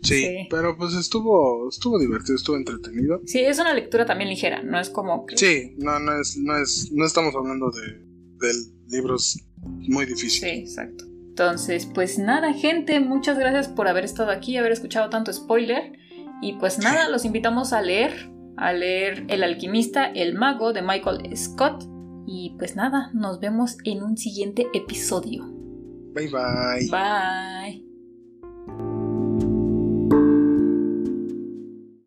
Sí, 0.02 0.22
Sí. 0.24 0.48
pero 0.52 0.78
pues 0.78 0.94
estuvo, 0.94 1.68
estuvo 1.70 2.00
divertido, 2.00 2.36
estuvo 2.36 2.56
entretenido. 2.58 3.22
Sí, 3.26 3.40
es 3.40 3.60
una 3.60 3.74
lectura 3.74 4.06
también 4.06 4.30
ligera, 4.30 4.62
no 4.64 4.80
es 4.80 4.90
como 4.90 5.26
que... 5.26 5.36
Sí, 5.38 5.74
no, 5.78 6.00
no 6.00 6.20
es, 6.22 6.38
no 6.38 6.56
es, 6.58 6.92
no 6.94 7.06
estamos 7.06 7.34
hablando 7.36 7.72
de, 7.72 8.48
de 8.48 8.54
libros 8.90 9.40
muy 9.64 10.06
Sí, 10.06 10.14
difíciles. 10.14 10.60
exacto. 10.70 11.06
Entonces, 11.30 11.86
pues 11.88 12.18
nada, 12.20 12.54
gente, 12.54 13.00
muchas 13.00 13.38
gracias 13.38 13.68
por 13.68 13.88
haber 13.88 14.06
estado 14.06 14.30
aquí, 14.32 14.56
haber 14.58 14.72
escuchado 14.72 15.10
tanto 15.10 15.34
spoiler. 15.34 15.94
Y 16.42 16.54
pues 16.54 16.78
nada, 16.80 17.10
los 17.12 17.26
invitamos 17.26 17.74
a 17.74 17.82
leer, 17.82 18.30
a 18.58 18.72
leer 18.74 19.26
El 19.28 19.44
alquimista, 19.44 20.06
el 20.06 20.36
mago 20.36 20.72
de 20.72 20.82
Michael 20.84 21.36
Scott. 21.36 21.84
Y 22.28 22.56
pues 22.58 22.76
nada, 22.76 23.12
nos 23.14 23.40
vemos 23.40 23.78
en 23.84 24.04
un 24.04 24.18
siguiente 24.18 24.68
episodio. 24.74 25.46
Bye 26.14 26.30
bye. 26.30 26.90
Bye. 26.90 27.86